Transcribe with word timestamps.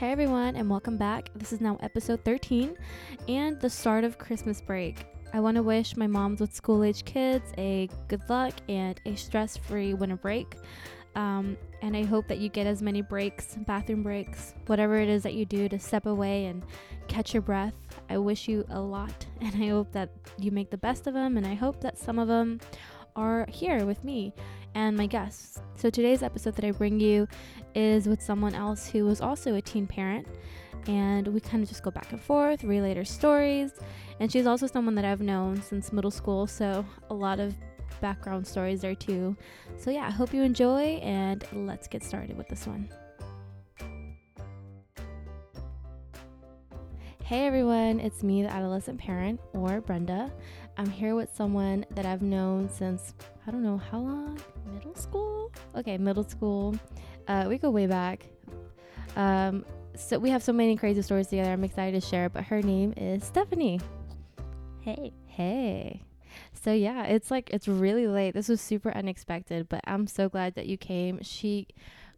Hey 0.00 0.12
everyone, 0.12 0.56
and 0.56 0.70
welcome 0.70 0.96
back. 0.96 1.28
This 1.34 1.52
is 1.52 1.60
now 1.60 1.76
episode 1.82 2.24
13 2.24 2.74
and 3.28 3.60
the 3.60 3.68
start 3.68 4.02
of 4.02 4.16
Christmas 4.16 4.62
break. 4.62 5.04
I 5.34 5.40
want 5.40 5.56
to 5.56 5.62
wish 5.62 5.94
my 5.94 6.06
moms 6.06 6.40
with 6.40 6.54
school 6.54 6.84
age 6.84 7.04
kids 7.04 7.52
a 7.58 7.86
good 8.08 8.22
luck 8.30 8.54
and 8.70 8.98
a 9.04 9.14
stress 9.14 9.58
free 9.58 9.92
winter 9.92 10.16
break. 10.16 10.56
Um, 11.16 11.58
and 11.82 11.94
I 11.94 12.04
hope 12.04 12.28
that 12.28 12.38
you 12.38 12.48
get 12.48 12.66
as 12.66 12.80
many 12.80 13.02
breaks, 13.02 13.58
bathroom 13.66 14.02
breaks, 14.02 14.54
whatever 14.68 14.96
it 14.96 15.10
is 15.10 15.22
that 15.24 15.34
you 15.34 15.44
do 15.44 15.68
to 15.68 15.78
step 15.78 16.06
away 16.06 16.46
and 16.46 16.64
catch 17.06 17.34
your 17.34 17.42
breath. 17.42 17.74
I 18.08 18.16
wish 18.16 18.48
you 18.48 18.64
a 18.70 18.80
lot, 18.80 19.26
and 19.42 19.54
I 19.62 19.68
hope 19.68 19.92
that 19.92 20.08
you 20.38 20.50
make 20.50 20.70
the 20.70 20.78
best 20.78 21.08
of 21.08 21.12
them, 21.12 21.36
and 21.36 21.46
I 21.46 21.52
hope 21.52 21.78
that 21.82 21.98
some 21.98 22.18
of 22.18 22.26
them 22.26 22.58
are 23.16 23.44
here 23.50 23.84
with 23.84 24.02
me 24.02 24.32
and 24.74 24.96
my 24.96 25.06
guests. 25.06 25.60
So 25.76 25.90
today's 25.90 26.22
episode 26.22 26.54
that 26.56 26.64
I 26.64 26.70
bring 26.70 27.00
you 27.00 27.26
is 27.74 28.08
with 28.08 28.22
someone 28.22 28.54
else 28.54 28.86
who 28.86 29.04
was 29.04 29.20
also 29.20 29.54
a 29.54 29.60
teen 29.62 29.86
parent, 29.86 30.26
and 30.86 31.28
we 31.28 31.40
kind 31.40 31.62
of 31.62 31.68
just 31.68 31.82
go 31.82 31.90
back 31.90 32.12
and 32.12 32.20
forth, 32.20 32.64
relate 32.64 32.96
our 32.96 33.04
stories. 33.04 33.72
And 34.18 34.30
she's 34.30 34.46
also 34.46 34.66
someone 34.66 34.94
that 34.96 35.04
I've 35.04 35.20
known 35.20 35.62
since 35.62 35.92
middle 35.92 36.10
school, 36.10 36.46
so 36.46 36.84
a 37.08 37.14
lot 37.14 37.40
of 37.40 37.54
background 38.00 38.46
stories 38.46 38.80
there 38.80 38.94
too. 38.94 39.36
So 39.76 39.90
yeah, 39.90 40.06
I 40.06 40.10
hope 40.10 40.32
you 40.32 40.42
enjoy, 40.42 40.98
and 41.02 41.44
let's 41.52 41.86
get 41.86 42.02
started 42.02 42.36
with 42.36 42.48
this 42.48 42.66
one. 42.66 42.88
Hey 47.22 47.46
everyone, 47.46 48.00
it's 48.00 48.24
me, 48.24 48.42
the 48.42 48.50
adolescent 48.50 48.98
parent, 48.98 49.38
or 49.52 49.80
Brenda. 49.80 50.32
I'm 50.76 50.90
here 50.90 51.14
with 51.14 51.32
someone 51.32 51.86
that 51.92 52.04
I've 52.04 52.22
known 52.22 52.68
since 52.68 53.14
I 53.50 53.52
don't 53.52 53.64
know 53.64 53.78
how 53.78 53.98
long, 53.98 54.38
middle 54.72 54.94
school? 54.94 55.50
Okay, 55.74 55.98
middle 55.98 56.22
school. 56.22 56.76
Uh, 57.26 57.46
we 57.48 57.58
go 57.58 57.68
way 57.68 57.88
back. 57.88 58.24
Um, 59.16 59.64
so 59.96 60.20
we 60.20 60.30
have 60.30 60.40
so 60.40 60.52
many 60.52 60.76
crazy 60.76 61.02
stories 61.02 61.26
together. 61.26 61.50
I'm 61.50 61.64
excited 61.64 62.00
to 62.00 62.08
share, 62.08 62.28
but 62.28 62.44
her 62.44 62.62
name 62.62 62.94
is 62.96 63.24
Stephanie. 63.24 63.80
Hey. 64.82 65.12
Hey. 65.26 66.04
So 66.52 66.72
yeah, 66.72 67.06
it's 67.06 67.28
like 67.32 67.50
it's 67.50 67.66
really 67.66 68.06
late. 68.06 68.34
This 68.34 68.48
was 68.48 68.60
super 68.60 68.92
unexpected, 68.96 69.68
but 69.68 69.80
I'm 69.84 70.06
so 70.06 70.28
glad 70.28 70.54
that 70.54 70.66
you 70.66 70.76
came. 70.76 71.18
She 71.20 71.66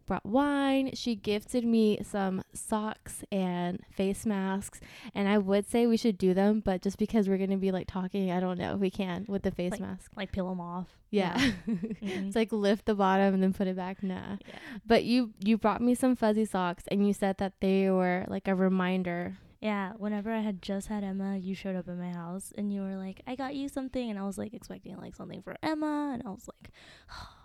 brought 0.05 0.25
wine. 0.25 0.91
She 0.93 1.15
gifted 1.15 1.65
me 1.65 1.99
some 2.03 2.43
socks 2.53 3.23
and 3.31 3.79
face 3.91 4.25
masks. 4.25 4.79
And 5.15 5.27
I 5.27 5.37
would 5.37 5.67
say 5.67 5.87
we 5.87 5.97
should 5.97 6.17
do 6.17 6.33
them, 6.33 6.61
but 6.63 6.81
just 6.81 6.97
because 6.97 7.27
we're 7.27 7.37
going 7.37 7.49
to 7.49 7.57
be 7.57 7.71
like 7.71 7.87
talking, 7.87 8.31
I 8.31 8.39
don't 8.39 8.57
know 8.57 8.75
if 8.75 8.79
we 8.79 8.89
can 8.89 9.25
with 9.27 9.43
the 9.43 9.51
face 9.51 9.71
like, 9.71 9.81
mask. 9.81 10.11
Like 10.15 10.31
peel 10.31 10.49
them 10.49 10.59
off. 10.59 10.87
Yeah. 11.09 11.37
mm-hmm. 11.67 12.27
it's 12.27 12.35
like 12.35 12.51
lift 12.51 12.85
the 12.85 12.95
bottom 12.95 13.33
and 13.33 13.43
then 13.43 13.53
put 13.53 13.67
it 13.67 13.75
back. 13.75 14.03
Nah. 14.03 14.37
Yeah. 14.45 14.55
But 14.85 15.03
you 15.03 15.31
you 15.39 15.57
brought 15.57 15.81
me 15.81 15.95
some 15.95 16.15
fuzzy 16.15 16.45
socks 16.45 16.83
and 16.89 17.05
you 17.07 17.13
said 17.13 17.37
that 17.37 17.53
they 17.61 17.89
were 17.89 18.25
like 18.27 18.47
a 18.47 18.55
reminder 18.55 19.37
yeah, 19.63 19.93
whenever 19.97 20.29
I 20.29 20.41
had 20.41 20.61
just 20.61 20.89
had 20.89 21.05
Emma, 21.05 21.37
you 21.37 21.55
showed 21.55 21.77
up 21.77 21.87
at 21.87 21.95
my 21.95 22.11
house 22.11 22.51
and 22.57 22.73
you 22.73 22.81
were 22.81 22.97
like, 22.97 23.21
I 23.25 23.35
got 23.35 23.55
you 23.55 23.69
something. 23.69 24.09
And 24.09 24.19
I 24.19 24.23
was 24.23 24.37
like 24.37 24.53
expecting 24.53 24.97
like 24.97 25.15
something 25.15 25.41
for 25.41 25.55
Emma. 25.63 26.11
And 26.13 26.21
I 26.25 26.31
was 26.31 26.49
like, 26.49 26.73
oh. 27.09 27.42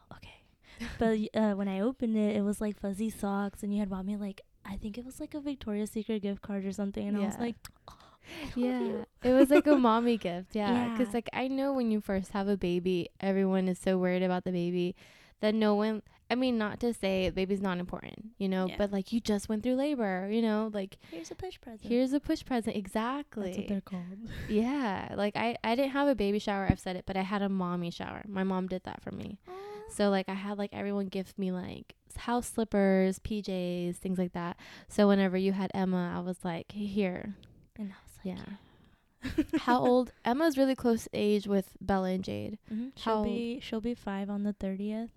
but 0.98 1.18
uh, 1.34 1.52
when 1.54 1.68
I 1.68 1.80
opened 1.80 2.16
it, 2.16 2.36
it 2.36 2.42
was 2.42 2.60
like 2.60 2.78
fuzzy 2.78 3.10
socks. 3.10 3.62
And 3.62 3.72
you 3.72 3.80
had 3.80 3.90
bought 3.90 4.06
me 4.06 4.16
like, 4.16 4.42
I 4.64 4.76
think 4.76 4.98
it 4.98 5.04
was 5.04 5.20
like 5.20 5.34
a 5.34 5.40
Victoria's 5.40 5.90
Secret 5.90 6.22
gift 6.22 6.42
card 6.42 6.64
or 6.64 6.72
something. 6.72 7.06
And 7.06 7.16
yeah. 7.16 7.24
I 7.24 7.26
was 7.26 7.38
like, 7.38 7.56
oh, 7.88 7.94
yeah, 8.56 9.04
it 9.22 9.32
was 9.32 9.50
like 9.50 9.66
a 9.66 9.76
mommy 9.76 10.16
gift. 10.16 10.54
Yeah. 10.54 10.90
Because 10.90 11.08
yeah. 11.08 11.14
like 11.14 11.30
I 11.32 11.48
know 11.48 11.72
when 11.72 11.90
you 11.90 12.00
first 12.00 12.32
have 12.32 12.48
a 12.48 12.56
baby, 12.56 13.08
everyone 13.20 13.68
is 13.68 13.78
so 13.78 13.98
worried 13.98 14.22
about 14.22 14.44
the 14.44 14.52
baby 14.52 14.94
that 15.40 15.54
no 15.54 15.74
one 15.74 16.02
I 16.30 16.34
mean, 16.34 16.58
not 16.58 16.78
to 16.80 16.92
say 16.92 17.30
baby's 17.30 17.62
not 17.62 17.78
important, 17.78 18.32
you 18.36 18.48
know, 18.48 18.66
yeah. 18.66 18.74
but 18.76 18.92
like 18.92 19.12
you 19.12 19.20
just 19.20 19.48
went 19.48 19.62
through 19.62 19.76
labor, 19.76 20.28
you 20.30 20.42
know, 20.42 20.70
like 20.74 20.98
here's 21.10 21.30
a 21.30 21.34
push 21.34 21.58
present. 21.58 21.90
Here's 21.90 22.12
a 22.12 22.20
push 22.20 22.44
present, 22.44 22.76
exactly. 22.76 23.46
That's 23.46 23.58
what 23.58 23.68
they're 23.68 23.80
called. 23.80 24.28
yeah, 24.48 25.14
like 25.16 25.36
I 25.36 25.56
I 25.64 25.74
didn't 25.74 25.92
have 25.92 26.06
a 26.06 26.14
baby 26.14 26.38
shower. 26.38 26.66
I've 26.68 26.80
said 26.80 26.96
it, 26.96 27.04
but 27.06 27.16
I 27.16 27.22
had 27.22 27.40
a 27.40 27.48
mommy 27.48 27.90
shower. 27.90 28.24
My 28.28 28.44
mom 28.44 28.66
did 28.66 28.82
that 28.84 29.02
for 29.02 29.10
me. 29.10 29.38
Aww. 29.48 29.67
So 29.88 30.10
like 30.10 30.28
I 30.28 30.34
had 30.34 30.58
like 30.58 30.70
everyone 30.72 31.06
gift 31.06 31.38
me 31.38 31.52
like 31.52 31.94
house 32.16 32.48
slippers, 32.48 33.18
PJs, 33.18 33.96
things 33.96 34.18
like 34.18 34.32
that. 34.32 34.56
So 34.88 35.08
whenever 35.08 35.36
you 35.36 35.52
had 35.52 35.70
Emma, 35.74 36.14
I 36.16 36.20
was 36.20 36.38
like, 36.44 36.72
here. 36.72 37.36
And 37.78 37.92
I 37.92 37.96
was 38.04 38.18
like, 38.24 38.38
yeah. 38.38 39.58
How 39.60 39.80
old? 39.80 40.12
Emma's 40.24 40.56
really 40.56 40.74
close 40.74 41.08
age 41.12 41.46
with 41.46 41.76
Bella 41.80 42.10
and 42.10 42.24
Jade. 42.24 42.58
Mm-hmm. 42.72 42.88
She'll 42.96 43.24
be 43.24 43.60
she'll 43.60 43.80
be 43.80 43.94
five 43.94 44.30
on 44.30 44.44
the 44.44 44.52
thirtieth 44.52 45.10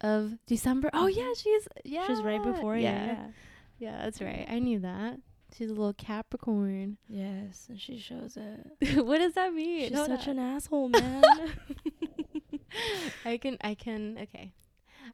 of 0.00 0.38
December. 0.46 0.90
Oh 0.92 1.06
yeah, 1.06 1.32
she's 1.36 1.68
yeah. 1.84 2.06
She's 2.06 2.22
right 2.22 2.42
before 2.42 2.76
yeah. 2.76 3.06
yeah. 3.06 3.26
Yeah, 3.78 4.02
that's 4.02 4.20
right. 4.20 4.46
I 4.48 4.60
knew 4.60 4.78
that. 4.80 5.18
She's 5.56 5.68
a 5.68 5.72
little 5.72 5.92
Capricorn. 5.92 6.96
Yes, 7.08 7.66
and 7.68 7.80
she 7.80 7.98
shows 7.98 8.36
it. 8.36 8.96
what 9.04 9.18
does 9.18 9.34
that 9.34 9.52
mean? 9.52 9.90
She's 9.90 10.06
such 10.06 10.26
an 10.26 10.38
asshole, 10.38 10.88
man. 10.90 11.22
I 13.24 13.36
can 13.36 13.56
I 13.60 13.74
can 13.74 14.18
okay. 14.22 14.52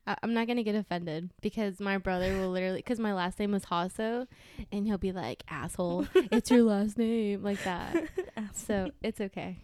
I'm 0.06 0.34
not 0.34 0.46
gonna 0.46 0.62
get 0.62 0.74
offended 0.74 1.30
because 1.40 1.80
my 1.80 1.98
brother 1.98 2.36
will 2.38 2.50
literally 2.50 2.78
because 2.78 2.98
my 2.98 3.12
last 3.12 3.38
name 3.38 3.52
was 3.52 3.64
Hasso, 3.66 4.26
and 4.72 4.86
he'll 4.86 4.98
be 4.98 5.12
like 5.12 5.42
asshole. 5.48 6.06
it's 6.14 6.50
your 6.50 6.62
last 6.62 6.96
name 6.96 7.42
like 7.42 7.62
that. 7.64 7.96
so 8.54 8.90
it's 9.02 9.20
okay. 9.20 9.58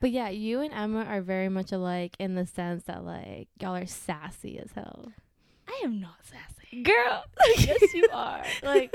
But 0.00 0.10
yeah, 0.10 0.28
you 0.28 0.60
and 0.60 0.72
Emma 0.72 1.04
are 1.04 1.20
very 1.22 1.48
much 1.48 1.72
alike 1.72 2.16
in 2.18 2.34
the 2.34 2.46
sense 2.46 2.84
that 2.84 3.04
like 3.04 3.48
y'all 3.60 3.76
are 3.76 3.86
sassy 3.86 4.58
as 4.58 4.70
hell. 4.72 5.12
I 5.68 5.80
am 5.84 6.00
not 6.00 6.16
sassy. 6.22 6.82
Girl, 6.82 7.24
yes 7.58 7.94
you 7.94 8.08
are. 8.12 8.44
Like 8.62 8.94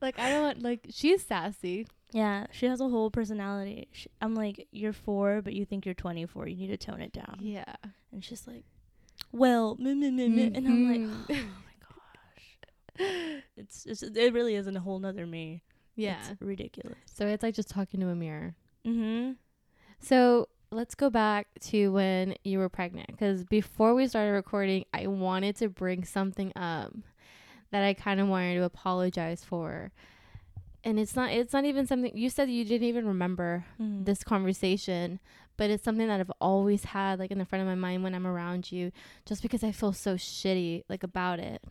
like 0.00 0.18
I 0.18 0.30
don't 0.30 0.62
like 0.62 0.86
she's 0.90 1.24
sassy. 1.24 1.86
Yeah, 2.12 2.46
she 2.50 2.66
has 2.66 2.80
a 2.80 2.88
whole 2.88 3.10
personality. 3.10 3.88
She, 3.92 4.08
I'm 4.20 4.34
like, 4.34 4.66
you're 4.72 4.92
four, 4.92 5.42
but 5.42 5.52
you 5.52 5.64
think 5.64 5.86
you're 5.86 5.94
24. 5.94 6.48
You 6.48 6.56
need 6.56 6.68
to 6.68 6.76
tone 6.76 7.00
it 7.00 7.12
down. 7.12 7.38
Yeah. 7.40 7.76
And 8.12 8.24
she's 8.24 8.46
like, 8.46 8.64
well, 9.32 9.76
meh, 9.78 9.94
meh, 9.94 10.10
meh, 10.10 10.28
meh. 10.28 10.50
and 10.54 10.66
I'm 10.66 10.88
like, 10.88 11.00
mm-hmm. 11.00 11.32
oh 11.32 12.98
my 12.98 13.04
gosh. 13.04 13.42
It's, 13.56 13.86
it's 13.86 14.02
it 14.02 14.32
really 14.32 14.54
isn't 14.56 14.76
a 14.76 14.80
whole 14.80 14.98
nother 14.98 15.26
me. 15.26 15.62
Yeah. 15.94 16.18
It's 16.30 16.40
ridiculous. 16.40 16.98
So 17.06 17.26
it's 17.26 17.42
like 17.42 17.54
just 17.54 17.70
talking 17.70 18.00
to 18.00 18.08
a 18.08 18.14
mirror. 18.14 18.54
Mm-hmm. 18.86 19.32
So 20.00 20.48
let's 20.72 20.94
go 20.94 21.10
back 21.10 21.48
to 21.60 21.92
when 21.92 22.34
you 22.44 22.58
were 22.58 22.68
pregnant 22.68 23.08
because 23.08 23.44
before 23.44 23.94
we 23.94 24.08
started 24.08 24.32
recording, 24.32 24.84
I 24.94 25.06
wanted 25.06 25.56
to 25.56 25.68
bring 25.68 26.04
something 26.04 26.52
up 26.56 26.92
that 27.70 27.84
I 27.84 27.94
kind 27.94 28.20
of 28.20 28.28
wanted 28.28 28.54
to 28.54 28.64
apologize 28.64 29.44
for. 29.44 29.92
And 30.82 30.98
it's 30.98 31.14
not 31.14 31.30
it's 31.30 31.52
not 31.52 31.64
even 31.64 31.86
something 31.86 32.16
you 32.16 32.30
said 32.30 32.48
you 32.48 32.64
didn't 32.64 32.88
even 32.88 33.06
remember 33.06 33.64
mm. 33.80 34.04
this 34.04 34.24
conversation, 34.24 35.20
but 35.56 35.70
it's 35.70 35.84
something 35.84 36.08
that 36.08 36.20
I've 36.20 36.32
always 36.40 36.84
had 36.84 37.18
like 37.18 37.30
in 37.30 37.38
the 37.38 37.44
front 37.44 37.60
of 37.60 37.68
my 37.68 37.74
mind 37.74 38.02
when 38.02 38.14
I'm 38.14 38.26
around 38.26 38.72
you 38.72 38.92
just 39.26 39.42
because 39.42 39.62
I 39.62 39.72
feel 39.72 39.92
so 39.92 40.14
shitty 40.14 40.84
like 40.88 41.02
about 41.02 41.38
it. 41.38 41.62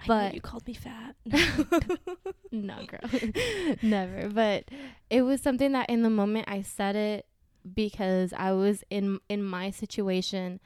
I 0.00 0.06
but 0.06 0.34
you 0.34 0.40
called 0.40 0.66
me 0.66 0.74
fat. 0.74 1.16
no, 2.52 2.84
girl. 2.86 3.00
Never. 3.82 4.28
But 4.28 4.64
it 5.08 5.22
was 5.22 5.40
something 5.40 5.72
that 5.72 5.88
in 5.88 6.02
the 6.02 6.10
moment 6.10 6.46
I 6.48 6.62
said 6.62 6.96
it 6.96 7.26
because 7.74 8.32
I 8.36 8.52
was 8.52 8.84
in 8.90 9.20
in 9.28 9.42
my 9.42 9.70
situation. 9.70 10.60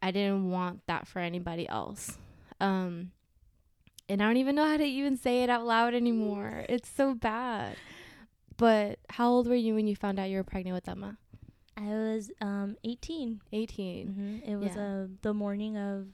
I 0.00 0.12
didn't 0.12 0.50
want 0.50 0.80
that 0.86 1.08
for 1.08 1.18
anybody 1.18 1.68
else. 1.68 2.16
Um 2.60 3.10
and 4.08 4.22
I 4.22 4.26
don't 4.26 4.36
even 4.38 4.54
know 4.54 4.66
how 4.66 4.76
to 4.76 4.84
even 4.84 5.16
say 5.16 5.42
it 5.42 5.50
out 5.50 5.66
loud 5.66 5.94
anymore. 5.94 6.64
It's 6.68 6.88
so 6.88 7.14
bad. 7.14 7.76
But 8.56 8.98
how 9.10 9.30
old 9.30 9.46
were 9.46 9.54
you 9.54 9.74
when 9.74 9.86
you 9.86 9.94
found 9.94 10.18
out 10.18 10.30
you 10.30 10.36
were 10.36 10.44
pregnant 10.44 10.74
with 10.74 10.88
Emma? 10.88 11.16
I 11.76 11.86
was 11.86 12.30
um 12.40 12.76
18. 12.84 13.40
18. 13.52 14.08
Mm-hmm. 14.08 14.50
It 14.50 14.56
was 14.56 14.74
yeah. 14.74 14.82
uh, 14.82 15.06
the 15.22 15.32
morning 15.32 15.76
of 15.76 16.06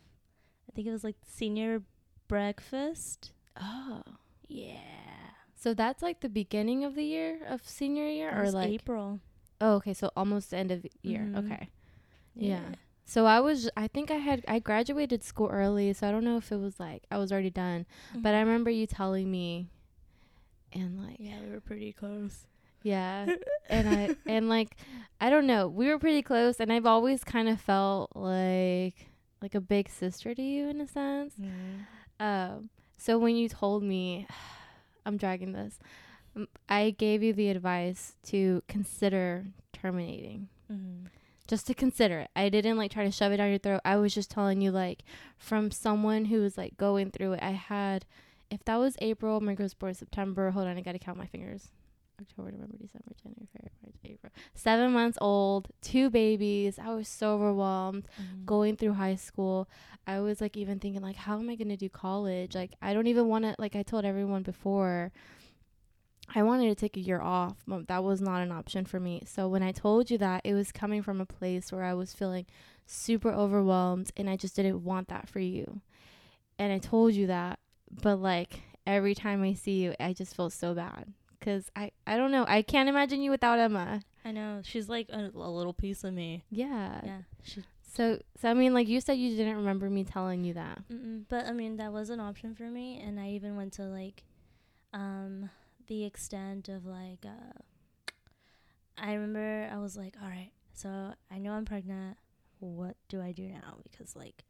I 0.68 0.72
think 0.74 0.86
it 0.86 0.92
was 0.92 1.04
like 1.04 1.16
senior 1.26 1.82
breakfast. 2.28 3.32
Oh. 3.60 4.02
Yeah. 4.48 4.76
So 5.56 5.72
that's 5.72 6.02
like 6.02 6.20
the 6.20 6.28
beginning 6.28 6.84
of 6.84 6.94
the 6.94 7.04
year 7.04 7.38
of 7.48 7.66
senior 7.66 8.06
year 8.06 8.30
or 8.38 8.50
like 8.50 8.68
April. 8.68 9.20
Oh, 9.60 9.76
okay. 9.76 9.94
So 9.94 10.10
almost 10.14 10.50
the 10.50 10.58
end 10.58 10.70
of 10.70 10.84
year. 11.02 11.20
Mm-hmm. 11.20 11.52
Okay. 11.52 11.68
Yeah. 12.34 12.60
yeah. 12.68 12.74
So 13.04 13.26
I 13.26 13.40
was 13.40 13.68
I 13.76 13.86
think 13.88 14.10
I 14.10 14.16
had 14.16 14.44
I 14.48 14.58
graduated 14.58 15.22
school 15.22 15.48
early, 15.48 15.92
so 15.92 16.08
I 16.08 16.10
don't 16.10 16.24
know 16.24 16.36
if 16.36 16.50
it 16.50 16.56
was 16.56 16.80
like 16.80 17.04
I 17.10 17.18
was 17.18 17.30
already 17.30 17.50
done. 17.50 17.86
Mm-hmm. 18.10 18.22
But 18.22 18.34
I 18.34 18.38
mm-hmm. 18.38 18.48
remember 18.48 18.70
you 18.70 18.86
telling 18.86 19.30
me 19.30 19.68
and 20.72 21.02
like 21.02 21.16
Yeah, 21.18 21.40
we 21.44 21.50
were 21.50 21.60
pretty 21.60 21.92
close. 21.92 22.46
Yeah. 22.82 23.26
and 23.68 23.88
I 23.88 24.16
and 24.26 24.48
like 24.48 24.76
I 25.20 25.30
don't 25.30 25.46
know, 25.46 25.68
we 25.68 25.88
were 25.88 25.98
pretty 25.98 26.22
close 26.22 26.60
and 26.60 26.72
I've 26.72 26.86
always 26.86 27.24
kind 27.24 27.48
of 27.48 27.60
felt 27.60 28.10
like 28.14 29.10
like 29.42 29.54
a 29.54 29.60
big 29.60 29.90
sister 29.90 30.34
to 30.34 30.42
you 30.42 30.68
in 30.68 30.80
a 30.80 30.88
sense. 30.88 31.34
Mm-hmm. 31.40 32.24
Um 32.24 32.70
so 32.96 33.18
when 33.18 33.36
you 33.36 33.48
told 33.48 33.82
me 33.82 34.26
I'm 35.06 35.18
dragging 35.18 35.52
this. 35.52 35.78
I 36.68 36.90
gave 36.90 37.22
you 37.22 37.32
the 37.32 37.50
advice 37.50 38.16
to 38.24 38.62
consider 38.66 39.44
terminating. 39.72 40.48
Mm-hmm. 40.72 41.06
Just 41.46 41.66
to 41.66 41.74
consider 41.74 42.20
it. 42.20 42.30
I 42.34 42.48
didn't 42.48 42.78
like 42.78 42.90
try 42.90 43.04
to 43.04 43.10
shove 43.10 43.32
it 43.32 43.36
down 43.36 43.50
your 43.50 43.58
throat. 43.58 43.80
I 43.84 43.96
was 43.96 44.14
just 44.14 44.30
telling 44.30 44.60
you 44.62 44.70
like 44.70 45.02
from 45.36 45.70
someone 45.70 46.24
who 46.26 46.40
was 46.40 46.56
like 46.56 46.76
going 46.78 47.10
through 47.10 47.34
it. 47.34 47.42
I 47.42 47.50
had 47.50 48.06
if 48.50 48.64
that 48.64 48.76
was 48.76 48.96
April, 49.00 49.40
my 49.40 49.54
girl's 49.54 49.74
born 49.74 49.92
September. 49.94 50.50
Hold 50.50 50.66
on, 50.68 50.76
I 50.78 50.80
gotta 50.80 50.98
count 50.98 51.18
my 51.18 51.26
fingers. 51.26 51.68
October, 52.20 52.52
November, 52.52 52.76
December, 52.80 53.10
January, 53.20 53.48
February, 53.52 53.72
March, 53.82 53.94
April. 54.04 54.32
Seven 54.54 54.92
months 54.92 55.18
old, 55.20 55.68
two 55.82 56.08
babies. 56.10 56.78
I 56.78 56.94
was 56.94 57.08
so 57.08 57.34
overwhelmed 57.34 58.06
Mhm. 58.20 58.46
going 58.46 58.76
through 58.76 58.92
high 58.94 59.16
school. 59.16 59.68
I 60.06 60.20
was 60.20 60.40
like 60.40 60.56
even 60.56 60.78
thinking 60.78 61.02
like, 61.02 61.16
how 61.16 61.38
am 61.40 61.50
I 61.50 61.56
gonna 61.56 61.76
do 61.76 61.88
college? 61.88 62.54
Like 62.54 62.72
I 62.80 62.94
don't 62.94 63.08
even 63.08 63.26
want 63.28 63.44
to. 63.44 63.54
Like 63.58 63.74
I 63.76 63.82
told 63.82 64.04
everyone 64.04 64.42
before. 64.44 65.12
I 66.32 66.42
wanted 66.42 66.68
to 66.68 66.74
take 66.74 66.96
a 66.96 67.00
year 67.00 67.20
off, 67.20 67.56
but 67.66 67.88
that 67.88 68.04
was 68.04 68.20
not 68.20 68.42
an 68.42 68.52
option 68.52 68.84
for 68.84 68.98
me. 69.00 69.22
So 69.26 69.48
when 69.48 69.62
I 69.62 69.72
told 69.72 70.10
you 70.10 70.18
that, 70.18 70.42
it 70.44 70.54
was 70.54 70.72
coming 70.72 71.02
from 71.02 71.20
a 71.20 71.26
place 71.26 71.70
where 71.72 71.84
I 71.84 71.94
was 71.94 72.14
feeling 72.14 72.46
super 72.86 73.30
overwhelmed 73.30 74.10
and 74.16 74.28
I 74.28 74.36
just 74.36 74.56
didn't 74.56 74.84
want 74.84 75.08
that 75.08 75.28
for 75.28 75.40
you. 75.40 75.80
And 76.58 76.72
I 76.72 76.78
told 76.78 77.14
you 77.14 77.26
that, 77.26 77.58
but 77.90 78.16
like 78.16 78.60
every 78.86 79.14
time 79.14 79.42
I 79.42 79.54
see 79.54 79.82
you, 79.82 79.94
I 80.00 80.12
just 80.12 80.36
feel 80.36 80.50
so 80.50 80.74
bad 80.74 81.12
cuz 81.40 81.70
I 81.76 81.90
I 82.06 82.16
don't 82.16 82.30
know. 82.30 82.44
I 82.48 82.62
can't 82.62 82.88
imagine 82.88 83.20
you 83.20 83.30
without 83.30 83.58
Emma. 83.58 84.02
I 84.24 84.32
know 84.32 84.60
she's 84.62 84.88
like 84.88 85.08
a, 85.10 85.30
a 85.34 85.50
little 85.50 85.74
piece 85.74 86.04
of 86.04 86.14
me. 86.14 86.44
Yeah. 86.50 87.00
Yeah, 87.04 87.18
she. 87.42 87.62
So 87.82 88.20
so 88.40 88.50
I 88.50 88.54
mean 88.54 88.72
like 88.72 88.88
you 88.88 89.00
said 89.00 89.14
you 89.14 89.36
didn't 89.36 89.56
remember 89.56 89.90
me 89.90 90.04
telling 90.04 90.44
you 90.44 90.54
that. 90.54 90.88
Mm-mm. 90.90 91.24
But 91.28 91.46
I 91.46 91.52
mean, 91.52 91.76
that 91.76 91.92
was 91.92 92.08
an 92.10 92.20
option 92.20 92.54
for 92.54 92.64
me, 92.64 93.00
and 93.04 93.20
I 93.20 93.30
even 93.30 93.56
went 93.56 93.74
to 93.74 93.82
like, 93.82 94.24
um, 94.92 95.50
the 95.86 96.04
extent 96.04 96.68
of 96.68 96.86
like, 96.86 97.24
uh, 97.24 97.60
I 98.96 99.14
remember 99.14 99.68
I 99.72 99.78
was 99.78 99.96
like, 99.96 100.14
all 100.22 100.28
right, 100.28 100.52
so 100.72 101.14
I 101.30 101.38
know 101.38 101.52
I'm 101.52 101.64
pregnant. 101.64 102.16
What 102.60 102.96
do 103.08 103.20
I 103.20 103.32
do 103.32 103.48
now? 103.48 103.78
Because 103.82 104.16
like, 104.16 104.44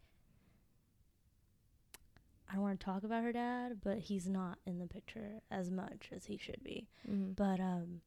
I 2.48 2.54
don't 2.54 2.62
want 2.62 2.78
to 2.78 2.84
talk 2.84 3.02
about 3.02 3.22
her 3.22 3.32
dad, 3.32 3.80
but 3.82 3.98
he's 3.98 4.28
not 4.28 4.58
in 4.66 4.78
the 4.78 4.86
picture 4.86 5.40
as 5.50 5.70
much 5.70 6.10
as 6.14 6.26
he 6.26 6.36
should 6.36 6.62
be. 6.62 6.88
Mm-hmm. 7.08 7.32
But 7.32 7.58
um, 7.58 8.00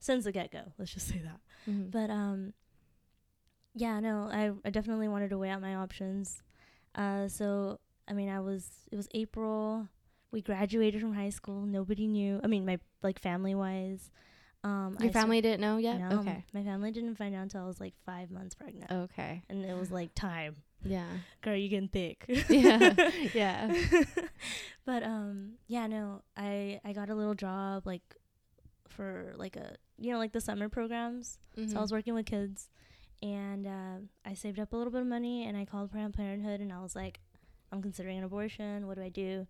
since 0.00 0.24
the 0.24 0.32
get 0.32 0.52
go, 0.52 0.72
let's 0.78 0.92
just 0.92 1.08
say 1.08 1.20
that. 1.24 1.40
Mm-hmm. 1.70 1.90
But 1.90 2.10
um 2.10 2.52
yeah, 3.74 4.00
no, 4.00 4.28
I 4.32 4.52
I 4.64 4.70
definitely 4.70 5.08
wanted 5.08 5.30
to 5.30 5.38
weigh 5.38 5.50
out 5.50 5.60
my 5.60 5.74
options. 5.74 6.42
Uh 6.94 7.28
so 7.28 7.80
I 8.08 8.12
mean, 8.12 8.28
I 8.28 8.40
was 8.40 8.70
it 8.90 8.96
was 8.96 9.08
April. 9.14 9.88
We 10.32 10.42
graduated 10.42 11.00
from 11.00 11.14
high 11.14 11.30
school. 11.30 11.62
Nobody 11.66 12.06
knew. 12.06 12.40
I 12.42 12.46
mean, 12.46 12.66
my 12.66 12.78
like 13.02 13.20
family-wise. 13.20 14.10
Um 14.64 14.96
Your 15.00 15.10
I 15.10 15.12
family 15.12 15.40
didn't 15.40 15.60
know 15.60 15.76
yet? 15.76 16.00
No, 16.00 16.18
Okay. 16.20 16.44
My 16.52 16.62
family 16.62 16.90
didn't 16.90 17.14
find 17.16 17.34
out 17.34 17.42
until 17.42 17.62
I 17.62 17.66
was 17.66 17.80
like 17.80 17.94
5 18.04 18.30
months 18.30 18.54
pregnant. 18.54 18.90
Okay. 18.90 19.42
And 19.48 19.64
it 19.64 19.76
was 19.78 19.90
like 19.90 20.14
time. 20.14 20.56
Yeah. 20.84 21.06
Girl, 21.42 21.56
you 21.56 21.68
getting 21.68 21.88
thick. 21.88 22.24
Yeah. 22.48 23.10
Yeah. 23.34 23.72
but 24.84 25.02
um 25.02 25.52
yeah, 25.68 25.86
no. 25.86 26.22
I 26.36 26.80
I 26.84 26.92
got 26.92 27.08
a 27.10 27.14
little 27.14 27.34
job 27.34 27.86
like 27.86 28.02
for 28.88 29.34
like 29.36 29.56
a 29.56 29.76
you 29.98 30.10
know 30.12 30.18
like 30.18 30.32
the 30.32 30.40
summer 30.40 30.68
programs. 30.68 31.38
Mm-hmm. 31.56 31.70
So 31.70 31.78
I 31.78 31.80
was 31.82 31.92
working 31.92 32.14
with 32.14 32.26
kids, 32.26 32.68
and 33.22 33.66
uh, 33.66 33.96
I 34.24 34.34
saved 34.34 34.58
up 34.58 34.72
a 34.72 34.76
little 34.76 34.92
bit 34.92 35.00
of 35.02 35.06
money, 35.06 35.46
and 35.46 35.56
I 35.56 35.64
called 35.64 35.90
Planned 35.90 36.14
Parenthood, 36.14 36.60
and 36.60 36.72
I 36.72 36.82
was 36.82 36.94
like, 36.94 37.20
"I'm 37.72 37.80
considering 37.82 38.18
an 38.18 38.24
abortion. 38.24 38.86
What 38.86 38.96
do 38.96 39.02
I 39.02 39.08
do?" 39.08 39.46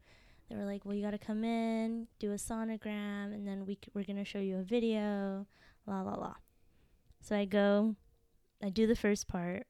They 0.48 0.56
were 0.56 0.64
like, 0.64 0.84
"Well, 0.84 0.94
you 0.94 1.02
got 1.02 1.10
to 1.10 1.18
come 1.18 1.42
in, 1.44 2.06
do 2.18 2.32
a 2.32 2.36
sonogram, 2.36 3.34
and 3.34 3.46
then 3.46 3.66
we 3.66 3.74
c- 3.74 3.90
we're 3.94 4.04
gonna 4.04 4.24
show 4.24 4.38
you 4.38 4.58
a 4.58 4.62
video, 4.62 5.46
la 5.86 6.02
la 6.02 6.14
la." 6.14 6.34
So 7.20 7.36
I 7.36 7.44
go, 7.46 7.96
I 8.62 8.68
do 8.68 8.86
the 8.86 8.94
first 8.94 9.26
part, 9.26 9.66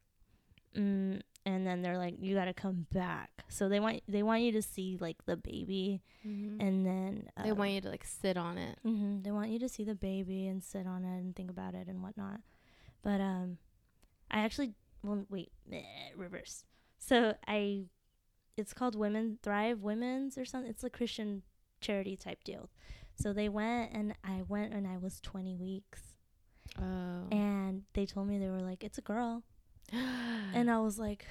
mm, 0.76 1.20
and 1.46 1.67
then 1.67 1.82
they're 1.82 1.96
like, 1.99 2.17
"You 2.20 2.34
got 2.34 2.44
to 2.46 2.55
come 2.55 2.87
back." 2.93 3.44
So 3.49 3.69
they 3.69 3.81
want 3.81 4.02
they 4.08 4.23
want 4.23 4.43
you 4.43 4.52
to 4.52 4.62
see 4.62 4.99
like 5.00 5.25
the 5.25 5.37
baby, 5.37 6.02
Mhm. 6.26 6.56
and 6.61 6.84
then 6.87 7.28
they 7.43 7.50
um, 7.52 7.58
want 7.58 7.70
you 7.70 7.81
to 7.81 7.88
like 7.88 8.05
sit 8.05 8.37
on 8.37 8.58
it. 8.58 8.78
hmm 8.82 9.23
They 9.23 9.31
want 9.31 9.50
you 9.50 9.58
to 9.61 9.69
see 9.69 9.84
the 9.84 9.94
baby 9.94 10.46
and 10.46 10.62
sit 10.62 10.87
on 10.87 11.05
it 11.05 11.19
and 11.20 11.34
think 11.34 11.50
about 11.50 11.75
it 11.75 11.88
and 11.88 12.02
whatnot. 12.02 12.40
But 13.02 13.20
um, 13.20 13.58
I 14.31 14.40
actually 14.40 14.75
well 15.02 15.25
wait 15.31 15.52
reverse. 16.17 16.64
So 16.99 17.34
I, 17.46 17.84
it's 18.56 18.73
called 18.73 18.94
Women 18.94 19.38
Thrive 19.43 19.82
Women's 19.82 20.38
or 20.38 20.44
something. 20.44 20.70
It's 20.70 20.85
a 20.85 20.91
Christian 20.91 21.43
charity 21.81 22.17
type 22.17 22.43
deal. 22.44 22.70
So 23.14 23.32
they 23.32 23.49
went 23.49 23.93
and 23.93 24.14
I 24.25 24.43
went 24.47 24.73
and 24.75 24.87
I 24.87 24.97
was 24.99 25.20
20 25.20 25.56
weeks 25.56 26.00
Oh. 26.79 27.29
and 27.31 27.85
they 27.94 28.05
told 28.06 28.26
me 28.29 28.38
they 28.38 28.49
were 28.49 28.61
like 28.61 28.82
it's 28.82 28.99
a 28.99 29.03
girl 29.03 29.44
and 29.93 30.69
I 30.70 30.79
was 30.81 30.99
like 30.99 31.25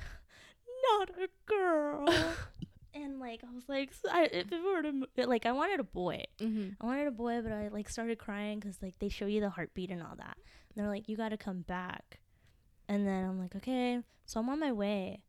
not 0.97 1.09
a 1.09 1.27
girl. 1.45 2.07
and 2.93 3.19
like 3.19 3.43
I 3.43 3.53
was 3.53 3.67
like 3.67 3.91
I, 4.09 4.23
if 4.31 4.51
it 4.51 4.61
were 4.63 4.81
to 4.81 5.27
like 5.27 5.45
I 5.45 5.51
wanted 5.51 5.79
a 5.79 5.83
boy. 5.83 6.23
mm-hmm. 6.39 6.69
I 6.81 6.85
wanted 6.85 7.07
a 7.07 7.11
boy, 7.11 7.41
but 7.41 7.51
I 7.51 7.67
like 7.67 7.89
started 7.89 8.17
crying 8.17 8.59
because 8.59 8.81
like 8.81 8.97
they 8.99 9.09
show 9.09 9.25
you 9.25 9.41
the 9.41 9.49
heartbeat 9.49 9.91
and 9.91 10.01
all 10.01 10.15
that. 10.17 10.37
And 10.37 10.83
they're 10.83 10.91
like, 10.91 11.07
you 11.09 11.17
got 11.17 11.29
to 11.29 11.37
come 11.37 11.61
back. 11.61 12.19
And 12.87 13.05
then 13.05 13.25
I'm 13.25 13.39
like, 13.39 13.55
okay. 13.55 13.99
So 14.25 14.39
I'm 14.39 14.49
on 14.49 14.59
my 14.59 14.71
way. 14.71 15.21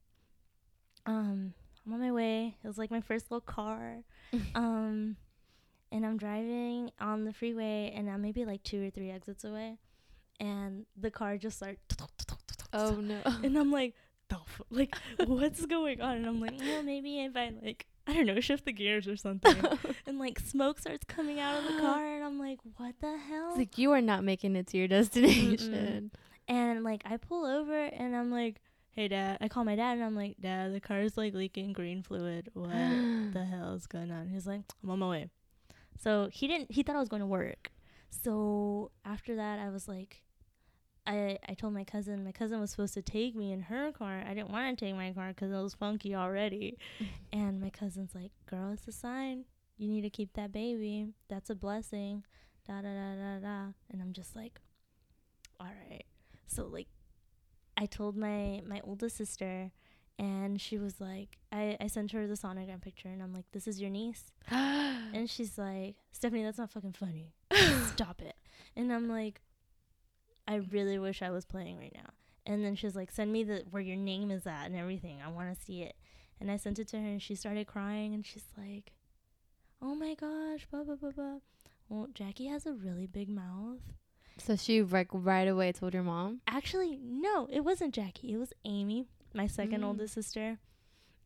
Um, 1.06 1.54
I'm 1.86 1.92
on 1.94 2.00
my 2.00 2.12
way. 2.12 2.56
It 2.62 2.66
was 2.66 2.78
like 2.78 2.90
my 2.90 3.00
first 3.00 3.30
little 3.30 3.40
car. 3.40 3.98
um, 4.54 5.16
and 5.92 6.04
I'm 6.04 6.16
driving 6.16 6.90
on 7.00 7.24
the 7.24 7.32
freeway, 7.32 7.92
and 7.94 8.10
I'm 8.10 8.22
maybe 8.22 8.44
like 8.44 8.62
two 8.62 8.84
or 8.86 8.90
three 8.90 9.10
exits 9.10 9.44
away, 9.44 9.78
and 10.40 10.84
the 10.96 11.10
car 11.10 11.36
just 11.36 11.58
started. 11.58 11.78
Oh 12.72 12.90
no. 13.00 13.20
And 13.24 13.56
I'm 13.56 13.70
like, 13.70 13.94
like, 14.70 14.94
what's 15.24 15.64
going 15.64 16.00
on? 16.00 16.16
And 16.16 16.26
I'm 16.26 16.40
like, 16.40 16.58
well, 16.58 16.82
maybe 16.82 17.20
if 17.20 17.36
I 17.36 17.52
like, 17.62 17.86
I 18.06 18.12
don't 18.12 18.26
know, 18.26 18.40
shift 18.40 18.64
the 18.64 18.72
gears 18.72 19.08
or 19.08 19.16
something. 19.16 19.56
and 20.06 20.18
like 20.18 20.38
smoke 20.40 20.78
starts 20.80 21.04
coming 21.04 21.40
out 21.40 21.58
of 21.58 21.64
the 21.72 21.80
car, 21.80 22.04
and 22.04 22.24
I'm 22.24 22.38
like, 22.38 22.58
what 22.76 22.94
the 23.00 23.16
hell? 23.16 23.50
It's 23.50 23.58
like 23.58 23.78
you 23.78 23.92
are 23.92 24.02
not 24.02 24.24
making 24.24 24.56
it 24.56 24.66
to 24.68 24.76
your 24.76 24.88
destination. 24.88 26.10
and 26.48 26.84
like 26.84 27.02
I 27.06 27.16
pull 27.16 27.46
over, 27.46 27.84
and 27.84 28.14
I'm 28.14 28.30
like, 28.30 28.60
hey 28.96 29.08
dad. 29.08 29.38
I 29.40 29.48
call 29.48 29.64
my 29.64 29.76
dad, 29.76 29.92
and 29.92 30.04
I'm 30.04 30.16
like, 30.16 30.36
dad, 30.40 30.74
the 30.74 30.80
car's 30.80 31.16
like 31.16 31.34
leaking 31.34 31.72
green 31.72 32.02
fluid. 32.02 32.50
What 32.54 32.70
the 33.32 33.46
hell 33.48 33.74
is 33.74 33.86
going 33.86 34.10
on? 34.10 34.28
He's 34.28 34.46
like, 34.46 34.62
I'm 34.82 34.90
on 34.90 34.98
my 34.98 35.08
way. 35.08 35.30
So 36.00 36.28
he 36.32 36.48
didn't. 36.48 36.72
He 36.72 36.82
thought 36.82 36.96
I 36.96 37.00
was 37.00 37.08
going 37.08 37.20
to 37.20 37.26
work. 37.26 37.70
So 38.10 38.90
after 39.04 39.36
that, 39.36 39.58
I 39.58 39.68
was 39.68 39.86
like, 39.86 40.22
I 41.06 41.38
I 41.48 41.54
told 41.54 41.74
my 41.74 41.84
cousin. 41.84 42.24
My 42.24 42.32
cousin 42.32 42.58
was 42.58 42.70
supposed 42.70 42.94
to 42.94 43.02
take 43.02 43.36
me 43.36 43.52
in 43.52 43.60
her 43.60 43.92
car. 43.92 44.24
I 44.26 44.34
didn't 44.34 44.50
want 44.50 44.76
to 44.76 44.84
take 44.84 44.94
my 44.96 45.12
car 45.12 45.28
because 45.28 45.52
it 45.52 45.62
was 45.62 45.74
funky 45.74 46.14
already. 46.14 46.78
and 47.32 47.60
my 47.60 47.70
cousin's 47.70 48.14
like, 48.14 48.32
"Girl, 48.46 48.72
it's 48.72 48.88
a 48.88 48.92
sign. 48.92 49.44
You 49.76 49.88
need 49.88 50.02
to 50.02 50.10
keep 50.10 50.32
that 50.34 50.52
baby. 50.52 51.08
That's 51.28 51.50
a 51.50 51.54
blessing." 51.54 52.24
Da 52.66 52.82
da 52.82 52.88
da 52.88 53.14
da 53.14 53.38
da. 53.38 53.72
And 53.92 54.02
I'm 54.02 54.12
just 54.12 54.34
like, 54.34 54.58
all 55.60 55.70
right. 55.88 56.04
So 56.48 56.66
like, 56.66 56.88
I 57.76 57.86
told 57.86 58.16
my 58.16 58.62
my 58.66 58.80
oldest 58.84 59.16
sister. 59.16 59.72
And 60.18 60.58
she 60.58 60.78
was 60.78 60.98
like, 60.98 61.36
I, 61.52 61.76
I 61.78 61.88
sent 61.88 62.12
her 62.12 62.26
the 62.26 62.36
sonogram 62.36 62.80
picture, 62.80 63.08
and 63.08 63.22
I'm 63.22 63.34
like, 63.34 63.44
this 63.52 63.68
is 63.68 63.80
your 63.80 63.90
niece? 63.90 64.32
And 64.50 65.28
she's 65.30 65.56
like, 65.58 65.96
Stephanie, 66.10 66.42
that's 66.42 66.58
not 66.58 66.70
fucking 66.70 66.94
funny. 66.94 67.32
Stop 67.92 68.20
it. 68.22 68.34
And 68.74 68.92
I'm 68.92 69.08
like, 69.08 69.40
I 70.48 70.56
really 70.56 70.98
wish 70.98 71.22
I 71.22 71.30
was 71.30 71.44
playing 71.44 71.78
right 71.78 71.94
now. 71.94 72.10
And 72.44 72.64
then 72.64 72.76
she's 72.76 72.96
like, 72.96 73.10
send 73.10 73.32
me 73.32 73.44
the 73.44 73.64
where 73.70 73.82
your 73.82 73.96
name 73.96 74.30
is 74.30 74.46
at 74.46 74.66
and 74.66 74.76
everything. 74.76 75.18
I 75.24 75.28
want 75.28 75.54
to 75.54 75.64
see 75.64 75.82
it. 75.82 75.96
And 76.40 76.50
I 76.50 76.56
sent 76.56 76.78
it 76.78 76.88
to 76.88 76.98
her, 76.98 77.06
and 77.06 77.20
she 77.22 77.34
started 77.34 77.66
crying, 77.66 78.14
and 78.14 78.24
she's 78.24 78.46
like, 78.56 78.92
Oh 79.82 79.94
my 79.94 80.14
gosh, 80.14 80.66
blah 80.70 80.82
blah 80.82 80.96
blah 80.96 81.10
blah. 81.10 81.38
Well, 81.88 82.08
Jackie 82.14 82.46
has 82.46 82.66
a 82.66 82.72
really 82.72 83.06
big 83.06 83.28
mouth. 83.28 83.80
So 84.38 84.56
she 84.56 84.82
like 84.82 85.08
right 85.12 85.48
away 85.48 85.72
told 85.72 85.94
your 85.94 86.02
mom. 86.02 86.40
Actually, 86.46 86.98
no, 87.02 87.48
it 87.50 87.60
wasn't 87.60 87.94
Jackie. 87.94 88.32
It 88.32 88.36
was 88.38 88.52
Amy, 88.64 89.06
my 89.34 89.46
second 89.46 89.80
Mm. 89.82 89.86
oldest 89.86 90.14
sister. 90.14 90.58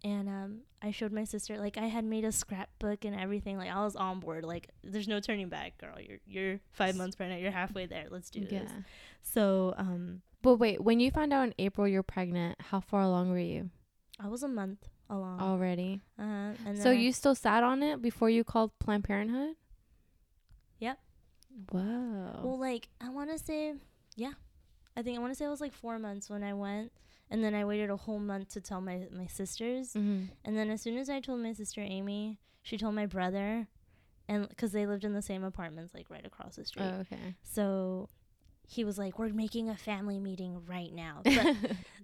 And 0.03 0.29
um, 0.31 0.61
I 0.81 0.93
showed 0.93 1.13
my 1.13 1.25
sister 1.25 1.59
like 1.59 1.77
I 1.77 1.87
had 1.89 2.05
made 2.05 2.25
a 2.25 2.33
scrapbook 2.33 3.05
and 3.05 3.15
everything. 3.19 3.59
Like 3.59 3.71
I 3.71 3.85
was 3.85 3.97
on 3.97 4.21
board. 4.21 4.45
Like 4.45 4.71
there's 4.83 5.07
no 5.09 5.21
turning 5.21 5.49
back, 5.51 5.77
girl. 5.79 5.97
You're 6.01 6.19
you're 6.27 6.61
five 6.73 6.97
months 6.97 7.17
pregnant. 7.17 7.43
You're 7.43 7.51
halfway 7.53 7.85
there. 7.87 8.07
Let's 8.11 8.31
do 8.31 8.41
Yeah. 8.41 8.61
this. 8.61 8.71
So 9.23 9.75
um, 9.77 10.23
But 10.41 10.55
wait, 10.57 10.81
when 10.83 11.01
you 11.01 11.11
found 11.11 11.35
out 11.35 11.49
in 11.49 11.55
April 11.59 11.87
you're 11.87 12.03
pregnant, 12.03 12.59
how 12.61 12.81
far 12.81 13.03
along 13.03 13.31
were 13.31 13.39
you 13.39 13.69
I 14.19 14.29
was 14.29 14.43
a 14.43 14.49
month 14.49 14.89
along. 15.11 15.39
already? 15.41 16.01
Uh-huh. 16.19 16.53
And 16.65 16.79
So 16.79 16.85
then 16.85 16.97
I- 16.97 17.01
you 17.01 17.13
still 17.13 17.35
sat 17.35 17.63
on 17.63 17.83
it 17.83 18.01
before 18.01 18.31
you 18.31 18.43
called 18.43 18.71
Planned 18.79 19.05
Parenthood? 19.05 19.57
Yep. 20.79 20.99
Wow. 21.73 22.41
well, 22.43 22.59
like 22.59 22.89
I 23.01 23.11
want 23.11 23.31
to 23.31 23.39
say, 23.39 23.75
yeah, 24.17 24.33
I 24.97 25.03
think 25.03 25.17
I 25.19 25.21
want 25.21 25.33
to 25.33 25.37
say 25.37 25.45
it 25.45 25.49
was 25.49 25.61
like 25.61 25.73
four 25.73 25.99
months 25.99 26.31
when 26.31 26.43
I 26.43 26.55
went, 26.55 26.93
and 27.31 27.43
then 27.45 27.55
I 27.55 27.65
waited 27.65 27.91
a 27.91 27.97
whole 27.97 28.19
month 28.19 28.51
to 28.51 28.61
tell 28.61 28.81
my 28.81 29.07
my 29.13 29.27
sisters. 29.27 29.93
mm-hmm. 29.95 30.25
And 30.45 30.57
then 30.57 30.71
as 30.71 30.83
soon 30.83 30.97
as 30.97 31.09
I 31.11 31.21
told 31.21 31.41
my 31.41 31.53
sister 31.53 31.81
Amy, 31.81 32.39
she 32.63 32.77
told 32.79 32.95
my 32.95 33.07
brother, 33.07 33.69
and 34.29 34.49
because 34.49 34.73
they 34.73 34.87
lived 34.87 35.05
in 35.05 35.13
the 35.15 35.23
same 35.23 35.45
apartments, 35.45 35.95
like 35.95 36.11
right 36.11 36.25
across 36.25 36.57
the 36.57 36.65
street. 36.65 36.85
Oh, 36.85 37.01
okay. 37.01 37.35
So 37.43 38.09
he 38.67 38.85
was 38.85 38.99
like, 38.99 39.19
"We're 39.19 39.29
making 39.29 39.69
a 39.69 39.77
family 39.77 40.19
meeting 40.19 40.63
right 40.67 40.93
now." 40.93 41.23
But 41.25 41.57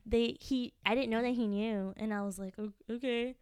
they 0.04 0.36
he 0.40 0.72
I 0.84 0.94
didn't 0.94 1.10
know 1.10 1.22
that 1.22 1.34
he 1.34 1.46
knew, 1.48 1.92
and 1.96 2.12
I 2.14 2.22
was 2.22 2.38
like, 2.38 2.54
"Okay." 2.90 3.36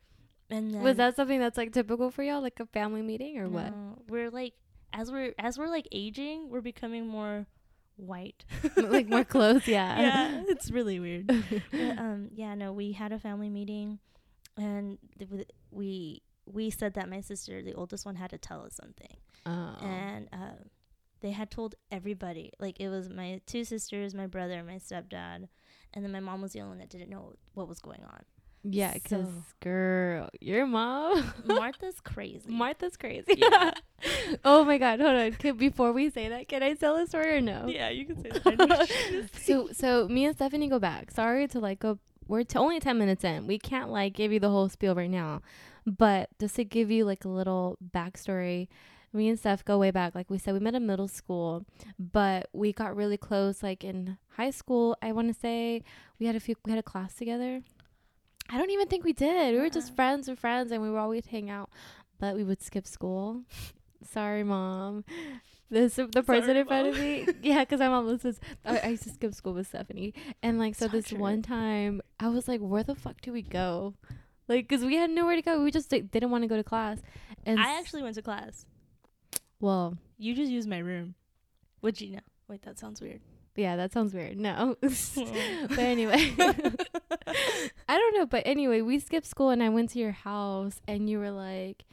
And 0.50 0.72
then 0.74 0.82
Was 0.82 0.96
that 0.98 1.16
something 1.16 1.40
that's 1.40 1.56
like 1.56 1.72
typical 1.72 2.10
for 2.10 2.22
y'all, 2.22 2.42
like 2.42 2.60
a 2.60 2.66
family 2.66 3.02
meeting 3.02 3.38
or 3.38 3.48
what? 3.48 3.72
We're 4.08 4.30
like 4.30 4.52
as 4.94 5.10
we're 5.12 5.34
as 5.38 5.58
we're 5.58 5.68
like 5.68 5.86
aging, 5.92 6.48
we're 6.48 6.60
becoming 6.62 7.06
more 7.06 7.46
white. 7.96 8.44
like 8.76 9.08
more 9.08 9.24
close, 9.24 9.66
yeah. 9.68 10.00
yeah, 10.00 10.42
it's 10.48 10.70
really 10.70 10.98
weird. 11.00 11.26
But, 11.70 11.98
um, 11.98 12.30
yeah, 12.34 12.54
no, 12.54 12.72
we 12.72 12.92
had 12.92 13.12
a 13.12 13.18
family 13.18 13.50
meeting, 13.50 13.98
and 14.56 14.98
th- 15.18 15.48
we 15.70 16.22
we 16.46 16.70
said 16.70 16.94
that 16.94 17.08
my 17.08 17.20
sister, 17.20 17.60
the 17.62 17.74
oldest 17.74 18.06
one, 18.06 18.16
had 18.16 18.30
to 18.30 18.38
tell 18.38 18.62
us 18.64 18.74
something, 18.74 19.16
Oh. 19.46 19.76
and 19.82 20.28
uh, 20.32 20.62
they 21.20 21.32
had 21.32 21.50
told 21.50 21.74
everybody. 21.90 22.52
Like 22.58 22.80
it 22.80 22.88
was 22.88 23.08
my 23.10 23.40
two 23.46 23.64
sisters, 23.64 24.14
my 24.14 24.26
brother, 24.26 24.62
my 24.62 24.76
stepdad, 24.76 25.48
and 25.92 26.04
then 26.04 26.12
my 26.12 26.20
mom 26.20 26.40
was 26.42 26.52
the 26.52 26.60
only 26.60 26.70
one 26.70 26.78
that 26.78 26.90
didn't 26.90 27.10
know 27.10 27.34
what 27.54 27.68
was 27.68 27.78
going 27.80 28.02
on. 28.04 28.22
Yeah, 28.64 28.94
because 28.94 29.26
so- 29.26 29.42
girl, 29.60 30.28
your 30.40 30.66
mom, 30.66 31.32
Martha's 31.44 32.00
crazy. 32.00 32.48
Martha's 32.48 32.96
crazy. 32.96 33.34
Yeah. 33.36 33.72
oh 34.44 34.64
my 34.64 34.78
god, 34.78 35.00
hold 35.00 35.14
on. 35.14 35.32
Can, 35.32 35.56
before 35.56 35.92
we 35.92 36.10
say 36.10 36.28
that, 36.28 36.48
can 36.48 36.62
I 36.62 36.74
tell 36.74 36.96
a 36.96 37.06
story 37.06 37.36
or 37.36 37.40
no? 37.40 37.66
yeah, 37.68 37.88
you 37.90 38.06
can 38.06 38.22
say 38.22 38.30
that. 38.44 39.28
so 39.42 39.68
so 39.72 40.08
me 40.08 40.24
and 40.24 40.34
Stephanie 40.34 40.68
go 40.68 40.78
back. 40.78 41.10
Sorry 41.10 41.46
to 41.48 41.60
like 41.60 41.78
go. 41.80 41.98
We're 42.26 42.42
t- 42.44 42.58
only 42.58 42.80
ten 42.80 42.98
minutes 42.98 43.22
in. 43.24 43.46
We 43.46 43.58
can't 43.58 43.90
like 43.90 44.14
give 44.14 44.32
you 44.32 44.40
the 44.40 44.48
whole 44.50 44.68
spiel 44.70 44.94
right 44.94 45.10
now, 45.10 45.42
but 45.86 46.30
just 46.40 46.56
to 46.56 46.64
give 46.64 46.90
you 46.90 47.04
like 47.04 47.24
a 47.24 47.28
little 47.28 47.76
backstory. 47.94 48.68
Me 49.12 49.28
and 49.28 49.38
Steph 49.38 49.64
go 49.64 49.78
way 49.78 49.92
back. 49.92 50.14
Like 50.16 50.28
we 50.28 50.38
said, 50.38 50.54
we 50.54 50.58
met 50.60 50.74
in 50.74 50.86
middle 50.86 51.06
school, 51.06 51.64
but 52.00 52.48
we 52.52 52.72
got 52.72 52.96
really 52.96 53.16
close. 53.16 53.62
Like 53.62 53.84
in 53.84 54.18
high 54.30 54.50
school, 54.50 54.96
I 55.00 55.12
want 55.12 55.28
to 55.32 55.38
say 55.38 55.84
we 56.18 56.26
had 56.26 56.34
a 56.34 56.40
few. 56.40 56.56
We 56.64 56.70
had 56.72 56.80
a 56.80 56.82
class 56.82 57.14
together. 57.14 57.60
I 58.50 58.58
don't 58.58 58.70
even 58.70 58.88
think 58.88 59.04
we 59.04 59.12
did. 59.12 59.54
We 59.54 59.60
were 59.60 59.70
just 59.70 59.94
friends 59.96 60.28
with 60.28 60.38
friends, 60.38 60.70
and 60.70 60.82
we 60.82 60.90
would 60.90 60.98
always 60.98 61.26
hang 61.26 61.50
out. 61.50 61.70
But 62.18 62.36
we 62.36 62.44
would 62.44 62.62
skip 62.62 62.86
school. 62.86 63.42
Sorry, 64.10 64.44
mom. 64.44 65.04
This 65.70 65.94
the 65.96 66.22
person 66.22 66.44
Sorry, 66.44 66.60
in 66.60 66.66
front 66.66 66.88
of 66.88 66.98
me. 66.98 67.26
Yeah, 67.42 67.60
because 67.60 67.80
my 67.80 67.88
mom 67.88 68.06
listens. 68.06 68.38
I, 68.64 68.78
I 68.80 68.88
used 68.88 69.04
to 69.04 69.10
skip 69.10 69.34
school 69.34 69.54
with 69.54 69.66
Stephanie, 69.66 70.12
and 70.42 70.58
like 70.58 70.74
so 70.74 70.86
So 70.86 70.92
this 70.92 71.08
true. 71.08 71.18
one 71.18 71.42
time, 71.42 72.00
I 72.20 72.28
was 72.28 72.46
like, 72.46 72.60
"Where 72.60 72.82
the 72.82 72.94
fuck 72.94 73.20
do 73.22 73.32
we 73.32 73.42
go?" 73.42 73.94
Like, 74.46 74.68
cause 74.68 74.84
we 74.84 74.96
had 74.96 75.08
nowhere 75.10 75.36
to 75.36 75.42
go. 75.42 75.62
We 75.64 75.70
just 75.70 75.90
like, 75.90 76.10
didn't 76.10 76.30
want 76.30 76.42
to 76.44 76.48
go 76.48 76.56
to 76.56 76.62
class. 76.62 76.98
And 77.46 77.58
I 77.58 77.78
actually 77.78 78.02
went 78.02 78.14
to 78.16 78.22
class. 78.22 78.66
well, 79.58 79.96
You 80.18 80.34
just 80.34 80.50
used 80.52 80.68
my 80.68 80.78
room. 80.78 81.14
Would 81.80 81.98
you 82.00 82.12
know? 82.16 82.20
Wait, 82.46 82.60
that 82.62 82.78
sounds 82.78 83.00
weird. 83.00 83.20
Yeah, 83.56 83.76
that 83.76 83.92
sounds 83.92 84.14
weird. 84.14 84.38
No, 84.38 84.76
hmm. 84.82 85.66
but 85.68 85.78
anyway, 85.78 86.32
I 86.38 87.98
don't 87.98 88.16
know. 88.16 88.26
But 88.26 88.42
anyway, 88.46 88.80
we 88.80 88.98
skipped 88.98 89.26
school, 89.26 89.50
and 89.50 89.62
I 89.62 89.68
went 89.68 89.90
to 89.90 89.98
your 89.98 90.12
house, 90.12 90.80
and 90.86 91.08
you 91.08 91.18
were 91.18 91.30
like. 91.30 91.84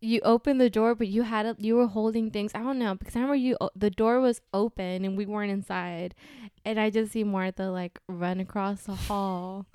You 0.00 0.22
opened 0.24 0.62
the 0.62 0.70
door, 0.70 0.94
but 0.94 1.08
you 1.08 1.24
had 1.24 1.44
a, 1.44 1.56
you 1.58 1.76
were 1.76 1.88
holding 1.88 2.30
things. 2.30 2.52
I 2.54 2.60
don't 2.60 2.78
know 2.78 2.94
because 2.94 3.16
I 3.16 3.18
remember 3.18 3.34
you. 3.34 3.58
The 3.76 3.90
door 3.90 4.18
was 4.18 4.40
open 4.54 5.04
and 5.04 5.14
we 5.14 5.26
weren't 5.26 5.52
inside, 5.52 6.14
and 6.64 6.80
I 6.80 6.88
just 6.88 7.12
see 7.12 7.22
Martha 7.22 7.64
like 7.64 7.98
run 8.08 8.40
across 8.40 8.84
the 8.84 8.94
hall, 8.94 9.66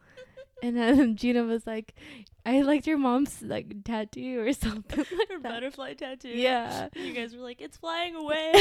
and 0.63 0.77
then 0.77 1.15
Gina 1.17 1.43
was 1.43 1.65
like, 1.67 1.93
"I 2.45 2.61
liked 2.61 2.87
your 2.87 2.97
mom's 2.97 3.41
like 3.41 3.83
tattoo 3.83 4.41
or 4.45 4.53
something." 4.65 5.05
Like 5.17 5.29
Her 5.29 5.39
that. 5.39 5.43
butterfly 5.43 5.93
tattoo. 5.95 6.29
Yeah, 6.29 6.89
You 6.95 7.13
guys 7.13 7.35
were 7.35 7.41
like, 7.43 7.61
it's 7.61 7.77
flying 7.77 8.15
away. 8.15 8.51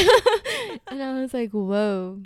and 0.88 1.02
I 1.02 1.20
was 1.20 1.32
like, 1.34 1.50
"Whoa." 1.52 2.20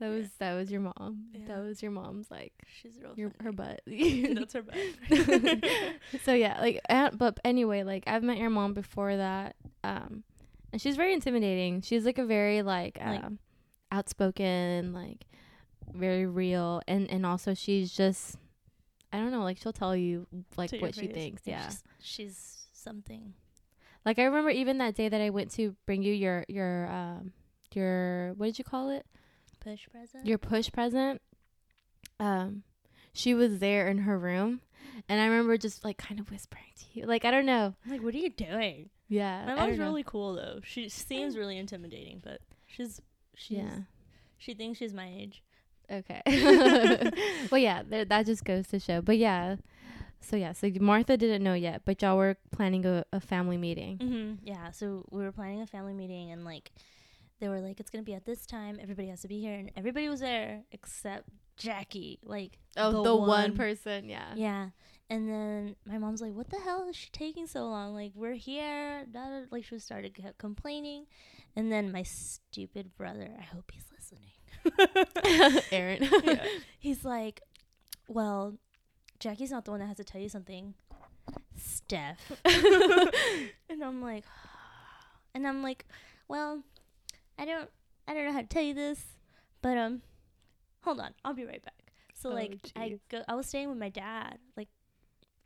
That 0.00 0.08
was 0.08 0.26
that 0.40 0.54
was 0.54 0.72
your 0.72 0.80
mom. 0.80 1.26
Yeah. 1.32 1.46
That 1.46 1.58
was 1.62 1.80
your 1.80 1.92
mom's 1.92 2.28
like 2.28 2.52
She's 2.66 2.98
real 3.00 3.12
your 3.16 3.32
her 3.40 3.52
butt. 3.52 3.80
That's 3.86 4.52
her 4.54 4.62
butt. 4.62 4.74
so 6.24 6.34
yeah, 6.34 6.60
like 6.60 6.80
but 7.16 7.38
anyway, 7.44 7.84
like 7.84 8.02
I've 8.08 8.24
met 8.24 8.38
your 8.38 8.50
mom 8.50 8.74
before 8.74 9.16
that, 9.16 9.54
um, 9.84 10.24
and 10.72 10.82
she's 10.82 10.96
very 10.96 11.14
intimidating. 11.14 11.80
She's 11.80 12.04
like 12.04 12.18
a 12.18 12.24
very 12.26 12.62
like, 12.62 12.98
Like- 12.98 13.22
um, 13.24 13.38
outspoken, 13.92 14.92
like 14.92 15.26
very 15.92 16.26
real, 16.26 16.82
and 16.88 17.08
and 17.08 17.24
also 17.24 17.54
she's 17.54 17.92
just, 17.92 18.36
I 19.14 19.18
don't 19.18 19.30
know, 19.30 19.42
like 19.42 19.58
she'll 19.58 19.72
tell 19.72 19.94
you 19.96 20.26
like 20.56 20.70
To 20.70 20.78
what 20.80 20.94
she 20.94 21.02
face. 21.06 21.14
thinks. 21.14 21.42
Yeah, 21.44 21.68
She's, 21.68 21.82
she's 22.00 22.66
something. 22.72 23.34
like 24.04 24.18
I 24.18 24.24
remember 24.24 24.50
even 24.50 24.78
that 24.78 24.94
day 24.94 25.08
that 25.08 25.20
I 25.20 25.30
went 25.30 25.50
to 25.52 25.74
bring 25.86 26.02
you 26.02 26.12
your 26.12 26.44
your 26.48 26.88
um 26.90 27.32
your 27.74 28.34
what 28.36 28.46
did 28.46 28.58
you 28.58 28.64
call 28.64 28.90
it? 28.90 29.06
Push 29.60 29.88
present. 29.90 30.26
your 30.26 30.36
push 30.38 30.70
present 30.70 31.22
um 32.20 32.62
she 33.12 33.32
was 33.34 33.58
there 33.60 33.88
in 33.88 33.98
her 33.98 34.18
room 34.18 34.60
and 35.08 35.20
i 35.20 35.24
remember 35.24 35.56
just 35.56 35.84
like 35.84 35.96
kind 35.96 36.20
of 36.20 36.30
whispering 36.30 36.64
to 36.78 36.84
you 36.92 37.06
like 37.06 37.24
i 37.24 37.30
don't 37.30 37.46
know 37.46 37.74
I'm 37.84 37.90
like, 37.90 38.02
what 38.02 38.14
are 38.14 38.18
you 38.18 38.30
doing? 38.30 38.90
yeah 39.08 39.44
My 39.46 39.54
mom's 39.54 39.78
really 39.78 40.02
cool 40.04 40.34
though. 40.34 40.60
She 40.64 40.88
seems 40.88 41.36
really 41.40 41.56
intimidating, 41.58 42.20
but 42.22 42.40
she's 42.66 43.00
she's 43.34 43.58
yeah 43.58 43.78
she 44.38 44.52
thinks 44.54 44.78
she's 44.78 44.92
my 44.92 45.08
age. 45.08 45.42
Okay 45.90 46.22
well 47.50 47.60
yeah 47.60 47.82
there, 47.88 48.04
that 48.04 48.26
just 48.26 48.44
goes 48.44 48.66
to 48.66 48.78
show 48.78 49.00
but 49.00 49.18
yeah 49.18 49.56
so 50.20 50.36
yeah 50.36 50.52
so 50.52 50.70
martha 50.80 51.16
didn't 51.16 51.42
know 51.42 51.54
yet 51.54 51.82
but 51.84 52.00
y'all 52.00 52.16
were 52.16 52.36
planning 52.50 52.86
a, 52.86 53.04
a 53.12 53.20
family 53.20 53.56
meeting 53.56 53.98
Mm-hmm. 54.14 54.46
Yeah. 54.46 54.70
So 54.70 55.04
we 55.10 55.22
were 55.22 55.32
planning 55.32 55.62
a 55.62 55.66
family 55.66 55.94
meeting, 55.94 56.30
and 56.30 56.44
like 56.44 56.72
they 57.40 57.48
were 57.48 57.60
like, 57.60 57.80
it's 57.80 57.90
gonna 57.90 58.02
be 58.02 58.14
at 58.14 58.24
this 58.24 58.46
time. 58.46 58.78
Everybody 58.80 59.08
has 59.08 59.22
to 59.22 59.28
be 59.28 59.40
here, 59.40 59.54
and 59.54 59.70
everybody 59.76 60.08
was 60.08 60.20
there 60.20 60.62
except 60.72 61.28
Jackie. 61.56 62.18
Like 62.22 62.58
oh 62.76 63.02
the, 63.02 63.14
one, 63.14 63.56
person 63.56 64.08
yeah 64.08 64.34
Yeah. 64.34 64.68
And 65.10 65.28
then 65.28 65.76
my 65.86 65.98
mom's 65.98 66.22
like, 66.22 66.32
"What 66.32 66.48
the 66.48 66.58
hell 66.58 66.88
is 66.88 66.96
she 66.96 67.10
taking 67.10 67.46
so 67.46 67.66
long? 67.66 67.94
Like 67.94 68.12
we're 68.14 68.32
here." 68.34 69.06
Like 69.50 69.64
she 69.64 69.78
started 69.78 70.18
complaining, 70.38 71.06
and 71.54 71.70
then 71.70 71.92
my 71.92 72.02
stupid 72.04 72.96
brother, 72.96 73.30
I 73.38 73.42
hope 73.42 73.70
he's 73.72 73.84
listening. 73.92 74.32
aaron 75.72 76.02
Yeah. 76.24 76.44
He's 76.78 77.04
like, 77.04 77.40
"Well, 78.08 78.58
Jackie's 79.18 79.50
not 79.50 79.64
the 79.64 79.70
one 79.70 79.80
that 79.80 79.86
has 79.86 79.96
to 79.96 80.04
tell 80.04 80.20
you 80.20 80.28
something, 80.28 80.74
Steph." 81.56 82.32
and 82.44 83.82
I'm 83.82 84.02
like, 84.02 84.24
and 85.34 85.46
I'm 85.46 85.62
like, 85.62 85.86
"Well, 86.28 86.62
I 87.38 87.44
don't, 87.44 87.70
I 88.06 88.14
don't 88.14 88.26
know 88.26 88.32
how 88.32 88.40
to 88.42 88.46
tell 88.46 88.62
you 88.62 88.74
this, 88.74 89.02
but 89.62 89.78
um, 89.78 90.02
hold 90.82 91.00
on, 91.00 91.14
I'll 91.24 91.34
be 91.34 91.44
right 91.44 91.62
back." 91.62 91.92
So 92.14 92.30
Oh, 92.30 92.34
like, 92.34 92.58
I 92.76 92.98
go, 93.10 93.22
I 93.28 93.34
was 93.34 93.46
staying 93.46 93.68
with 93.68 93.78
my 93.78 93.88
dad. 93.88 94.38
Like, 94.56 94.68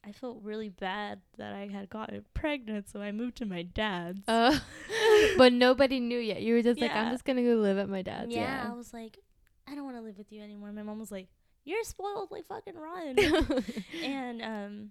I 0.09 0.13
felt 0.13 0.39
really 0.43 0.71
bad 0.71 1.21
that 1.37 1.53
I 1.53 1.67
had 1.67 1.91
gotten 1.91 2.25
pregnant, 2.33 2.89
so 2.89 3.01
I 3.01 3.13
moved 3.13 3.37
to 3.37 3.47
my 3.47 3.63
dad's. 3.63 4.27
uh, 4.27 4.59
but 5.37 5.53
nobody 5.53 6.01
knew 6.01 6.19
yet 6.19 6.41
you 6.41 6.55
were 6.55 6.63
just 6.63 6.81
like 6.81 6.93
i'm 6.93 7.13
just 7.13 7.25
gonna 7.25 7.43
go 7.43 7.57
live 7.57 7.77
at 7.77 7.89
my 7.89 8.01
dad's 8.01 8.33
yeah, 8.33 8.65
yeah 8.65 8.71
I 8.73 8.75
was 8.75 8.95
like, 8.95 9.19
I 9.67 9.75
don't 9.75 9.85
want 9.85 9.97
to 9.97 10.03
live 10.03 10.17
with 10.17 10.33
you 10.33 10.43
anymore. 10.43 10.73
My 10.73 10.83
mom 10.83 10.99
was 10.99 11.13
like, 11.13 11.29
"You're 11.65 11.85
spoiled, 11.85 12.31
like 12.31 12.47
fucking 12.47 12.75
run." 12.75 13.19
and 14.03 14.43
um, 14.43 14.91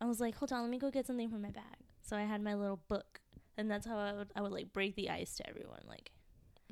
I 0.00 0.06
was 0.06 0.18
like, 0.20 0.34
hold 0.34 0.52
on, 0.52 0.62
let 0.62 0.70
me 0.70 0.78
go 0.78 0.90
get 0.90 1.06
something 1.06 1.28
from 1.28 1.42
my 1.42 1.50
bag. 1.50 1.64
So 2.02 2.16
I 2.16 2.22
had 2.22 2.42
my 2.42 2.54
little 2.54 2.80
book, 2.88 3.20
and 3.58 3.70
that's 3.70 3.86
how 3.86 3.98
I 3.98 4.12
would 4.14 4.28
I 4.34 4.40
would 4.40 4.52
like 4.52 4.72
break 4.72 4.96
the 4.96 5.10
ice 5.10 5.36
to 5.36 5.48
everyone. 5.48 5.82
Like, 5.86 6.10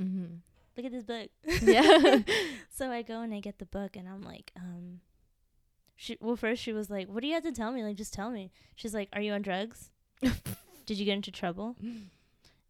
mm-hmm. 0.00 0.36
look 0.76 0.86
at 0.86 0.92
this 0.92 1.04
book. 1.04 1.28
Yeah. 1.62 2.20
so 2.70 2.90
I 2.90 3.02
go 3.02 3.20
and 3.20 3.34
I 3.34 3.40
get 3.40 3.58
the 3.58 3.66
book, 3.66 3.96
and 3.96 4.08
I'm 4.08 4.22
like, 4.22 4.50
um, 4.56 5.00
she 6.02 6.18
well 6.20 6.34
first 6.34 6.60
she 6.60 6.72
was 6.72 6.90
like, 6.90 7.06
what 7.08 7.20
do 7.20 7.28
you 7.28 7.34
have 7.34 7.44
to 7.44 7.52
tell 7.52 7.70
me? 7.70 7.84
Like, 7.84 7.96
just 7.96 8.12
tell 8.12 8.30
me. 8.30 8.50
She's 8.74 8.92
like, 8.92 9.08
are 9.12 9.20
you 9.20 9.32
on 9.34 9.42
drugs? 9.42 9.90
Did 10.86 10.98
you 10.98 11.04
get 11.04 11.14
into 11.14 11.30
trouble? 11.30 11.76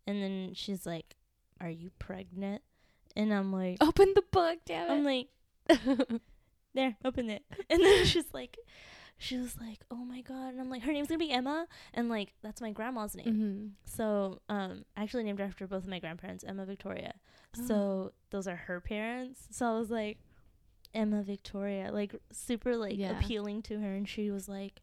And 0.05 0.21
then 0.21 0.55
she's 0.55 0.85
like, 0.85 1.15
are 1.61 1.71
you 1.71 1.93
pregnant? 2.01 2.61
And 3.15 3.33
I'm 3.33 3.53
like, 3.53 3.79
Open 3.81 4.12
the 4.17 4.25
book, 4.33 4.59
damn 4.67 4.91
I'm 4.91 5.05
like, 5.05 5.29
there, 6.75 6.97
open 7.05 7.31
it. 7.31 7.45
And 7.71 7.81
then 7.81 8.05
she's 8.05 8.35
like, 8.35 8.59
she 9.17 9.37
was 9.37 9.57
like, 9.61 9.79
oh 9.93 10.05
my 10.05 10.23
god. 10.23 10.49
And 10.49 10.61
I'm 10.61 10.69
like, 10.69 10.83
her 10.83 10.93
name's 10.93 11.07
gonna 11.07 11.19
be 11.19 11.31
Emma, 11.31 11.69
and 11.95 12.09
like 12.09 12.33
that's 12.43 12.61
my 12.61 12.73
grandma's 12.73 13.15
name. 13.15 13.27
mm-hmm. 13.27 13.67
So 13.85 14.41
um, 14.49 14.85
actually 14.97 15.23
named 15.23 15.41
after 15.41 15.69
both 15.69 15.85
of 15.85 15.89
my 15.89 16.01
grandparents, 16.01 16.43
Emma 16.43 16.67
Victoria. 16.67 17.15
Oh. 17.57 17.67
So 17.69 18.12
those 18.31 18.49
are 18.49 18.57
her 18.57 18.81
parents. 18.81 19.47
So 19.53 19.67
I 19.67 19.79
was 19.79 19.89
like, 19.89 20.19
Emma 20.95 21.23
Victoria, 21.23 21.91
like 21.93 22.15
super 22.31 22.77
like 22.77 22.97
Yeah. 22.99 23.19
appealing 23.19 23.63
to 23.63 23.81
her, 23.81 23.95
and 23.95 24.09
she 24.09 24.31
was 24.31 24.49
like, 24.49 24.83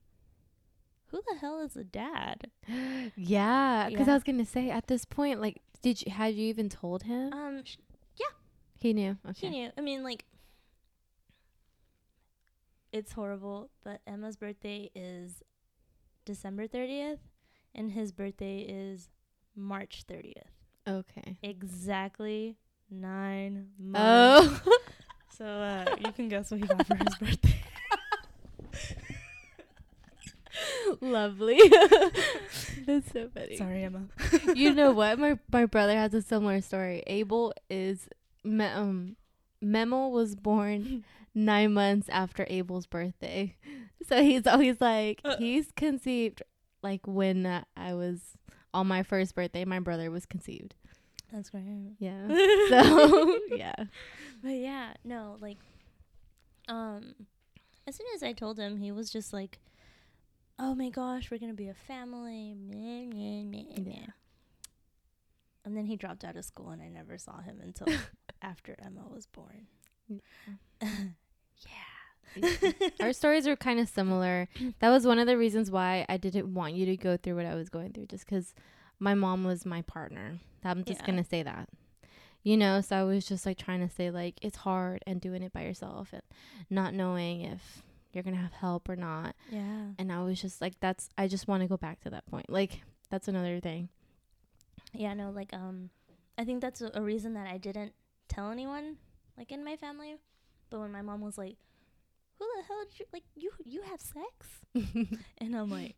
who 1.08 1.22
the 1.28 1.38
hell 1.40 1.60
is 1.62 1.74
the 1.74 1.84
dad? 1.84 2.50
yeah, 3.16 3.88
because 3.90 4.08
Yeah. 4.08 4.14
I 4.14 4.16
was 4.16 4.24
gonna 4.24 4.46
say 4.46 4.70
at 4.70 4.88
this 4.88 5.06
point, 5.06 5.42
like, 5.42 5.62
did 5.82 6.02
you 6.06 6.12
had 6.12 6.34
you 6.36 6.48
even 6.48 6.70
told 6.70 7.04
him? 7.04 7.34
Um, 7.34 7.64
sh- 7.64 7.78
he 8.82 8.94
knew. 8.94 9.18
Okay. 9.30 9.48
he 9.48 9.50
knew. 9.50 9.72
I 9.78 9.82
mean, 9.82 10.04
like. 10.04 10.24
It's 12.92 13.12
horrible, 13.12 13.70
but 13.84 14.02
Emma's 14.08 14.36
birthday 14.36 14.90
is 14.96 15.44
December 16.26 16.68
30th 16.68 17.20
and 17.76 17.92
his 17.92 18.12
birthday 18.12 18.60
is 18.62 19.10
March 19.56 20.04
30th. 20.10 20.44
Okay. 20.88 21.38
Exactly 21.44 22.56
9 22.90 23.68
months. 23.78 24.62
Oh. 24.66 24.79
So 25.40 25.46
uh, 25.46 25.96
you 26.06 26.12
can 26.12 26.30
guess 26.30 26.52
what 26.52 26.60
he 26.60 26.68
got 26.68 26.86
for 26.86 26.96
his 26.96 27.16
birthday. 27.16 27.56
Lovely. 31.02 31.58
That's 32.86 33.12
so 33.12 33.30
funny. 33.34 33.58
Sorry, 33.58 33.84
Emma. 33.84 34.06
you 34.56 34.74
know 34.74 34.92
what? 34.92 35.20
My 35.20 35.38
my 35.52 35.66
brother 35.66 35.96
has 35.96 36.14
a 36.14 36.22
similar 36.22 36.62
story. 36.62 37.04
Abel 37.08 37.54
is 37.70 38.10
me- 38.44 38.66
um 38.66 39.16
Memo 39.62 40.08
was 40.10 40.36
born 40.36 41.04
nine 41.34 41.74
months 41.74 42.10
after 42.10 42.46
Abel's 42.50 42.86
birthday, 42.88 43.56
so 44.08 44.22
he's 44.22 44.48
always 44.48 44.82
like 44.82 45.22
Uh. 45.24 45.38
he's 45.38 45.72
conceived 45.72 46.42
like 46.82 47.02
when 47.06 47.46
uh, 47.46 47.64
I 47.78 47.94
was 47.94 48.22
on 48.74 48.88
my 48.88 49.04
first 49.04 49.36
birthday. 49.36 49.64
My 49.66 49.80
brother 49.80 50.12
was 50.12 50.26
conceived. 50.26 50.76
That's 51.32 51.50
great. 51.50 51.96
Yeah. 52.00 52.28
So 52.70 53.38
yeah. 53.56 53.76
But 54.44 54.50
yeah, 54.50 54.94
no, 55.04 55.38
like, 55.42 55.58
um, 56.68 57.16
as 57.88 57.96
soon 57.96 58.08
as 58.16 58.24
I 58.24 58.34
told 58.34 58.58
him, 58.60 58.78
he 58.78 58.92
was 58.92 59.10
just 59.10 59.34
like, 59.34 59.60
"Oh 60.58 60.76
my 60.76 60.90
gosh, 60.90 61.30
we're 61.32 61.40
gonna 61.40 61.54
be 61.54 61.68
a 61.68 61.74
family." 61.74 62.54
Meh, 62.54 63.06
meh, 63.06 63.44
meh, 63.44 63.64
meh. 63.78 63.92
Yeah. 63.92 64.06
And 65.66 65.76
then 65.76 65.86
he 65.86 65.96
dropped 65.98 66.24
out 66.24 66.36
of 66.36 66.46
school, 66.46 66.70
and 66.70 66.82
I 66.82 66.88
never 66.88 67.18
saw 67.18 67.42
him 67.42 67.60
until 67.62 67.88
after 68.42 68.76
Emma 68.84 69.02
was 69.14 69.26
born. 69.26 69.68
yeah. 70.10 70.20
Our 73.00 73.14
stories 73.14 73.48
are 73.48 73.56
kind 73.56 73.80
of 73.80 73.90
similar. 73.90 74.48
That 74.80 74.90
was 74.90 75.06
one 75.06 75.20
of 75.20 75.28
the 75.28 75.38
reasons 75.38 75.70
why 75.72 76.06
I 76.08 76.18
didn't 76.18 76.54
want 76.54 76.76
you 76.76 76.86
to 76.86 76.98
go 76.98 77.18
through 77.18 77.36
what 77.36 77.46
I 77.46 77.56
was 77.56 77.70
going 77.70 77.92
through, 77.92 78.06
just 78.06 78.26
because 78.26 78.54
my 79.00 79.14
mom 79.14 79.44
was 79.44 79.66
my 79.66 79.82
partner. 79.84 80.40
I'm 80.64 80.84
just 80.84 81.02
Yeah. 81.02 81.06
gonna 81.08 81.24
say 81.24 81.42
that, 81.44 81.70
you 82.44 82.58
know. 82.58 82.82
So 82.82 82.96
I 82.98 83.04
was 83.04 83.26
just 83.28 83.46
like 83.46 83.58
trying 83.58 83.80
to 83.88 83.94
say 83.94 84.12
like 84.12 84.38
it's 84.42 84.58
hard 84.58 85.04
and 85.08 85.22
doing 85.22 85.42
it 85.44 85.54
by 85.54 85.64
yourself 85.64 86.12
and 86.14 86.22
not 86.70 86.94
knowing 86.94 87.42
if 87.42 87.82
you're 88.12 88.24
gonna 88.24 88.38
have 88.38 88.54
help 88.54 88.90
or 88.90 88.96
not. 88.96 89.36
Yeah. 89.50 89.92
And 89.98 90.12
I 90.12 90.24
was 90.24 90.42
just 90.42 90.60
like, 90.62 90.80
that's 90.80 91.10
I 91.18 91.28
just 91.28 91.48
want 91.48 91.62
to 91.64 91.68
go 91.68 91.78
back 91.78 92.02
to 92.02 92.10
that 92.10 92.26
point. 92.26 92.50
Like 92.50 92.82
that's 93.10 93.28
another 93.28 93.60
thing. 93.60 93.90
Yeah, 94.94 95.14
no, 95.14 95.30
like 95.32 95.54
um 95.54 95.90
I 96.38 96.46
think 96.46 96.62
that's 96.62 96.82
a, 96.82 96.92
a 96.94 97.02
reason 97.02 97.34
that 97.34 97.48
I 97.48 97.58
didn't 97.58 97.94
tell 98.28 98.52
anyone 98.52 98.98
like 99.38 99.52
in 99.52 99.64
my 99.64 99.76
family. 99.76 100.18
But 100.70 100.80
when 100.82 100.92
my 100.92 101.02
mom 101.02 101.22
was 101.22 101.38
like, 101.38 101.58
"Who 102.38 102.46
the 102.58 102.64
hell 102.64 102.84
did 102.86 103.00
you 103.00 103.06
like 103.14 103.24
you 103.36 103.52
you 103.66 103.82
have 103.84 104.02
sex?" 104.02 104.48
and 105.40 105.56
I'm 105.56 105.70
like, 105.72 105.96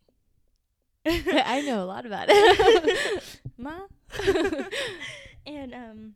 I 1.06 1.62
know 1.66 1.84
a 1.84 1.86
lot 1.86 2.06
about 2.06 2.28
it. 2.30 3.24
"Ma?" 3.58 3.80
and 5.46 5.74
um 5.74 6.14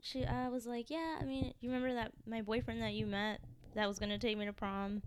she 0.00 0.24
I 0.24 0.48
was 0.48 0.66
like, 0.66 0.90
"Yeah, 0.90 1.16
I 1.20 1.24
mean, 1.24 1.52
you 1.60 1.70
remember 1.70 1.94
that 1.94 2.12
my 2.26 2.42
boyfriend 2.42 2.82
that 2.82 2.92
you 2.92 3.06
met 3.06 3.40
that 3.74 3.88
was 3.88 3.98
going 3.98 4.10
to 4.10 4.18
take 4.18 4.38
me 4.38 4.44
to 4.44 4.52
prom?" 4.52 5.02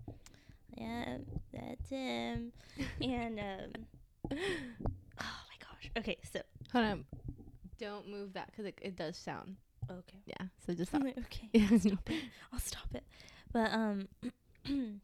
Yeah, 0.76 1.18
that's 1.52 1.88
him. 1.90 2.52
and 3.00 3.38
um 3.40 3.72
oh 4.30 4.36
my 4.36 5.56
gosh. 5.60 5.90
Okay, 5.96 6.18
so 6.30 6.40
Hold 6.72 6.84
on. 6.84 7.04
Don't 7.78 8.08
move 8.10 8.34
that 8.34 8.46
because 8.50 8.66
it, 8.66 8.78
it 8.82 8.96
does 8.96 9.16
sound. 9.16 9.56
okay. 9.90 10.18
Yeah. 10.26 10.46
So 10.66 10.74
just 10.74 10.90
stop. 10.90 11.02
okay. 11.02 11.48
I'll 11.70 11.78
stop 11.78 12.10
it. 12.10 12.22
I'll 12.52 12.58
stop 12.60 12.88
it. 12.94 13.04
But 13.52 13.72
um 13.72 14.08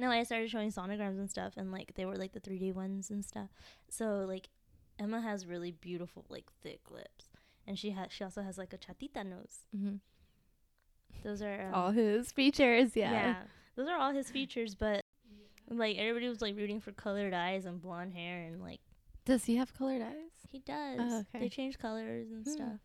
no, 0.00 0.10
I 0.10 0.22
started 0.24 0.50
showing 0.50 0.70
sonograms 0.72 1.18
and 1.18 1.30
stuff 1.30 1.52
and 1.56 1.70
like 1.70 1.94
they 1.94 2.04
were 2.06 2.16
like 2.16 2.32
the 2.32 2.40
3D 2.40 2.74
ones 2.74 3.10
and 3.10 3.24
stuff. 3.24 3.50
So 3.88 4.24
like 4.26 4.48
Emma 4.98 5.20
has 5.20 5.46
really 5.46 5.70
beautiful 5.70 6.24
like 6.28 6.50
thick 6.62 6.90
lips. 6.90 7.28
And 7.66 7.78
she 7.78 7.90
has 7.90 8.08
she 8.10 8.24
also 8.24 8.42
has 8.42 8.58
like 8.58 8.72
a 8.72 8.78
chatita 8.78 9.24
nose. 9.24 9.58
hmm 9.72 9.96
Those 11.22 11.42
are 11.42 11.68
um, 11.68 11.74
All 11.74 11.90
his 11.90 12.32
features. 12.32 12.96
Yeah. 12.96 13.12
yeah. 13.12 13.34
Those 13.76 13.88
are 13.88 13.96
all 13.98 14.12
his 14.12 14.30
features, 14.30 14.74
but 14.74 15.02
like 15.68 15.96
everybody 15.98 16.28
was 16.28 16.40
like 16.40 16.56
rooting 16.56 16.80
for 16.80 16.92
colored 16.92 17.32
eyes 17.34 17.64
and 17.66 17.80
blonde 17.80 18.12
hair 18.14 18.42
and 18.42 18.60
like 18.60 18.80
Does 19.24 19.44
he 19.44 19.56
have 19.56 19.72
colored 19.76 20.02
eyes? 20.02 20.32
he 20.48 20.58
does. 20.60 20.98
Oh, 21.00 21.18
okay. 21.20 21.38
They 21.44 21.48
change 21.48 21.78
colors 21.78 22.30
and 22.30 22.44
Hmm. 22.44 22.50
stuff. 22.50 22.80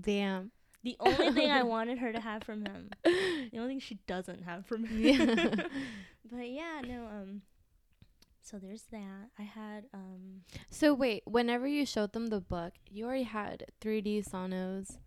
Damn. 0.00 0.50
The 0.84 0.96
only 1.00 1.32
thing 1.32 1.50
I 1.50 1.62
wanted 1.74 1.98
her 1.98 2.12
to 2.12 2.20
have 2.20 2.44
from 2.44 2.64
him. 2.64 2.90
The 3.04 3.58
only 3.58 3.68
thing 3.74 3.80
she 3.80 3.98
doesn't 4.06 4.44
have 4.44 4.66
from 4.66 4.84
him. 4.84 5.00
Yeah. 5.00 5.54
but 6.30 6.48
yeah, 6.50 6.82
no, 6.86 7.06
um 7.06 7.42
so 8.42 8.58
there's 8.58 8.84
that. 8.92 9.30
I 9.38 9.42
had 9.42 9.86
um 9.94 10.42
So 10.70 10.94
wait, 10.94 11.22
whenever 11.26 11.66
you 11.66 11.86
showed 11.86 12.12
them 12.12 12.26
the 12.28 12.40
book, 12.40 12.74
you 12.90 13.06
already 13.06 13.24
had 13.24 13.64
3D 13.80 14.28
sonos. 14.28 14.98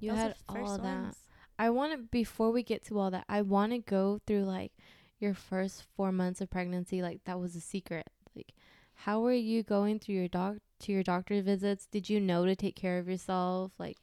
You 0.00 0.14
had 0.14 0.30
are 0.30 0.34
the 0.34 0.52
first 0.52 0.70
all 0.70 0.74
of 0.76 0.82
that. 0.82 1.02
ones. 1.02 1.24
I 1.58 1.70
want 1.70 1.92
to 1.92 1.98
before 1.98 2.50
we 2.50 2.62
get 2.62 2.84
to 2.86 2.98
all 2.98 3.10
that, 3.10 3.24
I 3.28 3.42
want 3.42 3.72
to 3.72 3.78
go 3.78 4.20
through 4.26 4.44
like 4.44 4.72
your 5.18 5.34
first 5.34 5.84
4 5.96 6.12
months 6.12 6.40
of 6.40 6.50
pregnancy 6.50 7.02
like 7.02 7.24
that 7.24 7.38
was 7.40 7.54
a 7.56 7.60
secret. 7.60 8.06
Like 8.34 8.54
how 8.94 9.20
were 9.20 9.32
you 9.32 9.62
going 9.62 9.98
through 9.98 10.14
your 10.16 10.28
doc 10.28 10.56
to 10.80 10.92
your 10.92 11.02
doctor 11.02 11.42
visits? 11.42 11.86
Did 11.86 12.08
you 12.08 12.20
know 12.20 12.46
to 12.46 12.56
take 12.56 12.76
care 12.76 12.98
of 12.98 13.08
yourself? 13.08 13.72
Like. 13.78 13.98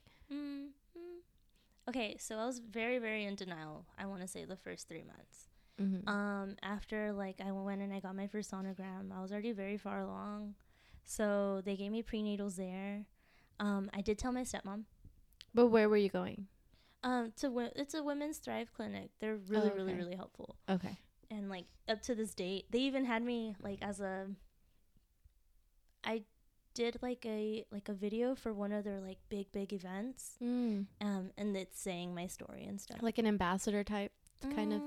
Okay, 1.87 2.17
so 2.19 2.37
I 2.37 2.45
was 2.45 2.59
very 2.59 2.97
very 2.99 3.25
in 3.25 3.35
denial. 3.35 3.85
I 3.97 4.05
want 4.07 4.21
to 4.21 4.27
say 4.27 4.45
the 4.45 4.55
first 4.55 4.87
3 4.87 5.03
months. 5.03 5.49
mhm. 5.79 6.07
Um 6.07 6.55
after 6.63 7.11
like 7.13 7.39
I 7.41 7.51
went 7.51 7.81
and 7.81 7.93
I 7.93 7.99
got 7.99 8.15
my 8.15 8.27
first 8.27 8.51
sonogram, 8.51 9.11
I 9.15 9.21
was 9.21 9.31
already 9.31 9.51
very 9.51 9.77
far 9.77 9.99
along. 9.99 10.55
So 11.03 11.61
they 11.65 11.75
gave 11.75 11.91
me 11.91 12.01
prenatals 12.01 12.55
there. 12.55 13.05
Um 13.59 13.89
I 13.93 14.01
did 14.01 14.17
tell 14.17 14.31
my 14.31 14.43
stepmom. 14.43 14.85
but 15.53 15.67
where 15.67 15.87
were 15.89 15.97
you 15.97 16.09
going? 16.09 16.47
Um 17.03 17.33
to 17.37 17.49
wo- 17.51 17.71
it's 17.75 17.93
a 17.93 18.01
women's 18.03 18.39
thrive 18.39 18.73
clinic. 18.73 19.11
They're 19.19 19.35
really 19.37 19.69
really 19.69 19.91
okay. 19.93 20.01
really 20.01 20.15
helpful. 20.15 20.55
Okay. 20.69 20.97
and 21.29 21.49
like 21.49 21.65
up 21.87 22.01
to 22.07 22.13
this 22.15 22.33
date 22.33 22.65
they 22.71 22.79
even 22.89 23.03
had 23.05 23.21
me 23.23 23.55
like 23.67 23.79
as 23.81 23.99
a 23.99 24.27
i 26.03 26.23
did 26.75 26.97
like 27.01 27.25
a 27.25 27.65
like 27.71 27.89
a 27.89 27.93
video 27.93 28.35
for 28.35 28.53
one 28.53 28.71
of 28.71 28.83
their 28.83 28.99
like 29.01 29.17
big 29.29 29.51
big 29.51 29.73
events 29.73 30.35
Mm. 30.43 30.85
um 31.01 31.31
and 31.37 31.57
it's 31.57 31.79
saying 31.79 32.13
my 32.13 32.27
story 32.27 32.63
and 32.65 32.79
stuff 32.79 33.01
Like 33.01 33.17
an 33.17 33.25
ambassador 33.25 33.83
type 33.83 34.11
kind 34.55 34.71
of 34.73 34.81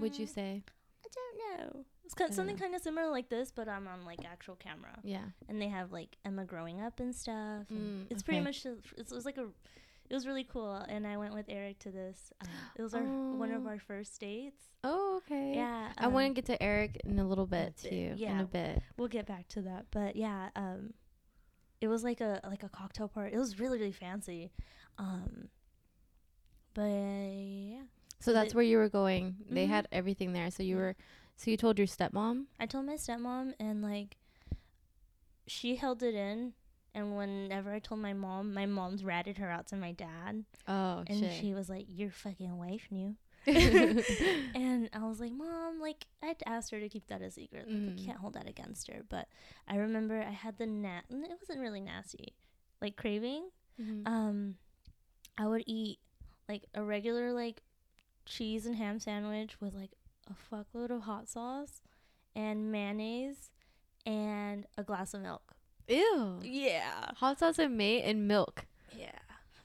would 0.00 0.18
you 0.18 0.24
Mm, 0.26 0.34
say? 0.34 0.62
i 1.04 1.08
don't 1.18 1.60
know 1.74 1.84
it's 2.04 2.14
kind 2.14 2.32
something 2.32 2.56
know. 2.56 2.62
kind 2.62 2.74
of 2.74 2.80
similar 2.80 3.10
like 3.10 3.28
this 3.28 3.50
but 3.52 3.68
i'm 3.68 3.86
on 3.88 4.04
like 4.06 4.24
actual 4.24 4.54
camera 4.56 4.96
Yeah. 5.02 5.24
and 5.48 5.60
they 5.60 5.68
have 5.68 5.92
like 5.92 6.16
emma 6.24 6.44
growing 6.44 6.80
up 6.80 7.00
and 7.00 7.14
stuff 7.14 7.66
and 7.70 8.06
Mm, 8.06 8.06
it's 8.10 8.22
pretty 8.22 8.40
much 8.40 8.64
a- 8.64 8.78
it 8.96 9.10
was 9.12 9.24
like 9.26 9.36
a 9.36 9.46
it 10.10 10.14
was 10.14 10.26
really 10.26 10.44
cool 10.44 10.74
and 10.88 11.06
i 11.06 11.16
went 11.16 11.34
with 11.34 11.46
eric 11.48 11.78
to 11.80 11.90
this 11.90 12.32
um, 12.42 12.48
it 12.76 12.82
was 12.82 12.94
our 12.94 13.02
one 13.02 13.50
of 13.50 13.66
Oh. 13.66 13.70
our 13.70 13.78
first 13.78 14.18
dates 14.20 14.62
Oh, 14.84 15.20
okay. 15.24 15.52
yeah 15.54 15.92
I 15.96 16.08
want 16.08 16.24
to 16.24 16.28
um, 16.28 16.34
get 16.34 16.46
to 16.46 16.60
Eric 16.60 17.00
in 17.04 17.20
a 17.20 17.24
little 17.28 17.46
bit 17.46 17.76
bit, 17.80 17.90
too. 17.90 18.24
In 18.24 18.40
a 18.40 18.44
bit. 18.44 18.82
we'll 18.96 19.06
get 19.06 19.26
back 19.26 19.46
to 19.50 19.62
that 19.62 19.86
but 19.92 20.16
yeah 20.16 20.48
um 20.56 20.92
it 21.82 21.88
was 21.88 22.02
like 22.04 22.20
a 22.20 22.40
like 22.48 22.62
a 22.62 22.68
cocktail 22.68 23.08
party 23.08 23.34
it 23.34 23.38
was 23.38 23.58
really 23.60 23.78
really 23.78 23.92
fancy 24.06 24.50
um 24.98 25.48
but 26.74 26.88
yeah 26.88 27.82
So 28.20 28.32
that's 28.32 28.54
where 28.54 28.64
you 28.64 28.78
were 28.78 28.88
going. 28.88 29.34
They 29.50 29.66
Mhm. 29.66 29.70
had 29.76 29.88
everything 29.90 30.32
there. 30.32 30.50
So 30.50 30.62
you 30.62 30.76
were 30.76 30.94
so 31.36 31.50
you 31.50 31.56
told 31.56 31.76
your 31.78 31.88
stepmom? 31.88 32.46
i 32.60 32.66
told 32.66 32.86
my 32.86 32.94
stepmom 32.94 33.54
and 33.58 33.82
like 33.82 34.16
she 35.46 35.76
held 35.76 36.02
it 36.02 36.14
in 36.14 36.52
and 36.94 37.16
whenever 37.16 37.72
i 37.72 37.78
told 37.80 38.00
my 38.00 38.12
mom 38.12 38.54
my 38.54 38.66
mom's 38.66 39.02
ratted 39.02 39.38
her 39.38 39.50
out 39.50 39.66
to 39.66 39.76
my 39.76 39.92
dad 39.92 40.44
Oh 40.68 41.02
and 41.08 41.18
shit. 41.18 41.32
she 41.32 41.52
was 41.54 41.68
like 41.68 41.86
your 41.88 42.10
fucking 42.10 42.56
wife 42.58 42.86
knew 42.90 43.16
and 44.54 44.88
I 44.92 44.98
was 45.06 45.20
like, 45.20 45.32
Mom, 45.32 45.80
like 45.80 46.06
I'd 46.22 46.42
asked 46.46 46.70
her 46.70 46.80
to 46.80 46.88
keep 46.88 47.06
that 47.08 47.22
a 47.22 47.30
secret. 47.30 47.66
Like, 47.68 47.76
Mhm. 47.76 48.00
I 48.00 48.04
can't 48.06 48.18
hold 48.18 48.34
that 48.34 48.48
against 48.48 48.88
her. 48.88 49.02
But 49.08 49.28
I 49.68 49.76
remember 49.76 50.20
I 50.22 50.30
had 50.30 50.58
the 50.58 50.66
nat. 50.66 51.02
And 51.10 51.24
it 51.24 51.30
wasn't 51.40 51.60
really 51.60 51.80
nasty, 51.80 52.34
like 52.80 52.96
craving. 52.96 53.50
Mhm. 53.80 54.06
Um, 54.06 54.54
I 55.38 55.46
would 55.46 55.64
eat 55.66 55.98
like 56.48 56.64
a 56.74 56.82
regular 56.82 57.32
like 57.32 57.62
cheese 58.26 58.66
and 58.66 58.76
ham 58.76 58.98
sandwich 59.00 59.60
with 59.60 59.74
like 59.74 59.90
a 60.30 60.34
fuckload 60.34 60.90
of 60.90 61.02
hot 61.02 61.28
sauce 61.28 61.80
and 62.36 62.70
mayonnaise 62.70 63.50
and 64.06 64.66
a 64.78 64.82
glass 64.84 65.14
of 65.14 65.20
milk. 65.22 65.54
Ew. 65.88 66.38
Yeah, 66.42 67.10
Hot 67.16 67.38
sauce 67.40 67.58
and 67.58 67.76
mate 67.76 68.02
and 68.04 68.28
milk. 68.28 68.66
yeah. 68.96 69.10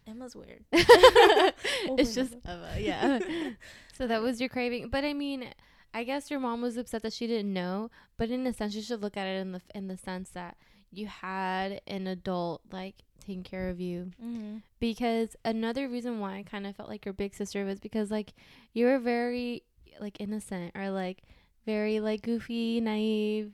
Emma's 0.08 0.36
weird. 0.36 0.64
it's 0.72 2.16
just 2.16 2.36
Eva, 2.46 2.76
yeah. 2.80 3.20
so 3.94 4.08
that 4.08 4.22
was 4.22 4.40
your 4.40 4.50
craving, 4.50 4.90
but 4.90 5.04
I 5.04 5.14
mean, 5.14 5.50
I 5.94 6.04
guess 6.04 6.30
your 6.30 6.40
mom 6.40 6.62
was 6.62 6.78
upset 6.78 7.04
that 7.04 7.14
she 7.14 7.28
didn't 7.28 7.54
know, 7.54 7.90
but 8.18 8.30
in 8.30 8.46
a 8.48 8.54
sense, 8.54 8.76
you 8.76 8.82
should 8.82 9.02
look 9.02 9.18
at 9.18 9.28
it 9.28 9.40
in 9.40 9.52
the 9.52 9.62
in 9.74 9.88
the 9.88 9.98
sense 9.98 10.30
that 10.32 10.58
you 10.92 11.08
had 11.08 11.82
an 11.88 12.08
adult 12.08 12.62
like 12.72 12.96
taking 13.20 13.44
care 13.44 13.70
of 13.70 13.80
you. 13.80 14.12
Mm-hmm. 14.24 14.58
Because 14.80 15.36
another 15.44 15.88
reason 15.88 16.20
why 16.20 16.38
I 16.38 16.44
kind 16.44 16.66
of 16.66 16.76
felt 16.76 16.90
like 16.90 17.06
your 17.06 17.14
big 17.14 17.34
sister 17.34 17.66
was 17.66 17.80
because 17.80 18.12
like 18.12 18.34
you 18.74 18.86
were 18.86 19.00
very 19.00 19.64
like 20.00 20.20
innocent 20.20 20.72
or 20.76 20.90
like 20.90 21.24
very 21.66 22.00
like 22.00 22.22
goofy, 22.22 22.80
naive. 22.82 23.54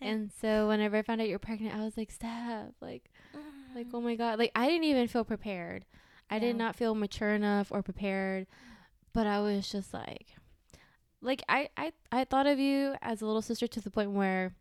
And 0.00 0.30
so 0.40 0.68
whenever 0.68 0.96
I 0.96 1.02
found 1.02 1.22
out 1.22 1.28
you're 1.28 1.38
pregnant, 1.38 1.74
I 1.74 1.82
was 1.82 1.96
like, 1.96 2.10
Steph, 2.10 2.72
like 2.82 3.10
like 3.76 3.86
oh 3.94 4.00
my 4.00 4.16
god 4.16 4.38
like 4.38 4.50
i 4.56 4.66
didn't 4.66 4.84
even 4.84 5.06
feel 5.06 5.24
prepared 5.24 5.84
i 6.30 6.38
did 6.38 6.56
not 6.56 6.74
feel 6.74 6.94
mature 6.94 7.34
enough 7.34 7.68
or 7.70 7.82
prepared 7.82 8.46
but 9.12 9.26
i 9.26 9.38
was 9.38 9.70
just 9.70 9.92
like 9.92 10.34
like 11.20 11.42
I, 11.48 11.68
I 11.76 11.92
i 12.10 12.24
thought 12.24 12.46
of 12.46 12.58
you 12.58 12.94
as 13.02 13.20
a 13.20 13.26
little 13.26 13.42
sister 13.42 13.66
to 13.66 13.80
the 13.80 13.90
point 13.90 14.10
where 14.12 14.54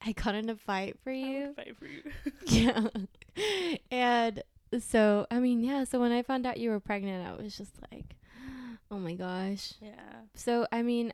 I 0.00 0.12
got 0.12 0.34
in 0.34 0.48
a 0.50 0.56
fight 0.56 0.98
for 1.02 1.10
I 1.10 1.14
you. 1.14 1.54
fight 1.54 1.76
for 1.78 1.86
you. 1.86 2.02
yeah. 2.46 2.88
and 3.90 4.42
so, 4.80 5.26
I 5.30 5.38
mean, 5.38 5.62
yeah, 5.62 5.84
so 5.84 6.00
when 6.00 6.12
I 6.12 6.22
found 6.22 6.46
out 6.46 6.58
you 6.58 6.70
were 6.70 6.80
pregnant, 6.80 7.26
I 7.26 7.40
was 7.40 7.56
just 7.56 7.72
like, 7.92 8.16
oh 8.90 8.98
my 8.98 9.14
gosh. 9.14 9.74
yeah. 9.80 10.22
So, 10.34 10.66
I 10.72 10.82
mean, 10.82 11.12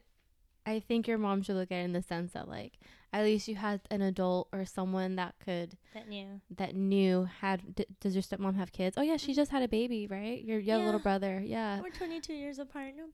I 0.67 0.81
think 0.81 1.09
your 1.09 1.19
mom 1.19 1.43
should 1.43 1.57
look 1.57 1.71
at 1.73 1.79
it 1.79 1.85
in 1.85 1.93
the 1.93 2.03
sense 2.03 2.33
that, 2.33 2.49
like, 2.49 2.79
at 3.13 3.25
least 3.25 3.49
you 3.49 3.57
had 3.57 3.81
an 3.91 4.03
adult 4.03 4.49
or 4.53 4.65
someone 4.65 5.17
that 5.17 5.35
could, 5.45 5.77
That 5.95 6.09
knew 6.09 6.41
that 6.57 6.75
knew, 6.77 7.29
had, 7.41 7.75
d- 7.75 7.87
does 8.01 8.15
your 8.15 8.23
stepmom 8.23 8.57
have 8.57 8.71
kids? 8.73 8.97
Oh, 8.97 9.03
yeah, 9.03 9.17
she 9.17 9.35
just 9.35 9.51
had 9.51 9.63
a 9.63 9.69
baby, 9.69 10.07
right? 10.07 10.43
Your, 10.45 10.59
your 10.61 10.79
little 10.79 11.01
brother. 11.01 11.43
Yeah. 11.45 11.81
We're 11.81 11.91
22 11.91 12.33
years 12.33 12.59
apart. 12.59 12.93
No 12.97 13.05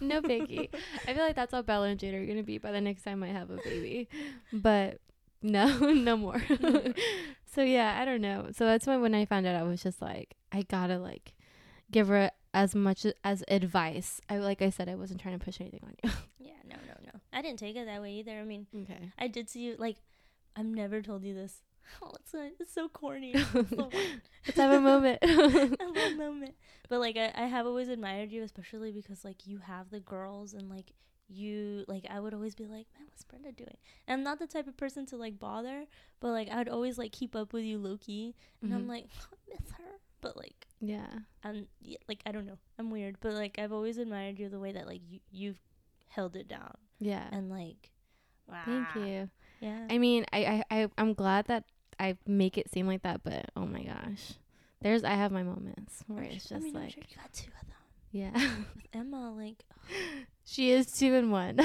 no 0.00 0.22
biggie. 0.22 0.68
I 1.06 1.14
feel 1.14 1.24
like 1.24 1.34
that's 1.36 1.52
how 1.52 1.62
Bella 1.62 1.88
and 1.88 1.98
Jade 1.98 2.14
are 2.14 2.24
gonna 2.26 2.42
be 2.44 2.58
by 2.58 2.70
the 2.70 2.80
next 2.80 3.02
time 3.02 3.22
I 3.22 3.28
have 3.28 3.50
a 3.50 3.56
baby. 3.56 4.08
But 4.52 5.00
no, 5.42 5.78
no 5.92 6.16
more. 6.16 6.40
so 7.46 7.62
yeah, 7.62 7.98
I 8.00 8.04
don't 8.04 8.20
know. 8.20 8.48
So 8.52 8.64
that's 8.66 8.86
why 8.86 8.96
when 8.98 9.14
I 9.14 9.24
found 9.24 9.46
out, 9.46 9.56
I 9.56 9.62
was 9.62 9.82
just 9.82 10.00
like, 10.00 10.36
I 10.52 10.62
gotta 10.62 10.98
like 10.98 11.32
give 11.90 12.08
her 12.08 12.30
as 12.54 12.74
much 12.74 13.06
as 13.24 13.44
advice. 13.48 14.20
I 14.28 14.38
like 14.38 14.62
I 14.62 14.70
said, 14.70 14.88
I 14.88 14.94
wasn't 14.94 15.20
trying 15.20 15.38
to 15.38 15.44
push 15.44 15.60
anything 15.60 15.80
on 15.84 15.94
you. 16.02 16.10
yeah, 16.38 16.52
no, 16.68 16.76
no, 16.86 16.94
no. 17.04 17.20
I 17.32 17.42
didn't 17.42 17.58
take 17.58 17.76
it 17.76 17.86
that 17.86 18.00
way 18.02 18.12
either. 18.14 18.32
I 18.38 18.44
mean, 18.44 18.66
okay. 18.82 19.12
I 19.18 19.28
did 19.28 19.48
see 19.50 19.60
you, 19.60 19.76
like, 19.78 19.96
I've 20.56 20.66
never 20.66 21.02
told 21.02 21.24
you 21.24 21.34
this. 21.34 21.62
Oh, 22.02 22.10
it's 22.20 22.32
so, 22.32 22.50
it's 22.60 22.72
so 22.74 22.88
corny. 22.90 23.32
It's 23.34 23.52
the 23.70 23.76
one. 23.76 24.20
Let's 24.46 24.58
have 24.58 24.72
a 24.72 24.80
moment. 24.80 25.20
a 25.22 26.10
moment. 26.16 26.54
But 26.90 27.00
like 27.00 27.16
I, 27.16 27.32
I 27.34 27.46
have 27.46 27.64
always 27.66 27.88
admired 27.88 28.30
you, 28.30 28.42
especially 28.42 28.92
because 28.92 29.24
like 29.24 29.46
you 29.46 29.58
have 29.60 29.88
the 29.90 30.00
girls 30.00 30.52
and 30.52 30.68
like 30.68 30.92
you 31.30 31.84
like 31.88 32.04
I 32.10 32.20
would 32.20 32.34
always 32.34 32.54
be 32.54 32.64
like, 32.64 32.86
man, 32.94 33.06
what's 33.08 33.24
Brenda 33.24 33.52
doing? 33.52 33.78
And 34.06 34.18
I'm 34.18 34.22
not 34.22 34.38
the 34.38 34.46
type 34.46 34.66
of 34.68 34.76
person 34.76 35.06
to 35.06 35.16
like 35.16 35.38
bother, 35.38 35.86
but 36.20 36.28
like 36.28 36.50
I 36.50 36.56
would 36.58 36.68
always 36.68 36.98
like 36.98 37.12
keep 37.12 37.34
up 37.34 37.54
with 37.54 37.64
you, 37.64 37.78
Loki, 37.78 38.34
and 38.62 38.74
I'm 38.74 38.84
Mhm. 38.84 38.88
like, 38.88 39.04
I 39.32 39.36
miss 39.48 39.70
her. 39.78 39.84
But 40.20 40.36
like 40.36 40.66
yeah. 40.80 41.06
Yeah, 41.80 41.96
like 42.08 42.20
I 42.26 42.32
don't 42.32 42.46
know, 42.46 42.58
I'm 42.78 42.90
weird, 42.90 43.16
but 43.20 43.32
like 43.34 43.58
I've 43.58 43.72
always 43.72 43.98
admired 43.98 44.38
you 44.38 44.48
the 44.48 44.58
way 44.58 44.72
that 44.72 44.86
like 44.86 45.00
you 45.08 45.20
you've 45.30 45.58
held 46.08 46.36
it 46.36 46.48
down 46.48 46.74
Yeah. 47.00 47.24
and 47.32 47.48
like, 47.50 47.90
wow, 48.48 48.62
Thank 48.64 48.94
you. 49.06 49.30
Yeah, 49.60 49.86
I 49.90 49.98
mean, 49.98 50.24
I, 50.32 50.62
I, 50.70 50.82
I 50.82 50.88
I'm 50.98 51.14
glad 51.14 51.46
that 51.46 51.64
I 51.98 52.16
make 52.26 52.56
it 52.58 52.70
seem 52.72 52.86
like 52.86 53.02
that, 53.02 53.22
but 53.24 53.46
oh 53.56 53.66
my 53.66 53.82
gosh. 53.82 54.34
There's 54.80 55.02
I 55.04 55.14
have 55.14 55.32
my 55.32 55.42
moments 55.42 56.04
where 56.06 56.22
I'm 56.24 56.30
it's 56.30 56.46
sure- 56.48 56.58
just 56.58 56.68
I 56.68 56.70
mean, 56.70 56.74
like 56.74 56.92
sure 56.92 57.02
you 57.08 57.16
got 57.16 57.32
two 57.32 57.50
of 57.60 57.66
them. 57.66 57.76
yeah. 58.12 58.32
With 58.76 58.86
Emma, 58.92 59.32
like 59.34 59.64
oh. 59.72 59.86
she 60.44 60.70
is 60.70 60.92
two 60.92 61.14
and 61.14 61.32
one. 61.32 61.58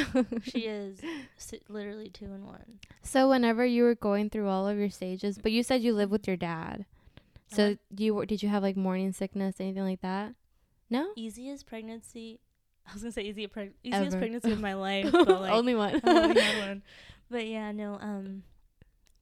she 0.43 0.61
is 0.61 0.99
literally 1.69 2.09
two 2.09 2.25
in 2.25 2.45
one. 2.45 2.79
So 3.03 3.29
whenever 3.29 3.63
you 3.65 3.83
were 3.83 3.95
going 3.95 4.29
through 4.31 4.47
all 4.49 4.67
of 4.67 4.77
your 4.79 4.89
stages, 4.89 5.37
but 5.37 5.51
you 5.51 5.61
said 5.61 5.81
you 5.83 5.93
live 5.93 6.09
with 6.09 6.25
your 6.27 6.37
dad. 6.37 6.85
So 7.55 7.77
you 7.97 8.25
did 8.25 8.41
you 8.43 8.49
have 8.49 8.63
like 8.63 8.75
morning 8.77 9.11
sickness, 9.13 9.55
anything 9.59 9.83
like 9.83 10.01
that? 10.01 10.33
No. 10.89 11.11
easiest 11.15 11.65
pregnancy. 11.65 12.39
I 12.87 12.93
was 12.93 13.01
gonna 13.01 13.11
say 13.13 13.23
easy 13.23 13.47
preg- 13.47 13.73
easiest 13.83 14.07
Ever. 14.07 14.17
pregnancy 14.19 14.51
of 14.51 14.59
my 14.59 14.73
life, 14.89 15.11
but 15.11 15.27
like 15.27 15.51
Only 15.53 15.75
one. 15.75 16.01
Only 16.03 16.39
had 16.41 16.59
one. 16.67 16.83
But 17.29 17.47
yeah, 17.47 17.71
no. 17.71 17.95
Um, 18.01 18.43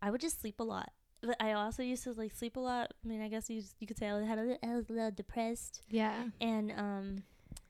I 0.01 0.09
would 0.11 0.19
just 0.21 0.41
sleep 0.41 0.59
a 0.59 0.63
lot. 0.63 0.91
But 1.21 1.35
I 1.39 1.53
also 1.53 1.83
used 1.83 2.03
to 2.05 2.13
like 2.13 2.33
sleep 2.33 2.57
a 2.57 2.59
lot. 2.59 2.93
I 3.05 3.07
mean, 3.07 3.21
I 3.21 3.27
guess 3.29 3.49
you 3.49 3.61
you 3.79 3.85
could 3.85 3.97
say 3.99 4.09
I 4.09 4.23
had 4.25 4.39
a 4.39 4.41
little, 4.41 4.57
I 4.63 4.75
was 4.75 4.89
a 4.89 4.93
little 4.93 5.11
depressed, 5.11 5.81
yeah. 5.89 6.23
and 6.41 6.71
um, 6.71 7.23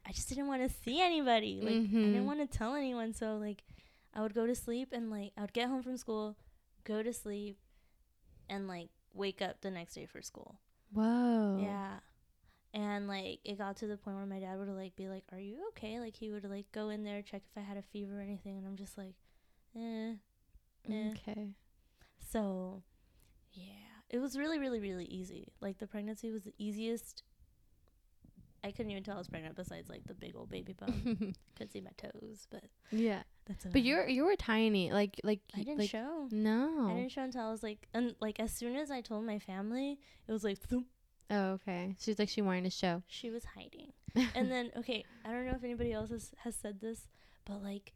I 0.08 0.14
just 0.14 0.30
didn't 0.30 0.48
want 0.48 0.62
to 0.64 0.70
see 0.84 1.02
anybody. 1.02 1.60
Like 1.62 1.74
I 1.74 1.78
Mhm. 1.80 2.14
didn't 2.14 2.26
want 2.26 2.40
to 2.40 2.58
tell 2.58 2.74
anyone. 2.76 3.14
So 3.14 3.36
like, 3.36 3.64
I 4.14 4.22
would 4.22 4.34
go 4.34 4.48
to 4.48 4.56
sleep 4.56 4.90
and 4.94 5.12
like 5.12 5.34
I 5.38 5.42
would 5.42 5.52
get 5.54 5.68
home 5.68 5.84
from 5.84 5.98
school, 5.98 6.38
go 6.86 7.04
to 7.04 7.12
sleep, 7.12 7.58
and 8.50 8.70
like 8.70 8.90
wake 9.14 9.42
up 9.42 9.62
the 9.62 9.72
next 9.72 9.94
day 9.96 10.06
for 10.06 10.22
school. 10.22 10.60
Whoa. 10.94 11.60
Yeah. 11.62 12.00
And 12.74 13.08
like 13.08 13.40
it 13.44 13.58
got 13.58 13.78
to 13.78 13.88
the 13.88 13.98
point 13.98 14.18
where 14.18 14.26
my 14.26 14.40
dad 14.40 14.58
would 14.58 14.70
like 14.70 14.96
be 14.96 15.10
like, 15.10 15.24
"Are 15.34 15.40
you 15.40 15.68
okay?" 15.70 16.00
Like 16.00 16.16
he 16.16 16.32
would 16.32 16.46
like 16.46 16.72
go 16.72 16.90
in 16.90 17.04
there 17.04 17.22
check 17.22 17.44
if 17.46 17.58
I 17.58 17.66
had 17.66 17.78
a 17.78 17.82
fever 17.82 18.20
or 18.20 18.22
anything, 18.22 18.58
and 18.58 18.66
I'm 18.66 18.78
just 18.78 18.98
like, 18.98 19.16
"Eh." 19.76 20.14
eh. 20.90 21.12
Okay. 21.12 21.50
So, 22.30 22.84
yeah, 23.52 23.64
it 24.10 24.20
was 24.20 24.38
really, 24.38 24.58
really, 24.58 24.80
really 24.80 25.06
easy. 25.06 25.52
Like 25.60 25.80
the 25.80 25.88
pregnancy 25.88 26.32
was 26.32 26.44
the 26.44 26.54
easiest. 26.58 27.24
I 28.64 28.72
couldn't 28.72 28.92
even 28.92 29.04
tell 29.04 29.16
I 29.16 29.18
was 29.18 29.28
pregnant. 29.28 29.56
Besides 29.56 29.90
like 29.90 30.04
the 30.06 30.14
big 30.14 30.36
old 30.36 30.50
baby 30.50 30.74
bump, 30.74 30.96
could 31.58 31.72
see 31.72 31.82
my 31.82 31.92
toes, 31.98 32.48
but 32.50 32.64
yeah. 32.92 33.24
that's. 33.46 33.66
But 33.66 33.82
you're 33.82 34.08
you 34.08 34.26
were 34.26 34.36
tiny, 34.36 34.92
like 34.92 35.20
like 35.24 35.40
I 35.56 35.60
didn't 35.60 35.80
like, 35.80 35.90
show. 35.90 36.28
No. 36.32 36.90
I 36.90 36.94
didn't 36.96 37.12
show 37.12 37.24
until 37.24 37.48
I 37.48 37.52
was 37.52 37.64
like, 37.64 37.88
and 37.94 38.16
like 38.20 38.40
as 38.40 38.52
soon 38.52 38.76
as 38.76 38.92
I 38.92 39.02
told 39.02 39.26
my 39.26 39.40
family, 39.40 40.00
it 40.28 40.32
was 40.32 40.44
like, 40.44 40.60
thump, 40.60 40.88
Oh, 41.32 41.52
okay. 41.54 41.96
She's 42.00 42.20
like 42.20 42.30
she 42.30 42.42
wanted 42.42 42.66
to 42.66 42.70
show. 42.70 43.04
she 43.08 43.30
was 43.30 43.46
hiding. 43.46 43.94
and 44.36 44.52
then 44.52 44.72
okay, 44.78 45.06
I 45.26 45.32
don't 45.32 45.46
know 45.46 45.54
if 45.56 45.64
anybody 45.64 45.94
else 45.94 46.10
has, 46.10 46.32
has 46.44 46.56
said 46.56 46.82
this, 46.82 47.08
but 47.46 47.64
like, 47.64 47.94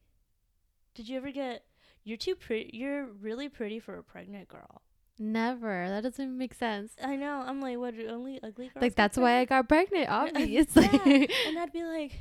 did 0.95 1.10
you 1.10 1.17
ever 1.17 1.32
get? 1.32 1.65
You're 2.06 2.17
too 2.17 2.36
pretty. 2.36 2.71
You're 2.73 3.08
really 3.08 3.49
pretty 3.49 3.80
for 3.80 3.97
a 3.97 4.04
pregnant 4.04 4.47
girl. 4.47 4.82
Never. 5.17 5.88
That 5.88 6.04
doesn't 6.04 6.38
make 6.38 6.54
sense. 6.54 6.93
I 7.01 7.15
know. 7.15 7.43
I'm 7.45 7.62
like, 7.62 7.78
what? 7.78 7.93
Only 8.10 8.39
ugly 8.43 8.67
girls. 8.67 8.82
Like 8.82 8.95
that's 8.95 9.17
why 9.17 9.39
I 9.39 9.45
got 9.45 9.67
pregnant, 9.69 10.10
obviously. 10.10 10.89
Yeah. 11.06 11.25
and 11.47 11.60
I'd 11.60 11.71
be 11.71 11.84
like, 11.84 12.19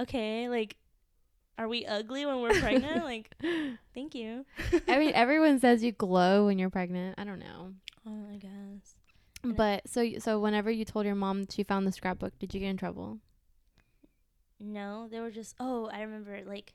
okay, 0.00 0.48
like, 0.48 0.76
are 1.56 1.68
we 1.68 1.86
ugly 1.86 2.26
when 2.26 2.40
we're 2.40 2.58
pregnant? 2.60 3.04
like, 3.04 3.32
thank 3.94 4.14
you. 4.14 4.44
I 4.88 4.98
mean, 4.98 5.12
everyone 5.14 5.60
says 5.60 5.82
you 5.82 5.92
glow 5.92 6.46
when 6.46 6.58
you're 6.58 6.70
pregnant. 6.70 7.16
I 7.18 7.24
don't 7.24 7.38
know. 7.38 7.74
Oh, 8.06 8.26
I 8.32 8.36
guess. 8.36 8.94
And 9.44 9.56
But 9.56 9.88
so 9.88 10.04
so 10.18 10.40
whenever 10.40 10.70
you 10.70 10.84
told 10.84 11.06
your 11.06 11.14
mom 11.14 11.46
she 11.48 11.62
found 11.62 11.86
the 11.86 11.92
scrapbook, 11.92 12.38
did 12.38 12.54
you 12.54 12.60
get 12.60 12.70
in 12.70 12.76
trouble? 12.76 13.18
No, 14.58 15.06
they 15.08 15.20
were 15.20 15.30
just. 15.30 15.54
Oh, 15.60 15.88
I 15.92 16.02
remember. 16.02 16.40
Like, 16.44 16.74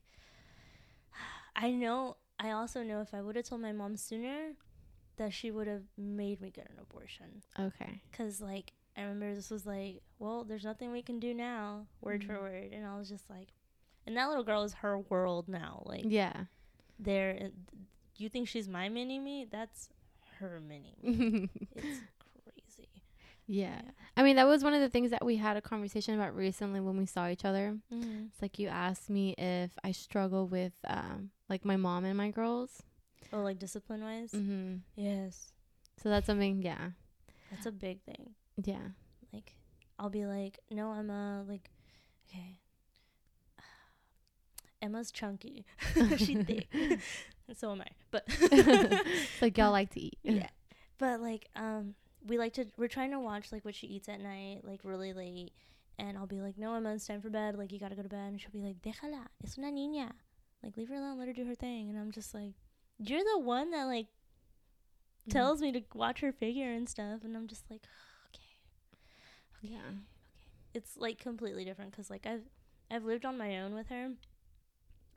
I 1.55 1.71
know. 1.71 2.17
I 2.39 2.51
also 2.51 2.83
know 2.83 3.01
if 3.01 3.13
I 3.13 3.21
would 3.21 3.35
have 3.35 3.45
told 3.45 3.61
my 3.61 3.71
mom 3.71 3.95
sooner, 3.95 4.53
that 5.17 5.33
she 5.33 5.51
would 5.51 5.67
have 5.67 5.83
made 5.97 6.41
me 6.41 6.49
get 6.49 6.69
an 6.69 6.77
abortion. 6.79 7.41
Okay. 7.59 8.01
Cause 8.11 8.41
like 8.41 8.73
I 8.97 9.01
remember 9.01 9.33
this 9.35 9.49
was 9.49 9.65
like, 9.65 10.01
well, 10.19 10.43
there's 10.43 10.63
nothing 10.63 10.91
we 10.91 11.01
can 11.01 11.19
do 11.19 11.33
now, 11.33 11.87
word 12.01 12.23
for 12.23 12.33
Mhm. 12.35 12.41
word, 12.41 12.71
and 12.73 12.85
I 12.85 12.97
was 12.97 13.09
just 13.09 13.29
like, 13.29 13.47
and 14.05 14.15
that 14.17 14.27
little 14.27 14.43
girl 14.43 14.63
is 14.63 14.73
her 14.75 14.99
world 14.99 15.47
now. 15.47 15.81
Like, 15.85 16.03
Yeah. 16.05 16.45
there, 16.99 17.49
you 18.17 18.29
think 18.29 18.47
she's 18.47 18.67
my 18.67 18.89
mini 18.89 19.17
me? 19.17 19.45
That's 19.49 19.89
her 20.39 20.59
mini 20.59 20.95
me. 21.01 21.49
it's 21.75 22.01
crazy. 22.43 22.89
yeah. 23.47 23.81
I 24.15 24.21
mean, 24.21 24.35
that 24.35 24.47
was 24.47 24.63
one 24.63 24.73
of 24.75 24.81
the 24.81 24.89
things 24.89 25.09
that 25.09 25.25
we 25.25 25.37
had 25.37 25.57
a 25.57 25.61
conversation 25.61 26.13
about 26.13 26.35
recently 26.35 26.79
when 26.79 26.95
we 26.97 27.07
saw 27.07 27.27
each 27.29 27.45
other. 27.45 27.77
Mm-hmm. 27.91 28.25
It's 28.27 28.41
like 28.43 28.59
you 28.59 28.67
asked 28.67 29.09
me 29.09 29.33
if 29.39 29.71
I 29.83 29.91
struggle 29.91 30.47
with 30.47 30.73
um 30.87 31.31
like 31.49 31.65
my 31.65 31.77
mom 31.77 32.05
and 32.05 32.15
my 32.17 32.29
girls. 32.29 32.83
Oh, 33.31 33.41
like 33.41 33.59
discipline 33.59 34.03
wise. 34.03 34.31
Mm-hmm. 34.31 34.75
Yes, 34.95 35.51
So 36.01 36.09
that's 36.09 36.25
something, 36.25 36.61
yeah. 36.61 36.89
that's 37.51 37.65
a 37.65 37.71
big 37.71 38.01
thing. 38.03 38.31
Yeah. 38.63 38.89
Like, 39.31 39.55
I'll 39.99 40.09
be 40.09 40.25
like, 40.25 40.59
no, 40.69 40.91
Emma. 40.93 41.43
Like, 41.47 41.69
okay. 42.29 42.57
Emma's 44.81 45.11
chunky. 45.11 45.65
She's 46.17 46.43
thick. 46.45 46.67
and 46.73 46.99
so 47.57 47.71
am 47.71 47.81
I. 47.81 47.87
But 48.11 48.27
like 49.41 49.57
y'all 49.57 49.71
like 49.71 49.91
to 49.91 49.99
eat. 50.01 50.17
yeah. 50.23 50.49
But 50.97 51.21
like, 51.21 51.47
um, 51.55 51.95
we 52.25 52.37
like 52.37 52.53
to. 52.53 52.65
We're 52.77 52.87
trying 52.87 53.11
to 53.11 53.19
watch 53.19 53.51
like 53.51 53.65
what 53.65 53.75
she 53.75 53.87
eats 53.87 54.07
at 54.09 54.19
night, 54.21 54.59
like 54.63 54.81
really 54.83 55.13
late. 55.13 55.51
And 55.99 56.17
I'll 56.17 56.27
be 56.27 56.41
like, 56.41 56.57
no, 56.57 56.73
Emma, 56.73 56.93
it's 56.95 57.05
time 57.05 57.21
for 57.21 57.29
bed. 57.29 57.55
Like, 57.55 57.71
you 57.71 57.79
gotta 57.79 57.95
go 57.95 58.01
to 58.01 58.09
bed. 58.09 58.31
And 58.31 58.41
she'll 58.41 58.49
be 58.51 58.61
like, 58.61 58.81
déjala, 58.81 59.27
es 59.43 59.57
una 59.59 59.69
niña. 59.71 60.09
Like, 60.63 60.75
leave 60.75 60.89
her 60.89 60.95
alone. 60.95 61.19
Let 61.19 61.27
her 61.27 61.33
do 61.33 61.45
her 61.45 61.53
thing. 61.55 61.89
And 61.89 61.99
I'm 61.99 62.11
just 62.11 62.33
like, 62.33 62.53
you're 62.99 63.23
the 63.23 63.39
one 63.39 63.71
that 63.71 63.85
like 63.85 64.07
Mhm. 65.27 65.31
tells 65.31 65.61
me 65.61 65.71
to 65.71 65.81
watch 65.93 66.19
her 66.21 66.31
figure 66.31 66.71
and 66.71 66.87
stuff. 66.89 67.23
And 67.23 67.35
I'm 67.35 67.47
just 67.47 67.69
like, 67.69 67.81
okay. 68.29 68.43
Yeah. 69.61 69.77
Okay. 69.79 69.97
It's 70.73 70.97
like 70.97 71.19
completely 71.19 71.65
different 71.65 71.91
because 71.91 72.09
like 72.09 72.25
I've 72.25 72.43
I've 72.89 73.03
lived 73.05 73.25
on 73.25 73.37
my 73.37 73.59
own 73.59 73.73
with 73.75 73.87
her. 73.89 74.11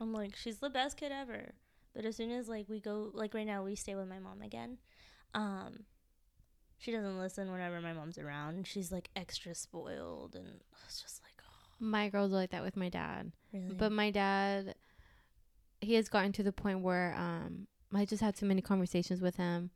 I'm 0.01 0.13
like 0.13 0.37
she's 0.37 0.59
the 0.59 0.69
best 0.71 0.97
kid 0.99 1.11
ever, 1.13 1.55
but 1.95 2.05
as 2.05 2.17
soon 2.17 2.31
as 2.31 2.49
like 2.49 2.69
we 2.69 2.81
go 2.81 3.11
like 3.15 3.33
right 3.35 3.47
now 3.47 3.65
we 3.65 3.75
stay 3.75 3.95
with 3.95 4.09
my 4.09 4.19
mom 4.19 4.43
again, 4.43 4.79
um, 5.35 5.85
she 6.79 6.93
doesn't 6.93 7.19
listen 7.19 7.51
whenever 7.51 7.81
my 7.81 7.95
mom's 7.95 8.19
around. 8.19 8.67
She's 8.67 8.93
like 8.93 9.09
extra 9.17 9.55
spoiled 9.55 10.37
and 10.37 10.61
it's 10.85 11.01
just 11.01 11.23
like 11.23 11.33
oh 11.41 11.75
My 11.81 12.11
girls 12.11 12.33
are 12.33 12.37
like 12.37 12.51
that 12.51 12.63
with 12.63 12.77
my 12.77 12.91
dad. 12.91 13.33
really. 13.53 13.75
But 13.75 13.91
my 13.93 14.11
dad, 14.11 14.75
he 15.81 15.95
has 15.95 16.09
gotten 16.09 16.33
to 16.33 16.43
the 16.43 16.53
point 16.53 16.81
where 16.81 17.15
um, 17.17 17.67
I 17.95 18.05
just 18.05 18.23
had 18.23 18.35
too 18.37 18.47
many 18.47 18.63
conversations 18.63 19.21
with 19.21 19.37
him, 19.37 19.71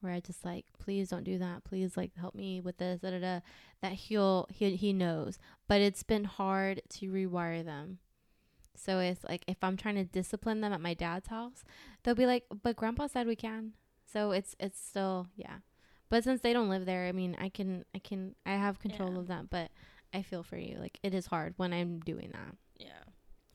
where 0.00 0.12
I 0.12 0.20
just 0.20 0.44
like, 0.44 0.64
please 0.78 1.08
don't 1.08 1.24
do 1.24 1.38
that. 1.38 1.64
Please 1.64 1.96
like 1.96 2.12
help 2.16 2.34
me 2.34 2.60
with 2.60 2.78
this. 2.78 3.00
Da, 3.00 3.10
da, 3.10 3.18
da. 3.18 3.40
That 3.82 3.92
he'll 3.92 4.46
he 4.52 4.76
he 4.76 4.92
knows, 4.92 5.38
but 5.68 5.80
it's 5.80 6.02
been 6.02 6.24
hard 6.24 6.82
to 6.90 7.06
rewire 7.10 7.64
them. 7.64 7.98
So 8.76 9.00
it's 9.00 9.24
like 9.24 9.42
if 9.48 9.56
I'm 9.62 9.76
trying 9.76 9.96
to 9.96 10.04
discipline 10.04 10.60
them 10.60 10.72
at 10.72 10.80
my 10.80 10.94
dad's 10.94 11.28
house, 11.28 11.64
they'll 12.02 12.14
be 12.14 12.26
like, 12.26 12.44
"But 12.62 12.76
grandpa 12.76 13.06
said 13.08 13.26
we 13.26 13.36
can." 13.36 13.72
So 14.12 14.30
it's 14.30 14.54
it's 14.60 14.80
still 14.80 15.26
yeah. 15.36 15.58
But 16.10 16.24
since 16.24 16.40
they 16.40 16.52
don't 16.52 16.70
live 16.70 16.86
there, 16.86 17.06
I 17.06 17.12
mean, 17.12 17.36
I 17.40 17.48
can 17.48 17.84
I 17.94 17.98
can 17.98 18.34
I 18.46 18.52
have 18.52 18.78
control 18.78 19.12
Yeah. 19.12 19.18
of 19.18 19.26
that, 19.28 19.50
but 19.50 19.70
I 20.14 20.22
feel 20.22 20.42
for 20.42 20.56
you. 20.56 20.78
Like 20.78 20.98
it 21.02 21.12
is 21.12 21.26
hard 21.26 21.54
when 21.56 21.72
I'm 21.72 22.00
doing 22.00 22.30
that. 22.32 22.56
Yeah. 22.78 23.02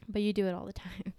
But 0.08 0.22
you 0.22 0.34
do 0.34 0.46
it 0.48 0.54
all 0.54 0.66
the 0.66 0.74
time. 0.88 1.14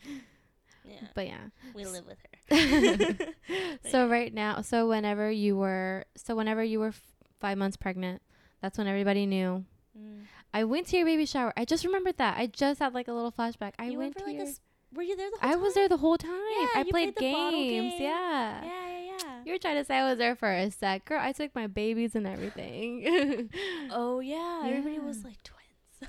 Yeah. 0.84 0.96
but 1.14 1.26
yeah. 1.26 1.38
we 1.74 1.84
live 1.86 2.04
with 2.06 2.18
her. 2.20 3.16
so 3.90 4.06
right 4.08 4.32
now, 4.32 4.60
so 4.60 4.88
whenever 4.88 5.30
you 5.30 5.56
were 5.56 6.04
so 6.16 6.34
whenever 6.36 6.62
you 6.62 6.78
were 6.80 6.88
f- 6.88 7.02
5 7.40 7.56
months 7.58 7.76
pregnant, 7.76 8.20
that's 8.60 8.76
when 8.78 8.86
everybody 8.86 9.26
knew. 9.26 9.64
Mm. 9.98 10.22
I 10.52 10.64
went 10.64 10.86
to 10.88 10.96
your 10.96 11.06
baby 11.06 11.26
shower. 11.26 11.52
I 11.56 11.64
just 11.64 11.84
remembered 11.84 12.18
that. 12.18 12.36
I 12.38 12.46
just 12.46 12.80
had 12.80 12.94
like 12.94 13.08
a 13.08 13.12
little 13.12 13.32
flashback. 13.32 13.72
I 13.78 13.86
you 13.86 13.98
went, 13.98 14.16
to 14.18 14.24
like 14.24 14.34
your 14.36 14.44
a. 14.44 14.48
s- 14.48 14.60
Were 14.94 15.02
you 15.02 15.16
there 15.16 15.30
the 15.30 15.36
whole 15.38 15.40
time? 15.40 15.50
I 15.50 15.52
time? 15.54 15.62
was 15.62 15.74
there 15.74 15.88
the 15.88 15.96
whole 15.96 16.18
time. 16.18 16.30
Yeah, 16.30 16.66
I 16.74 16.84
played, 16.90 17.16
played 17.16 17.16
games. 17.16 17.94
game. 17.94 18.02
Yeah. 18.02 18.64
Yeah, 18.64 18.88
yeah, 18.88 18.98
yeah. 19.22 19.42
You 19.44 19.52
were 19.52 19.58
trying 19.58 19.76
to 19.76 19.84
say 19.84 19.96
I 19.98 20.08
was 20.08 20.18
there 20.18 20.36
for 20.36 20.50
a 20.52 20.70
sec. 20.70 21.04
Girl, 21.06 21.20
I 21.20 21.32
took 21.32 21.54
my 21.54 21.66
babies 21.66 22.14
and 22.14 22.26
everything. 22.26 23.50
oh 23.90 24.20
yeah, 24.20 24.62
everybody 24.66 24.98
was 24.98 25.18
Yeah. 25.18 25.24
like 25.28 25.42
twins. 25.42 25.60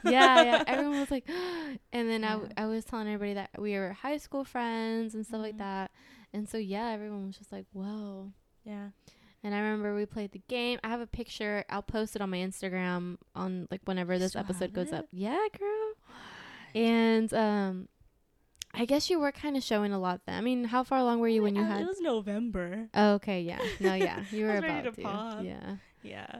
Yeah, 0.04 0.44
yeah. 0.44 0.64
Everyone 0.68 1.00
was 1.00 1.12
like, 1.12 1.28
and 1.94 2.10
then 2.10 2.24
I, 2.24 2.32
w- 2.34 2.50
Yeah. 2.56 2.64
I 2.64 2.68
was 2.68 2.84
telling 2.86 3.08
everybody 3.08 3.34
that 3.36 3.50
we 3.60 3.74
were 3.78 3.94
high 3.94 4.18
school 4.18 4.44
friends 4.44 5.16
and 5.16 5.26
stuff 5.26 5.42
like 5.42 5.56
Mhm. 5.56 5.60
that. 5.60 5.92
And 6.34 6.50
so, 6.50 6.58
yeah, 6.58 6.90
everyone 6.90 7.28
was 7.28 7.38
just 7.38 7.52
like, 7.52 7.66
whoa. 7.72 8.32
yeah. 8.66 8.90
And 9.44 9.54
I 9.54 9.60
remember 9.60 9.94
we 9.96 10.06
played 10.08 10.32
the 10.32 10.42
game. 10.48 10.80
I 10.84 10.90
have 10.90 11.02
a 11.02 11.08
picture. 11.08 11.64
I'll 11.70 11.84
post 11.84 12.16
it 12.16 12.22
on 12.22 12.32
my 12.32 12.38
Instagram 12.38 13.18
on 13.36 13.68
like 13.70 13.82
whenever 13.86 14.14
You 14.14 14.20
this 14.20 14.36
episode 14.36 14.74
goes 14.74 14.92
up. 14.92 15.06
Yeah, 15.12 15.38
girl. 15.58 15.94
And 16.74 17.34
um, 17.34 17.88
I 18.74 18.84
guess 18.86 19.10
you 19.10 19.20
were 19.20 19.32
kind 19.32 19.56
of 19.56 19.64
showing 19.64 19.94
a 19.94 20.00
lot 20.00 20.22
then. 20.26 20.36
I 20.36 20.42
mean, 20.42 20.66
how 20.66 20.84
far 20.84 20.98
along 21.00 21.20
were 21.20 21.28
you 21.30 21.42
when 21.44 21.56
you 21.56 21.64
had? 21.64 21.82
It 21.82 21.88
was 21.88 22.02
November. 22.02 22.90
Oh, 22.94 23.14
okay, 23.14 23.42
yeah. 23.42 23.60
No, 23.80 23.94
yeah. 23.94 24.24
You 24.32 24.46
were 24.48 24.58
about 24.58 24.84
to 24.84 24.92
to. 24.92 25.42
Yeah. 25.44 25.76
Yeah, 26.04 26.40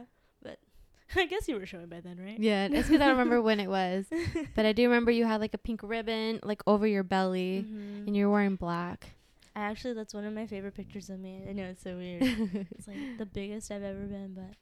I 1.16 1.26
guess 1.26 1.46
you 1.48 1.56
were 1.56 1.66
showing 1.66 1.86
by 1.86 2.00
then, 2.00 2.18
right? 2.20 2.38
Yeah. 2.38 2.66
It's 2.66 2.88
because 2.88 3.00
I 3.00 3.06
don't 3.06 3.10
remember 3.18 3.40
when 3.40 3.60
it 3.60 3.68
was. 3.68 4.06
But 4.56 4.66
I 4.66 4.72
do 4.72 4.82
remember 4.84 5.10
you 5.10 5.24
had 5.24 5.40
like 5.40 5.54
a 5.54 5.58
pink 5.58 5.80
ribbon 5.82 6.40
like 6.42 6.62
over 6.66 6.86
your 6.86 7.02
belly 7.04 7.64
Mhm. 7.66 8.06
and 8.06 8.16
you're 8.16 8.30
wearing 8.30 8.56
black. 8.56 9.10
I 9.54 9.60
actually, 9.60 9.94
that's 9.94 10.12
one 10.12 10.24
of 10.26 10.32
my 10.34 10.46
favorite 10.46 10.74
pictures 10.74 11.08
of 11.08 11.18
me. 11.20 11.42
I 11.48 11.52
know 11.52 11.64
it's 11.64 11.82
so 11.82 11.96
weird. 11.96 12.22
it's 12.76 12.86
like 12.88 13.18
the 13.18 13.24
biggest 13.26 13.70
I've 13.70 13.82
ever 13.82 14.00
been, 14.06 14.34
but 14.34 14.54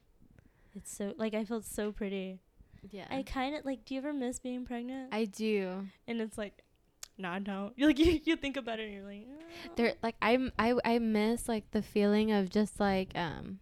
it's 0.76 0.94
so 0.94 1.14
like 1.16 1.34
I 1.34 1.44
felt 1.44 1.64
so 1.64 1.90
pretty. 1.92 2.38
yeah. 2.90 3.06
I 3.10 3.22
kind 3.22 3.56
of 3.56 3.64
like. 3.64 3.84
Do 3.84 3.94
you 3.94 4.00
ever 4.00 4.12
miss 4.12 4.38
being 4.38 4.64
pregnant? 4.64 5.08
I 5.12 5.24
do. 5.24 5.88
and 6.06 6.20
it's 6.20 6.36
like, 6.38 6.62
no, 7.18 7.28
I 7.30 7.38
don't. 7.38 7.72
You 7.76 7.86
like 7.86 7.98
you, 7.98 8.20
you 8.24 8.36
think 8.36 8.56
about 8.56 8.78
it 8.80 8.84
and 8.84 8.94
you're 8.94 9.04
like, 9.04 9.26
"Oh." 9.28 9.70
There 9.76 9.94
like 10.02 10.16
I'm 10.20 10.52
I 10.58 10.74
I 10.84 10.98
miss 10.98 11.48
like 11.48 11.70
the 11.70 11.82
feeling 11.82 12.30
of 12.32 12.50
just 12.50 12.78
like 12.80 13.10
um 13.16 13.60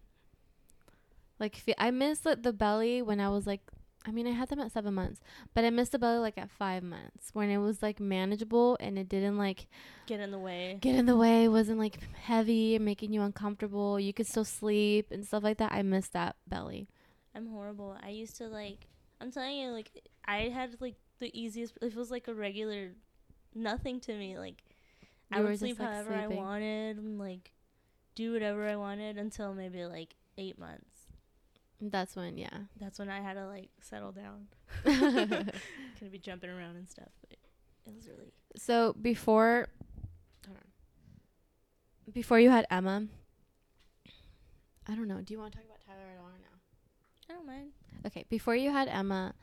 like 1.39 1.55
fe- 1.55 1.75
I 1.77 1.91
miss 1.91 2.25
like, 2.25 2.43
the 2.43 2.53
belly 2.53 3.01
when 3.01 3.19
I 3.19 3.29
was 3.29 3.45
like 3.47 3.61
I 4.05 4.11
mean 4.11 4.27
I 4.27 4.31
had 4.31 4.49
them 4.49 4.59
at 4.59 4.71
7 4.71 4.93
months, 4.93 5.21
but 5.53 5.63
I 5.63 5.69
missed 5.69 5.93
the 5.93 5.99
belly 5.99 6.19
like 6.19 6.37
at 6.37 6.49
5 6.51 6.83
months 6.83 7.29
when 7.33 7.49
it 7.49 7.59
was 7.59 7.81
like 7.81 7.99
manageable 8.01 8.75
and 8.81 8.99
it 8.99 9.07
didn't 9.07 9.37
like 9.37 9.67
get 10.07 10.19
in 10.19 10.31
the 10.31 10.39
way. 10.39 10.77
get 10.81 10.95
in 10.95 11.05
the 11.05 11.15
way, 11.15 11.47
wasn't 11.47 11.79
like 11.79 11.97
heavy 12.13 12.75
and 12.75 12.83
making 12.83 13.13
you 13.13 13.21
uncomfortable. 13.21 13.99
You 13.99 14.13
could 14.13 14.27
still 14.27 14.43
sleep 14.45 15.07
and 15.11 15.25
stuff 15.25 15.43
like 15.43 15.57
that. 15.59 15.71
I 15.71 15.81
miss 15.83 16.09
that 16.09 16.35
belly. 16.47 16.89
I'm 17.33 17.47
horrible. 17.47 17.97
I 18.03 18.09
used 18.09 18.35
to 18.37 18.47
like. 18.47 18.87
I'm 19.21 19.31
telling 19.31 19.57
you, 19.57 19.69
like 19.71 19.89
I 20.27 20.49
had 20.49 20.75
like 20.81 20.95
the 21.19 21.31
easiest. 21.39 21.77
It 21.81 21.95
was 21.95 22.11
like 22.11 22.27
a 22.27 22.33
regular, 22.33 22.91
nothing 23.55 24.01
to 24.01 24.13
me. 24.13 24.37
Like 24.37 24.63
I 25.31 25.37
You 25.37 25.43
were 25.43 25.49
would 25.49 25.53
just, 25.53 25.61
sleep 25.61 25.79
like, 25.79 25.87
however 25.89 26.13
I 26.13 26.27
wanted 26.27 26.97
and 26.97 27.17
like 27.17 27.53
do 28.15 28.33
whatever 28.33 28.67
I 28.67 28.75
wanted 28.75 29.17
until 29.17 29.53
maybe 29.53 29.85
like 29.85 30.15
eight 30.37 30.59
months. 30.59 30.92
That's 31.81 32.15
when, 32.15 32.37
yeah. 32.37 32.59
That's 32.79 32.97
when 32.99 33.09
I 33.09 33.19
had 33.21 33.33
to 33.33 33.45
like 33.47 33.69
settle 33.81 34.11
down. 34.11 34.47
Couldn't 34.83 36.11
be 36.11 36.19
jumping 36.19 36.49
around 36.49 36.75
and 36.77 36.89
stuff. 36.89 37.09
But 37.21 37.37
it 37.85 37.93
was 37.95 38.07
really. 38.07 38.31
So 38.55 38.95
before, 39.01 39.67
before 42.11 42.39
you 42.39 42.49
had 42.49 42.65
Emma, 42.69 43.07
I 44.87 44.95
don't 44.95 45.07
know. 45.07 45.21
Do 45.21 45.33
you 45.33 45.39
want 45.39 45.53
to 45.53 45.57
talk 45.57 45.65
about 45.65 45.79
Tyler 45.85 46.09
at 46.11 46.19
all 46.19 46.27
or 46.27 46.39
no? 46.39 47.29
I 47.29 47.33
don't 47.33 47.47
mind. 47.47 47.69
Okay, 48.05 48.25
before 48.29 48.55
you 48.55 48.71
had 48.71 48.87
Emma, 48.89 49.33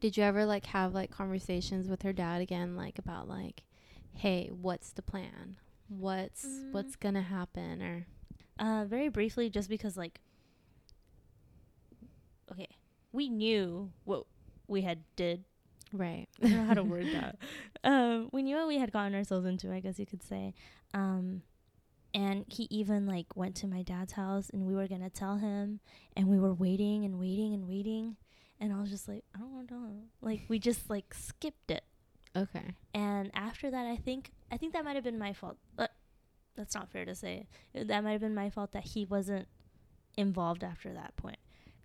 did 0.00 0.16
you 0.16 0.22
ever 0.24 0.44
like 0.44 0.66
have 0.66 0.94
like 0.94 1.10
conversations 1.10 1.88
with 1.88 2.02
her 2.02 2.12
dad 2.12 2.40
again, 2.42 2.76
like 2.76 2.98
about 2.98 3.28
like, 3.28 3.62
hey, 4.14 4.50
what's 4.52 4.90
the 4.92 5.02
plan? 5.02 5.56
What's 5.88 6.44
Mm. 6.46 6.72
what's 6.72 6.96
gonna 6.96 7.22
happen? 7.22 7.82
Or 7.82 8.06
Uh, 8.58 8.84
very 8.84 9.08
briefly, 9.08 9.48
just 9.50 9.68
because 9.68 9.96
like. 9.96 10.20
Okay, 12.52 12.68
we 13.12 13.28
knew 13.28 13.92
what 14.04 14.24
we 14.68 14.82
had 14.82 15.00
did 15.16 15.44
right? 15.92 16.28
I 16.42 16.48
don't 16.48 16.56
know 16.56 16.64
how 16.66 16.74
to 16.74 16.84
word 16.84 17.06
that. 17.14 17.36
Um, 17.82 18.28
we 18.32 18.42
knew 18.42 18.56
what 18.56 18.68
we 18.68 18.78
had 18.78 18.92
gotten 18.92 19.14
ourselves 19.14 19.46
into, 19.46 19.72
I 19.72 19.80
guess 19.80 19.98
you 19.98 20.06
could 20.06 20.22
say. 20.22 20.54
Um, 20.94 21.42
and 22.14 22.44
he 22.48 22.66
even 22.70 23.06
like 23.06 23.26
went 23.36 23.54
to 23.56 23.66
my 23.66 23.82
dad's 23.82 24.12
house, 24.14 24.50
and 24.50 24.66
we 24.66 24.74
were 24.74 24.88
gonna 24.88 25.10
tell 25.10 25.36
him, 25.36 25.80
and 26.16 26.26
we 26.26 26.38
were 26.38 26.52
waiting 26.52 27.04
and 27.04 27.18
waiting 27.18 27.54
and 27.54 27.68
waiting, 27.68 28.16
and 28.58 28.72
I 28.72 28.80
was 28.80 28.90
just 28.90 29.08
like, 29.08 29.24
I 29.34 29.38
don't 29.38 29.52
want 29.52 29.68
to 29.68 29.74
him. 29.74 30.02
Like 30.20 30.42
we 30.48 30.58
just 30.58 30.90
like 30.90 31.14
skipped 31.14 31.70
it. 31.70 31.84
okay. 32.36 32.74
And 32.94 33.30
after 33.34 33.70
that, 33.70 33.86
I 33.86 33.96
think 33.96 34.32
I 34.50 34.56
think 34.56 34.72
that 34.72 34.84
might 34.84 34.96
have 34.96 35.04
been 35.04 35.18
my 35.18 35.32
fault. 35.32 35.56
But 35.76 35.92
that's 36.56 36.74
not 36.74 36.90
fair 36.90 37.04
to 37.04 37.14
say. 37.14 37.46
That 37.74 38.02
might 38.02 38.12
have 38.12 38.20
been 38.20 38.34
my 38.34 38.50
fault 38.50 38.72
that 38.72 38.84
he 38.84 39.04
wasn't 39.04 39.46
involved 40.16 40.64
after 40.64 40.92
that 40.92 41.16
point. 41.16 41.38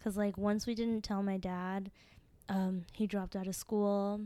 Cause 0.06 0.18
like 0.18 0.38
once 0.38 0.68
we 0.68 0.76
didn't 0.76 1.02
tell 1.02 1.24
my 1.24 1.38
dad, 1.38 1.90
um, 2.48 2.84
he 2.94 3.08
dropped 3.08 3.36
out 3.36 3.48
of 3.48 3.56
school. 3.56 4.22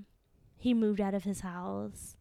He 0.58 0.74
moved 0.74 1.00
out 1.00 1.14
of 1.14 1.24
his 1.24 1.40
house. 1.40 2.18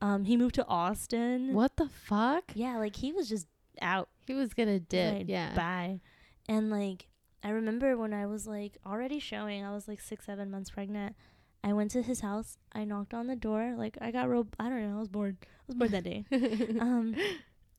Um, 0.00 0.24
he 0.24 0.36
moved 0.36 0.56
to 0.56 0.66
Austin. 0.66 1.54
What 1.54 1.76
the 1.76 1.88
fuck? 1.88 2.50
Yeah, 2.56 2.78
like 2.78 2.96
he 2.96 3.12
was 3.12 3.28
just 3.28 3.46
out. 3.80 4.08
He 4.26 4.34
was 4.34 4.54
gonna 4.54 4.80
dip. 4.80 5.14
Like, 5.18 5.28
yeah. 5.28 5.54
Bye. 5.54 6.00
And 6.48 6.68
like 6.68 7.06
I 7.44 7.50
remember 7.50 7.96
when 7.96 8.12
I 8.12 8.26
was 8.26 8.48
like 8.48 8.76
already 8.84 9.20
showing, 9.20 9.64
I 9.64 9.72
was 9.72 9.86
like 9.86 10.00
six, 10.00 10.26
seven 10.26 10.50
months 10.50 10.70
pregnant. 10.70 11.14
I 11.62 11.74
went 11.74 11.92
to 11.92 12.02
his 12.02 12.22
house. 12.22 12.58
I 12.72 12.82
knocked 12.82 13.14
on 13.14 13.28
the 13.28 13.36
door. 13.36 13.76
Like 13.78 13.96
I 14.00 14.10
got 14.10 14.28
real. 14.28 14.48
I 14.58 14.68
don't 14.68 14.82
know. 14.82 14.96
I 14.96 14.98
was 14.98 15.08
bored. 15.08 15.36
I 15.42 15.46
was 15.68 15.76
bored 15.76 15.92
that 15.92 16.02
day. 16.02 16.24
Um, 16.80 17.14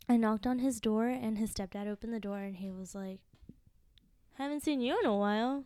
I 0.08 0.16
knocked 0.16 0.48
on 0.48 0.60
his 0.60 0.80
door, 0.80 1.08
and 1.08 1.38
his 1.38 1.54
stepdad 1.54 1.86
opened 1.86 2.14
the 2.14 2.20
door, 2.22 2.38
and 2.38 2.56
he 2.56 2.72
was 2.72 2.96
like, 2.96 3.20
"Haven't 4.38 4.64
seen 4.64 4.82
you 4.82 5.00
in 5.00 5.06
a 5.06 5.16
while. 5.16 5.64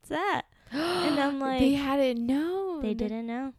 What's 0.00 0.08
that?" 0.10 0.42
and 0.72 1.20
I'm 1.20 1.38
like, 1.38 1.60
they 1.60 1.72
hadn't 1.72 2.24
known. 2.24 2.82
They 2.82 2.94
didn't 2.94 3.26
know. 3.26 3.52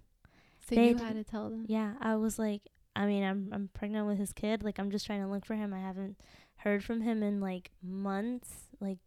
So 0.67 0.75
they 0.75 0.89
you 0.89 0.97
had 0.97 1.15
to 1.15 1.23
tell 1.23 1.49
them. 1.49 1.65
Yeah, 1.67 1.93
I 1.99 2.15
was 2.15 2.39
like, 2.39 2.61
I 2.95 3.05
mean, 3.05 3.23
I'm 3.23 3.49
I'm 3.51 3.69
pregnant 3.73 4.07
with 4.07 4.17
his 4.17 4.33
kid. 4.33 4.63
Like 4.63 4.79
I'm 4.79 4.91
just 4.91 5.05
trying 5.05 5.21
to 5.21 5.27
look 5.27 5.45
for 5.45 5.55
him. 5.55 5.73
I 5.73 5.79
haven't 5.79 6.17
heard 6.57 6.83
from 6.83 7.01
him 7.01 7.21
in 7.21 7.39
like 7.39 7.71
months. 7.81 8.67
Like 8.79 8.99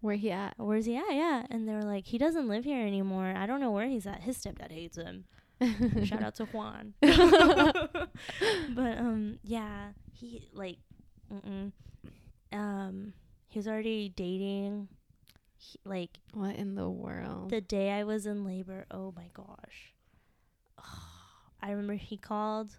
Where 0.00 0.16
he 0.16 0.30
at? 0.30 0.54
where's 0.56 0.86
he 0.86 0.96
at? 0.96 1.12
Yeah, 1.12 1.44
and 1.50 1.68
they 1.68 1.72
were 1.72 1.82
like, 1.82 2.06
he 2.06 2.18
doesn't 2.18 2.48
live 2.48 2.64
here 2.64 2.86
anymore. 2.86 3.34
I 3.36 3.46
don't 3.46 3.60
know 3.60 3.70
where 3.70 3.88
he's 3.88 4.06
at. 4.06 4.22
His 4.22 4.38
stepdad 4.38 4.70
hates 4.70 4.96
him. 4.96 5.24
Shout 6.04 6.22
out 6.22 6.34
to 6.36 6.44
Juan. 6.46 6.94
but 7.00 8.98
um, 8.98 9.38
yeah, 9.42 9.88
he 10.12 10.48
like, 10.52 10.78
mm-mm. 11.32 11.72
um, 12.52 13.12
he 13.54 13.58
was 13.60 13.68
already 13.68 14.08
dating. 14.08 14.88
He, 15.56 15.78
like 15.84 16.18
What 16.32 16.56
in 16.56 16.74
the 16.74 16.90
world? 16.90 17.50
the 17.50 17.60
day 17.60 17.92
I 17.92 18.02
was 18.02 18.26
in 18.26 18.44
labor. 18.44 18.84
Oh 18.90 19.12
my 19.14 19.28
gosh. 19.32 19.94
I 21.62 21.70
remember 21.70 21.94
he 21.94 22.16
called. 22.16 22.76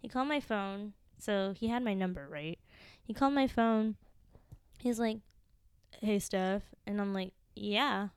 He 0.00 0.08
called 0.08 0.26
my 0.26 0.40
phone. 0.40 0.94
So 1.18 1.54
he 1.56 1.68
had 1.68 1.84
my 1.84 1.94
number, 1.94 2.26
right? 2.28 2.58
He 3.04 3.14
called 3.14 3.34
my 3.34 3.46
phone. 3.46 3.94
He's 4.80 4.98
like, 4.98 5.18
"Hey, 6.00 6.18
Steph," 6.18 6.62
and 6.88 7.00
I'm 7.00 7.14
like, 7.14 7.32
"Yeah, 7.54 8.08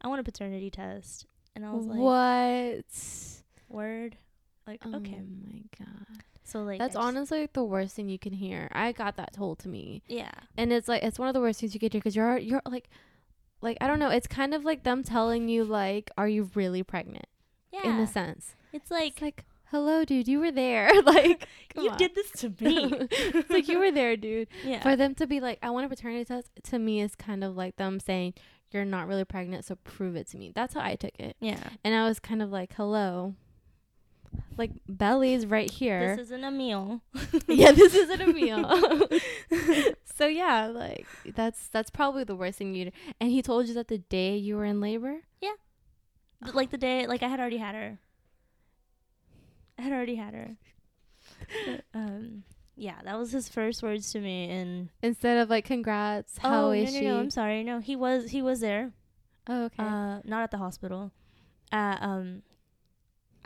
I 0.00 0.06
want 0.06 0.20
a 0.20 0.24
paternity 0.24 0.70
test." 0.70 1.26
And 1.56 1.66
I 1.66 1.72
was 1.72 1.86
like, 1.86 1.98
what? 1.98 2.84
"Word." 3.68 4.16
Like, 4.68 4.82
Oh 4.84 4.94
okay. 4.96 5.20
my 5.50 5.62
god. 5.78 6.22
So 6.46 6.62
like 6.62 6.78
That's 6.78 6.94
honestly 6.96 7.40
like 7.42 7.52
the 7.54 7.64
worst 7.64 7.96
thing 7.96 8.08
you 8.08 8.18
can 8.18 8.32
hear. 8.32 8.68
I 8.72 8.92
got 8.92 9.16
that 9.16 9.32
told 9.32 9.58
to 9.60 9.68
me, 9.68 10.02
Yeah. 10.06 10.30
and 10.56 10.72
it's 10.72 10.86
like 10.88 11.02
it's 11.02 11.18
one 11.18 11.28
of 11.28 11.34
the 11.34 11.40
worst 11.40 11.60
things 11.60 11.74
you 11.74 11.80
could 11.80 11.92
hear 11.92 12.00
because 12.00 12.14
you're 12.16 12.38
you're 12.38 12.62
like, 12.66 12.88
like 13.60 13.76
I 13.80 13.86
don't 13.86 13.98
know. 13.98 14.10
It's 14.10 14.26
kind 14.26 14.54
of 14.54 14.64
like 14.64 14.82
them 14.84 15.02
telling 15.02 15.48
you 15.48 15.64
like, 15.64 16.10
"Are 16.16 16.28
you 16.28 16.50
really 16.54 16.82
pregnant?" 16.82 17.26
Yeah. 17.72 17.82
In 17.90 17.98
a 18.00 18.06
sense, 18.06 18.54
it's 18.72 18.90
like 18.90 19.12
it's 19.14 19.22
like, 19.22 19.44
"Hello, 19.70 20.04
dude, 20.04 20.28
you 20.28 20.38
were 20.40 20.52
there." 20.52 20.90
like, 21.02 21.48
you 21.76 21.90
on. 21.90 21.98
did 21.98 22.14
this 22.14 22.30
to 22.42 22.48
me. 22.60 22.92
it's 23.10 23.50
like 23.50 23.66
you 23.68 23.78
were 23.78 23.90
there, 23.90 24.16
dude. 24.16 24.48
yeah. 24.64 24.82
For 24.82 24.94
them 24.94 25.14
to 25.16 25.26
be 25.26 25.40
like, 25.40 25.58
"I 25.62 25.70
want 25.70 25.86
a 25.86 25.88
paternity 25.88 26.24
test," 26.24 26.50
to 26.64 26.78
me 26.78 27.00
is 27.00 27.14
kind 27.16 27.42
of 27.42 27.56
like 27.56 27.76
them 27.76 27.98
saying, 27.98 28.34
"You're 28.70 28.84
not 28.84 29.08
really 29.08 29.24
pregnant, 29.24 29.64
so 29.64 29.74
prove 29.82 30.14
it 30.16 30.28
to 30.28 30.36
me." 30.38 30.52
That's 30.54 30.74
how 30.74 30.80
I 30.80 30.94
took 30.94 31.18
it. 31.18 31.34
yeah. 31.40 31.58
And 31.82 31.94
I 31.94 32.06
was 32.06 32.20
kind 32.20 32.40
of 32.42 32.50
like, 32.52 32.72
hello. 32.74 33.34
Like 34.56 34.70
belly's 34.88 35.46
right 35.46 35.70
here. 35.70 36.16
This 36.16 36.26
isn't 36.26 36.44
a 36.44 36.50
meal. 36.50 37.02
yeah, 37.48 37.72
this 37.72 37.94
isn't 37.94 38.20
a 38.20 38.26
meal. 38.26 39.08
so 40.16 40.26
yeah, 40.26 40.66
like 40.66 41.06
that's 41.34 41.68
that's 41.68 41.90
probably 41.90 42.24
the 42.24 42.36
worst 42.36 42.58
thing 42.58 42.74
you. 42.74 42.90
And 43.20 43.30
he 43.30 43.42
told 43.42 43.68
you 43.68 43.74
that 43.74 43.88
the 43.88 43.98
day 43.98 44.36
you 44.36 44.56
were 44.56 44.64
in 44.64 44.80
labor. 44.80 45.20
But, 46.40 46.54
like 46.54 46.70
the 46.70 46.78
day, 46.78 47.06
like 47.06 47.22
I 47.22 47.28
had 47.28 47.40
already 47.40 47.56
had 47.56 47.74
her. 47.74 47.98
I 49.78 49.82
had 49.82 49.92
already 49.92 50.16
had 50.16 50.34
her. 50.34 50.56
But, 51.66 51.84
um, 51.94 52.44
yeah, 52.76 52.96
that 53.04 53.18
was 53.18 53.32
his 53.32 53.48
first 53.48 53.82
words 53.82 54.12
to 54.12 54.20
me. 54.20 54.50
And 54.50 54.90
Instead 55.02 55.38
of 55.38 55.50
like, 55.50 55.64
congrats, 55.64 56.38
how 56.38 56.66
oh 56.66 56.70
is 56.72 56.92
no, 56.92 56.94
no, 56.94 57.00
she? 57.00 57.06
no, 57.06 57.20
I'm 57.20 57.30
sorry. 57.30 57.62
No, 57.64 57.80
he 57.80 57.96
was 57.96 58.30
he 58.30 58.42
was 58.42 58.60
there. 58.60 58.92
oh, 59.48 59.64
okay. 59.64 59.82
Uh, 59.82 60.20
not 60.24 60.42
at 60.42 60.50
the 60.50 60.58
hospital. 60.58 61.12
Uh, 61.72 61.96
um, 62.00 62.42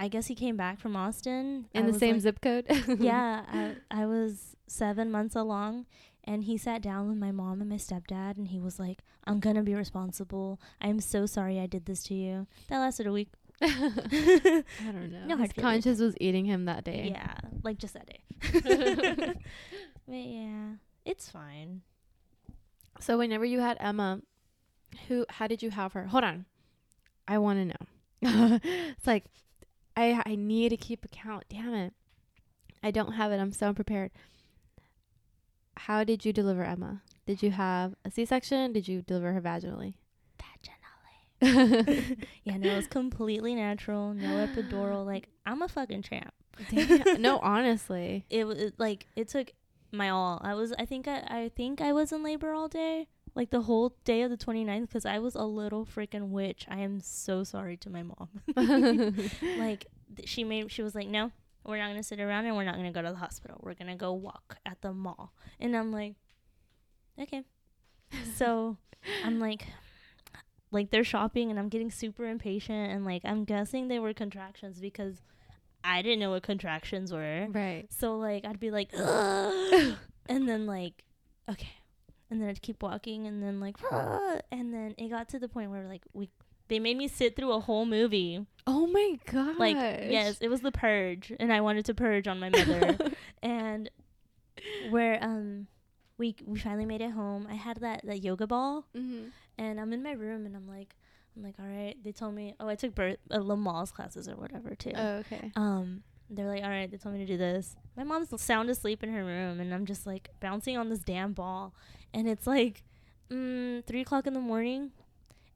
I 0.03 0.09
guess 0.09 0.27
he 0.29 0.35
came 0.35 0.57
back 0.57 0.81
from 0.81 0.97
Austin 0.97 1.67
in 1.75 1.85
I 1.85 1.91
the 1.91 1.99
same 1.99 2.15
like- 2.15 2.23
zip 2.23 2.41
code. 2.41 2.65
yeah, 2.99 3.45
I, 3.47 3.77
I 4.03 4.07
was 4.07 4.57
seven 4.67 5.11
months 5.11 5.37
along, 5.37 5.85
and 6.25 6.45
he 6.45 6.57
sat 6.57 6.81
down 6.81 7.07
with 7.07 7.19
my 7.19 7.31
mom 7.31 7.61
and 7.61 7.69
my 7.69 7.77
stepdad, 7.77 8.39
and 8.39 8.49
he 8.49 8.59
was 8.59 8.79
like, 8.79 9.03
"I'm 9.25 9.41
gonna 9.41 9.63
be 9.63 9.75
responsible. 9.75 10.59
I'm 10.81 11.01
so 11.01 11.27
sorry 11.27 11.61
I 11.61 11.67
did 11.67 11.85
this 11.85 12.03
to 12.05 12.15
you." 12.15 12.47
That 12.69 12.79
lasted 12.79 13.07
a 13.07 13.13
week. 13.13 13.29
I 13.63 13.69
don't 14.87 15.13
know. 15.13 15.27
No 15.27 15.37
His 15.37 15.53
conscience 15.53 16.01
was 16.01 16.15
eating 16.19 16.47
him 16.47 16.65
that 16.65 16.83
day. 16.85 17.11
Yeah, 17.13 17.35
like 17.63 17.77
just 17.77 17.93
that 17.93 18.07
day. 18.07 19.35
but 20.09 20.17
yeah, 20.17 20.77
it's 21.05 21.29
fine. 21.31 21.83
So 23.01 23.19
whenever 23.19 23.45
you 23.45 23.61
had 23.61 23.77
Emma, 23.81 24.23
who 25.09 25.27
how 25.29 25.47
did 25.47 25.63
you 25.63 25.71
have 25.71 25.93
her? 25.93 26.07
Hold 26.07 26.25
on. 26.25 26.47
I 27.29 27.37
want 27.39 27.59
to 27.59 27.65
know. 27.67 28.59
it's 28.65 29.07
like 29.07 29.25
I 29.97 30.23
I 30.27 30.35
need 30.35 30.71
to 30.71 30.77
keep 30.77 31.05
account. 31.05 31.45
Damn 31.49 31.75
it. 31.75 31.93
I 32.83 32.91
don't 32.91 33.13
have 33.13 33.33
it. 33.33 33.39
I'm 33.39 33.53
so 33.53 33.69
unprepared. 33.69 34.11
How 35.77 36.05
did 36.05 36.25
you 36.25 36.33
deliver 36.33 36.65
Emma? 36.65 37.03
Did 37.27 37.43
you 37.43 37.51
have 37.53 37.95
a 38.05 38.11
C-section? 38.11 38.73
Did 38.73 38.89
you 38.89 39.03
deliver 39.03 39.33
her 39.33 39.41
vaginally? 39.41 39.95
Vaginally. 41.43 42.27
yeah, 42.45 42.57
no, 42.57 42.71
it 42.71 42.77
was 42.77 42.87
completely 42.87 43.55
natural. 43.55 44.13
No 44.15 44.47
epidural. 44.47 45.07
Like 45.07 45.29
I'm 45.47 45.63
a 45.63 45.69
fucking 45.69 46.03
champ. 46.03 46.33
Damn. 46.71 47.23
no, 47.23 47.39
honestly. 47.39 48.25
It 48.31 48.45
was 48.45 48.73
like 48.79 49.07
it 49.17 49.29
took 49.29 49.53
my 49.93 50.11
all. 50.11 50.41
I 50.43 50.55
was. 50.55 50.73
I 50.79 50.85
think 50.85 51.09
I. 51.09 51.19
I 51.29 51.51
think 51.55 51.81
I 51.81 51.93
was 51.93 52.13
in 52.13 52.23
labor 52.23 52.53
all 52.53 52.69
day. 52.69 53.09
Like 53.35 53.51
the 53.51 53.63
whole 53.63 53.95
day 54.05 54.23
of 54.23 54.31
the 54.31 54.37
29th 54.37 54.83
because 54.83 55.07
I 55.07 55.19
was 55.19 55.35
a 55.35 55.45
little 55.45 55.87
freaking 55.87 56.31
witch. 56.31 56.67
I 56.69 56.79
am 56.79 57.01
so 57.01 57.45
sorry 57.45 57.77
to 57.79 57.91
my 57.91 58.03
mom. 58.03 58.29
like 59.59 59.87
th- 60.17 60.29
she 60.29 60.45
made 60.45 60.71
she 60.71 60.83
was 60.83 60.95
like 60.95 61.09
no 61.09 61.31
we're 61.65 61.79
not 61.79 61.89
gonna 61.89 62.03
sit 62.03 62.21
around 62.21 62.47
and 62.47 62.57
we're 62.57 62.65
not 62.65 62.77
gonna 62.77 62.93
go 62.93 63.03
to 63.03 63.11
the 63.11 63.17
hospital 63.17 63.59
we're 63.63 63.75
gonna 63.75 63.97
go 63.97 64.13
walk 64.13 64.57
at 64.67 64.81
the 64.83 64.93
mall 64.93 65.33
and 65.59 65.77
i'm 65.77 65.93
like 65.93 66.15
okay 67.21 67.43
so 68.35 68.77
i'm 69.25 69.39
like 69.39 69.67
like 70.71 70.91
they're 70.91 71.05
shopping 71.05 71.51
and 71.51 71.59
i'm 71.59 71.69
getting 71.69 71.91
super 71.91 72.27
impatient 72.27 72.93
and 72.93 73.05
like 73.05 73.23
i'm 73.25 73.45
guessing 73.45 73.89
they 73.89 73.99
were 73.99 74.15
contractions 74.15 74.81
because 74.81 75.23
i 75.85 76.03
didn't 76.03 76.19
know 76.19 76.31
what 76.31 76.43
contractions 76.43 77.13
were 77.13 77.47
right. 77.51 77.87
so 77.91 78.17
like 78.17 78.45
i'd 78.45 78.61
be 78.61 78.71
like 78.71 78.93
and 78.95 79.97
then 80.49 80.67
like 80.67 81.05
okay 81.49 81.75
and 82.31 82.41
then 82.41 82.49
i'd 82.49 82.63
keep 82.63 82.83
walking 82.83 83.27
and 83.27 83.43
then 83.43 83.61
like 83.61 83.77
and 84.53 84.73
then 84.73 84.95
it 84.99 85.09
got 85.09 85.29
to 85.29 85.39
the 85.39 85.49
point 85.49 85.71
where 85.71 85.87
like 85.89 86.03
we 86.13 86.29
they 86.69 86.79
made 86.79 86.97
me 86.97 87.09
sit 87.09 87.35
through 87.35 87.51
a 87.51 87.59
whole 87.59 87.85
movie. 87.85 88.47
Oh 88.65 88.87
my 88.87 89.19
god. 89.27 89.59
like 89.59 89.75
yes 89.77 90.39
it 90.41 90.49
was 90.49 90.61
the 90.61 90.71
purge 90.71 91.33
and 91.41 91.53
i 91.53 91.61
wanted 91.61 91.85
to 91.87 91.95
purge 91.95 92.29
on 92.29 92.39
my 92.39 92.49
mother. 92.49 92.97
And 93.43 93.91
where 94.91 95.19
um 95.23 95.67
we 96.19 96.37
we 96.45 96.59
finally 96.61 96.85
made 96.85 97.01
it 97.01 97.11
home 97.11 97.47
i 97.51 97.55
had 97.55 97.79
that 97.79 98.03
that 98.05 98.23
yoga 98.23 98.47
ball. 98.47 98.85
Hmm 98.95 99.29
and 99.59 99.81
i'm 99.81 99.93
in 99.93 100.03
my 100.03 100.13
room 100.13 100.47
and 100.47 100.57
i'm 100.57 100.67
like 100.69 100.95
i'm 101.37 101.43
like 101.43 101.55
all 101.59 101.67
right 101.67 101.97
they 102.03 102.13
told 102.13 102.35
me 102.35 102.55
oh 102.61 102.69
i 102.69 102.75
took 102.75 102.95
birth 102.95 103.19
uh, 103.31 103.39
Lamaze 103.39 103.93
classes 103.93 104.29
or 104.29 104.37
whatever 104.37 104.75
too. 104.75 104.93
Oh, 104.95 105.17
okay. 105.19 105.51
um 105.57 106.03
they're 106.31 106.47
like 106.49 106.63
all 106.63 106.71
right 106.71 106.91
they 106.91 106.97
told 106.97 107.15
me 107.17 107.21
to 107.21 107.27
do 107.27 107.37
this. 107.37 107.75
My 107.97 108.05
mom's 108.05 108.29
sound 108.41 108.71
asleep 108.71 109.03
in 109.03 109.13
her 109.13 109.25
room 109.25 109.59
and 109.61 109.75
i'm 109.75 109.87
just 109.87 110.07
like 110.07 110.29
bouncing 110.41 110.77
on 110.77 110.89
this 110.89 111.01
damn 111.01 111.33
ball 111.33 111.75
and 112.15 112.29
it's 112.29 112.47
like 112.47 112.83
mm, 113.31 113.85
three 113.87 114.01
o'clock 114.01 114.27
in 114.27 114.35
the 114.35 114.41
morning 114.41 114.91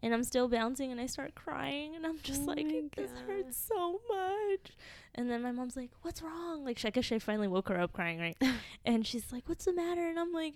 and 0.02 0.12
i'm 0.14 0.22
still 0.24 0.48
bouncing 0.48 0.92
and 0.92 1.00
i 1.00 1.06
start 1.06 1.34
crying 1.34 1.94
and 1.96 2.04
i'm 2.06 2.18
just 2.22 2.42
Oh 2.42 2.44
like 2.52 2.66
this 2.96 3.10
God. 3.10 3.20
hurts 3.26 3.56
so 3.56 4.00
much. 4.08 4.72
And 5.16 5.30
then 5.30 5.42
my 5.42 5.52
mom's 5.52 5.76
like 5.76 5.90
what's 6.02 6.20
wrong? 6.22 6.64
Like 6.64 6.84
i 6.84 6.90
guess 6.90 7.04
she 7.04 7.18
finally 7.18 7.48
woke 7.48 7.68
her 7.68 7.80
up 7.80 7.92
crying 7.92 8.18
right? 8.20 8.36
And 8.84 9.06
she's 9.06 9.32
like 9.32 9.48
what's 9.48 9.64
the 9.64 9.72
matter? 9.72 10.06
And 10.08 10.18
i'm 10.18 10.32
like 10.32 10.54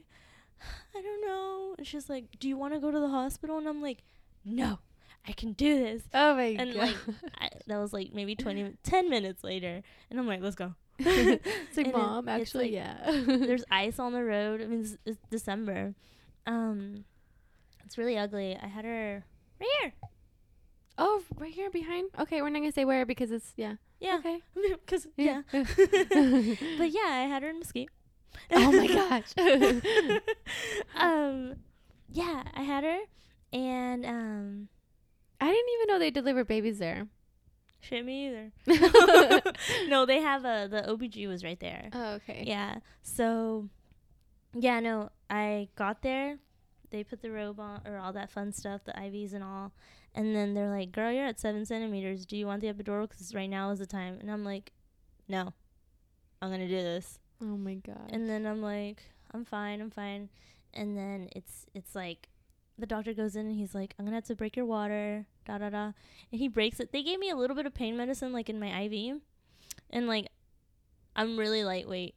i 0.95 1.01
don't 1.01 1.25
know. 1.27 1.75
And 1.79 1.87
she's 1.87 2.09
like 2.11 2.39
do 2.39 2.49
you 2.49 2.57
want 2.57 2.75
to 2.75 2.81
go 2.81 2.91
to 2.91 2.99
the 3.01 3.09
hospital? 3.09 3.59
And 3.59 3.69
i'm 3.69 3.81
like 3.83 4.03
no 4.45 4.79
i 5.27 5.33
can 5.33 5.53
do 5.53 5.79
this. 5.79 6.03
Oh 6.15 6.35
my 6.35 6.57
and 6.59 6.75
god. 6.75 6.77
And 6.77 6.79
like 6.79 6.97
I, 7.41 7.49
that 7.67 7.79
was 7.79 7.93
like 7.93 8.13
maybe 8.13 8.35
20 8.35 8.75
10 8.83 9.09
minutes 9.11 9.43
later 9.45 9.83
and 10.11 10.19
i'm 10.21 10.27
like 10.27 10.41
let's 10.43 10.57
go 10.57 10.75
it's 11.39 11.77
like 11.77 11.87
and 11.87 11.95
mom, 11.95 12.29
it's 12.29 12.41
actually, 12.43 12.65
like- 12.65 12.73
yeah. 12.73 13.23
there's 13.47 13.65
ice 13.71 13.99
on 13.99 14.13
the 14.13 14.23
road 14.25 14.61
i 14.61 14.67
mean 14.67 14.81
it's, 14.81 14.97
it's 15.07 15.19
december 15.31 15.95
um 16.47 17.05
it's 17.85 17.97
really 17.97 18.19
ugly 18.19 18.59
i 18.61 18.67
had 18.67 18.85
her 18.85 19.25
right 19.61 19.69
here 19.81 19.93
oh, 21.01 21.23
right 21.37 21.55
here 21.55 21.71
behind. 21.71 22.11
Okay, 22.19 22.43
we're 22.43 22.49
not 22.49 22.59
gonna 22.59 22.73
say 22.73 22.85
where 22.85 23.07
because 23.07 23.31
it's 23.31 23.53
yeah. 23.57 23.75
yeah 24.01 24.17
Okay. 24.19 24.41
because 24.85 25.07
yeah 25.17 25.43
oh 25.53 25.65
but 26.77 26.91
yeah 26.91 27.07
i 27.07 27.27
had 27.29 27.43
her 27.43 27.51
in 27.51 27.61
mesquite 27.61 27.89
oh 28.51 28.73
my 28.73 28.87
gosh. 28.87 29.33
um 30.97 31.55
yeah 32.13 32.43
i 32.55 32.63
had 32.63 32.83
her 32.85 32.99
and 33.53 34.05
um 34.05 34.69
I 35.41 35.47
didn't 35.47 35.71
even 35.75 35.87
know 35.87 35.99
they 36.01 36.11
deliver 36.11 36.45
babies 36.45 36.79
there. 36.81 37.07
Shit 37.81 38.05
me 38.05 38.29
either 38.29 38.53
no 39.89 40.05
they 40.05 40.21
have 40.21 40.45
a 40.45 40.69
the 40.71 40.83
obg 40.89 41.27
was 41.29 41.45
right 41.45 41.61
there 41.61 41.89
Oh, 41.93 42.13
okay. 42.15 42.45
Yeah. 42.47 42.77
So, 43.03 43.69
yeah, 44.55 44.81
no, 44.81 45.11
I 45.31 45.69
got 45.77 46.03
there. 46.03 46.39
They 46.91 47.05
put 47.05 47.23
the 47.23 47.31
robe 47.31 47.61
on, 47.61 47.83
or 47.87 47.99
all 47.99 48.13
that 48.13 48.31
fun 48.31 48.53
stuff, 48.53 48.85
the 48.85 48.93
IVs 48.93 49.35
and 49.35 49.45
all. 49.45 49.73
And 50.15 50.35
then 50.35 50.55
they're 50.55 50.71
like, 50.71 50.91
girl, 50.93 51.13
you're 51.13 51.27
at 51.27 51.39
seven 51.39 51.65
centimeters. 51.67 52.25
Do 52.25 52.37
you 52.37 52.47
want 52.47 52.63
the 52.63 52.73
epidural? 52.73 53.09
Because 53.09 53.35
right 53.35 53.49
now 53.51 53.71
is 53.71 53.79
the 53.79 53.87
time. 53.87 54.19
And 54.21 54.31
I'm 54.31 54.45
like, 54.45 54.73
no, 55.29 55.53
I'm 56.41 56.49
going 56.49 56.61
to 56.61 56.69
do 56.69 56.83
this. 56.83 57.19
Oh 57.43 57.57
my 57.57 57.75
god. 57.75 58.11
And 58.11 58.29
then 58.29 58.47
I'm 58.47 58.63
like, 58.63 59.03
I'm 59.33 59.45
fine, 59.45 59.81
I'm 59.81 59.91
fine. 59.91 60.29
And 60.75 60.97
then 60.97 61.29
it's 61.35 61.67
it's 61.75 61.95
like, 61.95 62.29
the 62.79 62.87
doctor 62.87 63.13
goes 63.13 63.37
in 63.37 63.47
and 63.47 63.57
he's 63.57 63.75
like, 63.75 63.95
I'm 63.99 64.05
going 64.05 64.13
to 64.13 64.17
have 64.17 64.25
to 64.27 64.35
break 64.37 64.57
your 64.57 64.67
water, 64.67 65.27
da 65.47 65.59
da 65.59 65.71
da. 65.71 65.85
And 65.85 65.95
he 66.41 66.49
breaks 66.49 66.81
it. 66.81 66.93
They 66.93 67.03
gave 67.03 67.19
me 67.19 67.31
a 67.31 67.37
little 67.37 67.57
bit 67.57 67.67
of 67.67 67.75
pain 67.75 67.97
medicine, 67.97 68.33
like 68.33 68.49
in 68.49 68.61
my 68.61 68.83
IV. 68.83 69.21
And 69.91 70.07
like, 70.07 70.29
I'm 71.17 71.37
really 71.37 71.65
lightweight. 71.65 72.15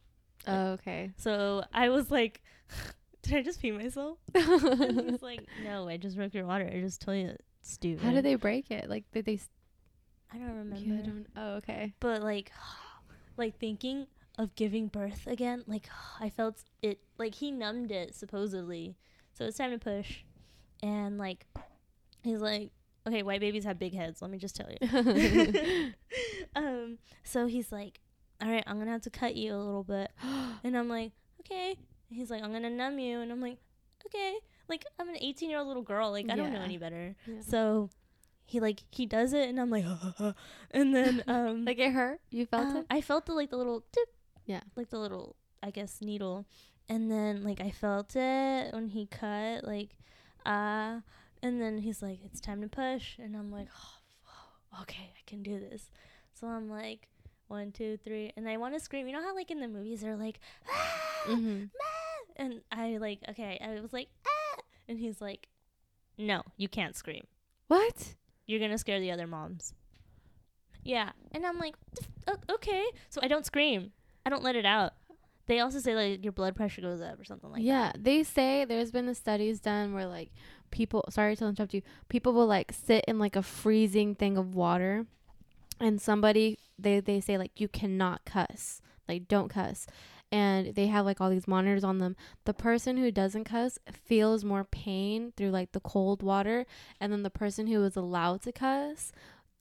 oh, 0.48 0.72
okay. 0.74 1.12
So 1.18 1.64
I 1.74 1.90
was 1.90 2.12
like, 2.12 2.42
did 3.24 3.36
I 3.36 3.42
just 3.42 3.62
pee 3.62 3.72
myself? 3.72 4.18
he's 4.34 5.22
like, 5.22 5.42
no, 5.64 5.88
I 5.88 5.98
just 5.98 6.16
broke 6.16 6.34
your 6.34 6.46
water. 6.46 6.70
I 6.72 6.80
just 6.80 7.02
told 7.02 7.18
you 7.18 7.28
that, 7.28 7.42
stupid. 7.62 8.04
How 8.04 8.12
did 8.12 8.26
they 8.26 8.36
break 8.36 8.70
it? 8.72 8.90
Like 8.90 9.06
did 9.12 9.26
they? 9.26 9.40
I 10.34 10.38
don't 10.38 10.56
remember. 10.56 10.78
You 10.78 10.98
don't. 11.02 11.26
Oh, 11.36 11.54
okay. 11.56 11.94
But 12.00 12.22
like, 12.22 12.52
like 13.38 13.60
thinking 13.60 14.08
of 14.38 14.56
giving 14.56 14.88
birth 14.88 15.28
again, 15.28 15.64
like 15.68 15.90
I 16.20 16.30
felt 16.30 16.64
it. 16.82 17.00
Like 17.18 17.36
he 17.36 17.52
numbed 17.52 17.92
it 17.92 18.16
supposedly. 18.16 18.96
So 19.34 19.46
it's 19.46 19.58
time 19.58 19.72
to 19.72 19.80
push, 19.80 20.24
and 20.82 21.18
like, 21.18 21.46
he's 22.24 22.42
like, 22.42 22.72
okay, 23.08 23.24
white 23.24 23.40
babies 23.40 23.64
have 23.66 23.80
big 23.80 23.96
heads. 23.96 24.22
Let 24.22 24.32
me 24.32 24.38
just 24.38 24.56
tell 24.56 24.70
you. 24.70 25.94
um. 26.56 26.98
So 27.24 27.48
he's 27.48 27.72
like, 27.72 28.00
all 28.42 28.50
right, 28.50 28.64
I'm 28.66 28.80
gonna 28.80 28.92
have 28.92 29.02
to 29.02 29.10
cut 29.10 29.36
you 29.36 29.56
a 29.56 29.58
little 29.58 29.84
bit. 29.84 30.12
And 30.64 30.78
I'm 30.78 30.90
like, 30.90 31.12
okay. 31.40 31.76
And 32.10 32.20
he's 32.20 32.30
like, 32.30 32.44
I'm 32.44 32.52
gonna 32.52 32.70
numb 32.70 33.00
you. 33.00 33.20
And 33.22 33.32
I'm 33.32 33.42
like, 33.42 33.58
okay. 34.06 34.36
Like 34.70 34.86
I'm 35.00 35.10
an 35.10 35.18
18 35.20 35.50
year 35.50 35.60
old 35.60 35.68
little 35.68 35.84
girl. 35.84 36.12
Like 36.12 36.30
I 36.30 36.36
don't 36.36 36.54
know 36.54 36.62
any 36.62 36.78
better. 36.78 37.16
Yeah. 37.26 37.42
So 37.42 37.90
he 38.46 38.60
like 38.60 38.84
he 38.92 39.06
does 39.06 39.34
it, 39.34 39.50
and 39.50 39.60
I'm 39.60 39.70
like, 39.70 39.86
and 40.72 40.96
then 40.96 41.24
um, 41.28 41.66
like 41.66 41.80
it 41.80 41.92
hurt. 41.92 42.20
You 42.30 42.46
felt 42.46 42.76
uh, 42.76 42.80
it. 42.80 42.86
I 42.90 43.02
felt 43.02 43.26
the 43.26 43.34
like 43.34 43.50
the 43.50 43.58
little 43.58 43.84
tip. 43.92 44.10
Yeah. 44.46 44.62
Like 44.76 44.90
the 44.90 45.00
little 45.00 45.36
I 45.64 45.72
guess 45.72 46.02
needle, 46.02 46.46
and 46.90 47.10
then 47.10 47.44
like 47.44 47.62
I 47.62 47.72
felt 47.72 48.16
it 48.16 48.74
when 48.74 48.90
he 48.90 49.08
cut 49.08 49.64
like, 49.64 49.98
uh, 50.46 51.00
and 51.44 51.62
then 51.62 51.78
he's 51.80 52.02
like, 52.02 52.20
it's 52.24 52.40
time 52.42 52.62
to 52.62 52.68
push, 52.68 53.18
and 53.20 53.36
I'm 53.36 53.52
like, 53.52 53.68
oh, 53.76 54.82
okay, 54.84 55.12
I 55.16 55.22
can 55.30 55.44
do 55.44 55.60
this. 55.60 55.90
So 56.34 56.48
I'm 56.48 56.70
like. 56.70 57.08
One, 57.48 57.74
two, 57.74 57.98
three, 57.98 58.32
and 58.38 58.48
I 58.48 58.56
want 58.56 58.76
to 58.76 58.80
scream. 58.80 59.08
You 59.08 59.12
know 59.14 59.22
how, 59.22 59.36
like 59.36 59.52
in 59.52 59.60
the 59.60 59.68
movies, 59.68 60.00
they're 60.00 60.16
like, 60.16 60.40
ah, 60.70 61.24
Mm-hmm. 61.28 61.64
"Ah," 61.66 62.34
and 62.38 62.62
I 62.72 62.96
like, 62.96 63.20
okay, 63.28 63.60
I 63.62 63.82
was 63.82 63.92
like, 63.92 64.08
ah, 64.26 64.62
and 64.88 64.98
he's 64.98 65.20
like, 65.20 65.50
no, 66.18 66.44
you 66.56 66.70
can't 66.70 66.96
scream. 66.96 67.26
What? 67.68 68.16
You're 68.46 68.62
gonna 68.62 68.78
scare 68.78 69.02
the 69.02 69.12
other 69.12 69.28
moms. 69.28 69.74
Yeah, 70.86 71.10
and 71.34 71.46
I'm 71.46 71.58
like, 71.60 71.76
"The 71.94 72.04
f- 72.30 72.38
"O- 72.50 72.54
okay. 72.54 72.86
So 73.10 73.20
I 73.22 73.28
don't 73.28 73.46
scream. 73.46 73.92
I 74.26 74.30
don't 74.30 74.44
let 74.44 74.56
it 74.56 74.66
out. 74.66 74.94
They 75.48 75.60
also 75.60 75.80
say 75.80 75.96
like 75.96 76.24
your 76.24 76.34
blood 76.34 76.56
pressure 76.56 76.82
goes 76.82 77.02
up 77.02 77.20
or 77.20 77.24
something 77.24 77.50
like 77.50 77.62
that. 77.62 77.66
yeah, 77.66 77.92
they 77.98 78.24
say 78.24 78.66
there's 78.66 78.92
been 78.92 79.06
the 79.06 79.16
studies 79.16 79.60
done 79.60 79.94
where 79.94 80.08
like 80.08 80.32
people 80.70 81.04
sorry 81.10 81.36
to 81.36 81.46
interrupt 81.46 81.74
you, 81.74 81.82
people 82.10 82.34
will 82.34 82.48
like 82.48 82.72
sit 82.72 83.04
in 83.08 83.20
like 83.20 83.36
a 83.36 83.44
freezing 83.44 84.16
thing 84.16 84.38
of 84.38 84.56
water 84.56 85.06
and 85.80 86.00
somebody 86.02 86.58
they 86.78 87.00
they 87.00 87.20
say 87.20 87.38
like 87.38 87.60
you 87.60 87.68
cannot 87.68 88.24
cuss. 88.26 88.82
Like 89.08 89.28
don't 89.28 89.50
cuss. 89.50 89.88
And 90.34 90.76
they 90.76 90.88
have 90.88 91.06
like 91.06 91.20
all 91.20 91.30
these 91.30 91.48
monitors 91.48 91.84
on 91.84 91.98
them. 91.98 92.16
The 92.46 92.54
person 92.54 92.96
who 92.96 93.12
doesn't 93.12 93.44
cuss 93.44 93.78
feels 93.92 94.46
more 94.46 94.64
pain 94.64 95.34
through 95.36 95.50
like 95.50 95.74
the 95.74 95.82
cold 95.82 96.24
water 96.24 96.66
and 97.02 97.12
then 97.12 97.24
the 97.24 97.30
person 97.30 97.68
who 97.68 97.80
was 97.80 97.98
allowed 97.98 98.42
to 98.44 98.54
cuss 98.54 99.12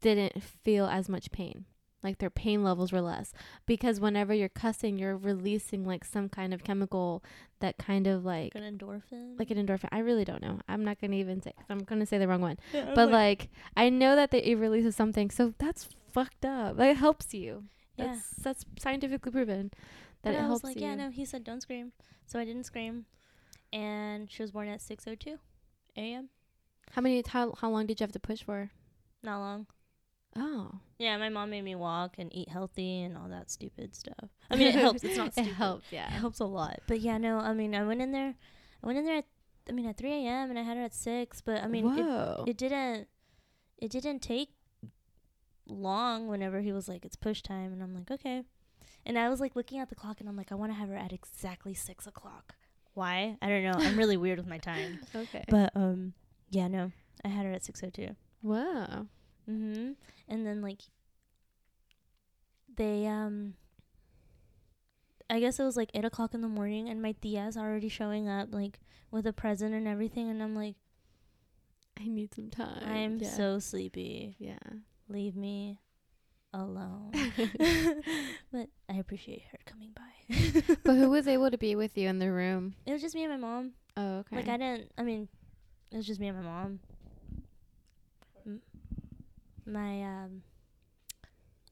didn't 0.01 0.41
feel 0.43 0.87
as 0.87 1.09
much 1.09 1.33
pain. 1.33 1.65
Like 2.03 2.19
their 2.19 2.31
pain 2.31 2.65
levels 2.65 2.93
were 2.93 3.03
less 3.03 3.33
because 3.67 4.01
whenever 4.01 4.33
you're 4.33 4.49
cussing, 4.49 4.99
you're 4.99 5.17
releasing 5.19 5.85
like 5.85 6.05
some 6.05 6.29
kind 6.31 6.55
of 6.55 6.65
chemical 6.65 7.23
that 7.61 7.77
kind 7.77 8.07
of 8.07 8.25
like. 8.25 8.55
An 8.55 8.63
endorphin. 8.79 9.39
like 9.39 9.51
an 9.51 9.59
endorphin. 9.59 9.89
I 9.93 9.99
really 9.99 10.25
don't 10.25 10.41
know. 10.41 10.61
I'm 10.67 10.83
not 10.83 10.99
gonna 11.01 11.17
even 11.17 11.43
say 11.43 11.53
I'm 11.69 11.81
gonna 11.81 12.07
say 12.07 12.17
the 12.17 12.27
wrong 12.27 12.41
one. 12.41 12.59
Yeah, 12.73 12.93
But 12.95 13.11
like, 13.11 13.51
I 13.77 13.91
know 13.91 14.17
that 14.17 14.31
they, 14.31 14.43
it 14.43 14.57
releases 14.57 14.97
something, 14.97 15.31
so 15.31 15.53
that's 15.59 15.89
fucked 16.13 16.45
up. 16.47 16.79
Like 16.79 16.93
it 16.93 16.97
helps 16.97 17.35
you. 17.35 17.65
yeah. 17.97 18.07
That's 18.07 18.31
that's 18.43 18.65
scientifically 18.79 19.31
proven 19.33 19.71
that 20.23 20.33
But 20.33 20.35
it 20.35 20.39
I 20.39 20.47
helps 20.47 20.63
was 20.63 20.65
like, 20.65 20.77
you. 20.77 20.83
yeah, 20.87 20.95
no. 20.95 21.11
He 21.11 21.27
said 21.27 21.45
don't 21.45 21.61
scream, 21.61 21.93
so 22.25 22.39
I 22.39 22.47
didn't 22.47 22.65
scream, 22.65 23.05
and 23.73 24.31
she 24.31 24.43
was 24.43 24.53
born 24.53 24.69
at 24.69 24.81
six 24.81 25.07
o 25.07 25.15
two, 25.15 25.39
a.m. 25.99 26.31
How 26.93 27.03
many? 27.03 27.23
How 27.27 27.53
how 27.61 27.69
long 27.71 27.85
did 27.87 28.01
you 28.01 28.05
have 28.05 28.13
to 28.13 28.21
push 28.21 28.43
for? 28.43 28.71
Not 29.23 29.39
long. 29.41 29.67
Oh, 30.37 30.71
Yeah, 30.99 31.17
my 31.17 31.29
mom 31.29 31.51
made 31.51 31.63
me 31.63 31.75
walk 31.75 32.17
and 32.19 32.35
eat 32.35 32.49
healthy 32.49 33.03
and 33.03 33.17
all 33.17 33.29
that 33.29 33.51
stupid 33.51 33.95
stuff. 33.97 34.31
I 34.51 34.57
mean, 34.57 34.69
it 34.69 34.75
helps. 34.87 35.03
It's 35.03 35.17
not 35.17 35.37
it 35.37 35.47
helps, 35.47 35.87
yeah. 35.91 36.07
It 36.07 36.13
helps 36.19 36.39
a 36.41 36.45
lot. 36.45 36.81
But 36.87 37.01
yeah, 37.01 37.19
no. 37.19 37.39
I 37.39 37.53
mean, 37.53 37.75
I 37.75 37.83
went 37.85 38.01
in 38.01 38.13
there. 38.13 38.35
I 38.83 38.87
went 38.87 38.99
in 38.99 39.05
there 39.05 39.17
at. 39.19 39.27
I 39.69 39.73
mean, 39.73 39.87
at 39.87 39.97
three 39.97 40.13
a.m. 40.13 40.51
and 40.51 40.59
I 40.59 40.63
had 40.63 40.77
her 40.77 40.83
at 40.85 40.95
six. 40.95 41.41
But 41.41 41.63
I 41.63 41.67
mean, 41.69 41.85
it, 42.45 42.51
it 42.51 42.57
didn't. 42.57 43.09
It 43.79 43.91
didn't 43.91 44.21
take 44.21 44.51
long. 45.67 46.29
Whenever 46.29 46.61
he 46.61 46.73
was 46.73 46.89
like, 46.89 47.05
"It's 47.05 47.17
push 47.17 47.43
time," 47.43 47.73
and 47.73 47.83
I'm 47.83 47.95
like, 47.95 48.11
"Okay," 48.11 48.43
and 49.07 49.19
I 49.19 49.29
was 49.29 49.41
like 49.41 49.57
looking 49.57 49.79
at 49.79 49.89
the 49.89 49.95
clock 49.95 50.21
and 50.21 50.29
I'm 50.29 50.37
like, 50.37 50.53
"I 50.53 50.55
want 50.55 50.73
to 50.73 50.79
have 50.79 50.89
her 50.89 50.97
at 50.97 51.13
exactly 51.13 51.75
six 51.75 52.07
o'clock." 52.07 52.55
Why? 52.95 53.37
I 53.41 53.49
don't 53.49 53.63
know. 53.63 53.75
I'm 53.77 53.97
really 53.97 54.17
weird 54.17 54.39
with 54.39 54.49
my 54.49 54.59
time. 54.59 55.01
okay. 55.15 55.45
But 55.49 55.71
um, 55.77 56.13
yeah, 56.51 56.69
no. 56.69 56.93
I 57.25 57.29
had 57.29 57.47
her 57.47 57.53
at 57.53 57.65
six 57.65 57.83
o 57.85 57.91
two. 57.91 58.17
Wow. 58.43 59.07
Mhm. 59.51 59.97
And 60.29 60.47
then 60.47 60.63
like 60.63 60.83
they 62.77 63.07
um 63.07 63.55
I 65.29 65.39
guess 65.39 65.61
it 65.61 65.65
was 65.65 65.77
like 65.77 65.91
eight 65.95 66.05
o'clock 66.05 66.35
in 66.35 66.41
the 66.41 66.49
morning 66.49 66.89
and 66.89 67.01
my 67.01 67.13
tia's 67.13 67.57
already 67.57 67.89
showing 67.89 68.29
up 68.29 68.49
like 68.53 68.81
with 69.11 69.27
a 69.27 69.33
present 69.33 69.75
and 69.75 69.87
everything 69.87 70.29
and 70.29 70.43
I'm 70.43 70.55
like, 70.55 70.75
I 71.99 72.09
need 72.09 72.35
some 72.35 72.51
time. 72.51 72.83
I'm 72.85 73.19
yeah. 73.19 73.31
so 73.31 73.59
sleepy. 73.59 74.37
Yeah. 74.39 74.59
Leave 75.09 75.37
me 75.37 75.79
alone. 76.53 77.13
but 78.53 78.69
I 78.89 78.95
appreciate 78.99 79.43
her 79.53 79.59
coming 79.67 79.91
by. 79.95 80.77
but 80.85 80.95
who 80.95 81.11
was 81.11 81.29
able 81.29 81.51
to 81.51 81.59
be 81.59 81.77
with 81.77 81.97
you 81.97 82.09
in 82.09 82.19
the 82.19 82.31
room? 82.33 82.75
it 82.87 82.93
was 82.93 83.03
just 83.03 83.15
me 83.15 83.25
and 83.25 83.33
my 83.33 83.49
mom. 83.49 83.73
Oh, 83.97 84.19
okay. 84.19 84.37
Like 84.37 84.49
I 84.49 84.57
didn't 84.57 84.91
I 84.99 85.03
mean, 85.03 85.29
it 85.93 85.97
was 85.97 86.07
just 86.07 86.21
me 86.21 86.29
and 86.29 86.39
my 86.39 86.45
mom. 86.45 86.81
My 89.67 90.03
um 90.03 90.43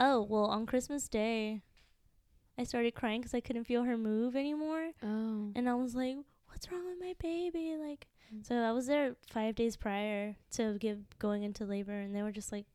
Oh, 0.00 0.22
well, 0.22 0.44
on 0.44 0.64
Christmas 0.66 1.08
Day, 1.08 1.62
I 2.56 2.62
started 2.64 2.94
crying 2.94 3.20
'cause 3.22 3.34
I 3.34 3.40
couldn't 3.40 3.64
feel 3.64 3.82
her 3.84 3.96
move 3.96 4.36
anymore. 4.36 4.92
oh. 5.02 5.52
And 5.54 5.68
I 5.68 5.74
was 5.74 5.94
like, 5.94 6.16
"What's 6.46 6.70
wrong 6.70 6.86
with 6.86 7.00
my 7.00 7.14
baby?" 7.18 7.76
Like 7.76 8.06
Mm. 8.32 8.44
so 8.46 8.56
I 8.56 8.72
was 8.72 8.86
there 8.86 9.16
5 9.30 9.54
days 9.54 9.76
prior 9.76 10.36
to 10.52 10.76
give 10.78 11.18
going 11.18 11.42
into 11.42 11.64
labor 11.64 11.92
and 11.98 12.14
they 12.14 12.22
were 12.22 12.32
just 12.32 12.52
like, 12.52 12.66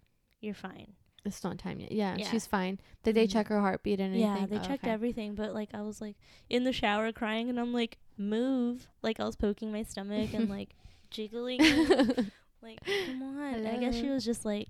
"You're 0.42 0.54
fine." 0.56 0.94
It's 1.26 1.44
not 1.44 1.58
time 1.58 1.80
yet. 1.80 1.92
Yeah, 1.94 2.18
Yeah. 2.18 2.30
she's 2.30 2.46
fine. 2.48 2.80
Did 3.04 3.16
they 3.16 3.26
Mhm. 3.28 3.32
check 3.32 3.48
her 3.48 3.62
heartbeat 3.62 4.00
and 4.02 4.14
anything? 4.14 4.42
Yeah, 4.42 4.46
they 4.46 4.58
Oh, 4.58 4.68
checked 4.68 4.84
okay. 4.84 4.92
everything, 4.92 5.36
but 5.36 5.54
like 5.54 5.74
I 5.74 5.82
was 5.82 6.02
like 6.02 6.18
in 6.50 6.66
the 6.66 6.74
shower 6.74 7.14
crying 7.14 7.50
and 7.50 7.58
I'm 7.60 7.72
like, 7.72 7.98
"Move." 8.18 8.90
Like 9.02 9.20
I 9.22 9.24
was 9.26 9.38
poking 9.38 9.72
my 9.72 9.84
stomach 9.84 10.34
and 10.34 10.50
like 10.58 10.76
jiggling. 11.10 11.62
Like, 12.62 12.80
come 13.06 13.22
on. 13.22 13.66
I 13.68 13.78
guess 13.78 13.94
she 13.94 14.08
was 14.08 14.24
just 14.24 14.46
like, 14.46 14.70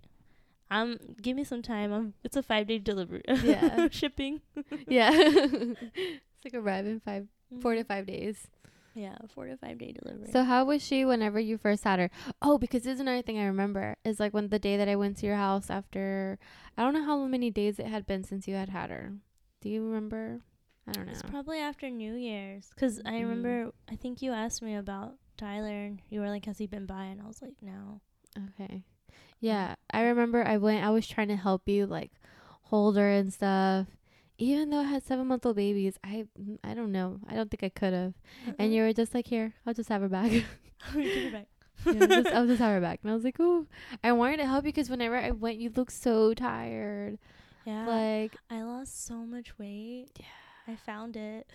um, 0.71 0.97
give 1.21 1.35
me 1.35 1.43
some 1.43 1.61
time. 1.61 1.91
I'm, 1.93 2.13
it's 2.23 2.35
a 2.35 2.43
five 2.43 2.67
day 2.67 2.79
delivery. 2.79 3.23
Yeah. 3.43 3.87
Shipping. 3.91 4.41
yeah. 4.87 5.11
it's 5.13 6.43
like 6.45 6.53
arrive 6.53 6.85
in 6.85 6.99
five, 6.99 7.27
four 7.61 7.75
to 7.75 7.83
five 7.83 8.05
days. 8.05 8.47
Yeah, 8.95 9.17
four 9.33 9.47
to 9.47 9.57
five 9.57 9.79
day 9.79 9.91
delivery. 9.91 10.29
So 10.31 10.43
how 10.43 10.65
was 10.65 10.83
she 10.83 11.03
whenever 11.03 11.39
you 11.39 11.57
first 11.57 11.83
had 11.83 11.99
her? 11.99 12.11
Oh, 12.41 12.57
because 12.59 12.83
this 12.83 12.95
is 12.95 12.99
another 12.99 13.23
thing 13.23 13.39
I 13.39 13.45
remember 13.45 13.95
is 14.05 14.19
like 14.19 14.33
when 14.33 14.49
the 14.49 14.59
day 14.59 14.77
that 14.77 14.87
I 14.87 14.95
went 14.95 15.17
to 15.17 15.25
your 15.25 15.35
house 15.35 15.69
after 15.71 16.37
I 16.77 16.83
don't 16.83 16.93
know 16.93 17.03
how 17.03 17.25
many 17.25 17.49
days 17.49 17.79
it 17.79 17.87
had 17.87 18.05
been 18.05 18.23
since 18.23 18.47
you 18.47 18.53
had 18.55 18.69
had 18.69 18.91
her. 18.91 19.13
Do 19.61 19.69
you 19.69 19.83
remember? 19.83 20.41
I 20.87 20.91
don't 20.91 21.05
know. 21.05 21.11
it's 21.13 21.23
probably 21.23 21.59
after 21.59 21.89
New 21.89 22.13
Year's. 22.13 22.69
Because 22.69 22.99
I 23.05 23.13
Mhm. 23.13 23.21
remember, 23.21 23.71
I 23.89 23.95
think 23.95 24.21
you 24.21 24.31
asked 24.31 24.61
me 24.61 24.75
about 24.75 25.15
Tyler 25.37 25.85
and 25.85 26.01
you 26.09 26.19
were 26.19 26.29
like, 26.29 26.45
has 26.45 26.57
he 26.59 26.67
been 26.67 26.85
by? 26.85 27.05
And 27.05 27.21
I 27.21 27.25
was 27.25 27.41
like, 27.41 27.55
no. 27.61 28.01
Okay. 28.49 28.83
Yeah, 29.43 29.75
I 29.91 30.03
remember 30.03 30.41
I 30.47 30.55
went 30.55 30.85
I 30.85 30.89
was 30.89 31.05
trying 31.05 31.27
to 31.27 31.35
help 31.35 31.67
you 31.67 31.85
like 31.85 32.11
hold 32.61 32.95
her 32.95 33.09
and 33.09 33.33
stuff. 33.33 33.87
Even 34.37 34.69
though 34.69 34.79
I 34.79 34.83
had 34.83 35.03
7 35.03 35.27
month 35.27 35.45
old 35.45 35.57
babies, 35.57 35.99
I 36.01 36.27
I 36.63 36.73
don't 36.73 36.93
know. 36.93 37.19
I 37.27 37.35
don't 37.35 37.51
think 37.51 37.61
I 37.61 37.67
could 37.67 37.91
have. 37.91 38.13
And 38.57 38.73
you 38.73 38.83
were 38.83 38.93
just 38.93 39.13
like, 39.13 39.27
"Here, 39.27 39.53
I'll 39.67 39.73
just 39.73 39.89
have 39.89 40.01
her 40.01 40.07
back." 40.07 40.31
Give 40.93 41.03
it 41.03 41.33
back. 41.33 41.47
Yeah, 41.85 41.91
I'll, 42.03 42.07
just, 42.07 42.35
I'll 42.35 42.47
just 42.47 42.61
have 42.61 42.71
her 42.71 42.79
back. 42.87 43.01
And 43.03 43.11
I 43.11 43.15
was 43.15 43.25
like, 43.25 43.35
"Oh, 43.37 43.67
I 44.01 44.13
wanted 44.13 44.37
to 44.37 44.45
help 44.45 44.63
you 44.63 44.71
because 44.71 44.89
whenever 44.89 45.17
I 45.17 45.31
went, 45.31 45.57
you 45.57 45.69
looked 45.75 45.91
so 45.91 46.33
tired." 46.33 47.19
yeah. 47.65 47.85
Like, 47.85 48.37
I 48.49 48.63
lost 48.63 49.05
so 49.05 49.15
much 49.25 49.59
weight. 49.59 50.07
Yeah. 50.17 50.25
I 50.69 50.77
found 50.77 51.17
it. 51.17 51.45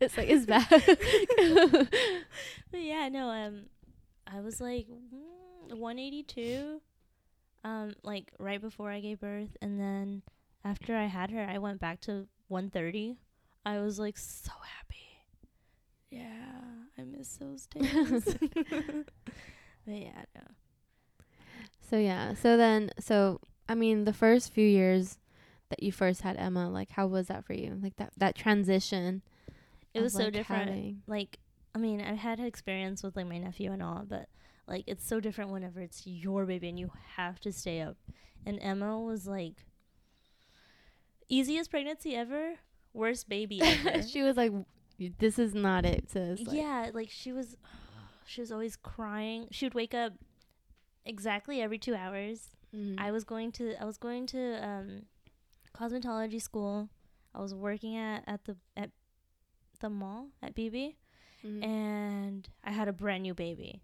it's 0.00 0.16
like 0.16 0.30
it's 0.30 0.46
bad. 0.46 0.66
But 2.70 2.80
yeah, 2.80 3.10
no, 3.10 3.28
um, 3.28 3.64
I 4.34 4.40
was 4.40 4.60
like 4.60 4.86
mm, 4.88 5.78
182, 5.78 6.80
um, 7.64 7.92
like 8.02 8.32
right 8.38 8.60
before 8.60 8.90
I 8.90 9.00
gave 9.00 9.20
birth, 9.20 9.56
and 9.60 9.78
then 9.78 10.22
after 10.64 10.96
I 10.96 11.06
had 11.06 11.30
her, 11.30 11.44
I 11.44 11.58
went 11.58 11.80
back 11.80 12.00
to 12.02 12.26
130. 12.48 13.18
I 13.64 13.78
was 13.80 13.98
like 13.98 14.16
so 14.16 14.52
happy. 14.76 15.02
Yeah, 16.10 16.50
I 16.98 17.04
miss 17.04 17.36
those 17.36 17.66
days. 17.74 18.36
but 18.66 19.94
yeah, 19.94 20.24
no. 20.34 20.42
so 21.90 21.96
yeah. 21.98 22.34
So 22.34 22.56
then, 22.56 22.90
so 22.98 23.40
I 23.68 23.74
mean, 23.74 24.04
the 24.04 24.12
first 24.12 24.52
few 24.52 24.66
years 24.66 25.18
that 25.68 25.82
you 25.82 25.92
first 25.92 26.22
had 26.22 26.36
Emma, 26.36 26.70
like, 26.70 26.90
how 26.90 27.06
was 27.06 27.28
that 27.28 27.44
for 27.44 27.54
you? 27.54 27.78
Like 27.82 27.96
that 27.96 28.12
that 28.16 28.34
transition. 28.34 29.22
It 29.94 30.00
was 30.00 30.14
so 30.14 30.24
like, 30.24 30.32
different. 30.32 30.96
Like, 31.06 31.38
I 31.74 31.78
mean, 31.78 32.00
I've 32.00 32.18
had 32.18 32.38
experience 32.40 33.02
with 33.02 33.16
like 33.16 33.26
my 33.26 33.38
nephew 33.38 33.72
and 33.72 33.82
all, 33.82 34.04
but 34.06 34.28
like 34.68 34.84
it's 34.86 35.06
so 35.06 35.20
different 35.20 35.50
whenever 35.50 35.80
it's 35.80 36.06
your 36.06 36.44
baby 36.46 36.68
and 36.68 36.78
you 36.78 36.90
have 37.16 37.40
to 37.40 37.52
stay 37.52 37.80
up. 37.80 37.96
And 38.44 38.58
Emma 38.60 39.00
was 39.00 39.26
like 39.26 39.64
easiest 41.28 41.70
pregnancy 41.70 42.14
ever, 42.14 42.54
worst 42.92 43.28
baby 43.28 43.60
ever. 43.62 44.02
she 44.02 44.22
was 44.22 44.36
like, 44.36 44.52
"This 45.18 45.38
is 45.38 45.54
not 45.54 45.84
it, 45.84 46.10
sis." 46.10 46.40
Like, 46.46 46.56
yeah, 46.56 46.90
like 46.92 47.10
she 47.10 47.32
was 47.32 47.56
she 48.26 48.40
was 48.40 48.52
always 48.52 48.76
crying. 48.76 49.48
She 49.50 49.64
would 49.66 49.74
wake 49.74 49.94
up 49.94 50.12
exactly 51.04 51.60
every 51.60 51.78
2 51.78 51.94
hours. 51.94 52.50
mhm. 52.74 52.94
I 52.98 53.10
was 53.10 53.24
going 53.24 53.50
to 53.52 53.74
I 53.80 53.84
was 53.84 53.98
going 53.98 54.26
to 54.28 54.64
um 54.66 55.02
cosmetology 55.74 56.40
school. 56.40 56.88
I 57.34 57.40
was 57.40 57.54
working 57.54 57.96
at 57.96 58.24
at 58.26 58.44
the 58.44 58.56
at 58.76 58.90
the 59.80 59.88
mall 59.90 60.28
at 60.42 60.54
BB 60.54 60.94
Mhm. 61.44 61.64
and 61.64 62.48
I 62.64 62.70
had 62.72 62.88
a 62.88 62.92
brand 62.92 63.22
new 63.22 63.34
baby. 63.34 63.82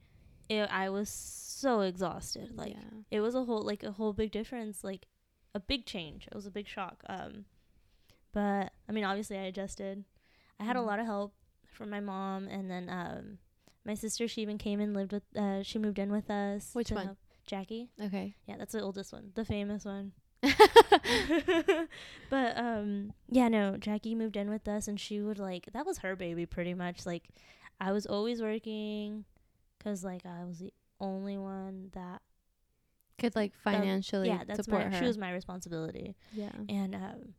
It, 0.49 0.69
I 0.71 0.89
was 0.91 1.11
so 1.11 1.81
exhausted. 1.81 2.57
Like 2.57 2.73
yeah. 2.75 3.01
it 3.11 3.21
was 3.21 3.35
a 3.35 3.45
whole 3.45 3.63
like 3.63 3.83
a 3.83 3.93
whole 3.93 4.13
big 4.13 4.31
difference, 4.33 4.83
like 4.85 5.07
a 5.55 5.61
big 5.61 5.85
change. 5.87 6.27
It 6.27 6.35
was 6.35 6.47
a 6.47 6.51
big 6.51 6.67
shock. 6.69 7.03
Um, 7.09 7.45
but 8.33 8.73
I 8.89 8.93
mean, 8.93 9.05
obviously, 9.05 9.39
I 9.39 9.43
adjusted. 9.43 10.05
I 10.61 10.65
had 10.65 10.77
a 10.77 10.81
Mhm. 10.81 10.87
lot 10.87 10.99
of 10.99 11.07
help 11.07 11.35
from 11.67 11.91
my 11.91 12.01
mom, 12.01 12.49
and 12.49 12.71
then 12.71 12.89
um, 12.89 13.39
my 13.85 13.95
sister. 13.95 14.27
She 14.29 14.43
even 14.43 14.59
came 14.59 14.81
and 14.81 14.95
lived 14.95 15.13
with. 15.13 15.25
Uh, 15.37 15.63
she 15.63 15.79
moved 15.79 15.99
in 15.99 16.11
with 16.11 16.31
us. 16.31 16.75
Which 16.75 16.91
one? 16.91 17.17
Jackie. 17.47 17.91
Okay. 18.01 18.37
Yeah, 18.47 18.57
that's 18.59 18.73
the 18.73 18.81
oldest 18.83 19.13
one, 19.13 19.33
the 19.35 19.45
famous 19.45 19.85
one. 19.85 20.13
but 22.30 22.57
um 22.57 23.12
yeah 23.28 23.49
no 23.49 23.76
jackie 23.76 24.14
moved 24.14 24.36
in 24.36 24.49
with 24.51 24.68
us 24.68 24.86
and 24.89 25.01
she 25.01 25.20
would 25.20 25.39
like 25.39 25.68
that 25.72 25.84
was 25.84 25.99
her 25.99 26.14
baby 26.14 26.47
pretty 26.47 26.74
much 26.74 27.05
like 27.05 27.24
i 27.80 27.91
was 27.93 28.07
always 28.07 28.41
working 28.41 29.24
because 29.78 30.05
like 30.05 30.24
i 30.24 30.45
was 30.45 30.59
the 30.59 30.72
only 31.01 31.36
one 31.39 31.91
that 31.95 32.20
Could 33.18 33.34
like 33.36 33.53
financially 33.62 34.28
yeah, 34.28 34.43
that's 34.47 34.64
support 34.64 34.84
my 34.84 34.91
her. 34.95 34.99
she 35.01 35.07
was 35.07 35.18
my 35.18 35.32
responsibility. 35.32 36.16
yeah. 36.32 36.51
And 36.68 36.95
um 36.95 37.34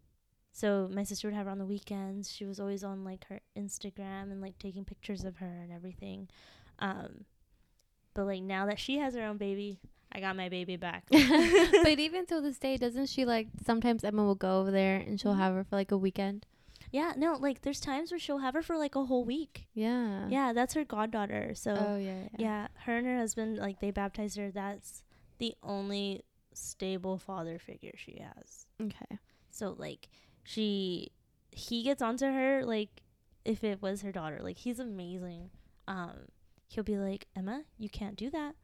so 0.51 0.89
my 0.91 1.03
sister 1.03 1.27
would 1.27 1.35
have 1.35 1.45
her 1.45 1.51
on 1.51 1.59
the 1.59 1.65
weekends. 1.65 2.29
She 2.31 2.43
was 2.45 2.59
always 2.59 2.83
on 2.83 3.03
like 3.05 3.25
her 3.27 3.39
Instagram 3.57 4.23
and 4.31 4.41
like 4.41 4.57
taking 4.59 4.83
pictures 4.83 5.23
of 5.23 5.37
her 5.37 5.45
and 5.61 5.71
everything. 5.71 6.27
Um 6.79 7.25
but 8.13 8.25
like 8.25 8.41
now 8.41 8.65
that 8.65 8.79
she 8.79 8.97
has 8.97 9.13
her 9.15 9.23
own 9.23 9.37
baby, 9.37 9.79
I 10.12 10.20
got 10.20 10.36
my 10.36 10.49
baby 10.49 10.76
back. 10.76 11.03
but 11.12 11.99
even 11.99 12.26
till 12.26 12.41
this 12.41 12.57
day, 12.57 12.78
doesn't 12.78 13.07
she 13.07 13.26
like 13.26 13.47
sometimes 13.66 14.03
Emma 14.03 14.24
will 14.26 14.36
go 14.36 14.60
over 14.60 14.72
there 14.72 14.97
and 14.97 15.20
she'll 15.20 15.36
Mhm. 15.36 15.39
have 15.39 15.53
her 15.53 15.64
for 15.64 15.76
like 15.76 15.91
a 15.91 15.97
weekend? 15.97 16.45
yeah, 16.91 17.14
no, 17.16 17.34
like 17.34 17.62
there's 17.62 17.80
times 17.80 18.10
where 18.12 18.18
she'll 18.20 18.39
have 18.39 18.55
her 18.55 18.64
for 18.64 18.76
like 18.76 18.95
a 18.95 19.05
whole 19.05 19.24
week. 19.24 19.68
Yeah. 19.74 20.28
Yeah, 20.30 20.53
that's 20.53 20.74
her 20.74 20.84
goddaughter. 20.84 21.53
So 21.53 21.74
Oh 21.78 21.97
yeah. 21.97 22.24
Yeah. 22.24 22.39
yeah, 22.39 22.68
her 22.86 22.97
and 22.97 23.05
her 23.05 23.18
husband 23.18 23.57
like 23.60 23.80
they 23.80 23.91
baptized 23.91 24.38
her. 24.38 24.49
That's 24.49 25.03
the 25.38 25.53
only 25.62 26.24
stable 26.53 27.18
father 27.20 27.60
figure 27.60 27.93
she 27.95 28.20
has. 28.20 28.66
Okay. 28.82 29.20
So 29.51 29.76
like 29.78 30.10
she 30.43 31.12
he 31.51 31.84
gets 31.84 32.01
onto 32.01 32.26
her 32.26 32.66
like 32.66 33.03
if 33.45 33.64
it 33.64 33.82
was 33.84 34.01
her 34.01 34.12
daughter. 34.12 34.39
Like 34.41 34.57
he's 34.57 34.80
amazing. 34.80 35.51
Um 35.88 36.30
he'll 36.68 36.84
be 36.84 36.97
like, 36.97 37.28
"Emma, 37.36 37.64
you 37.78 37.89
can't 37.89 38.16
do 38.16 38.32
that." 38.32 38.55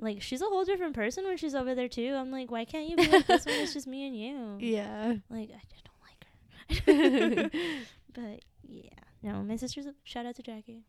Like 0.00 0.22
she's 0.22 0.40
a 0.42 0.46
whole 0.46 0.64
different 0.64 0.94
person 0.94 1.24
when 1.24 1.36
she's 1.36 1.54
over 1.54 1.74
there 1.74 1.88
too. 1.88 2.14
I'm 2.16 2.30
like, 2.30 2.50
"Why 2.50 2.64
can't 2.64 2.88
you 2.88 2.96
be 2.96 3.06
like 3.08 3.26
this 3.26 3.44
when 3.46 3.60
it's 3.60 3.74
just 3.74 3.86
me 3.86 4.06
and 4.06 4.16
you?" 4.16 4.56
Yeah. 4.74 5.14
Like 5.28 5.50
I, 5.50 5.60
I 5.60 5.80
don't 5.86 6.00
like 6.08 7.52
her. 7.54 7.60
but 8.14 8.40
yeah. 8.66 8.90
No, 9.22 9.42
my 9.42 9.56
sister's 9.56 9.86
a 9.86 9.94
shout 10.04 10.24
out 10.26 10.36
to 10.36 10.42
Jackie. 10.42 10.84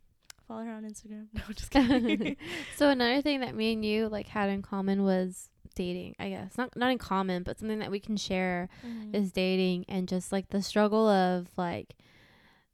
Follow 0.47 0.63
her 0.63 0.71
on 0.71 0.83
Instagram. 0.83 1.27
No, 1.33 1.41
just 1.53 1.71
kidding. 1.71 2.35
so 2.75 2.89
another 2.89 3.21
thing 3.21 3.41
that 3.41 3.55
me 3.55 3.73
and 3.73 3.83
you 3.85 4.07
like 4.09 4.27
had 4.27 4.49
in 4.49 4.61
common 4.61 5.03
was 5.03 5.49
dating. 5.75 6.15
I 6.19 6.29
guess 6.29 6.57
not 6.57 6.75
not 6.77 6.91
in 6.91 6.97
common, 6.97 7.43
but 7.43 7.59
something 7.59 7.79
that 7.79 7.91
we 7.91 7.99
can 7.99 8.17
share 8.17 8.69
Mhm. 8.85 9.15
is 9.15 9.31
dating 9.31 9.85
and 9.89 10.07
just 10.07 10.31
like 10.31 10.49
the 10.49 10.61
struggle 10.61 11.07
of 11.09 11.47
like 11.57 11.95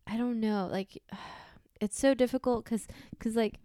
I 0.06 0.18
don't 0.18 0.40
know, 0.40 0.68
like 0.72 1.02
it's 1.82 2.00
so 2.00 2.14
difficult 2.16 2.66
cuz 2.66 2.88
cuz 3.20 3.36
like 3.36 3.60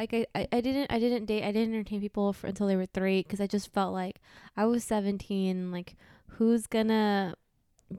like 0.00 0.12
I, 0.14 0.26
I, 0.34 0.48
I 0.50 0.60
didn't 0.60 0.90
I 0.90 0.98
didn't 0.98 1.26
date 1.26 1.44
I 1.44 1.52
didn't 1.52 1.74
entertain 1.74 2.00
people 2.00 2.32
for 2.32 2.46
until 2.48 2.66
they 2.66 2.76
were 2.76 2.86
3 2.86 3.22
cuz 3.24 3.40
I 3.40 3.46
just 3.46 3.72
felt 3.72 3.92
like 3.92 4.20
I 4.56 4.64
was 4.66 4.82
17 4.84 5.70
like 5.70 5.94
who's 6.34 6.66
going 6.66 6.88
to 6.88 7.34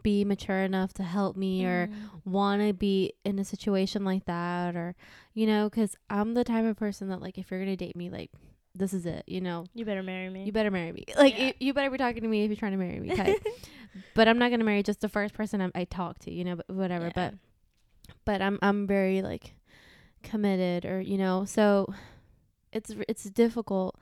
be 0.04 0.24
mature 0.26 0.64
enough 0.64 0.93
to 0.93 1.04
help 1.04 1.36
me 1.36 1.66
or 1.66 1.88
Mhm. 1.88 2.22
want 2.26 2.62
to 2.62 2.74
be 2.74 3.14
in 3.26 3.38
a 3.39 3.43
situation 3.45 4.04
like 4.06 4.26
that 4.26 4.76
or 4.76 4.95
you 5.34 5.45
know 5.45 5.70
cuz 5.70 5.95
I'm 6.10 6.34
the 6.34 6.43
type 6.43 6.66
of 6.66 6.78
person 6.78 7.10
that 7.10 7.22
like 7.22 7.38
if 7.38 7.52
you're 7.52 7.60
going 7.60 7.72
to 7.78 7.86
date 7.86 7.95
me 7.95 8.10
like 8.10 8.32
this 8.74 8.93
is 8.93 9.06
it, 9.06 9.26
you 9.28 9.41
know. 9.41 9.66
you 9.76 9.84
better 9.84 10.02
marry 10.02 10.30
me. 10.30 10.45
You 10.45 10.54
better 10.54 10.72
marry 10.72 10.93
me. 10.93 11.04
Like 11.18 11.38
Yeah. 11.38 11.47
you, 11.47 11.54
you 11.60 11.74
better 11.74 11.89
be 11.89 11.97
talking 11.97 12.22
to 12.24 12.28
me 12.30 12.43
if 12.45 12.49
you're 12.49 12.56
trying 12.56 12.72
to 12.72 12.78
marry 12.78 12.99
me. 13.02 13.10
type. 13.22 13.45
but 14.16 14.30
I'm 14.30 14.39
not 14.39 14.49
gonna 14.49 14.64
marry 14.64 14.82
just 14.82 15.02
the 15.02 15.10
first 15.10 15.34
person 15.34 15.60
I'm, 15.60 15.72
I 15.76 15.84
talk 15.84 16.20
to, 16.20 16.32
you 16.32 16.45
know. 16.45 16.56
But 16.56 16.70
whatever. 16.70 17.08
Yeah. 17.08 17.12
But 17.14 17.34
but 18.24 18.41
I'm 18.41 18.58
I'm 18.62 18.88
very 18.88 19.22
like 19.22 19.56
committed, 20.24 20.86
or 20.86 21.02
you 21.02 21.18
know. 21.18 21.46
So 21.46 21.94
it's 22.72 22.92
it's 23.08 23.24
difficult. 23.26 23.98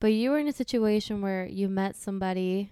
But 0.00 0.08
you 0.12 0.30
were 0.30 0.38
in 0.38 0.46
a 0.48 0.52
situation 0.52 1.20
where 1.22 1.46
you 1.46 1.68
met 1.68 1.96
somebody, 1.96 2.70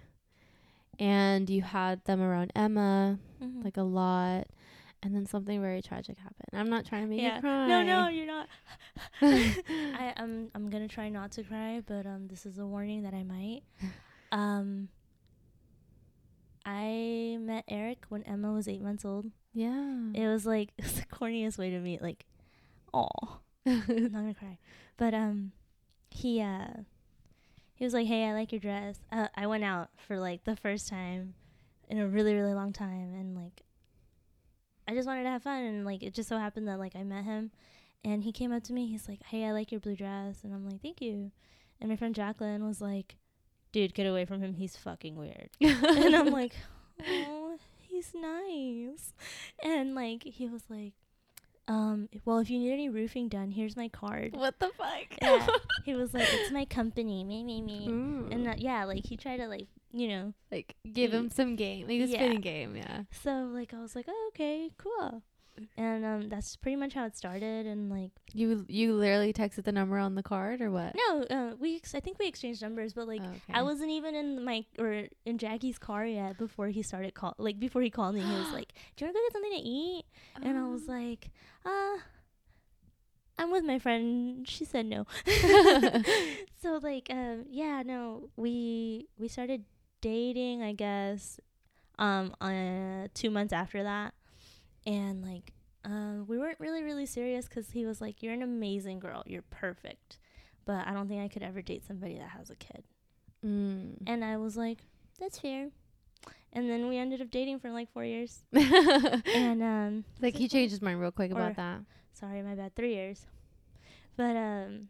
and 0.99 1.49
you 1.49 1.61
had 1.61 2.03
them 2.05 2.21
around 2.21 2.51
Emma 2.55 3.19
Mhm. 3.41 3.63
like 3.63 3.77
a 3.77 3.83
lot, 3.83 4.47
and 5.03 5.13
then 5.15 5.25
something 5.25 5.59
very 5.61 5.81
tragic 5.81 6.17
happened. 6.17 6.49
I'm 6.53 6.69
not 6.69 6.85
trying 6.85 7.03
to 7.03 7.09
make 7.09 7.21
Yeah. 7.21 7.35
you 7.35 7.41
cry. 7.41 7.67
No, 7.67 7.83
no, 7.83 8.07
you're 8.07 8.25
not. 8.25 8.47
I 9.21 10.13
I'm 10.17 10.49
I'm 10.55 10.69
gonna 10.69 10.87
try 10.87 11.09
not 11.09 11.31
to 11.33 11.43
cry, 11.43 11.81
but 11.85 12.05
um, 12.05 12.27
this 12.27 12.45
is 12.45 12.57
a 12.57 12.65
warning 12.65 13.03
that 13.03 13.13
I 13.13 13.23
might. 13.23 13.61
Um, 14.29 14.89
I 16.65 17.37
met 17.39 17.63
Eric 17.69 18.05
when 18.09 18.23
Emma 18.23 18.51
was 18.51 18.67
eight 18.67 18.81
months 18.81 19.05
old. 19.05 19.31
yeah. 19.53 20.11
It 20.13 20.27
was 20.27 20.45
like 20.45 20.69
it 20.77 20.83
was 20.83 20.93
the 20.99 21.05
corniest 21.05 21.57
way 21.57 21.69
to 21.69 21.79
meet. 21.79 22.01
Like, 22.01 22.25
oh, 22.93 23.39
I'm 23.65 24.11
not 24.11 24.21
gonna 24.21 24.33
cry, 24.33 24.57
but 24.97 25.13
um, 25.13 25.51
he 26.09 26.41
uh, 26.41 26.67
he 27.75 27.83
was 27.83 27.93
like, 27.93 28.07
"Hey, 28.07 28.25
I 28.25 28.33
like 28.33 28.51
your 28.51 28.59
dress." 28.59 28.99
Uh, 29.11 29.27
I 29.35 29.47
went 29.47 29.63
out 29.63 29.89
for 30.07 30.19
like 30.19 30.43
the 30.43 30.55
first 30.55 30.87
time 30.87 31.35
in 31.89 31.99
a 31.99 32.07
really 32.07 32.33
really 32.33 32.53
long 32.53 32.73
time, 32.73 33.13
and 33.13 33.35
like, 33.35 33.63
I 34.87 34.93
just 34.93 35.07
wanted 35.07 35.23
to 35.23 35.29
have 35.29 35.43
fun, 35.43 35.63
and 35.63 35.85
like 35.85 36.03
it 36.03 36.13
just 36.13 36.29
so 36.29 36.37
happened 36.37 36.67
that 36.67 36.79
like 36.79 36.95
I 36.95 37.03
met 37.03 37.23
him, 37.23 37.51
and 38.03 38.23
he 38.23 38.31
came 38.31 38.51
up 38.51 38.63
to 38.63 38.73
me. 38.73 38.87
He's 38.87 39.07
like, 39.07 39.23
"Hey, 39.23 39.45
I 39.45 39.51
like 39.51 39.71
your 39.71 39.81
blue 39.81 39.95
dress," 39.95 40.43
and 40.43 40.53
I'm 40.53 40.67
like, 40.67 40.81
"Thank 40.81 41.01
you." 41.01 41.31
And 41.79 41.89
my 41.89 41.95
friend 41.95 42.15
Jacqueline 42.15 42.65
was 42.65 42.81
like, 42.81 43.17
"Dude, 43.71 43.93
get 43.93 44.07
away 44.07 44.25
from 44.25 44.41
him. 44.41 44.55
He's 44.55 44.75
fucking 44.75 45.15
weird." 45.15 45.49
and 45.61 46.15
I'm 46.15 46.31
like, 46.31 46.55
"Oh, 47.05 47.57
he's 47.79 48.13
nice." 48.15 49.13
And 49.61 49.93
like 49.93 50.23
he 50.23 50.47
was 50.47 50.63
like, 50.69 50.93
um, 51.67 52.09
well, 52.25 52.39
if 52.39 52.49
you 52.49 52.59
need 52.59 52.71
any 52.71 52.89
roofing 52.89 53.27
done, 53.29 53.51
here's 53.51 53.75
my 53.75 53.89
card. 53.89 54.33
what 54.35 54.57
the 54.59 54.69
fuck? 54.77 55.05
Yeah. 55.21 55.45
he 55.85 55.93
was 55.95 56.13
like, 56.13 56.27
it's 56.31 56.51
my 56.51 56.65
company, 56.65 57.23
me, 57.23 57.43
me, 57.43 57.61
me. 57.61 57.87
Ooh. 57.89 58.27
And 58.31 58.47
uh, 58.47 58.53
yeah, 58.57 58.85
like 58.85 59.05
he 59.05 59.17
tried 59.17 59.37
to 59.37 59.47
like, 59.47 59.67
you 59.91 60.07
know. 60.07 60.33
like 60.51 60.75
give 60.91 61.13
him 61.13 61.29
some 61.29 61.55
game, 61.55 61.87
like 61.87 62.01
a 62.01 62.05
Yeah. 62.05 62.17
spinning 62.17 62.41
game, 62.41 62.75
yeah. 62.75 63.03
So 63.23 63.49
like 63.53 63.73
I 63.73 63.79
was 63.81 63.95
like, 63.95 64.05
oh, 64.07 64.31
okay, 64.33 64.69
cool. 64.77 65.21
And 65.77 66.05
um, 66.05 66.29
that's 66.29 66.55
pretty 66.55 66.75
much 66.75 66.93
how 66.93 67.05
it 67.05 67.15
started. 67.17 67.65
And 67.65 67.89
like, 67.89 68.11
You 68.33 68.65
you 68.67 68.93
literally 68.93 69.33
texted 69.33 69.63
the 69.63 69.71
number 69.71 69.97
on 69.97 70.15
the 70.15 70.23
card 70.23 70.61
or 70.61 70.69
what? 70.71 70.95
no, 70.95 71.23
uh, 71.23 71.55
we 71.59 71.75
ex- 71.77 71.95
I 71.95 71.99
think 71.99 72.19
we 72.19 72.27
exchanged 72.27 72.61
numbers, 72.61 72.93
but 72.93 73.07
like. 73.07 73.21
Oh, 73.23 73.29
okay. 73.29 73.53
I 73.53 73.63
wasn't 73.63 73.91
even 73.91 74.15
in 74.15 74.43
my 74.43 74.65
or 74.79 75.07
in 75.25 75.37
Jackie's 75.37 75.77
car 75.79 76.05
yet 76.05 76.37
before 76.37 76.67
he 76.67 76.81
started 76.83 77.13
call 77.13 77.33
like 77.37 77.59
before 77.59 77.81
he 77.81 77.89
called 77.89 78.15
me. 78.15 78.21
He 78.21 78.27
was 78.27 78.51
like, 78.53 78.73
"Do 78.95 79.05
you 79.05 79.07
want 79.07 79.15
to 79.15 79.19
go 79.19 79.25
get 79.25 79.33
something 79.33 79.51
to 79.59 79.67
eat?" 79.67 80.05
And 80.41 80.57
I 80.57 80.63
was 80.67 80.83
Oh. 80.87 80.91
like, 80.93 81.31
"Uh, 81.65 81.97
I'm 83.39 83.51
with 83.51 83.63
my 83.63 83.79
friend." 83.79 84.47
She 84.47 84.65
said 84.65 84.85
no. 84.85 85.05
so 86.61 86.79
like, 86.81 87.07
um, 87.09 87.45
yeah, 87.49 87.83
no, 87.85 88.29
we 88.35 89.07
we 89.17 89.27
started 89.27 89.63
dating, 90.01 90.61
I 90.63 90.73
guess, 90.73 91.39
um, 91.99 92.35
uh, 92.41 93.07
two 93.13 93.29
months 93.29 93.53
after 93.53 93.83
that, 93.83 94.13
and 94.87 95.21
like, 95.21 95.53
um, 95.85 96.25
we 96.27 96.39
weren't 96.39 96.59
really 96.59 96.83
really 96.83 97.05
serious 97.05 97.47
because 97.47 97.69
he 97.69 97.85
was 97.85 98.01
like, 98.01 98.23
"You're 98.23 98.33
an 98.33 98.41
amazing 98.41 98.99
girl. 98.99 99.21
You're 99.27 99.43
perfect." 99.43 100.17
But 100.65 100.87
I 100.87 100.93
don't 100.93 101.07
think 101.07 101.21
I 101.21 101.27
could 101.27 101.43
ever 101.43 101.61
date 101.61 101.85
somebody 101.85 102.17
that 102.17 102.29
has 102.29 102.49
a 102.49 102.55
kid. 102.55 102.83
Mm. 103.45 103.97
And 104.05 104.23
I 104.23 104.37
was 104.37 104.57
like, 104.57 104.79
that's 105.19 105.39
fair. 105.39 105.69
And 106.53 106.69
then 106.69 106.87
we 106.87 106.97
ended 106.97 107.21
up 107.21 107.29
dating 107.29 107.59
for 107.59 107.71
like 107.71 107.91
four 107.91 108.03
years. 108.03 108.43
And 108.53 109.63
um 109.63 110.03
like 110.21 110.35
he 110.35 110.47
changed 110.47 110.71
his 110.71 110.81
mind 110.81 110.99
real 110.99 111.11
quick 111.11 111.31
about 111.31 111.55
that. 111.55 111.79
sorry, 112.13 112.41
my 112.41 112.55
bad, 112.55 112.75
three 112.75 112.93
years. 112.95 113.25
But 114.15 114.35
um 114.35 114.89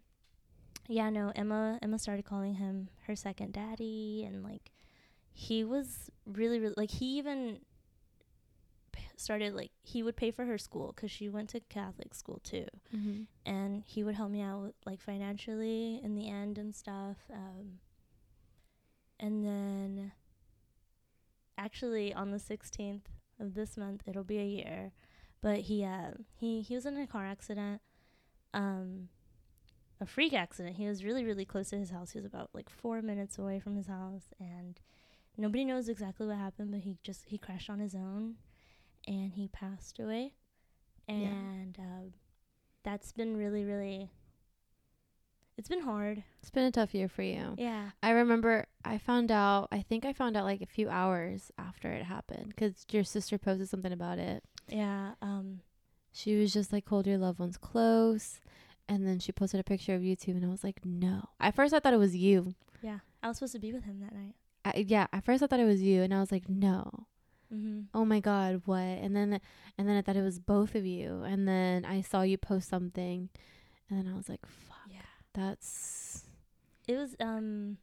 yeah, 0.87 1.09
no, 1.09 1.31
Emma 1.35 1.79
Emma 1.81 1.99
started 1.99 2.25
calling 2.25 2.55
him 2.55 2.89
her 3.05 3.15
second 3.15 3.53
daddy 3.53 4.23
and 4.25 4.43
like 4.43 4.71
he 5.33 5.63
was 5.63 6.09
really 6.25 6.59
really 6.59 6.73
like 6.77 6.91
he 6.91 7.17
even 7.17 7.59
started 9.19 9.53
like 9.53 9.71
he 9.81 10.01
would 10.03 10.15
pay 10.15 10.31
for 10.31 10.45
her 10.45 10.57
school 10.57 10.93
cuz 10.93 11.09
she 11.11 11.27
went 11.27 11.49
to 11.49 11.59
Catholic 11.59 12.13
school 12.13 12.39
too. 12.43 12.67
Mm-hmm. 12.95 13.23
and 13.45 13.83
he 13.85 14.03
would 14.03 14.15
help 14.15 14.31
me 14.31 14.41
out 14.41 14.73
like 14.85 15.01
financially 15.01 15.99
in 16.03 16.15
the 16.15 16.29
end 16.29 16.57
and 16.57 16.75
stuff 16.75 17.17
um 17.31 17.79
and 19.19 19.43
then 19.45 20.11
actually 21.57 22.13
on 22.13 22.31
the 22.31 22.37
16th 22.37 23.01
of 23.39 23.53
this 23.55 23.77
month 23.77 24.03
it'll 24.07 24.23
be 24.23 24.39
a 24.39 24.45
year 24.45 24.91
but 25.41 25.61
he 25.61 25.83
uh 25.83 26.11
he 26.35 26.61
he 26.61 26.75
was 26.75 26.85
in 26.85 26.97
a 26.97 27.07
car 27.07 27.25
accident 27.25 27.81
um 28.53 29.09
a 29.99 30.05
freak 30.05 30.33
accident 30.33 30.75
he 30.75 30.87
was 30.87 31.03
really 31.03 31.23
really 31.23 31.45
close 31.45 31.69
to 31.71 31.77
his 31.77 31.89
house 31.89 32.11
he 32.11 32.19
was 32.19 32.25
about 32.25 32.49
like 32.53 32.69
4 32.69 33.01
minutes 33.01 33.37
away 33.39 33.59
from 33.59 33.75
his 33.75 33.87
house 33.87 34.25
and 34.39 34.79
nobody 35.37 35.65
knows 35.65 35.89
exactly 35.89 36.27
what 36.27 36.37
happened 36.37 36.71
but 36.71 36.81
he 36.81 36.97
just 37.03 37.25
he 37.25 37.37
crashed 37.37 37.69
on 37.69 37.79
his 37.79 37.95
own 37.95 38.35
and 39.07 39.33
he 39.33 39.47
passed 39.47 39.99
away 39.99 40.33
Yeah. 41.07 41.15
and 41.29 41.77
uh, 41.79 42.09
that's 42.83 43.11
been 43.13 43.37
really 43.37 43.63
really 43.63 44.11
it's 45.57 45.69
been 45.69 45.81
hard 45.81 46.23
It's 46.41 46.51
been 46.51 46.65
a 46.65 46.71
tough 46.71 46.93
year 46.93 47.07
for 47.07 47.23
you. 47.23 47.55
yeah 47.57 47.91
I 48.03 48.11
remember 48.11 48.65
I 48.85 48.97
found 48.99 49.31
out. 49.31 49.67
I 49.71 49.81
think 49.81 50.05
I 50.05 50.13
found 50.13 50.37
out 50.37 50.45
like 50.45 50.61
a 50.61 50.65
few 50.67 50.87
hours 50.89 51.51
after 51.57 51.91
it 51.91 52.03
happened 52.03 52.49
because 52.49 52.85
your 52.91 53.03
sister 53.03 53.37
posted 53.37 53.67
something 53.69 53.91
about 53.91 54.19
it. 54.19 54.43
yeah 54.67 55.13
um 55.21 55.61
She 56.13 56.35
was 56.37 56.53
just 56.53 56.71
like, 56.71 56.87
"Hold 56.87 57.05
your 57.07 57.17
loved 57.17 57.39
ones 57.39 57.57
close," 57.57 58.39
and 58.87 59.05
then 59.07 59.19
she 59.19 59.31
posted 59.31 59.59
a 59.59 59.63
picture 59.63 59.93
of 59.95 60.03
you 60.03 60.15
two, 60.15 60.31
and 60.31 60.45
I 60.45 60.47
was 60.47 60.63
like, 60.63 60.85
"No." 60.85 61.29
At 61.39 61.53
first, 61.55 61.73
I 61.73 61.79
thought 61.79 61.93
it 61.93 61.97
was 62.07 62.15
you. 62.15 62.53
yeah 62.81 62.99
i 63.23 63.27
was 63.27 63.37
supposed 63.37 63.53
to 63.53 63.59
be 63.59 63.73
with 63.73 63.83
him 63.83 63.99
that 63.99 64.13
night 64.13 64.35
I, 64.65 64.85
yeah, 64.87 65.07
at 65.13 65.23
first 65.25 65.41
I 65.41 65.47
thought 65.47 65.59
it 65.59 65.65
was 65.65 65.81
you, 65.81 66.01
and 66.03 66.13
I 66.13 66.19
was 66.19 66.31
like, 66.31 66.47
"No." 66.49 67.07
Mm-hmm. 67.53 67.81
oh 67.93 68.05
my 68.05 68.19
god 68.19 68.61
what 68.65 68.79
and 68.79 69.15
then 69.15 69.39
and 69.77 69.87
then 69.87 69.97
i 69.97 70.01
thought 70.01 70.15
it 70.15 70.21
was 70.21 70.39
both 70.39 70.75
of 70.75 70.85
you 70.85 71.23
and 71.23 71.47
then 71.47 71.85
i 71.85 72.01
saw 72.01 72.21
you 72.21 72.37
post 72.37 72.69
something 72.69 73.29
and 73.89 73.99
then 73.99 74.11
i 74.11 74.15
was 74.15 74.27
like 74.27 74.45
fuck 74.45 74.77
yeah 74.89 74.99
that's 75.33 76.23
it 76.87 76.95
was 76.95 77.15
um 77.19 77.77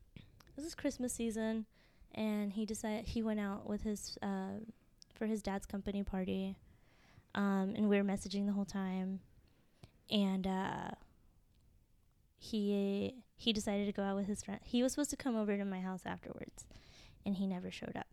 this 0.56 0.66
is 0.66 0.74
Christmas 0.74 1.12
season, 1.12 1.66
and 2.14 2.52
he 2.52 2.64
decided 2.64 3.06
he 3.06 3.22
went 3.22 3.40
out 3.40 3.68
with 3.68 3.82
his 3.82 4.16
uh, 4.22 4.60
for 5.14 5.26
his 5.26 5.42
dad's 5.42 5.66
company 5.66 6.04
party, 6.04 6.56
um, 7.34 7.74
and 7.76 7.88
we 7.88 7.96
were 7.96 8.04
messaging 8.04 8.46
the 8.46 8.52
whole 8.52 8.64
time, 8.64 9.20
and 10.10 10.46
uh, 10.46 10.90
he 12.38 13.16
he 13.36 13.52
decided 13.52 13.86
to 13.86 13.92
go 13.92 14.02
out 14.02 14.16
with 14.16 14.26
his 14.26 14.44
friend. 14.44 14.60
He 14.62 14.82
was 14.82 14.92
supposed 14.92 15.10
to 15.10 15.16
come 15.16 15.36
over 15.36 15.56
to 15.56 15.64
my 15.64 15.80
house 15.80 16.02
afterwards, 16.06 16.66
and 17.26 17.34
he 17.34 17.46
never 17.48 17.72
showed 17.72 17.96
up. 17.96 18.06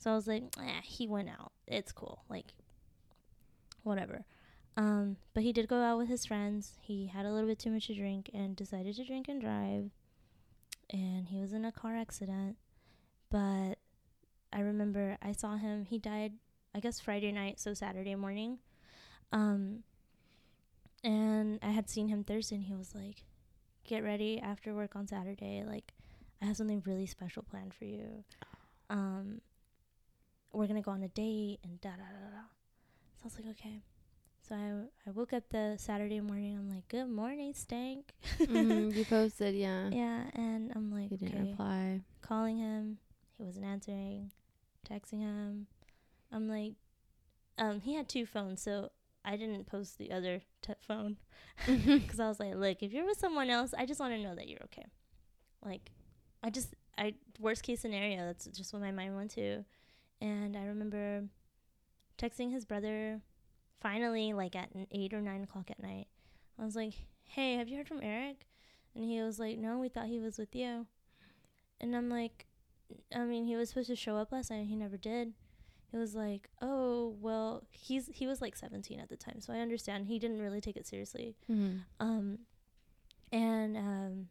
So 0.00 0.10
I 0.10 0.14
was 0.14 0.26
like, 0.26 0.44
eh, 0.58 0.80
he 0.82 1.06
went 1.06 1.28
out. 1.28 1.52
It's 1.68 1.92
cool, 1.92 2.24
like 2.30 2.54
whatever. 3.82 4.24
Um, 4.78 5.18
but 5.34 5.42
he 5.42 5.52
did 5.52 5.68
go 5.68 5.82
out 5.82 5.98
with 5.98 6.08
his 6.08 6.24
friends. 6.24 6.78
He 6.80 7.08
had 7.08 7.26
a 7.26 7.30
little 7.30 7.46
bit 7.46 7.58
too 7.58 7.70
much 7.70 7.88
to 7.88 7.94
drink 7.94 8.30
and 8.32 8.56
decided 8.56 8.96
to 8.96 9.04
drink 9.04 9.28
and 9.28 9.42
drive. 9.42 9.90
And 10.88 11.28
he 11.28 11.38
was 11.38 11.52
in 11.52 11.66
a 11.66 11.70
car 11.70 11.96
accident. 11.96 12.56
But 13.30 13.74
I 14.50 14.60
remember 14.60 15.18
I 15.20 15.32
saw 15.32 15.56
him. 15.56 15.84
He 15.84 15.98
died, 15.98 16.32
I 16.74 16.80
guess, 16.80 16.98
Friday 16.98 17.30
night, 17.30 17.60
so 17.60 17.74
Saturday 17.74 18.14
morning. 18.14 18.58
Um, 19.32 19.80
and 21.04 21.58
I 21.62 21.72
had 21.72 21.90
seen 21.90 22.08
him 22.08 22.24
Thursday, 22.24 22.56
and 22.56 22.64
he 22.64 22.74
was 22.74 22.94
like, 22.94 23.24
"Get 23.84 24.02
ready 24.02 24.40
after 24.40 24.74
work 24.74 24.96
on 24.96 25.06
Saturday. 25.06 25.62
Like, 25.62 25.92
I 26.40 26.46
have 26.46 26.56
something 26.56 26.82
really 26.86 27.06
special 27.06 27.42
planned 27.42 27.74
for 27.74 27.84
you. 27.84 28.24
Um, 28.88 29.42
we're 30.52 30.66
gonna 30.66 30.82
go 30.82 30.90
on 30.92 31.02
a 31.02 31.08
date 31.08 31.58
and 31.64 31.80
da 31.80 31.90
da 31.90 31.96
da 31.96 32.30
da." 32.36 32.42
So 33.16 33.22
I 33.22 33.24
was 33.24 33.36
like, 33.36 33.46
"Okay." 33.58 33.82
So 34.48 34.54
I 34.54 35.08
I 35.08 35.12
woke 35.12 35.32
up 35.32 35.44
the 35.50 35.76
Saturday 35.78 36.20
morning. 36.20 36.56
I'm 36.56 36.68
like, 36.68 36.88
"Good 36.88 37.08
morning, 37.08 37.54
Stank." 37.54 38.12
mm-hmm, 38.40 38.90
you 38.96 39.04
posted, 39.08 39.54
yeah. 39.54 39.88
Yeah, 39.90 40.24
and 40.34 40.72
I'm 40.74 40.90
like, 40.92 41.10
You 41.10 41.18
didn't 41.18 41.40
okay, 41.40 41.50
reply. 41.50 42.00
calling 42.20 42.58
him. 42.58 42.98
He 43.38 43.44
wasn't 43.44 43.66
answering. 43.66 44.30
Texting 44.88 45.20
him. 45.20 45.66
I'm 46.32 46.48
like, 46.48 46.72
um, 47.58 47.80
he 47.80 47.94
had 47.94 48.08
two 48.08 48.26
phones, 48.26 48.62
so 48.62 48.90
I 49.24 49.36
didn't 49.36 49.66
post 49.66 49.98
the 49.98 50.10
other 50.12 50.42
t- 50.62 50.72
phone 50.80 51.16
because 51.66 52.18
I 52.18 52.28
was 52.28 52.40
like, 52.40 52.54
look, 52.54 52.82
if 52.82 52.92
you're 52.92 53.04
with 53.06 53.18
someone 53.18 53.50
else, 53.50 53.74
I 53.76 53.84
just 53.86 54.00
want 54.00 54.14
to 54.14 54.22
know 54.22 54.34
that 54.34 54.48
you're 54.48 54.62
okay. 54.64 54.86
Like, 55.64 55.90
I 56.42 56.50
just, 56.50 56.74
I 56.96 57.14
worst 57.38 57.62
case 57.62 57.80
scenario. 57.80 58.24
That's 58.24 58.46
just 58.46 58.72
what 58.72 58.80
my 58.82 58.90
mind 58.92 59.14
went 59.14 59.30
to, 59.32 59.64
and 60.20 60.56
I 60.56 60.64
remember 60.64 61.24
texting 62.18 62.52
his 62.52 62.64
brother. 62.64 63.20
Finally, 63.80 64.34
like 64.34 64.54
at 64.54 64.68
eight 64.90 65.14
or 65.14 65.22
nine 65.22 65.42
o'clock 65.42 65.70
at 65.70 65.82
night, 65.82 66.06
I 66.58 66.64
was 66.64 66.76
like, 66.76 66.92
"Hey, 67.24 67.54
have 67.54 67.68
you 67.68 67.78
heard 67.78 67.88
from 67.88 68.02
Eric?" 68.02 68.46
And 68.94 69.04
he 69.04 69.22
was 69.22 69.38
like, 69.38 69.58
"No, 69.58 69.78
we 69.78 69.88
thought 69.88 70.06
he 70.06 70.20
was 70.20 70.36
with 70.36 70.54
you." 70.54 70.86
And 71.80 71.96
I'm 71.96 72.10
like, 72.10 72.46
I 73.14 73.20
mean, 73.24 73.46
he 73.46 73.56
was 73.56 73.70
supposed 73.70 73.88
to 73.88 73.96
show 73.96 74.16
up 74.16 74.32
last 74.32 74.50
night. 74.50 74.66
He 74.66 74.76
never 74.76 74.98
did. 74.98 75.32
He 75.90 75.96
was 75.96 76.14
like, 76.14 76.50
"Oh, 76.60 77.16
well, 77.20 77.64
he's 77.70 78.08
he 78.12 78.26
was 78.26 78.40
like 78.40 78.54
17 78.54 79.00
at 79.00 79.08
the 79.08 79.16
time, 79.16 79.40
so 79.40 79.52
I 79.52 79.58
understand. 79.58 80.06
He 80.06 80.18
didn't 80.18 80.40
really 80.40 80.60
take 80.60 80.76
it 80.76 80.86
seriously." 80.86 81.36
mm-hmm. 81.50 81.78
Um, 81.98 82.40
and 83.32 83.76
um, 83.76 84.28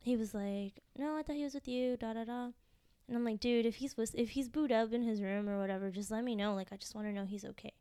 he 0.00 0.16
was 0.16 0.34
like, 0.34 0.82
"No, 0.96 1.16
I 1.16 1.22
thought 1.22 1.36
he 1.36 1.44
was 1.44 1.54
with 1.54 1.68
you." 1.68 1.96
Da 1.96 2.14
da 2.14 2.24
da. 2.24 2.48
And 3.08 3.16
I'm 3.16 3.24
like, 3.24 3.40
"Dude, 3.40 3.66
if 3.66 3.76
he's 3.76 3.94
if 4.14 4.30
he's 4.30 4.48
booed 4.48 4.72
up 4.72 4.92
in 4.92 5.02
his 5.02 5.22
room 5.22 5.48
or 5.48 5.58
whatever, 5.60 5.90
just 5.90 6.10
let 6.10 6.24
me 6.24 6.34
know. 6.34 6.54
Like, 6.54 6.72
I 6.72 6.76
just 6.76 6.94
want 6.94 7.06
to 7.06 7.12
know 7.12 7.24
he's 7.24 7.44
okay." 7.44 7.72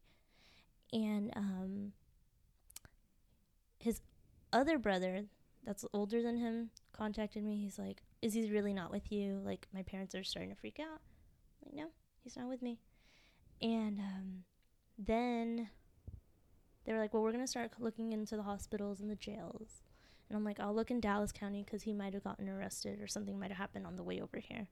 And 0.93 1.31
um, 1.35 1.91
his 3.79 4.01
other 4.53 4.77
brother, 4.77 5.25
that's 5.63 5.85
older 5.93 6.21
than 6.21 6.37
him, 6.37 6.69
contacted 6.93 7.43
me. 7.43 7.57
He's 7.57 7.79
like, 7.79 8.03
"Is 8.21 8.33
he 8.33 8.51
really 8.51 8.73
not 8.73 8.91
with 8.91 9.11
you? 9.11 9.41
Like, 9.43 9.67
my 9.73 9.81
parents 9.83 10.13
are 10.15 10.23
starting 10.23 10.51
to 10.51 10.59
freak 10.59 10.79
out." 10.79 11.01
I'm 11.65 11.71
like, 11.71 11.85
no, 11.85 11.91
he's 12.23 12.37
not 12.37 12.47
with 12.47 12.61
me. 12.61 12.79
And 13.61 13.99
um, 13.99 14.43
then 14.97 15.69
they 16.85 16.93
were 16.93 16.99
like, 16.99 17.13
well, 17.13 17.23
we're 17.23 17.31
to 17.31 17.47
start 17.47 17.71
looking 17.79 18.11
into 18.11 18.35
the 18.35 18.43
hospitals 18.43 18.99
and 18.99 19.09
the 19.09 19.15
jails. 19.15 19.81
And 20.29 20.37
I'm 20.37 20.43
like, 20.43 20.59
I'll 20.59 20.73
look 20.75 20.91
in 20.91 20.99
Dallas 20.99 21.31
County 21.31 21.63
because 21.63 21.83
he 21.83 21.93
might 21.93 22.13
have 22.13 22.23
gotten 22.23 22.49
arrested 22.49 23.01
or 23.01 23.07
something 23.07 23.39
might 23.39 23.51
have 23.51 23.57
happened 23.57 23.85
on 23.85 23.95
the 23.95 24.03
way 24.03 24.19
over 24.19 24.39
here. 24.39 24.67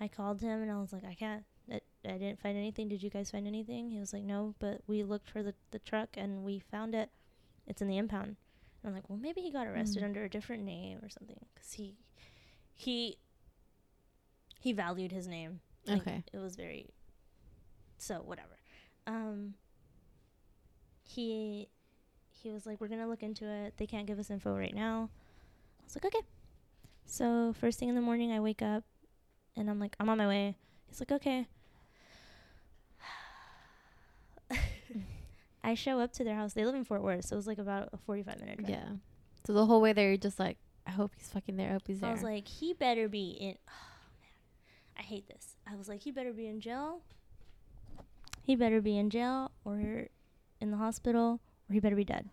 I 0.00 0.08
called 0.08 0.40
him 0.40 0.62
and 0.62 0.70
I 0.70 0.80
was 0.80 0.92
like, 0.92 1.04
I 1.04 1.14
can't. 1.14 1.44
I, 1.70 1.80
I 2.04 2.12
didn't 2.18 2.40
find 2.40 2.56
anything. 2.56 2.88
Did 2.88 3.02
you 3.02 3.10
guys 3.10 3.30
find 3.30 3.46
anything? 3.46 3.90
He 3.90 4.00
was 4.00 4.12
like, 4.12 4.24
no, 4.24 4.54
but 4.58 4.80
we 4.86 5.02
looked 5.02 5.28
for 5.28 5.42
the, 5.42 5.54
the 5.70 5.78
truck 5.78 6.10
and 6.16 6.42
we 6.42 6.58
found 6.58 6.94
it. 6.94 7.10
It's 7.66 7.82
in 7.82 7.88
the 7.88 7.98
impound. 7.98 8.36
And 8.82 8.88
I'm 8.88 8.94
like, 8.94 9.08
well, 9.10 9.18
maybe 9.20 9.40
he 9.42 9.50
got 9.52 9.66
arrested 9.66 10.02
Mm. 10.02 10.06
under 10.06 10.24
a 10.24 10.28
different 10.30 10.64
name 10.64 10.98
or 11.02 11.08
something 11.10 11.38
because 11.54 11.72
he, 11.74 11.96
he, 12.74 13.18
he 14.58 14.72
valued 14.72 15.12
his 15.12 15.26
name. 15.28 15.60
Like, 15.86 16.00
Okay. 16.02 16.24
It 16.32 16.38
was 16.38 16.56
very, 16.56 16.88
so 17.98 18.16
whatever. 18.24 18.56
Um, 19.06 19.54
he, 21.04 21.68
he 22.30 22.50
was 22.50 22.66
like, 22.66 22.80
we're 22.80 22.88
gonna 22.88 23.08
look 23.08 23.22
into 23.22 23.46
it. 23.46 23.74
They 23.76 23.86
can't 23.86 24.06
give 24.06 24.18
us 24.18 24.30
info 24.30 24.56
right 24.56 24.74
now. 24.74 25.10
I 25.80 25.84
was 25.84 25.94
like, 25.96 26.06
okay. 26.06 26.24
So 27.06 27.54
first 27.60 27.78
thing 27.78 27.88
in 27.88 27.94
the 27.94 28.00
morning, 28.00 28.32
I 28.32 28.40
wake 28.40 28.62
up, 28.62 28.84
and 29.56 29.68
I'm 29.70 29.78
like, 29.80 29.96
I'm 30.00 30.08
on 30.08 30.18
my 30.18 30.26
way. 30.26 30.56
He's 30.88 31.00
like, 31.00 31.12
okay. 31.12 31.46
I 35.62 35.74
show 35.74 36.00
up 36.00 36.12
to 36.14 36.24
their 36.24 36.34
house. 36.34 36.54
They 36.54 36.64
live 36.64 36.74
in 36.74 36.84
Fort 36.84 37.02
Worth, 37.02 37.26
so 37.26 37.34
it 37.34 37.36
was 37.36 37.46
like 37.46 37.58
about 37.58 37.90
a 37.92 37.98
45 37.98 38.40
minute 38.40 38.58
drive. 38.58 38.70
Yeah. 38.70 38.88
So 39.46 39.52
the 39.52 39.66
whole 39.66 39.80
way 39.80 39.92
there, 39.92 40.08
you're 40.08 40.16
just 40.16 40.38
like, 40.38 40.56
I 40.86 40.90
hope 40.90 41.12
he's 41.16 41.28
fucking 41.28 41.56
there. 41.56 41.68
I 41.68 41.72
hope 41.72 41.82
he's 41.86 42.00
there. 42.00 42.10
I 42.10 42.12
was 42.12 42.22
like, 42.22 42.48
he 42.48 42.72
better 42.72 43.08
be 43.08 43.30
in. 43.30 43.56
Oh 43.68 43.72
man, 44.20 44.98
I 44.98 45.02
hate 45.02 45.28
this. 45.28 45.56
I 45.70 45.76
was 45.76 45.88
like, 45.88 46.00
he 46.02 46.10
better 46.10 46.32
be 46.32 46.46
in 46.46 46.60
jail. 46.60 47.00
He 48.42 48.56
better 48.56 48.80
be 48.80 48.96
in 48.96 49.10
jail 49.10 49.50
or 49.64 50.08
in 50.60 50.70
the 50.70 50.76
hospital, 50.78 51.40
or 51.68 51.72
he 51.74 51.80
better 51.80 51.96
be 51.96 52.04
dead. 52.04 52.28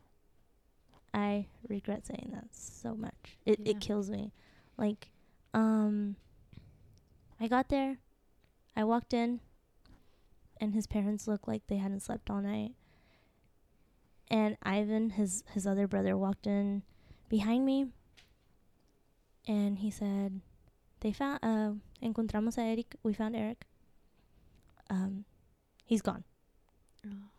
I 1.14 1.48
regret 1.68 2.06
saying 2.08 2.32
that 2.34 2.48
so 2.52 2.96
much. 2.96 3.38
It 3.46 3.60
Yeah. 3.60 3.72
it 3.72 3.82
kills 3.82 4.10
me. 4.10 4.32
Like, 4.78 5.10
um, 5.54 6.16
I 7.40 7.48
got 7.48 7.70
there, 7.70 7.98
I 8.76 8.84
walked 8.84 9.14
in, 9.14 9.42
and 10.60 10.74
his 10.74 10.88
parents 10.88 11.28
looked 11.28 11.48
like 11.48 11.68
they 11.68 11.78
hadn't 11.78 12.02
slept 12.02 12.30
all 12.30 12.42
night. 12.42 12.72
And 14.30 14.58
Ivan, 14.64 15.12
his 15.12 15.44
his 15.54 15.66
other 15.66 15.88
brother, 15.88 16.18
walked 16.18 16.48
in 16.48 16.84
behind 17.30 17.66
me 17.66 17.88
and 19.48 19.80
he 19.80 19.90
said, 19.90 20.42
"They 21.00 21.14
found 21.14 21.40
uh, 21.42 21.72
encontramos 22.04 22.58
a 22.58 22.62
Eric. 22.62 22.96
We 23.02 23.14
found 23.14 23.36
Eric. 23.36 23.66
Um, 24.90 25.26
he's 25.86 26.02
gone." 26.02 26.24
Oh. 27.06 27.30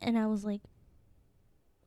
And 0.00 0.18
I 0.18 0.26
was 0.26 0.44
like, 0.44 0.62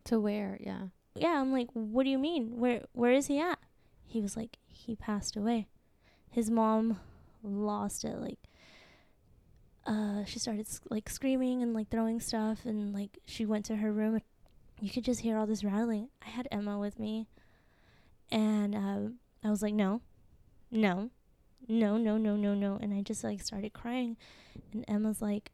to 0.05 0.20
where? 0.20 0.57
Yeah. 0.62 0.88
"Yeah." 1.16 1.41
I'm 1.41 1.51
like, 1.51 1.70
"What 1.74 2.03
do 2.03 2.09
you 2.09 2.20
mean? 2.20 2.57
Where 2.57 2.84
Where 2.93 3.12
is 3.12 3.28
he 3.28 3.39
at?" 3.39 3.59
He 4.05 4.22
was 4.22 4.38
like, 4.38 4.57
"He 4.68 4.95
passed 4.95 5.36
away. 5.36 5.68
His 6.32 6.50
mom 6.50 7.00
lost 7.44 8.06
it. 8.06 8.18
Like, 8.18 8.40
uh, 9.86 10.24
she 10.26 10.40
started 10.40 10.68
sc- 10.68 10.90
like 10.90 11.10
screaming 11.10 11.62
and 11.62 11.74
like 11.74 11.90
throwing 11.90 12.20
stuff, 12.22 12.66
and 12.66 12.94
like 12.94 13.20
she 13.26 13.46
went 13.46 13.66
to 13.66 13.76
her 13.76 13.92
room. 13.92 14.20
You 14.80 14.90
could 14.90 15.04
just 15.04 15.22
hear 15.22 15.38
all 15.38 15.46
this 15.46 15.64
rattling. 15.64 16.08
I 16.26 16.30
had 16.30 16.48
Emma 16.52 16.80
with 16.80 16.98
me, 17.00 17.28
and 18.32 18.74
um, 18.74 19.16
I 19.44 19.50
was 19.50 19.62
like, 19.62 19.74
"No, 19.74 20.02
no, 20.72 21.10
no, 21.68 21.98
no, 21.98 22.18
no, 22.18 22.36
no, 22.38 22.56
no," 22.56 22.80
and 22.82 22.94
I 22.94 23.02
just 23.02 23.24
like 23.24 23.42
started 23.42 23.74
crying, 23.74 24.16
and 24.72 24.86
Emma's 24.88 25.22
like, 25.22 25.52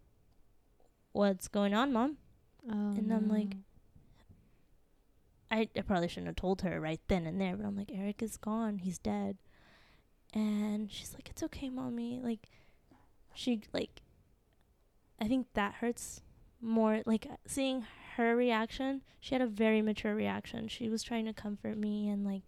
"What's 1.11 1.47
going 1.47 1.73
on, 1.73 1.91
mom?" 1.91 2.17
Oh. 2.69 2.93
And 2.95 3.11
I'm 3.11 3.27
like. 3.27 3.55
I, 5.49 5.69
I 5.77 5.81
probably 5.81 6.09
shouldn't 6.09 6.27
have 6.27 6.35
told 6.35 6.63
her 6.63 6.77
right 6.77 6.99
then 7.07 7.25
and 7.25 7.39
there, 7.39 7.55
but 7.55 7.65
I'm 7.65 7.77
like, 7.77 7.89
Eric 7.93 8.21
is 8.21 8.35
gone. 8.35 8.79
He's 8.79 8.97
dead. 8.97 9.37
And 10.33 10.91
she's 10.91 11.13
like, 11.13 11.29
it's 11.29 11.43
okay, 11.43 11.69
mommy. 11.69 12.19
Like, 12.23 12.47
she, 13.33 13.61
like, 13.73 14.01
I 15.19 15.27
think 15.27 15.47
that 15.53 15.75
hurts 15.75 16.21
more. 16.61 17.01
Like, 17.05 17.27
seeing 17.45 17.85
her 18.15 18.35
reaction, 18.35 19.01
she 19.19 19.35
had 19.35 19.41
a 19.41 19.47
very 19.47 19.81
mature 19.81 20.13
reaction. 20.15 20.67
She 20.67 20.89
was 20.89 21.03
trying 21.03 21.25
to 21.25 21.33
comfort 21.33 21.77
me 21.77 22.09
and, 22.09 22.25
like, 22.25 22.43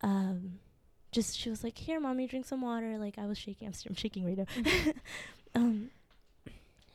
um, 0.00 0.58
just, 1.12 1.36
she 1.38 1.50
was 1.50 1.62
like, 1.64 1.78
here, 1.78 2.00
mommy, 2.00 2.26
drink 2.26 2.46
some 2.46 2.62
water. 2.62 2.98
Like, 2.98 3.18
I 3.18 3.26
was 3.26 3.38
shaking. 3.38 3.66
I'm, 3.68 3.74
st- 3.74 3.90
I'm 3.90 3.96
shaking 3.96 4.24
right 4.24 4.38
now. 4.38 4.92
um, 5.54 5.90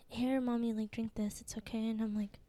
here, 0.07 0.41
mommy, 0.41 0.74
like, 0.74 0.91
drink 0.91 1.16
this. 1.16 1.41
It's 1.41 1.57
okay. 1.57 1.89
And 1.89 2.01
I'm 2.01 2.16
like, 2.16 2.39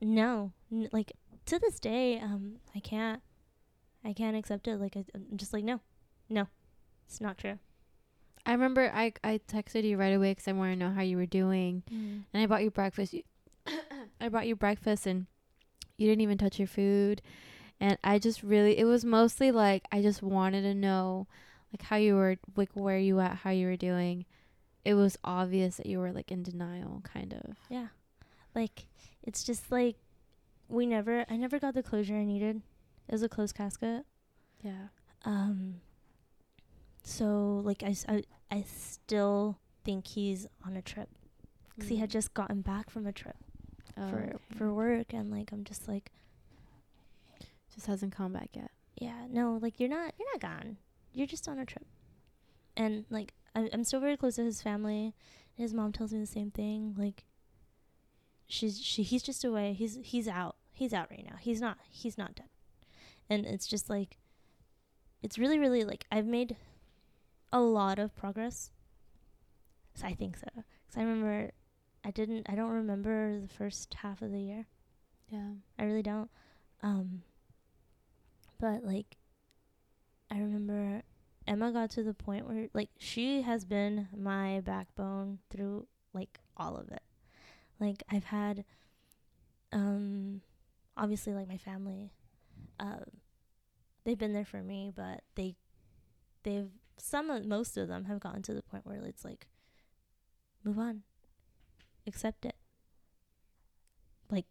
no, 0.00 0.52
N- 0.70 0.88
like 0.92 1.12
to 1.46 1.58
this 1.58 1.80
day, 1.80 2.18
um, 2.20 2.56
I 2.74 2.80
can't, 2.80 3.20
I 4.08 4.14
can't 4.14 4.36
accept 4.36 4.66
it. 4.66 4.80
Like 4.80 4.96
I, 4.96 5.04
I'm 5.14 5.36
just 5.36 5.52
like 5.52 5.64
no, 5.64 5.80
no, 6.30 6.48
it's 7.06 7.20
not 7.20 7.36
true. 7.36 7.58
I 8.46 8.52
remember 8.52 8.90
I 8.94 9.12
I 9.22 9.40
texted 9.46 9.84
you 9.84 9.98
right 9.98 10.14
away 10.14 10.32
because 10.32 10.48
I 10.48 10.52
wanted 10.52 10.78
to 10.78 10.86
know 10.86 10.92
how 10.92 11.02
you 11.02 11.18
were 11.18 11.26
doing, 11.26 11.82
mm-hmm. 11.92 12.20
and 12.32 12.42
I 12.42 12.46
bought 12.46 12.62
you 12.62 12.70
breakfast. 12.70 13.12
You 13.12 13.22
I 14.20 14.30
brought 14.30 14.46
you 14.46 14.56
breakfast, 14.56 15.06
and 15.06 15.26
you 15.98 16.08
didn't 16.08 16.22
even 16.22 16.38
touch 16.38 16.58
your 16.58 16.68
food. 16.68 17.20
And 17.80 17.98
I 18.02 18.18
just 18.18 18.42
really, 18.42 18.76
it 18.78 18.84
was 18.84 19.04
mostly 19.04 19.52
like 19.52 19.84
I 19.92 20.00
just 20.00 20.22
wanted 20.22 20.62
to 20.62 20.74
know, 20.74 21.28
like 21.72 21.82
how 21.82 21.96
you 21.96 22.14
were, 22.14 22.36
like 22.56 22.70
where 22.72 22.98
you 22.98 23.20
at, 23.20 23.36
how 23.36 23.50
you 23.50 23.66
were 23.66 23.76
doing. 23.76 24.24
It 24.84 24.94
was 24.94 25.18
obvious 25.22 25.76
that 25.76 25.86
you 25.86 25.98
were 25.98 26.12
like 26.12 26.32
in 26.32 26.42
denial, 26.42 27.02
kind 27.04 27.34
of. 27.34 27.56
Yeah. 27.68 27.88
Like 28.54 28.86
it's 29.22 29.44
just 29.44 29.70
like 29.70 29.96
we 30.68 30.86
never 30.86 31.26
I 31.28 31.36
never 31.36 31.58
got 31.58 31.74
the 31.74 31.82
closure 31.82 32.16
I 32.16 32.24
needed. 32.24 32.62
It 33.08 33.12
was 33.12 33.22
a 33.22 33.28
closed 33.28 33.54
casket. 33.56 34.04
Yeah. 34.62 34.88
Um 35.24 35.80
so 37.02 37.60
like 37.64 37.82
I, 37.82 37.88
s- 37.90 38.04
I, 38.08 38.22
I 38.50 38.62
still 38.62 39.58
think 39.84 40.06
he's 40.06 40.46
on 40.66 40.76
a 40.76 40.82
trip 40.82 41.08
cuz 41.78 41.88
he 41.88 41.96
had 41.96 42.10
just 42.10 42.34
gotten 42.34 42.60
back 42.60 42.90
from 42.90 43.06
a 43.06 43.12
trip 43.12 43.36
Oh, 43.96 44.08
for 44.10 44.16
okay. 44.18 44.32
for 44.56 44.72
work 44.74 45.12
and 45.12 45.30
like 45.30 45.50
I'm 45.52 45.64
just 45.64 45.88
like 45.88 46.10
just 47.74 47.86
hasn't 47.86 48.12
come 48.14 48.32
back 48.32 48.50
yet. 48.54 48.70
yeah, 49.00 49.26
no, 49.28 49.58
like 49.62 49.78
you're 49.80 49.88
not 49.88 50.12
you're 50.18 50.28
not 50.34 50.40
gone. 50.40 50.76
You're 51.12 51.26
just 51.26 51.48
on 51.48 51.58
a 51.58 51.64
trip. 51.64 51.86
And 52.76 53.04
like 53.10 53.32
I'm 53.54 53.68
I'm 53.72 53.84
still 53.84 54.00
very 54.00 54.16
close 54.16 54.36
to 54.36 54.44
his 54.44 54.60
family. 54.62 55.14
His 55.54 55.72
mom 55.74 55.92
tells 55.92 56.12
me 56.12 56.20
the 56.20 56.26
same 56.26 56.50
thing. 56.50 56.94
Like 56.98 57.24
she's 58.46 58.80
she 58.80 59.02
he's 59.02 59.22
just 59.22 59.44
away. 59.44 59.72
He's 59.72 59.98
he's 60.02 60.28
out. 60.28 60.56
He's 60.72 60.92
out 60.92 61.10
right 61.10 61.24
now. 61.28 61.36
He's 61.40 61.60
not 61.60 61.78
he's 61.90 62.18
not 62.18 62.34
dead. 62.34 62.48
And 63.30 63.44
it's 63.46 63.66
just 63.66 63.90
like 63.90 64.18
it's 65.22 65.38
really 65.38 65.58
really 65.58 65.84
like 65.84 66.06
I've 66.10 66.26
made 66.26 66.56
a 67.52 67.60
lot 67.60 67.98
of 67.98 68.14
progress. 68.16 68.70
So 69.94 70.06
I 70.06 70.14
think 70.14 70.36
so. 70.36 70.48
Cuz 70.54 70.96
I 70.96 71.00
remember 71.00 71.52
I 72.04 72.10
didn't 72.10 72.48
I 72.48 72.54
don't 72.54 72.70
remember 72.70 73.40
the 73.40 73.48
first 73.48 73.92
half 73.94 74.22
of 74.22 74.32
the 74.32 74.40
year. 74.40 74.66
Yeah. 75.28 75.50
I 75.78 75.84
really 75.84 76.02
don't. 76.02 76.30
Um, 76.82 77.22
but 78.60 78.84
like, 78.84 79.16
I 80.30 80.38
remember 80.38 81.02
Emma 81.46 81.72
got 81.72 81.90
to 81.92 82.02
the 82.02 82.14
point 82.14 82.46
where 82.46 82.68
like 82.74 82.90
she 82.98 83.42
has 83.42 83.64
been 83.64 84.08
my 84.16 84.60
backbone 84.60 85.38
through 85.50 85.86
like 86.12 86.40
all 86.56 86.76
of 86.76 86.90
it. 86.90 87.02
Like 87.80 88.02
I've 88.10 88.24
had, 88.24 88.64
um, 89.72 90.40
obviously 90.96 91.34
like 91.34 91.48
my 91.48 91.56
family, 91.56 92.12
um, 92.78 93.04
they've 94.04 94.18
been 94.18 94.32
there 94.32 94.44
for 94.44 94.62
me, 94.62 94.92
but 94.94 95.22
they, 95.34 95.56
they've 96.44 96.70
some 97.00 97.30
of 97.30 97.44
most 97.46 97.76
of 97.76 97.86
them 97.88 98.04
have 98.06 98.20
gotten 98.20 98.42
to 98.42 98.54
the 98.54 98.62
point 98.62 98.84
where 98.86 99.00
it's 99.04 99.24
like, 99.24 99.46
move 100.64 100.78
on, 100.78 101.02
accept 102.06 102.44
it. 102.44 102.56
Like, 104.30 104.46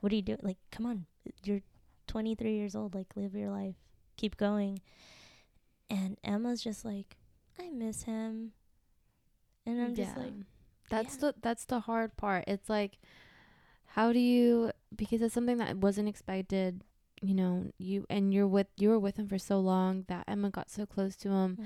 what 0.00 0.10
do 0.10 0.16
you 0.16 0.22
do? 0.22 0.36
Like, 0.42 0.58
come 0.70 0.86
on, 0.86 1.06
you're 1.44 1.60
23 2.06 2.54
years 2.54 2.74
old. 2.74 2.94
Like, 2.94 3.08
live 3.16 3.34
your 3.34 3.50
life, 3.50 3.76
keep 4.16 4.36
going. 4.36 4.80
And 5.90 6.18
Emma's 6.24 6.62
just 6.62 6.84
like, 6.84 7.16
I 7.58 7.70
miss 7.70 8.02
him, 8.04 8.52
and 9.64 9.80
I'm 9.80 9.94
just 9.94 10.16
Yeah. 10.16 10.22
like, 10.22 10.32
that's 10.88 11.14
yeah. 11.16 11.20
the 11.20 11.34
that's 11.42 11.64
the 11.64 11.80
hard 11.80 12.16
part. 12.16 12.44
It's 12.46 12.68
like 12.68 12.98
how 13.90 14.12
do 14.12 14.18
you 14.18 14.72
because 14.94 15.22
it's 15.22 15.34
something 15.34 15.58
that 15.58 15.76
wasn't 15.78 16.08
expected, 16.08 16.82
you 17.26 17.34
know, 17.34 17.70
you 17.78 18.06
and 18.08 18.32
you're 18.32 18.46
with 18.46 18.68
you 18.76 18.88
were 18.90 18.98
with 18.98 19.16
him 19.16 19.28
for 19.28 19.38
so 19.38 19.58
long 19.60 20.04
that 20.08 20.24
Emma 20.28 20.50
got 20.50 20.70
so 20.70 20.86
close 20.86 21.16
to 21.16 21.28
him 21.30 21.56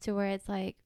to 0.00 0.12
where 0.14 0.28
it's 0.28 0.48
like 0.48 0.76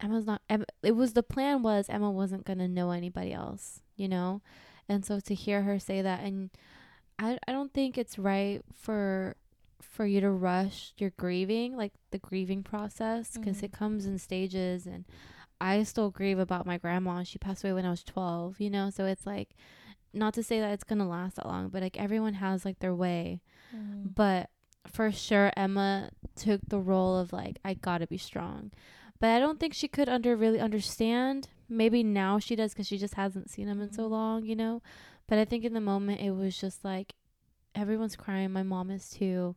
Emma's 0.00 0.26
not 0.26 0.42
Emma, 0.48 0.66
it 0.82 0.92
was 0.92 1.14
the 1.14 1.22
plan 1.22 1.62
was 1.62 1.88
Emma 1.88 2.10
wasn't 2.10 2.44
going 2.44 2.58
to 2.58 2.68
know 2.68 2.90
anybody 2.90 3.32
else, 3.32 3.80
you 3.96 4.08
know? 4.08 4.42
And 4.88 5.04
so 5.04 5.20
to 5.20 5.34
hear 5.34 5.62
her 5.62 5.78
say 5.78 6.02
that 6.02 6.20
and 6.22 6.50
I 7.18 7.38
I 7.48 7.52
don't 7.52 7.72
think 7.72 7.96
it's 7.96 8.18
right 8.18 8.62
for 8.74 9.36
for 9.80 10.04
you 10.04 10.20
to 10.20 10.30
rush 10.30 10.92
your 10.98 11.10
grieving, 11.10 11.76
like 11.76 11.92
the 12.10 12.18
grieving 12.18 12.62
process 12.62 13.36
because 13.36 13.58
Mhm. 13.60 13.64
it 13.64 13.72
comes 13.72 14.04
in 14.06 14.18
stages 14.18 14.86
and 14.86 15.04
I 15.60 15.82
still 15.84 16.10
grieve 16.10 16.38
about 16.38 16.66
my 16.66 16.76
grandma. 16.76 17.22
She 17.22 17.38
passed 17.38 17.64
away 17.64 17.72
when 17.72 17.86
I 17.86 17.90
was 17.90 18.02
12, 18.04 18.60
you 18.60 18.68
know? 18.68 18.90
So 18.90 19.06
it's 19.06 19.24
like 19.26 19.56
not 20.16 20.34
to 20.34 20.42
say 20.42 20.60
that 20.60 20.72
it's 20.72 20.84
going 20.84 20.98
to 20.98 21.04
last 21.04 21.36
that 21.36 21.46
long, 21.46 21.68
but 21.68 21.82
like 21.82 21.98
everyone 22.00 22.34
has 22.34 22.64
like 22.64 22.78
their 22.80 22.94
way. 22.94 23.40
Mhm. 23.74 24.14
But 24.14 24.50
for 24.86 25.10
sure, 25.12 25.52
Emma 25.56 26.10
took 26.34 26.60
the 26.66 26.80
role 26.80 27.16
of 27.18 27.32
like, 27.32 27.58
I 27.64 27.74
gotta 27.74 28.06
be 28.06 28.18
strong. 28.18 28.70
But 29.20 29.30
I 29.30 29.38
don't 29.38 29.58
think 29.58 29.74
she 29.74 29.88
could 29.88 30.08
under 30.08 30.36
really 30.36 30.60
understand. 30.60 31.48
Maybe 31.68 32.02
now 32.02 32.38
she 32.38 32.54
does 32.56 32.72
because 32.72 32.86
she 32.86 32.98
just 32.98 33.14
hasn't 33.14 33.50
seen 33.50 33.66
him 33.68 33.80
in 33.80 33.92
so 33.92 34.06
Mhm. 34.06 34.10
long, 34.10 34.44
you 34.44 34.54
know. 34.56 34.82
But 35.26 35.38
I 35.38 35.44
think 35.44 35.64
in 35.64 35.72
the 35.72 35.80
moment 35.80 36.20
it 36.20 36.30
was 36.32 36.56
just 36.58 36.84
like, 36.84 37.14
everyone's 37.74 38.16
crying. 38.16 38.52
My 38.52 38.62
mom 38.62 38.90
is 38.90 39.10
too. 39.10 39.56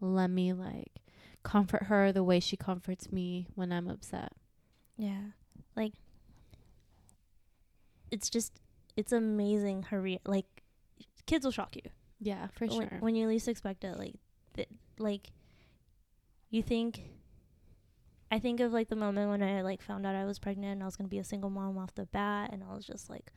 Let 0.00 0.28
me 0.30 0.52
like 0.52 1.00
comfort 1.42 1.84
her 1.84 2.12
the 2.12 2.22
way 2.24 2.40
she 2.40 2.56
comforts 2.56 3.10
me 3.10 3.46
when 3.54 3.72
I'm 3.72 3.88
upset. 3.88 4.32
Yeah. 4.96 5.30
Like 5.76 5.94
it's 8.10 8.28
just 8.30 8.52
it's 8.98 9.12
amazing 9.12 9.84
her 9.84 10.00
re- 10.00 10.18
like 10.26 10.64
kids 11.24 11.44
will 11.44 11.52
shock 11.52 11.76
you. 11.76 11.82
Yeah, 12.18 12.48
for 12.48 12.66
when, 12.66 12.88
sure. 12.88 12.98
when 12.98 13.14
you 13.14 13.28
least 13.28 13.46
expect 13.46 13.84
it 13.84 13.96
like 13.96 14.16
th- 14.56 14.68
like 14.98 15.30
you 16.50 16.64
think 16.64 17.02
I 18.28 18.40
think 18.40 18.58
of 18.58 18.72
like 18.72 18.88
the 18.88 18.96
moment 18.96 19.30
when 19.30 19.40
I 19.40 19.62
like 19.62 19.82
found 19.82 20.04
out 20.04 20.16
I 20.16 20.24
was 20.24 20.40
pregnant 20.40 20.72
and 20.72 20.82
I 20.82 20.86
was 20.86 20.96
going 20.96 21.06
to 21.06 21.10
be 21.10 21.20
a 21.20 21.24
single 21.24 21.48
mom 21.48 21.78
off 21.78 21.94
the 21.94 22.06
bat 22.06 22.50
and 22.52 22.64
I 22.68 22.74
was 22.74 22.84
just 22.84 23.08
like 23.08 23.32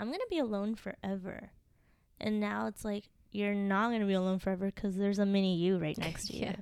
I'm 0.00 0.06
going 0.06 0.20
to 0.20 0.26
be 0.30 0.38
alone 0.38 0.74
forever. 0.74 1.50
And 2.18 2.40
now 2.40 2.66
it's 2.66 2.82
like 2.82 3.10
you're 3.30 3.54
not 3.54 3.90
going 3.90 4.00
to 4.00 4.06
be 4.06 4.14
alone 4.14 4.38
forever 4.38 4.70
cuz 4.70 4.96
there's 4.96 5.18
a 5.18 5.26
mini 5.26 5.54
you 5.54 5.76
right 5.76 5.98
next 6.06 6.28
to 6.28 6.36
you. 6.36 6.44
yeah. 6.44 6.56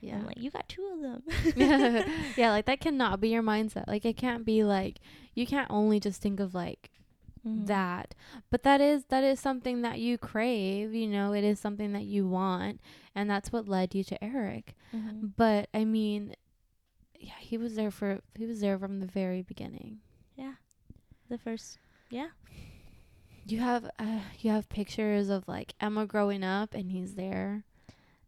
Yeah. 0.00 0.16
I'm 0.16 0.26
like 0.26 0.38
you 0.38 0.50
got 0.50 0.68
two 0.68 0.86
of 0.92 1.00
them. 1.00 1.22
yeah, 2.36 2.50
like 2.50 2.66
that 2.66 2.80
cannot 2.80 3.18
be 3.18 3.30
your 3.30 3.42
mindset. 3.42 3.88
Like 3.88 4.04
it 4.04 4.18
can't 4.18 4.44
be 4.44 4.62
like 4.62 5.00
you 5.34 5.46
can't 5.46 5.70
only 5.70 6.00
just 6.00 6.20
think 6.20 6.38
of 6.38 6.54
like 6.54 6.90
Mhm. 7.48 7.66
that. 7.66 8.14
But 8.50 8.62
that 8.62 8.80
is 8.80 9.04
that 9.06 9.24
is 9.24 9.40
something 9.40 9.82
that 9.82 9.98
you 9.98 10.18
crave, 10.18 10.94
you 10.94 11.06
know, 11.08 11.32
it 11.32 11.44
is 11.44 11.58
something 11.60 11.92
that 11.92 12.04
you 12.04 12.26
want 12.28 12.80
and 13.14 13.28
that's 13.30 13.50
what 13.52 13.68
led 13.68 13.94
you 13.94 14.04
to 14.04 14.22
Eric. 14.24 14.74
Mhm. 14.92 15.32
But 15.36 15.68
I 15.74 15.84
mean 15.84 16.34
yeah, 17.20 17.38
he 17.40 17.58
was 17.58 17.74
there 17.74 17.90
for 17.90 18.20
he 18.36 18.46
was 18.46 18.60
there 18.60 18.78
from 18.78 19.00
the 19.00 19.06
very 19.06 19.42
beginning. 19.42 20.00
Yeah. 20.36 20.54
The 21.28 21.38
first 21.38 21.78
yeah. 22.10 22.28
You 23.46 23.60
have 23.60 23.90
uh, 23.98 24.20
you 24.40 24.50
have 24.50 24.68
pictures 24.68 25.28
of 25.30 25.48
like 25.48 25.74
Emma 25.80 26.06
growing 26.06 26.44
up 26.44 26.74
and 26.74 26.90
he's 26.90 27.14
there. 27.14 27.64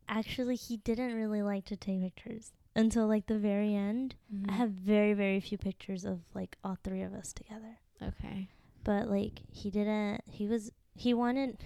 Actually, 0.09 0.57
he 0.57 0.79
didn't 0.79 1.14
really 1.14 1.43
like 1.43 1.64
to 1.66 1.77
take 1.77 2.01
pictures 2.03 2.53
until 2.75 3.07
like 3.07 3.27
the 3.27 3.39
very 3.39 3.75
end. 3.75 4.14
I 4.49 4.53
Mhm. 4.53 4.57
have 4.57 4.71
very 4.71 5.12
very 5.12 5.39
few 5.41 5.59
pictures 5.59 6.05
of 6.05 6.21
like 6.35 6.57
all 6.64 6.77
three 6.83 7.03
of 7.03 7.12
us 7.14 7.33
together. 7.33 7.79
okay. 8.03 8.49
But 8.85 9.09
like 9.09 9.41
he 9.51 9.70
didn't 9.70 10.22
he 10.26 10.47
was 10.47 10.72
he 10.95 11.14
wanted 11.14 11.59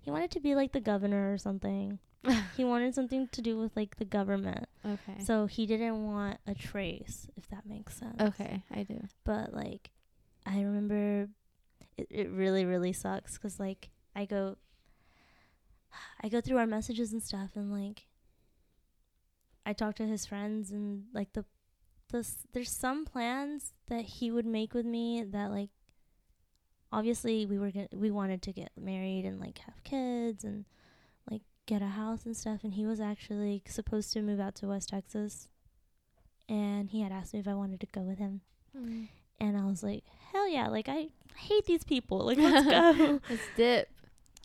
he 0.00 0.10
wanted 0.10 0.30
to 0.32 0.40
be 0.40 0.54
like 0.54 0.72
the 0.72 0.80
governor 0.80 1.32
or 1.32 1.38
something. 1.38 1.98
he 2.56 2.64
wanted 2.64 2.94
something 2.94 3.28
to 3.32 3.42
do 3.42 3.58
with 3.58 3.76
like 3.76 3.96
the 3.96 4.04
government. 4.04 4.66
Okay. 4.84 5.22
So 5.22 5.46
he 5.46 5.66
didn't 5.66 6.04
want 6.06 6.38
a 6.46 6.54
trace, 6.54 7.26
if 7.36 7.48
that 7.48 7.66
makes 7.66 7.96
sense. 7.96 8.20
okay, 8.20 8.62
I 8.74 8.82
do. 8.82 9.00
But 9.24 9.52
like 9.52 9.90
I 10.46 10.62
remember 10.62 11.28
it, 11.96 12.06
it 12.10 12.30
really 12.30 12.64
really 12.64 12.92
sucks 12.92 13.38
cuz 13.38 13.60
like 13.60 13.90
I 14.16 14.24
go 14.24 14.56
I 16.20 16.28
go 16.28 16.40
through 16.40 16.58
our 16.58 16.66
messages 16.66 17.12
and 17.12 17.22
stuff 17.22 17.50
and 17.54 17.70
like 17.70 18.06
I 19.66 19.72
talk 19.72 19.94
to 19.96 20.06
his 20.06 20.26
friends 20.26 20.70
and 20.70 21.04
like 21.12 21.32
the 21.32 21.44
the 22.08 22.26
there's 22.52 22.70
some 22.70 23.04
plans 23.04 23.72
that 23.88 24.04
he 24.04 24.30
would 24.30 24.46
make 24.46 24.74
with 24.74 24.86
me 24.86 25.22
that 25.22 25.50
like 25.50 25.70
obviously 26.98 27.44
we 27.46 27.58
were 27.58 27.70
gonna, 27.70 27.88
we 27.92 28.10
wanted 28.10 28.40
to 28.42 28.52
get 28.52 28.70
married 28.80 29.24
and 29.24 29.40
like 29.40 29.58
have 29.58 29.82
kids 29.84 30.44
and 30.44 30.64
like 31.30 31.42
get 31.66 31.82
a 31.82 31.86
house 31.86 32.24
and 32.26 32.36
stuff 32.36 32.60
and 32.64 32.74
he 32.74 32.86
was 32.86 33.00
actually 33.00 33.62
supposed 33.66 34.12
to 34.12 34.22
move 34.22 34.40
out 34.40 34.54
to 34.56 34.66
West 34.68 34.88
Texas 34.90 35.48
and 36.48 36.90
he 36.90 37.00
had 37.00 37.12
asked 37.12 37.32
me 37.34 37.40
if 37.40 37.48
I 37.48 37.54
wanted 37.54 37.80
to 37.80 37.86
go 37.86 38.00
with 38.02 38.18
him 38.18 38.40
Mm. 38.76 39.06
and 39.40 39.56
I 39.56 39.64
was 39.66 39.84
like 39.84 40.02
hell 40.32 40.48
yeah 40.48 40.66
like 40.66 40.88
I 40.88 41.06
hate 41.36 41.64
these 41.64 41.84
people 41.84 42.18
like 42.26 42.38
let's 42.46 42.66
go 42.66 43.20
Let's 43.30 43.42
dip. 43.56 43.88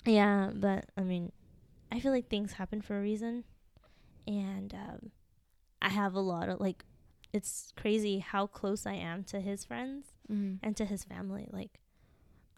yeah 0.05 0.51
but 0.53 0.85
I 0.95 1.01
mean 1.01 1.31
I 1.91 1.99
feel 1.99 2.11
like 2.11 2.29
things 2.29 2.53
happen 2.53 2.79
for 2.81 2.95
a 2.95 3.01
reason 3.01 3.43
and 4.27 4.71
um 4.75 5.09
I 5.81 5.89
have 5.89 6.13
a 6.13 6.19
lot 6.19 6.47
of 6.47 6.59
like 6.59 6.83
it's 7.33 7.73
crazy 7.75 8.19
how 8.19 8.45
close 8.45 8.85
I 8.85 8.93
am 8.93 9.23
to 9.25 9.39
his 9.39 9.65
friends 9.65 10.05
Mm. 10.31 10.59
and 10.61 10.77
to 10.77 10.85
his 10.85 11.03
family 11.03 11.47
like 11.51 11.79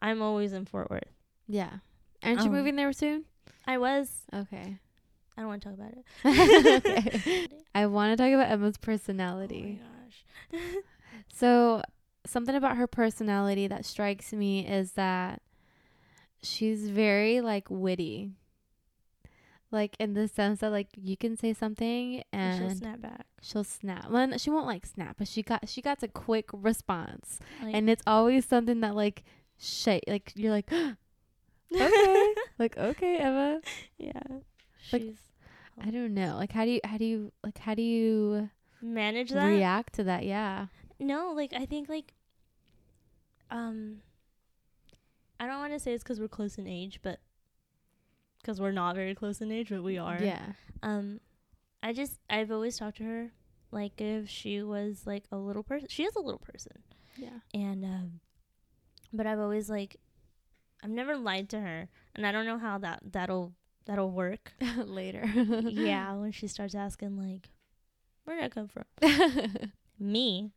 I'm 0.01 0.21
always 0.21 0.53
in 0.53 0.65
Fort 0.65 0.89
Worth 0.89 1.03
Yeah. 1.47 1.69
Aren't 2.23 2.39
you 2.41 2.45
Um, 2.47 2.51
moving 2.53 2.75
there 2.75 2.91
soon? 2.93 3.25
I 3.67 3.77
was 3.77 4.23
Okay. 4.33 4.77
I 5.37 5.41
don't 5.41 5.47
want 5.47 5.61
to 5.63 5.69
talk 5.69 5.77
about 5.77 5.93
it 5.93 6.85
okay. 6.85 7.47
I 7.75 7.85
want 7.87 8.17
to 8.17 8.23
talk 8.23 8.33
about 8.33 8.51
Emma's 8.51 8.77
personality. 8.77 9.79
oh 9.81 9.85
my 10.53 10.59
gosh 10.59 10.75
So, 11.33 11.81
something 12.25 12.55
about 12.55 12.77
her 12.77 12.87
personality 12.87 13.67
that 13.67 13.85
strikes 13.85 14.33
me 14.33 14.67
is 14.67 14.93
that 14.93 15.41
she's 16.43 16.89
very 16.89 17.41
like 17.41 17.69
witty. 17.69 18.31
like 19.71 19.95
in 19.99 20.13
the 20.13 20.27
sense 20.27 20.59
that 20.59 20.71
like 20.71 20.89
you 20.95 21.15
can 21.15 21.37
say 21.37 21.53
something 21.53 22.23
And 22.33 22.59
she'll 22.59 22.77
snap 22.77 23.01
back. 23.01 23.25
she'll 23.41 23.63
snap. 23.63 24.09
Well, 24.09 24.37
she 24.37 24.49
won't 24.49 24.67
like 24.67 24.85
snap, 24.85 25.15
but 25.17 25.27
she 25.27 25.41
got 25.43 25.67
she 25.69 25.81
got 25.81 26.03
a 26.03 26.07
quick 26.07 26.49
response, 26.53 27.39
Like, 27.63 27.73
and 27.75 27.89
it's 27.89 28.03
always 28.05 28.45
something 28.45 28.81
that 28.81 28.95
like 28.95 29.23
shake 29.61 30.03
like 30.07 30.33
you're 30.35 30.51
like 30.51 30.71
okay 31.73 32.33
like 32.59 32.77
okay 32.77 33.17
Emma. 33.17 33.61
yeah. 33.97 34.19
like, 34.91 35.03
She's 35.03 35.17
I 35.79 35.91
don't 35.91 36.13
know 36.13 36.35
like 36.35 36.51
how 36.51 36.65
do 36.65 36.71
you 36.71 36.81
how 36.83 36.97
do 36.97 37.05
you 37.05 37.31
like 37.43 37.57
how 37.59 37.75
do 37.75 37.81
you 37.81 38.49
manage 38.81 39.29
that. 39.31 39.45
react 39.45 39.93
to 39.93 40.03
that? 40.05 40.25
Yeah. 40.25 40.67
No, 40.99 41.31
like 41.35 41.53
I 41.53 41.65
think 41.65 41.87
like 41.89 42.13
um 43.49 43.97
I 45.39 45.47
don't 45.47 45.59
want 45.59 45.73
to 45.73 45.79
say 45.79 45.93
it's 45.93 46.03
cuz 46.03 46.19
we're 46.19 46.27
close 46.27 46.57
in 46.57 46.67
age, 46.67 46.99
but 47.01 47.19
cuz 48.43 48.59
we're 48.59 48.71
not 48.71 48.95
very 48.95 49.15
close 49.15 49.41
in 49.41 49.51
age, 49.51 49.69
but 49.69 49.83
we 49.83 49.97
are. 49.97 50.21
Yeah. 50.21 50.53
Um 50.81 51.21
I 51.83 51.93
just 51.93 52.19
I've 52.29 52.51
always 52.51 52.77
talked 52.77 52.97
to 52.97 53.03
her 53.03 53.31
like 53.71 54.01
if 54.01 54.27
she 54.27 54.61
was 54.61 55.07
like 55.07 55.23
a 55.31 55.37
little 55.37 55.63
person. 55.63 55.87
She 55.89 56.03
is 56.03 56.15
a 56.15 56.19
little 56.21 56.39
person. 56.39 56.83
Yeah. 57.15 57.39
And 57.53 57.85
um 57.85 58.19
but 59.13 59.27
I've 59.27 59.39
always 59.39 59.69
like 59.69 59.97
I've 60.83 60.89
never 60.89 61.15
lied 61.15 61.49
to 61.49 61.59
her, 61.59 61.89
and 62.15 62.25
I 62.25 62.31
don't 62.31 62.45
know 62.45 62.57
how 62.57 62.77
that 62.79 63.01
that'll 63.11 63.53
that'll 63.85 64.11
work. 64.11 64.53
Later. 64.77 65.25
yeah, 65.25 66.13
when 66.15 66.31
she 66.31 66.47
starts 66.47 66.75
asking 66.75 67.17
like 67.17 67.49
where 68.23 68.37
did 68.37 68.45
I 68.45 68.49
come 68.49 68.67
from? 68.67 68.85
Me. 69.99 70.51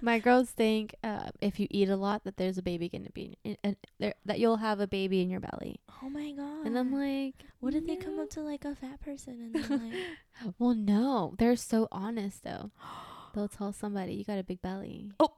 My 0.00 0.18
girls 0.18 0.50
think 0.50 0.94
uh, 1.04 1.28
if 1.42 1.60
you 1.60 1.66
eat 1.70 1.90
a 1.90 1.96
lot 1.96 2.24
that 2.24 2.38
there's 2.38 2.56
a 2.56 2.62
baby 2.62 2.88
gonna 2.88 3.10
be 3.10 3.36
in, 3.44 3.58
in, 3.62 3.76
there, 3.98 4.14
that 4.24 4.38
you'll 4.38 4.56
have 4.56 4.80
a 4.80 4.86
baby 4.86 5.20
in 5.20 5.28
your 5.28 5.40
belly, 5.40 5.80
Oh 6.02 6.08
my 6.08 6.32
god. 6.32 6.64
and 6.64 6.78
I'm 6.78 6.90
like, 6.92 7.34
What 7.60 7.74
if 7.74 7.86
they 7.86 7.96
come 7.96 8.18
up 8.18 8.30
to 8.30 8.40
like 8.40 8.64
a 8.64 8.74
fat 8.74 9.02
person 9.02 9.52
and 9.54 9.54
they're 9.54 9.78
like, 9.78 10.54
Well, 10.58 10.74
no, 10.74 11.34
they're 11.38 11.56
so 11.56 11.88
honest 11.92 12.42
though. 12.44 12.70
They'll 13.34 13.48
tell 13.48 13.74
somebody 13.74 14.14
you 14.14 14.24
got 14.24 14.38
a 14.38 14.42
big 14.42 14.62
belly. 14.62 15.12
Oh. 15.20 15.34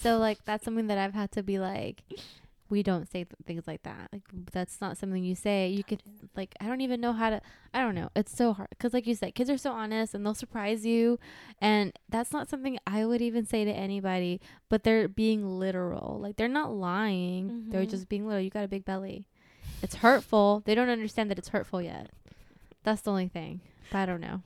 So 0.00 0.18
like 0.18 0.44
that's 0.44 0.64
something 0.64 0.86
that 0.88 0.98
I've 0.98 1.14
had 1.14 1.30
to 1.32 1.42
be 1.42 1.58
like, 1.58 2.02
we 2.70 2.82
don't 2.82 3.06
say 3.10 3.24
th- 3.24 3.34
things 3.46 3.66
like 3.66 3.82
that. 3.82 4.08
Like 4.12 4.22
that's 4.52 4.80
not 4.80 4.96
something 4.96 5.22
you 5.24 5.34
say. 5.34 5.68
You 5.68 5.82
could 5.84 6.02
like 6.36 6.54
I 6.60 6.66
don't 6.66 6.80
even 6.80 7.00
know 7.00 7.12
how 7.12 7.30
to. 7.30 7.40
I 7.74 7.80
don't 7.82 7.94
know. 7.94 8.10
It's 8.16 8.34
so 8.36 8.52
hard 8.52 8.70
because 8.70 8.94
like 8.94 9.06
you 9.06 9.14
said, 9.14 9.34
kids 9.34 9.50
are 9.50 9.58
so 9.58 9.72
honest 9.72 10.14
and 10.14 10.24
they'll 10.24 10.34
surprise 10.34 10.86
you, 10.86 11.18
and 11.60 11.92
that's 12.08 12.32
not 12.32 12.48
something 12.48 12.78
I 12.86 13.04
would 13.04 13.20
even 13.20 13.44
say 13.44 13.64
to 13.64 13.70
anybody. 13.72 14.40
But 14.68 14.84
they're 14.84 15.08
being 15.08 15.58
literal. 15.58 16.18
Like 16.20 16.36
they're 16.36 16.48
not 16.48 16.72
lying. 16.72 17.64
They're 17.70 17.84
Mhm. 17.84 17.90
just 17.90 18.08
being 18.08 18.26
literal. 18.26 18.42
You 18.44 18.50
got 18.50 18.64
a 18.64 18.68
big 18.68 18.84
belly. 18.84 19.26
It's 19.82 19.96
hurtful. 19.96 20.62
They 20.64 20.74
don't 20.74 20.88
understand 20.90 21.30
that 21.30 21.38
it's 21.38 21.48
hurtful 21.48 21.82
yet. 21.82 22.10
That's 22.84 23.02
the 23.02 23.10
only 23.10 23.28
thing. 23.28 23.60
But 23.90 23.98
I 23.98 24.06
don't 24.06 24.20
know. 24.20 24.42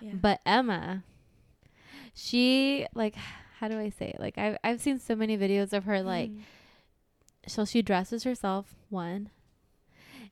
yeah. 0.00 0.14
But 0.14 0.40
Emma, 0.46 1.02
she 2.14 2.86
like 2.94 3.14
how 3.58 3.68
do 3.68 3.78
I 3.78 3.90
say 3.90 4.08
it? 4.14 4.20
Like 4.20 4.38
I've 4.38 4.56
I've 4.64 4.80
seen 4.80 4.98
so 4.98 5.14
many 5.16 5.36
videos 5.38 5.72
of 5.72 5.84
her 5.84 6.02
like 6.02 6.30
Mm. 6.30 6.40
so 7.46 7.64
she 7.64 7.82
dresses 7.82 8.24
herself 8.24 8.74
one 8.90 9.30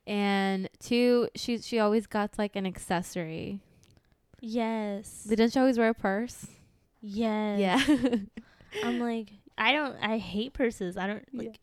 and 0.06 0.68
two 0.80 1.28
she 1.34 1.58
she 1.58 1.78
always 1.78 2.06
got 2.06 2.38
like 2.38 2.56
an 2.56 2.66
accessory. 2.66 3.60
yes, 4.40 5.24
Didn't 5.24 5.50
she 5.52 5.58
always 5.58 5.78
wear 5.78 5.90
a 5.90 5.94
purse? 5.94 6.46
yes, 7.00 7.60
Yeah. 7.88 8.16
I'm 8.84 8.98
like, 8.98 9.28
I 9.56 9.72
don't, 9.72 9.96
I 10.02 10.18
hate 10.18 10.52
purses. 10.52 10.96
I 10.96 11.06
don't 11.06 11.24
Yeah. 11.32 11.42
like. 11.42 11.60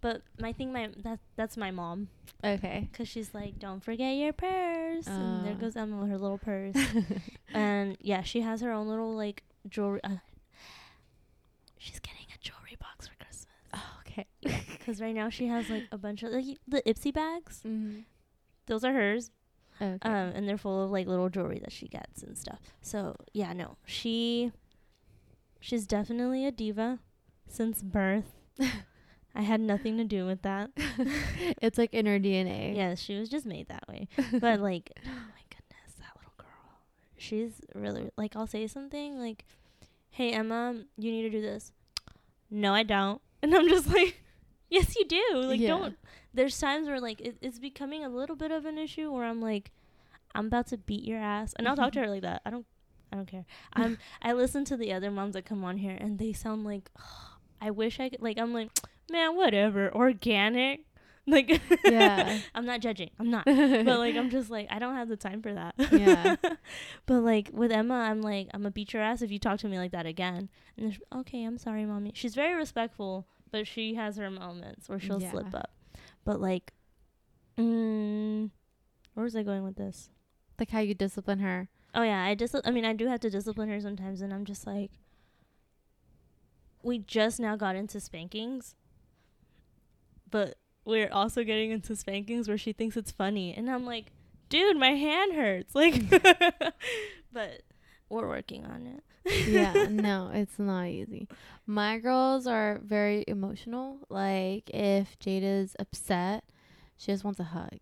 But 0.00 0.22
my 0.40 0.52
thing, 0.52 0.72
my 0.72 0.90
that 1.04 1.20
that's 1.36 1.56
my 1.56 1.70
mom, 1.70 2.08
okay. 2.42 2.88
cause 2.92 3.06
she's 3.06 3.32
like, 3.34 3.58
don't 3.60 3.82
forget 3.84 4.16
your 4.16 4.32
purse, 4.32 5.06
and 5.06 5.44
there 5.46 5.52
Uh. 5.54 5.56
goes 5.56 5.76
Emma 5.76 5.96
with 6.00 6.10
her 6.10 6.18
little 6.18 6.38
purse, 6.38 6.74
and 7.54 7.96
yeah, 8.00 8.22
she 8.22 8.40
has 8.40 8.62
her 8.62 8.72
own 8.72 8.88
little 8.88 9.14
like 9.14 9.44
jewelry. 9.68 10.00
Uh, 10.02 10.16
she's 11.82 11.98
getting 11.98 12.26
a 12.32 12.38
jewelry 12.40 12.76
box 12.78 13.08
for 13.08 13.14
Christmas. 13.16 13.46
oh, 13.74 14.00
okay. 14.00 14.26
Cause 14.86 15.00
right 15.00 15.14
now 15.14 15.28
she 15.28 15.46
has 15.48 15.68
like 15.68 15.84
a 15.90 15.98
bunch 15.98 16.22
of 16.22 16.30
like 16.30 16.58
the 16.66 16.82
Ipsy 16.82 17.12
bags. 17.12 17.60
mm-hmm. 17.66 18.00
Those 18.66 18.84
are 18.84 18.92
hers. 18.92 19.30
Okay. 19.80 19.98
um, 20.02 20.32
and 20.34 20.48
they're 20.48 20.58
full 20.58 20.84
of 20.84 20.90
like 20.92 21.08
little 21.08 21.28
jewelry 21.28 21.58
that 21.58 21.72
she 21.72 21.88
gets 21.88 22.22
and 22.22 22.38
stuff. 22.38 22.60
So 22.82 23.16
yeah, 23.32 23.52
no, 23.52 23.78
she, 23.84 24.52
she's 25.58 25.86
definitely 25.86 26.46
a 26.46 26.52
diva 26.52 27.00
since 27.48 27.82
birth. 27.82 28.36
I 29.34 29.42
had 29.42 29.60
nothing 29.60 29.96
to 29.96 30.04
do 30.04 30.24
with 30.26 30.42
that. 30.42 30.70
it's 31.60 31.78
like 31.78 31.94
in 31.94 32.06
her 32.06 32.20
DNA. 32.20 32.76
Yeah, 32.76 32.94
she 32.94 33.18
was 33.18 33.28
just 33.28 33.46
made 33.46 33.68
that 33.68 33.88
way. 33.88 34.06
But 34.30 34.60
like, 34.60 34.92
oh 35.04 35.08
my 35.08 35.42
goodness, 35.50 35.96
that 35.98 36.14
little 36.16 36.34
girl. 36.36 36.80
She's 37.16 37.60
really 37.74 38.10
like, 38.16 38.36
I'll 38.36 38.46
say 38.46 38.66
something 38.68 39.18
like, 39.18 39.46
"Hey 40.12 40.32
Emma, 40.32 40.84
you 40.96 41.10
need 41.10 41.22
to 41.22 41.30
do 41.30 41.42
this." 41.42 41.72
No, 42.50 42.72
I 42.74 42.84
don't. 42.84 43.20
And 43.42 43.52
I'm 43.56 43.68
just 43.68 43.88
like, 43.88 44.22
"Yes, 44.70 44.94
you 44.96 45.04
do." 45.04 45.24
Like, 45.34 45.58
Yeah. 45.58 45.68
don't. 45.68 45.98
There's 46.32 46.56
times 46.60 46.86
where 46.86 47.00
like 47.00 47.20
it, 47.20 47.38
it's 47.40 47.58
becoming 47.58 48.04
a 48.04 48.08
little 48.08 48.36
bit 48.36 48.52
of 48.52 48.66
an 48.66 48.78
issue 48.78 49.10
where 49.10 49.24
I'm 49.24 49.40
like, 49.40 49.72
I'm 50.32 50.46
about 50.46 50.68
to 50.68 50.78
beat 50.78 51.04
your 51.04 51.18
ass, 51.18 51.52
and 51.58 51.68
I'll 51.68 51.74
talk 51.74 51.92
to 51.94 51.98
mm-hmm. 51.98 52.08
her 52.08 52.14
like 52.14 52.22
that. 52.22 52.42
I 52.46 52.50
don't, 52.50 52.64
I 53.12 53.16
don't 53.16 53.26
care. 53.26 53.44
I'm. 53.72 53.98
I 54.22 54.32
listen 54.32 54.64
to 54.66 54.76
the 54.76 54.92
other 54.92 55.10
moms 55.10 55.34
that 55.34 55.44
come 55.44 55.64
on 55.64 55.76
here, 55.78 55.96
and 55.98 56.20
they 56.20 56.32
sound 56.32 56.64
like, 56.64 56.88
I 57.60 57.70
wish 57.70 58.00
I 58.00 58.08
could. 58.08 58.22
Like, 58.22 58.38
I'm 58.38 58.54
like, 58.54 58.70
man, 59.10 59.36
whatever, 59.36 59.92
organic. 59.92 60.86
Like, 61.26 61.60
Yeah. 61.84 62.40
I'm 62.54 62.66
not 62.66 62.80
judging. 62.80 63.10
I'm 63.20 63.30
not 63.30 63.44
but 63.46 63.98
like 63.98 64.16
I'm 64.16 64.28
just 64.28 64.50
like 64.50 64.66
I 64.70 64.80
don't 64.80 64.96
have 64.96 65.08
the 65.08 65.16
time 65.16 65.40
for 65.40 65.54
that. 65.54 65.74
Yeah. 65.92 66.34
but 67.06 67.20
like 67.20 67.50
with 67.52 67.70
Emma, 67.70 67.94
I'm 67.94 68.22
like 68.22 68.48
I'm 68.52 68.62
gonna 68.62 68.72
beat 68.72 68.92
your 68.92 69.02
ass 69.02 69.22
if 69.22 69.30
you 69.30 69.38
talk 69.38 69.60
to 69.60 69.68
me 69.68 69.78
like 69.78 69.92
that 69.92 70.04
again. 70.04 70.48
And 70.76 70.98
okay, 71.14 71.44
I'm 71.44 71.58
sorry, 71.58 71.84
mommy. 71.86 72.10
She's 72.14 72.34
very 72.34 72.54
respectful, 72.54 73.28
but 73.52 73.68
she 73.68 73.94
has 73.94 74.16
her 74.16 74.30
moments 74.30 74.88
where 74.88 74.98
she'll 74.98 75.20
slip 75.20 75.54
up. 75.54 75.70
But 76.24 76.40
like, 76.40 76.72
mm, 77.56 78.50
where 79.14 79.24
was 79.24 79.36
I 79.36 79.44
going 79.44 79.62
with 79.62 79.76
this? 79.76 80.10
like 80.58 80.70
how 80.70 80.78
you 80.80 80.94
discipline 80.94 81.40
her. 81.40 81.68
Oh 81.94 82.02
yeah, 82.02 82.22
I 82.22 82.34
dis. 82.34 82.54
I 82.64 82.70
mean, 82.70 82.84
I 82.84 82.92
do 82.92 83.06
have 83.08 83.20
to 83.20 83.30
discipline 83.30 83.68
her 83.68 83.80
sometimes, 83.80 84.20
and 84.20 84.32
I'm 84.32 84.44
just 84.44 84.64
like, 84.66 84.92
we 86.82 86.98
just 86.98 87.40
now 87.40 87.56
got 87.56 87.74
into 87.76 87.98
spankings, 88.00 88.76
but 90.30 90.56
we're 90.84 91.10
also 91.12 91.44
getting 91.44 91.70
into 91.70 91.94
spankings 91.96 92.48
where 92.48 92.58
she 92.58 92.72
thinks 92.72 92.96
it's 92.96 93.10
funny, 93.10 93.54
and 93.54 93.70
I'm 93.70 93.84
like, 93.86 94.06
dude, 94.48 94.76
my 94.76 94.90
hand 94.90 95.34
hurts. 95.34 95.74
Like, 95.74 96.08
but 97.32 97.62
we're 98.08 98.28
working 98.28 98.66
on 98.66 98.86
it. 98.86 99.48
yeah, 99.48 99.86
no, 99.90 100.30
it's 100.32 100.58
not 100.58 100.86
easy. 100.86 101.28
My 101.66 101.98
girls 101.98 102.46
are 102.46 102.80
very 102.84 103.24
emotional. 103.26 103.98
Like 104.08 104.68
if 104.70 105.18
Jada's 105.18 105.74
upset, 105.78 106.44
she 106.96 107.12
just 107.12 107.24
wants 107.24 107.40
a 107.40 107.44
hug. 107.44 107.78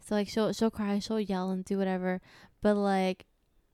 So 0.00 0.14
like 0.14 0.28
she'll 0.28 0.52
she'll 0.52 0.70
cry, 0.70 0.98
she'll 0.98 1.20
yell 1.20 1.50
and 1.50 1.64
do 1.64 1.76
whatever. 1.78 2.20
But 2.62 2.76
like 2.76 3.26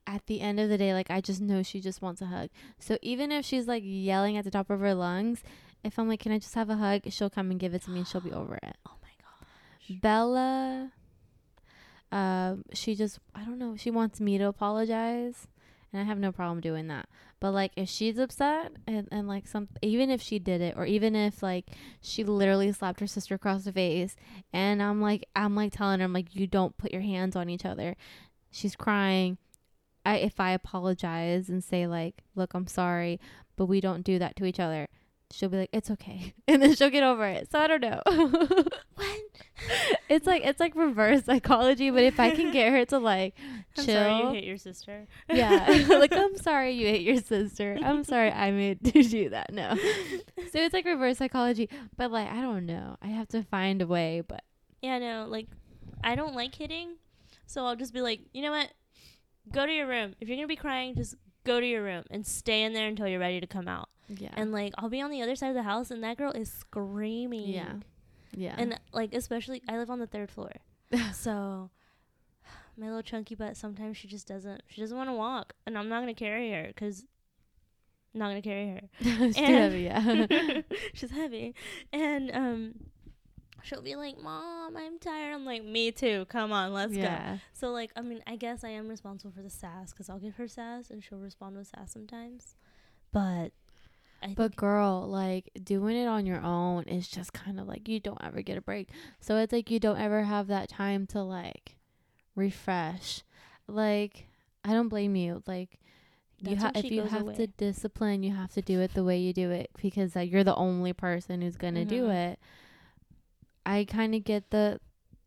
at 0.07 0.27
the 0.27 0.41
end 0.41 0.59
of 0.59 0.69
the 0.69 0.79
day, 0.79 0.95
like 0.95 1.11
I 1.11 1.21
just 1.21 1.41
know 1.41 1.63
she 1.63 1.81
just 1.81 2.03
wants 2.03 2.21
a 2.21 2.27
hug. 2.27 2.49
So 2.79 2.99
even 3.03 3.31
if 3.31 3.45
she's 3.45 3.69
like 3.69 3.83
yelling 3.87 4.37
at 4.37 4.45
the 4.45 4.51
top 4.51 4.71
of 4.71 4.81
her 4.81 4.95
lungs, 4.95 5.43
if 5.85 5.99
I'm 5.99 6.09
like, 6.09 6.21
Can 6.21 6.33
I 6.33 6.39
just 6.39 6.55
have 6.55 6.71
a 6.71 6.77
hug? 6.77 7.03
She'll 7.11 7.31
come 7.31 7.51
and 7.51 7.61
give 7.61 7.75
it 7.75 7.83
to 7.83 7.91
me 7.91 8.01
and 8.01 8.09
she'll 8.09 8.21
be 8.21 8.33
over 8.33 8.59
it. 8.63 8.77
Oh 8.87 8.97
my 9.03 9.11
gosh. 9.21 10.01
Bella 10.01 10.93
um 12.13 12.63
she 12.75 12.95
just 12.95 13.19
I 13.35 13.43
don't 13.45 13.59
know, 13.59 13.75
she 13.77 13.91
wants 13.91 14.21
me 14.21 14.37
to 14.39 14.45
apologize 14.45 15.49
and 15.93 16.01
I 16.01 16.05
have 16.05 16.19
no 16.19 16.31
problem 16.31 16.61
doing 16.61 16.87
that. 16.89 17.09
But 17.41 17.53
like 17.53 17.73
if 17.75 17.89
she's 17.89 18.19
upset 18.19 18.73
and, 18.87 19.09
and 19.11 19.27
like 19.27 19.47
some 19.47 19.69
even 19.81 20.11
if 20.11 20.21
she 20.23 20.39
did 20.39 20.61
it 20.61 20.75
or 20.77 20.87
even 20.87 21.17
if 21.17 21.43
like 21.43 21.71
she 22.01 22.23
literally 22.23 22.71
slapped 22.73 23.01
her 23.01 23.07
sister 23.07 23.35
across 23.35 23.65
the 23.65 23.73
face 23.73 24.15
and 24.53 24.83
I'm 24.83 25.01
like 25.01 25.27
I'm 25.35 25.57
like 25.57 25.73
telling 25.73 26.01
her 26.01 26.05
I'm 26.05 26.13
like 26.13 26.37
you 26.37 26.47
don't 26.47 26.77
put 26.77 26.93
your 26.93 27.03
hands 27.03 27.35
on 27.35 27.49
each 27.49 27.65
other. 27.65 27.97
She's 28.51 28.77
crying. 28.77 29.39
I 30.05 30.17
if 30.17 30.39
I 30.39 30.51
apologize 30.51 31.49
and 31.49 31.65
say 31.65 31.87
like, 31.87 32.23
"Look, 32.35 32.55
I'm 32.55 32.67
sorry, 32.67 33.21
but 33.57 33.67
we 33.67 33.81
don't 33.81 34.03
do 34.03 34.19
that 34.19 34.37
to 34.37 34.45
each 34.45 34.61
other." 34.61 34.89
She'll 35.33 35.49
be 35.49 35.59
like, 35.59 35.71
"It's 35.73 35.91
okay." 35.91 36.35
And 36.49 36.63
then 36.63 36.75
she'll 36.75 36.91
get 36.91 37.03
over 37.03 37.27
it. 37.27 37.51
So 37.51 37.59
I 37.59 37.67
don't 37.67 37.81
know. 37.81 38.03
What? 38.95 39.21
it's 40.09 40.27
like 40.27 40.45
it's 40.45 40.61
like 40.61 40.75
reverse 40.77 41.25
psychology, 41.25 41.91
but 41.91 42.03
if 42.03 42.21
I 42.21 42.31
can 42.33 42.53
get 42.53 42.71
her 42.73 42.85
to 42.87 42.99
like 42.99 43.35
I'm 43.79 43.85
chill, 43.85 43.95
sorry 43.95 44.17
you 44.19 44.31
hate 44.31 44.45
your 44.45 44.57
sister. 44.59 45.07
yeah, 45.31 45.85
like 45.89 46.13
I'm 46.13 46.37
sorry 46.37 46.73
you 46.73 46.87
hate 46.87 47.03
your 47.03 47.17
sister. 47.21 47.79
I'm 47.83 48.05
sorry 48.05 48.31
I 48.31 48.51
made 48.51 48.95
you 48.95 49.03
do 49.05 49.29
that. 49.31 49.53
No, 49.53 49.75
so 49.77 50.59
it's 50.59 50.75
like 50.75 50.85
reverse 50.85 51.19
psychology, 51.19 51.69
but 51.97 52.11
like 52.11 52.31
I 52.31 52.41
don't 52.43 52.67
know. 52.67 52.97
I 53.03 53.09
have 53.09 53.29
to 53.29 53.43
find 53.43 53.81
a 53.83 53.87
way, 53.87 54.23
but 54.27 54.43
Yeah, 54.83 54.99
no, 54.99 55.27
like 55.29 55.49
I 56.05 56.15
don't 56.15 56.35
like 56.35 56.55
hitting, 56.55 56.97
so 57.47 57.65
I'll 57.65 57.77
just 57.77 57.95
be 57.95 58.01
like, 58.03 58.21
you 58.33 58.43
know 58.43 58.51
what? 58.53 58.71
Go 59.51 59.67
to 59.67 59.73
your 59.73 59.87
room. 59.89 60.15
If 60.21 60.29
you're 60.29 60.37
gonna 60.37 60.49
be 60.49 60.57
crying, 60.57 60.95
just 60.95 61.15
go 61.45 61.61
to 61.61 61.67
your 61.67 61.83
room 61.83 62.05
and 62.11 62.27
stay 62.27 62.63
in 62.63 62.73
there 62.73 62.87
until 62.89 63.09
you're 63.09 63.21
ready 63.21 63.41
to 63.41 63.47
come 63.47 63.69
out. 63.69 63.89
Yeah, 64.19 64.31
And 64.35 64.53
like 64.53 64.73
I'll 64.79 64.89
be 64.89 65.01
on 65.01 65.11
the 65.11 65.23
other 65.23 65.37
side 65.37 65.49
of 65.49 65.55
the 65.55 65.63
house, 65.63 65.91
and 65.91 66.03
that 66.05 66.17
girl 66.17 66.33
is 66.33 66.51
screaming. 66.53 67.49
yeah, 67.49 67.75
yeah, 68.35 68.55
And 68.59 68.79
like 68.93 69.13
especially, 69.15 69.63
I 69.69 69.79
live 69.79 69.91
on 69.91 69.99
the 69.99 70.07
third 70.07 70.31
floor, 70.31 70.53
so 71.13 71.71
my 72.77 72.87
little 72.87 73.03
chunky 73.03 73.35
butt. 73.35 73.57
Sometimes 73.57 73.97
she 73.97 74.09
just 74.09 74.27
doesn't. 74.27 74.63
She 74.69 74.81
doesn't 74.81 74.97
want 74.97 75.09
to 75.11 75.15
walk, 75.15 75.55
and 75.67 75.77
I'm 75.79 75.89
not 75.89 76.01
gonna 76.01 76.15
carry 76.15 76.51
her 76.53 76.67
because 76.69 77.05
I'm 78.15 78.21
not 78.21 78.29
gonna 78.29 78.43
carry 78.43 78.69
her. 78.69 78.81
it's 79.01 79.37
too 79.39 79.45
heavy, 79.45 79.83
yeah. 79.83 80.61
she's 80.95 81.11
heavy, 81.11 81.55
and 81.93 82.31
um, 82.35 82.75
she'll 83.63 83.83
be 83.83 83.97
like, 83.97 84.21
"Mom, 84.23 84.77
I'm 84.77 84.99
tired." 84.99 85.35
I'm 85.35 85.45
like, 85.45 85.65
"Me 85.65 85.91
too. 85.93 86.27
Come 86.29 86.53
on, 86.53 86.73
let's 86.73 86.95
go." 86.95 87.01
yeah. 87.01 87.39
So 87.53 87.71
like, 87.71 87.91
I 87.97 88.03
mean, 88.03 88.23
I 88.27 88.37
guess 88.37 88.65
I 88.65 88.69
am 88.71 88.89
responsible 88.89 89.33
for 89.33 89.43
the 89.43 89.51
sass 89.51 89.93
because 89.93 90.09
I'll 90.11 90.19
give 90.19 90.37
her 90.37 90.49
sass 90.49 90.91
and 90.91 91.03
she'll 91.03 91.19
respond 91.19 91.57
with 91.57 91.69
sass 91.69 91.93
sometimes. 91.93 92.57
But 93.13 93.53
I 94.23 94.35
But 94.35 94.57
girl, 94.57 95.07
like 95.09 95.51
doing 95.63 95.97
it 95.97 96.07
on 96.07 96.27
your 96.27 96.41
own 96.41 96.85
is 96.85 97.09
just 97.09 97.33
kind 97.33 97.59
of 97.59 97.67
like 97.67 97.89
you 97.89 98.01
don't 98.01 98.23
ever 98.23 98.43
get 98.43 98.57
a 98.57 98.61
break. 98.61 98.89
So 99.21 99.37
it's 99.37 99.53
like 99.53 99.71
you 99.71 99.81
don't 99.81 99.99
ever 99.99 100.23
have 100.23 100.47
that 100.49 100.69
time 100.69 101.07
to 101.09 101.23
like 101.23 101.77
refresh. 102.35 103.23
Like 103.67 104.29
I 104.65 104.73
don't 104.73 104.89
blame 104.89 105.17
you. 105.17 105.43
Like 105.47 105.81
you 106.39 106.57
when 106.57 106.59
if 106.77 106.85
you 106.91 107.03
have 107.03 107.27
to 107.37 107.47
discipline, 107.47 108.23
you 108.23 108.33
have 108.35 108.53
to 108.53 108.63
do 108.63 108.81
it 108.81 108.95
the 108.95 109.05
way 109.05 109.19
you 109.19 109.33
do 109.33 109.51
it 109.51 109.71
because 109.81 110.17
uh, 110.17 110.21
you're 110.21 110.45
the 110.45 110.55
only 110.57 110.93
person 110.93 111.43
who's 111.43 111.57
going 111.57 111.75
to 111.75 111.85
do 111.85 112.11
it. 112.11 112.39
I 113.65 113.85
kind 113.85 114.15
of 114.15 114.25
get 114.25 114.51
the 114.51 114.81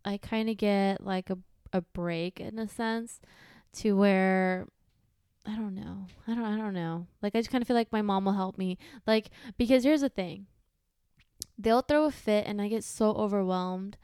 I 0.04 0.18
kind 0.18 0.50
of 0.50 0.58
get 0.58 1.04
like 1.04 1.30
a 1.30 1.38
a 1.74 1.82
break 1.82 2.40
in 2.40 2.60
a 2.60 2.68
sense 2.68 3.20
to 3.74 3.94
where 3.94 4.68
I 5.48 5.56
don't 5.56 5.76
know. 5.76 6.08
I 6.28 6.34
don't 6.34 6.44
I 6.44 6.58
don't 6.58 6.74
know. 6.74 7.08
Like 7.22 7.36
I 7.36 7.40
just 7.40 7.52
kind 7.52 7.62
of 7.62 7.68
feel 7.68 7.76
like 7.76 7.92
my 7.92 8.02
mom 8.02 8.26
will 8.26 8.34
help 8.34 8.58
me. 8.58 8.78
Like 9.06 9.30
because 9.58 9.84
here's 9.84 10.02
the 10.02 10.10
thing. 10.10 10.48
They'll 11.58 11.82
throw 11.82 12.06
a 12.06 12.12
fit 12.12 12.46
and 12.48 12.62
I 12.62 12.68
get 12.68 12.84
so 12.84 13.12
overwhelmed 13.12 13.98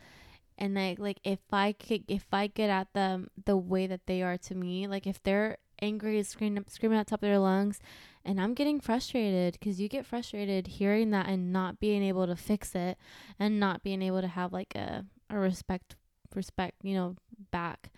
and 0.58 0.76
like 0.76 1.00
like 1.00 1.20
if 1.24 1.39
I 1.52 1.74
could 1.74 2.04
if 2.08 2.28
I 2.32 2.48
get 2.48 2.70
at 2.70 2.94
them 2.94 3.30
the 3.46 3.58
way 3.58 3.88
that 3.88 4.06
they 4.06 4.22
are 4.22 4.38
to 4.38 4.56
me, 4.56 4.88
like 4.88 5.08
if 5.08 5.22
they're 5.22 5.58
angry 5.82 6.22
screaming 6.22 6.64
screaming 6.68 7.00
at 7.00 7.08
top 7.08 7.24
of 7.24 7.28
their 7.28 7.39
lungs 7.39 7.80
and 8.24 8.39
I'm 8.39 8.54
getting 8.54 8.80
frustrated 8.80 9.60
cuz 9.60 9.82
you 9.82 9.89
get 9.89 10.06
frustrated 10.06 10.68
hearing 10.68 11.10
that 11.10 11.28
and 11.28 11.52
not 11.52 11.80
being 11.80 12.04
able 12.04 12.28
to 12.28 12.36
fix 12.36 12.76
it 12.76 13.00
and 13.39 13.60
not 13.60 13.82
being 13.82 14.04
able 14.04 14.22
to 14.22 14.28
have 14.28 14.54
like 14.54 14.76
a 14.76 15.06
a 15.30 15.39
respect 15.39 15.96
respect, 16.36 16.76
you 16.84 16.94
know, 16.94 17.16
back. 17.52 17.92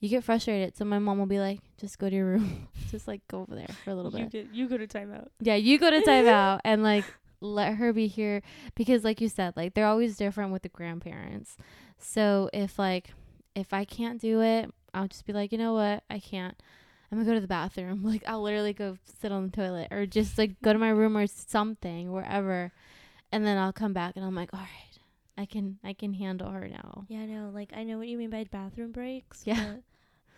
You 0.00 0.08
get 0.08 0.24
frustrated. 0.24 0.76
So 0.76 0.84
my 0.84 0.98
mom 0.98 1.18
will 1.18 1.26
be 1.26 1.40
like, 1.40 1.60
just 1.78 1.98
go 1.98 2.08
to 2.08 2.14
your 2.14 2.26
room. 2.26 2.68
just 2.90 3.08
like 3.08 3.26
go 3.28 3.40
over 3.40 3.54
there 3.54 3.74
for 3.84 3.90
a 3.90 3.94
little 3.94 4.12
you 4.12 4.26
bit. 4.26 4.32
get, 4.32 4.54
you 4.54 4.68
go 4.68 4.76
to 4.76 4.86
timeout. 4.86 5.28
Yeah, 5.40 5.56
you 5.56 5.78
go 5.78 5.90
to 5.90 6.00
timeout 6.06 6.60
and 6.64 6.82
like 6.82 7.04
let 7.40 7.74
her 7.74 7.92
be 7.92 8.06
here 8.06 8.42
because 8.74 9.04
like 9.04 9.20
you 9.20 9.28
said, 9.28 9.56
like 9.56 9.74
they're 9.74 9.86
always 9.86 10.16
different 10.16 10.52
with 10.52 10.62
the 10.62 10.68
grandparents. 10.68 11.56
So 11.98 12.48
if 12.52 12.78
like 12.78 13.10
if 13.54 13.72
I 13.72 13.84
can't 13.84 14.20
do 14.20 14.40
it, 14.40 14.72
I'll 14.94 15.08
just 15.08 15.26
be 15.26 15.32
like, 15.32 15.52
you 15.52 15.58
know 15.58 15.74
what? 15.74 16.04
I 16.08 16.18
can't. 16.20 16.60
I'm 17.10 17.18
gonna 17.18 17.28
go 17.28 17.34
to 17.34 17.40
the 17.40 17.48
bathroom. 17.48 18.02
Like 18.04 18.22
I'll 18.26 18.42
literally 18.42 18.72
go 18.72 18.96
sit 19.20 19.32
on 19.32 19.46
the 19.46 19.56
toilet 19.56 19.88
or 19.90 20.06
just 20.06 20.38
like 20.38 20.60
go 20.62 20.72
to 20.72 20.78
my 20.78 20.90
room 20.90 21.16
or 21.16 21.26
something, 21.26 22.12
wherever. 22.12 22.72
And 23.32 23.44
then 23.44 23.58
I'll 23.58 23.72
come 23.72 23.92
back 23.92 24.14
and 24.16 24.24
I'm 24.24 24.34
like, 24.34 24.54
all 24.54 24.60
right, 24.60 24.98
I 25.36 25.44
can 25.46 25.78
I 25.84 25.92
can 25.92 26.14
handle 26.14 26.50
her 26.50 26.68
now. 26.68 27.04
Yeah, 27.08 27.20
I 27.20 27.26
know. 27.26 27.50
Like 27.52 27.72
I 27.76 27.84
know 27.84 27.98
what 27.98 28.08
you 28.08 28.16
mean 28.18 28.30
by 28.30 28.44
bathroom 28.44 28.92
breaks. 28.92 29.42
Yeah. 29.44 29.76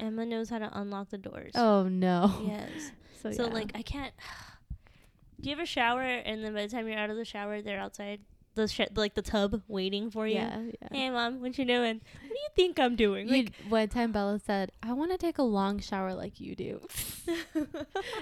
Emma 0.01 0.25
knows 0.27 0.49
how 0.51 0.59
to 0.59 0.71
unlock 0.79 1.11
the 1.11 1.19
doors. 1.19 1.53
Oh 1.55 1.89
no. 1.89 2.43
Yes. 2.47 2.71
So, 3.23 3.31
So 3.33 3.47
yeah. 3.49 3.53
like 3.53 3.73
I 3.75 3.83
can't. 3.83 4.15
Do 5.43 5.49
you 5.51 5.55
ever 5.55 5.67
shower 5.67 6.01
and 6.03 6.43
then 6.43 6.55
by 6.55 6.63
the 6.63 6.69
time 6.69 6.89
you're 6.89 6.99
out 6.99 7.11
of 7.11 7.17
the 7.17 7.25
shower, 7.27 7.61
they're 7.61 7.79
outside 7.79 8.21
the 8.55 8.67
sh- 8.67 8.81
like 8.95 9.15
the 9.15 9.21
tub 9.23 9.61
waiting 9.69 10.11
for 10.11 10.27
you? 10.27 10.37
yeah, 10.37 10.59
yeah. 10.81 10.89
Hey 10.91 11.11
mom, 11.11 11.41
what 11.43 11.59
you 11.59 11.65
doing? 11.67 12.01
What 12.01 12.29
do 12.29 12.35
you 12.35 12.49
think 12.57 12.79
I'm 12.81 12.97
doing? 12.97 13.29
You, 13.29 13.35
Like 13.45 13.53
one 13.69 13.89
time 13.89 14.13
Bella 14.13 14.39
said, 14.39 14.73
I 14.83 14.93
want 14.95 15.11
to 15.13 15.19
take 15.19 15.37
a 15.37 15.43
long 15.43 15.81
shower 15.81 16.15
like 16.15 16.41
you 16.41 16.57
do. 16.57 16.81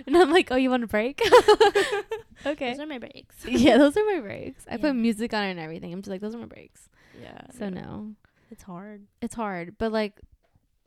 and 0.06 0.16
I'm 0.16 0.30
like, 0.32 0.50
oh, 0.50 0.56
you 0.56 0.70
want 0.70 0.82
a 0.84 0.88
break? 0.88 1.20
okay. 2.46 2.70
those 2.72 2.80
are 2.80 2.86
my 2.86 2.98
breaks. 2.98 3.44
yeah, 3.46 3.78
those 3.78 3.96
are 3.96 4.04
my 4.04 4.20
breaks. 4.20 4.64
I 4.68 4.72
Yeah. 4.74 4.78
put 4.82 4.94
music 4.96 5.32
on 5.34 5.44
it 5.44 5.50
and 5.52 5.60
everything. 5.60 5.92
I'm 5.92 6.00
just 6.02 6.10
like, 6.10 6.20
those 6.20 6.34
are 6.34 6.38
my 6.38 6.46
breaks. 6.46 6.88
Yeah. 7.22 7.40
So 7.58 7.68
no, 7.68 8.14
it's 8.50 8.62
hard. 8.62 9.06
it's 9.20 9.34
hard. 9.34 9.76
But 9.78 9.92
like, 9.92 10.14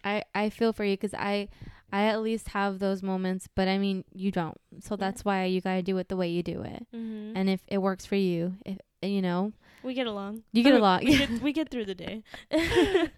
I, 0.04 0.24
I 0.34 0.50
feel 0.50 0.74
for 0.74 0.84
you 0.84 0.94
because 0.98 1.14
I, 1.14 1.50
I 1.92 2.06
at 2.06 2.22
least 2.22 2.50
have 2.50 2.80
those 2.80 3.04
moments, 3.04 3.48
but 3.56 3.68
I 3.68 3.78
mean, 3.78 4.04
you 4.14 4.32
don't. 4.32 4.58
So 4.80 4.94
Yeah. 4.96 4.98
that's 4.98 5.26
why 5.26 5.46
you 5.46 5.62
got 5.62 5.76
to 5.76 5.82
do 5.82 5.98
it 5.98 6.08
the 6.10 6.16
way 6.18 6.30
you 6.30 6.42
do 6.44 6.62
it. 6.64 6.88
Mm-hmm. 6.96 7.36
And 7.38 7.50
if 7.50 7.62
it 7.68 7.80
works 7.80 8.06
for 8.06 8.16
you, 8.16 8.56
if, 8.66 8.78
you 9.02 9.22
know, 9.22 9.54
we 9.84 9.94
get 9.94 10.08
along. 10.08 10.44
you 10.54 10.64
get 10.64 10.74
along. 10.82 11.06
we, 11.06 11.18
get, 11.18 11.30
we 11.42 11.54
get 11.54 11.70
through 11.70 11.86
the 11.86 11.96
day. 11.96 12.24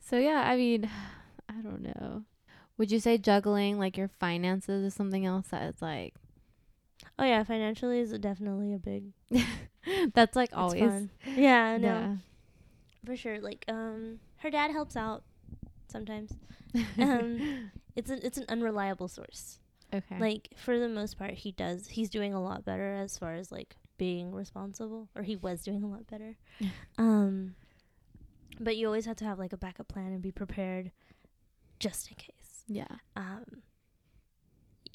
So 0.00 0.18
yeah, 0.18 0.44
I 0.46 0.56
mean, 0.56 0.90
I 1.48 1.54
don't 1.62 1.82
know. 1.82 2.24
Would 2.76 2.92
you 2.92 3.00
say 3.00 3.16
juggling 3.18 3.78
like 3.78 3.96
your 3.96 4.08
finances 4.08 4.84
is 4.84 4.94
something 4.94 5.24
else 5.24 5.48
that 5.48 5.62
is 5.62 5.80
like 5.80 6.14
oh 7.18 7.24
yeah, 7.24 7.44
financially 7.44 8.00
is 8.00 8.12
definitely 8.18 8.74
a 8.74 8.78
big. 8.78 9.12
that's 10.14 10.36
like 10.36 10.50
always. 10.52 11.08
Yeah, 11.36 11.64
I 11.64 11.78
know. 11.78 11.86
yeah. 11.88 12.14
for 13.06 13.16
sure. 13.16 13.40
Like 13.40 13.64
um, 13.68 14.18
her 14.38 14.50
dad 14.50 14.70
helps 14.70 14.96
out 14.96 15.22
sometimes. 15.94 16.32
Um, 16.98 17.70
it's 17.94 18.10
an 18.10 18.18
it's 18.24 18.36
an 18.36 18.46
unreliable 18.48 19.06
source. 19.06 19.60
okay. 19.94 20.18
Like 20.18 20.48
for 20.56 20.76
the 20.78 20.88
most 20.88 21.16
part, 21.16 21.34
he 21.34 21.52
does. 21.52 21.86
He's 21.86 22.10
doing 22.10 22.34
a 22.34 22.42
lot 22.42 22.64
better 22.64 22.94
as 22.94 23.16
far 23.16 23.34
as 23.34 23.52
like 23.52 23.76
being 23.96 24.32
responsible, 24.34 25.08
or 25.14 25.22
he 25.22 25.36
was 25.36 25.62
doing 25.62 25.84
a 25.84 25.86
lot 25.86 26.04
better. 26.08 26.36
um, 26.98 27.54
but 28.58 28.76
you 28.76 28.86
always 28.88 29.06
have 29.06 29.14
to 29.18 29.24
have 29.24 29.38
like 29.38 29.52
a 29.52 29.56
backup 29.56 29.86
plan 29.86 30.12
and 30.12 30.20
be 30.20 30.32
prepared, 30.32 30.90
just 31.78 32.08
in 32.10 32.16
case. 32.16 32.64
yeah. 32.66 32.96
Um, 33.14 33.62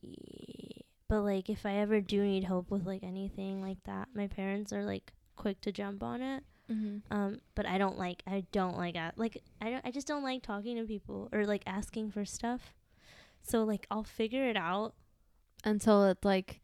ye- 0.02 0.86
but 1.08 1.22
like 1.22 1.50
if 1.50 1.66
I 1.66 1.76
ever 1.78 2.02
do 2.02 2.24
need 2.24 2.44
help 2.44 2.70
with 2.72 2.86
like 2.86 3.04
anything 3.04 3.62
like 3.62 3.82
that, 3.86 4.10
my 4.14 4.28
parents 4.28 4.74
are 4.74 4.84
like 4.84 5.14
quick 5.38 5.62
to 5.62 5.72
jump 5.72 6.04
on 6.04 6.22
it. 6.22 6.44
Mm-hmm. 6.72 7.14
Um, 7.14 7.42
but 7.56 7.66
I 7.66 7.78
don't 7.78 7.98
like 7.98 8.24
I 8.28 8.46
don't 8.52 8.78
like 8.78 8.96
a 8.96 9.12
like 9.16 9.42
I 9.62 9.70
don't 9.70 9.86
I 9.86 9.92
just 9.92 10.08
don't 10.08 10.24
like 10.24 10.44
talking 10.44 10.78
to 10.78 10.84
people 10.84 11.30
or 11.32 11.46
like 11.46 11.64
asking 11.66 12.12
for 12.12 12.26
stuff. 12.26 12.74
So 13.42 13.64
like 13.64 13.88
I'll 13.90 14.04
figure 14.04 14.48
it 14.48 14.58
out 14.58 14.94
Until 15.64 16.06
it 16.06 16.20
like 16.24 16.62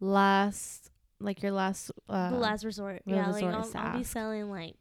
last 0.00 0.90
like 1.20 1.42
your 1.42 1.52
last 1.52 1.90
uh 2.08 2.30
the 2.30 2.36
last 2.36 2.64
resort. 2.64 3.02
Yeah, 3.04 3.26
resort 3.26 3.42
like 3.42 3.54
I'll, 3.54 3.82
I'll 3.86 3.98
be 3.98 4.04
selling 4.04 4.50
like 4.50 4.76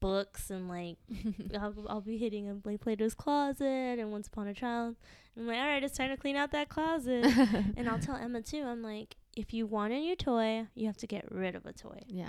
books 0.00 0.50
and 0.50 0.68
like 0.68 0.96
I'll, 1.60 1.74
I'll 1.88 2.00
be 2.00 2.16
hitting 2.16 2.50
up 2.50 2.64
like 2.64 2.80
Plato's 2.80 3.14
Closet 3.14 3.98
and 3.98 4.10
Once 4.10 4.26
Upon 4.28 4.48
a 4.48 4.54
Child. 4.54 4.96
And 5.36 5.42
I'm 5.42 5.46
like, 5.46 5.58
all 5.58 5.66
right, 5.68 5.82
it's 5.84 5.96
time 5.96 6.10
to 6.10 6.16
clean 6.16 6.36
out 6.36 6.52
that 6.52 6.68
closet. 6.68 7.24
and 7.76 7.88
I'll 7.88 7.98
tell 7.98 8.16
Emma 8.16 8.40
too. 8.42 8.62
I'm 8.62 8.82
like, 8.82 9.16
if 9.36 9.52
you 9.52 9.66
want 9.66 9.92
a 9.92 9.98
new 9.98 10.16
toy, 10.16 10.66
you 10.74 10.86
have 10.86 10.96
to 10.98 11.06
get 11.06 11.30
rid 11.30 11.54
of 11.54 11.66
a 11.66 11.72
toy. 11.72 12.00
yeah. 12.08 12.28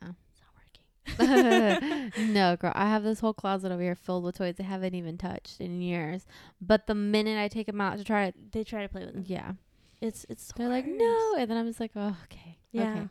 It's 1.08 1.18
not 1.20 1.82
working. 1.82 2.34
no, 2.34 2.56
girl, 2.56 2.72
I 2.76 2.86
have 2.89 3.04
this 3.04 3.20
whole 3.20 3.34
closet 3.34 3.72
over 3.72 3.82
here 3.82 3.95
filled 3.95 4.24
with 4.24 4.38
toys 4.38 4.56
I 4.60 4.64
haven't 4.64 4.95
even 4.95 5.18
touched 5.18 5.60
in 5.60 5.82
years. 5.82 6.26
But 6.62 6.88
the 6.88 6.95
minute 6.95 7.38
I 7.39 7.47
take 7.47 7.68
them 7.68 7.82
out 7.82 7.97
to 7.97 8.04
try 8.04 8.26
it, 8.26 8.52
they 8.52 8.64
try 8.64 8.84
to 8.84 8.89
play 8.89 9.06
with 9.06 9.14
them. 9.14 9.24
yeah, 9.28 9.54
It's 9.99 10.26
it's. 10.30 10.52
they're 10.56 10.70
like 10.70 10.86
no, 10.88 11.36
and 11.38 11.49
then 11.49 11.58
I'm 11.58 11.68
just 11.68 11.80
like, 11.80 11.91
oh, 11.95 12.16
okay, 12.26 12.58
Yeah. 12.72 12.91
okay. 12.91 13.08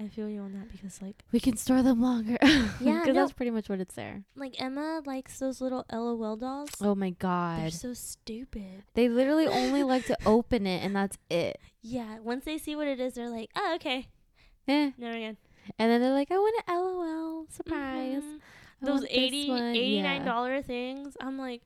I 0.00 0.08
feel 0.08 0.28
you 0.28 0.40
on 0.40 0.52
that 0.54 0.72
because 0.72 1.00
like 1.00 1.22
we 1.30 1.38
can 1.38 1.56
store 1.56 1.80
them 1.82 2.00
longer. 2.00 2.36
Yeah, 2.42 3.00
because 3.00 3.06
no. 3.08 3.12
that's 3.14 3.32
pretty 3.32 3.50
much 3.52 3.68
what 3.68 3.78
it's 3.78 3.94
there. 3.94 4.24
like 4.34 4.60
Emma 4.60 5.00
likes 5.06 5.38
those 5.38 5.60
little 5.60 5.84
LOL 5.92 6.34
dolls. 6.36 6.70
Oh 6.80 6.96
my 6.96 7.10
god, 7.10 7.60
They're 7.60 7.70
so 7.70 7.92
stupid. 7.94 8.82
they 8.94 9.08
literally 9.08 9.46
only 9.46 9.82
like 9.94 10.06
to 10.06 10.16
open 10.26 10.66
it, 10.66 10.82
and 10.84 10.96
that's 10.96 11.18
it. 11.30 11.60
Yeah, 11.82 12.18
once 12.20 12.44
they 12.44 12.58
see 12.58 12.74
what 12.74 12.88
it 12.88 12.98
is, 12.98 13.14
they're 13.14 13.28
like, 13.28 13.50
"Oh, 13.54 13.74
okay, 13.76 14.08
Eh. 14.66 14.90
never 14.98 15.16
again." 15.16 15.36
And 15.78 15.90
then 15.90 16.00
they're 16.00 16.12
like, 16.12 16.30
I 16.30 16.36
want 16.38 16.54
an 16.66 16.74
LOL 16.76 17.46
surprise. 17.48 18.22
Mhm. 18.22 18.40
Those 18.80 18.90
want 18.90 19.00
this 19.02 19.10
80 19.12 19.48
one." 19.48 19.62
89 19.76 20.24
Yeah. 20.26 20.60
things. 20.62 21.16
I'm 21.20 21.38
like, 21.38 21.62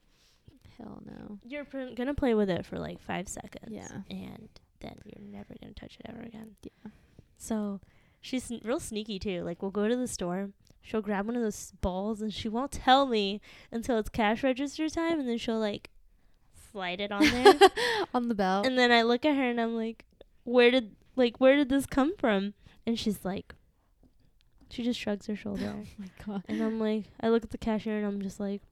Hell 0.78 1.02
no. 1.06 1.38
you're 1.46 1.64
pr- 1.64 1.94
gonna 1.94 2.12
play 2.14 2.34
with 2.34 2.50
it 2.50 2.66
for 2.66 2.78
like 2.78 3.00
five 3.00 3.28
seconds. 3.28 3.70
Yeah. 3.70 3.88
and 4.10 4.48
then 4.80 4.98
you're 5.06 5.24
never 5.26 5.54
gonna 5.60 5.72
touch 5.72 5.96
it 5.98 6.06
ever 6.10 6.20
again. 6.22 6.56
Yeah. 6.62 6.90
So 7.38 7.80
she's 8.20 8.50
n- 8.50 8.60
real 8.62 8.78
sneaky 8.80 9.18
too. 9.18 9.42
Like 9.42 9.62
we'll 9.62 9.70
go 9.70 9.88
to 9.88 9.96
the 9.96 10.06
store. 10.06 10.50
She'll 10.82 11.00
grab 11.00 11.26
one 11.26 11.34
of 11.34 11.42
those 11.42 11.72
balls 11.80 12.20
and 12.22 12.32
she 12.32 12.48
won't 12.48 12.70
tell 12.72 13.06
me 13.06 13.40
until 13.72 13.98
it's 13.98 14.10
cash 14.10 14.44
register 14.44 14.88
time, 14.90 15.18
and 15.18 15.28
then 15.28 15.38
she'll 15.38 15.58
like 15.58 15.90
slide 16.70 17.00
it 17.00 17.10
on 17.10 17.22
there. 17.24 17.54
On 18.14 18.28
the 18.28 18.34
belt. 18.34 18.66
And 18.66 18.78
then 18.78 18.92
I 18.92 19.02
look 19.02 19.24
at 19.24 19.34
her 19.34 19.48
and 19.50 19.60
I'm 19.60 19.74
like, 19.74 20.04
"Where 20.44 20.70
did 20.70 20.94
like 21.16 21.38
where 21.40 21.56
did 21.56 21.70
this 21.70 21.86
come 21.86 22.14
from?" 22.18 22.52
And 22.86 22.98
she's 22.98 23.24
like, 23.24 23.54
she 24.70 24.82
just 24.82 24.98
shrugs 24.98 25.26
her 25.26 25.36
shoulder. 25.36 25.72
oh 25.76 25.84
my 25.98 26.06
god. 26.26 26.42
and 26.48 26.62
I'm 26.62 26.78
like, 26.80 27.04
I 27.20 27.28
look 27.28 27.44
at 27.44 27.50
the 27.50 27.58
cashier 27.58 27.96
and 27.98 28.06
I'm 28.06 28.20
just 28.22 28.40
like, 28.40 28.62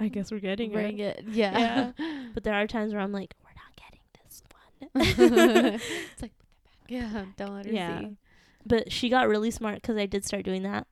I 0.00 0.08
guess 0.08 0.30
we're 0.32 0.40
getting 0.40 0.72
Bring 0.72 0.98
it. 0.98 1.18
it. 1.20 1.24
Yeah. 1.28 1.92
But 2.34 2.44
there 2.44 2.54
are 2.54 2.66
times 2.66 2.92
where 2.94 3.02
I'm 3.02 3.12
like, 3.12 3.34
we're 3.44 3.50
not 3.50 3.76
getting 3.76 4.00
this 4.24 4.42
one. 4.50 5.80
it's 5.80 6.22
like, 6.22 6.32
put 6.38 6.48
that 6.64 6.80
back. 6.80 6.88
Yeah. 6.88 7.24
Don't 7.36 7.54
let 7.56 7.66
her 7.66 7.72
Yeah. 7.72 8.00
see. 8.00 8.16
but 8.64 8.90
she 8.90 9.08
got 9.10 9.28
really 9.28 9.50
smart 9.50 9.76
because 9.76 9.96
I 9.96 10.06
did 10.06 10.24
start 10.24 10.44
doing 10.44 10.62
that. 10.62 10.86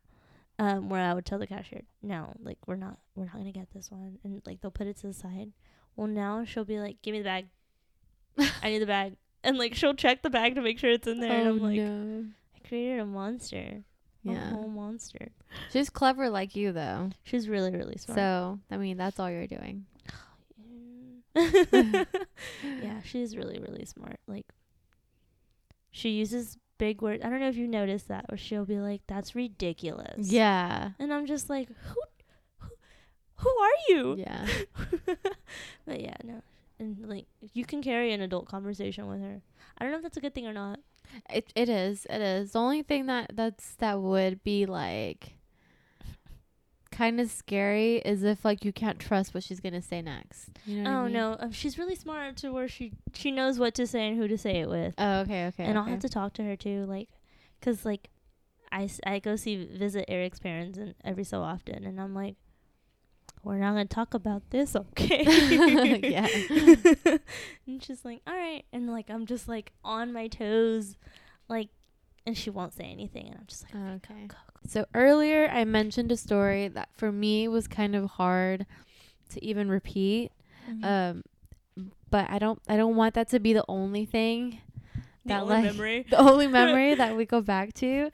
um, 0.59 0.91
where 0.91 1.01
I 1.03 1.15
would 1.15 1.25
tell 1.25 1.39
the 1.39 1.47
cashier, 1.47 1.83
no, 2.03 2.35
like 2.43 2.59
we're 2.67 2.77
not, 2.77 2.99
we're 3.17 3.25
not 3.25 3.33
gonna 3.37 3.51
get 3.53 3.71
this 3.73 3.91
one, 3.91 4.19
and 4.23 4.43
like 4.45 4.61
they'll 4.61 4.71
put 4.71 4.87
it 4.87 4.99
to 4.99 5.07
the 5.07 5.15
side. 5.15 5.53
Well, 5.97 6.07
now 6.07 6.45
she'll 6.45 6.67
be 6.67 6.79
like, 6.79 7.01
give 7.01 7.13
me 7.13 7.21
the 7.21 7.25
bag. 7.25 7.47
I 8.63 8.69
need 8.69 8.81
the 8.81 8.87
bag, 8.87 9.17
and 9.43 9.57
like 9.57 9.75
she'll 9.75 9.95
check 9.95 10.21
the 10.23 10.29
bag 10.29 10.57
to 10.57 10.61
make 10.61 10.79
sure 10.79 10.91
it's 10.91 11.07
in 11.09 11.21
there, 11.21 11.33
and 11.33 11.49
oh 11.49 11.53
I'm 11.53 11.61
like, 11.61 11.77
no. 11.79 12.25
Created 12.71 13.01
a 13.01 13.05
monster, 13.05 13.83
Yeah. 14.23 14.53
a 14.53 14.55
whole 14.55 14.69
monster. 14.69 15.31
She's 15.73 15.91
clever 15.91 16.31
like 16.31 16.55
you 16.55 16.71
though. 16.71 17.11
She's 17.25 17.49
really, 17.49 17.73
really 17.73 17.97
smart. 17.99 18.17
So 18.17 18.61
I 18.71 18.77
mean 18.77 18.97
that's 18.97 19.19
all 19.19 19.29
you're 19.29 19.49
doing. 19.49 19.87
yeah, 21.35 22.05
she's 23.05 23.37
really, 23.37 23.59
really 23.59 23.85
smart. 23.85 24.21
Like, 24.29 24.47
she 25.91 26.11
uses 26.11 26.59
big 26.79 27.03
words. 27.03 27.25
I 27.25 27.29
don't 27.29 27.41
know 27.41 27.49
if 27.49 27.57
you 27.57 27.67
noticed 27.67 28.07
that, 28.09 28.27
or 28.29 28.37
she'll 28.37 28.65
be 28.65 28.79
like, 28.79 29.03
"That's 29.09 29.35
ridiculous." 29.35 30.31
Yeah. 30.31 30.91
and 31.01 31.13
I'm 31.13 31.27
just 31.27 31.51
like, 31.51 31.69
who, 31.69 32.01
who, 32.59 32.69
who 33.37 33.49
are 33.49 33.79
you? 33.89 34.17
Yeah. 34.19 34.47
but 35.87 36.01
yeah, 36.01 36.17
no, 36.25 36.43
and 36.79 36.99
like, 37.09 37.27
you 37.53 37.65
can 37.65 37.83
carry 37.83 38.13
an 38.13 38.21
adult 38.21 38.47
conversation 38.47 39.09
with 39.09 39.21
her. 39.21 39.41
I 39.79 39.85
don't 39.85 39.91
know 39.91 39.99
if 39.99 40.03
that's 40.05 40.17
a 40.17 40.21
good 40.21 40.35
thing 40.35 40.47
or 40.47 40.53
not. 40.53 40.79
It 41.29 41.53
it 41.55 41.69
is. 41.69 42.07
It 42.09 42.21
is. 42.21 42.53
The 42.53 42.59
only 42.59 42.83
thing 42.83 43.07
that 43.07 43.33
that's 43.35 43.75
that 43.77 44.01
would 44.01 44.43
be 44.43 44.67
like 44.67 45.35
kind 46.91 47.21
of 47.21 47.31
scary 47.31 47.97
is 47.97 48.23
if 48.23 48.45
like 48.45 48.65
you 48.65 48.73
can't 48.73 48.99
trust 48.99 49.33
what 49.33 49.43
she's 49.43 49.61
gonna 49.61 49.81
say 49.83 50.03
next. 50.03 50.51
You 50.67 50.83
know 50.83 50.91
what 50.91 50.97
I 50.97 51.01
oh 51.01 51.05
mean? 51.05 51.13
no, 51.15 51.37
um, 51.41 51.53
she's 51.53 51.79
really 51.79 51.95
smart 51.95 52.37
to 52.39 52.51
where 52.53 52.69
she 52.69 52.93
she 53.15 53.31
knows 53.31 53.59
what 53.59 53.75
to 53.75 53.87
say 53.87 54.09
and 54.09 54.19
who 54.19 54.29
to 54.29 54.37
say 54.37 54.61
it 54.61 54.69
with. 54.69 54.95
Oh, 54.99 55.21
okay, 55.21 55.47
okay. 55.47 55.65
and 55.65 55.79
I'll 55.79 55.85
have 55.85 56.01
to 56.01 56.09
talk 56.09 56.35
to 56.35 56.43
her 56.45 56.57
too, 56.57 56.85
like, 56.87 57.09
cause 57.63 57.85
like, 57.85 58.11
I, 58.71 58.89
I 59.07 59.19
go 59.19 59.37
see 59.37 59.65
visit 59.67 60.05
Eric's 60.09 60.39
parents 60.39 60.79
and 60.79 60.95
every 61.05 61.25
so 61.25 61.41
often, 61.43 61.85
and 61.85 62.01
I'm 62.01 62.15
like, 62.15 62.37
we're 63.43 63.59
not 63.59 63.71
gonna 63.71 63.85
talk 63.87 64.15
about 64.15 64.43
this, 64.51 64.77
okay? 64.77 65.25
Yeah. 66.11 66.27
and 67.67 67.83
she's 67.83 68.05
like, 68.05 68.21
all 68.27 68.35
right, 68.35 68.65
and 68.73 68.91
like 68.91 69.11
I'm 69.11 69.27
just 69.27 69.49
like 69.49 69.73
on 69.85 70.13
my 70.13 70.29
toes, 70.29 70.97
like, 71.49 71.69
and 72.27 72.37
she 72.37 72.51
won't 72.51 72.75
say 72.75 72.85
anything, 72.85 73.27
and 73.29 73.37
I'm 73.37 73.47
just 73.47 73.65
like, 73.65 73.73
go, 73.73 73.79
okay. 73.79 74.27
go, 74.27 74.37
go. 74.37 74.69
So 74.69 74.87
earlier 74.95 75.49
I 75.49 75.65
mentioned 75.65 76.13
a 76.13 76.17
story 76.17 76.69
that 76.69 76.91
for 76.93 77.11
me 77.11 77.49
was 77.49 77.67
kind 77.67 77.97
of 77.97 78.11
hard 78.11 78.67
to 79.31 79.45
even 79.45 79.69
repeat. 79.69 80.33
Mhm. 80.69 80.85
Um 80.85 81.23
but 82.11 82.29
I 82.29 82.39
don't 82.39 82.61
I 82.69 82.77
don't 82.77 82.97
want 82.97 83.15
that 83.15 83.29
to 83.29 83.41
be 83.41 83.53
the 83.53 83.65
only 83.69 84.05
thing 84.05 84.61
the 85.25 85.29
that 85.35 85.43
only 85.43 85.55
like 85.55 85.65
memory. 85.65 86.07
the 86.11 86.19
only 86.19 86.47
memory 86.47 86.95
that 86.95 87.17
we 87.17 87.25
go 87.25 87.41
back 87.41 87.73
to. 87.75 88.11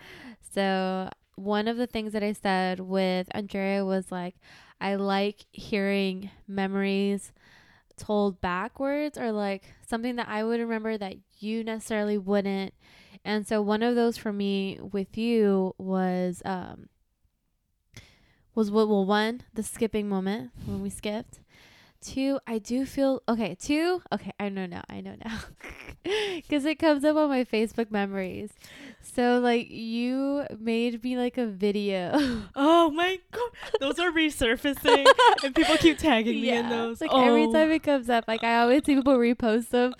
So 0.54 1.10
one 1.34 1.68
of 1.68 1.76
the 1.76 1.86
things 1.86 2.12
that 2.12 2.22
I 2.22 2.32
said 2.32 2.80
with 2.80 3.26
Andrea 3.32 3.84
was 3.84 4.10
like 4.12 4.36
I 4.80 4.96
like 4.96 5.46
hearing 5.52 6.30
memories 6.46 7.32
told 7.96 8.40
backwards 8.40 9.16
or 9.16 9.32
like 9.32 9.64
something 9.86 10.16
that 10.16 10.28
I 10.28 10.44
would 10.44 10.60
remember 10.60 10.98
that 10.98 11.16
you 11.38 11.64
necessarily 11.64 12.18
wouldn't. 12.18 12.74
And 13.24 13.46
so 13.46 13.62
one 13.62 13.82
of 13.82 13.94
those 13.94 14.16
for 14.16 14.32
me 14.32 14.78
with 14.80 15.16
you 15.16 15.74
was 15.78 16.42
um 16.44 16.88
was 18.54 18.70
what 18.70 18.88
well 18.88 19.04
one 19.04 19.42
the 19.54 19.62
skipping 19.62 20.08
moment 20.08 20.50
when 20.64 20.82
we 20.82 20.90
skipped. 20.90 21.40
Two, 22.00 22.38
I 22.46 22.58
do 22.58 22.86
feel 22.86 23.22
okay. 23.28 23.56
Two, 23.58 24.02
okay, 24.12 24.32
I 24.38 24.48
know 24.48 24.66
now. 24.66 24.82
I 24.88 25.00
know 25.00 25.14
now, 25.24 25.38
because 26.36 26.64
it 26.64 26.78
comes 26.78 27.04
up 27.04 27.16
on 27.16 27.28
my 27.28 27.44
Facebook 27.44 27.90
memories. 27.90 28.50
So 29.14 29.38
like 29.38 29.70
you 29.70 30.46
made 30.58 31.02
me 31.02 31.16
like 31.16 31.38
a 31.38 31.46
video. 31.46 32.42
Oh 32.54 32.90
my 32.90 33.18
god, 33.32 33.50
those 33.80 33.98
are 33.98 34.10
resurfacing, 34.12 35.06
and 35.42 35.54
people 35.54 35.76
keep 35.76 35.98
tagging 35.98 36.40
me 36.40 36.50
in 36.50 36.68
those. 36.68 37.00
Like 37.00 37.10
oh. 37.12 37.26
every 37.26 37.52
time 37.52 37.70
it 37.70 37.82
comes 37.82 38.08
up, 38.08 38.24
like 38.28 38.44
I 38.44 38.60
always 38.60 38.84
see 38.84 38.94
people 38.94 39.16
repost 39.16 39.70
them. 39.70 39.94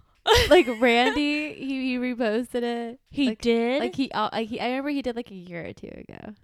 like 0.50 0.66
Randy, 0.80 1.52
he, 1.54 1.92
he 1.92 1.98
reposted 1.98 2.62
it. 2.62 3.00
he 3.10 3.28
like, 3.28 3.40
did, 3.40 3.80
Like 3.80 3.94
he, 3.94 4.10
uh, 4.12 4.30
like 4.32 4.48
he, 4.48 4.60
I 4.60 4.68
remember 4.68 4.90
he 4.90 5.02
did 5.02 5.16
like 5.16 5.30
a 5.30 5.34
year 5.34 5.66
or 5.66 5.72
two 5.72 5.88
ago. 5.88 6.34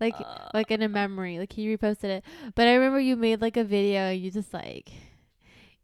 Like 0.00 0.14
Uh, 0.18 0.48
like 0.54 0.70
in 0.70 0.82
a 0.82 0.88
memory, 0.88 1.38
like 1.38 1.52
he 1.52 1.74
reposted 1.74 2.04
it. 2.04 2.24
But 2.54 2.68
I 2.68 2.74
remember 2.74 3.00
you 3.00 3.16
made 3.16 3.40
like 3.40 3.56
a 3.56 3.64
video 3.64 4.00
and 4.02 4.20
you 4.20 4.30
just 4.30 4.52
like 4.52 4.90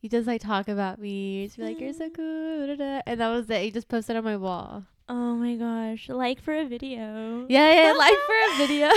you 0.00 0.08
just 0.08 0.26
like 0.26 0.40
talk 0.40 0.68
about 0.68 0.98
me. 0.98 1.46
Just 1.46 1.56
be 1.56 1.64
like, 1.64 1.80
You're 1.80 1.92
so 1.92 2.10
cool 2.10 2.66
da, 2.66 2.74
da, 2.74 2.76
da. 2.76 3.02
and 3.06 3.20
that 3.20 3.28
was 3.28 3.48
it. 3.50 3.64
You 3.64 3.70
just 3.70 3.88
posted 3.88 4.16
on 4.16 4.24
my 4.24 4.36
wall. 4.36 4.84
Oh 5.08 5.34
my 5.36 5.56
gosh, 5.56 6.08
like 6.08 6.40
for 6.40 6.54
a 6.54 6.64
video. 6.66 7.46
Yeah, 7.48 7.72
yeah, 7.74 7.92
like 7.92 8.14
for 8.26 8.34
a 8.54 8.66
video. 8.66 8.88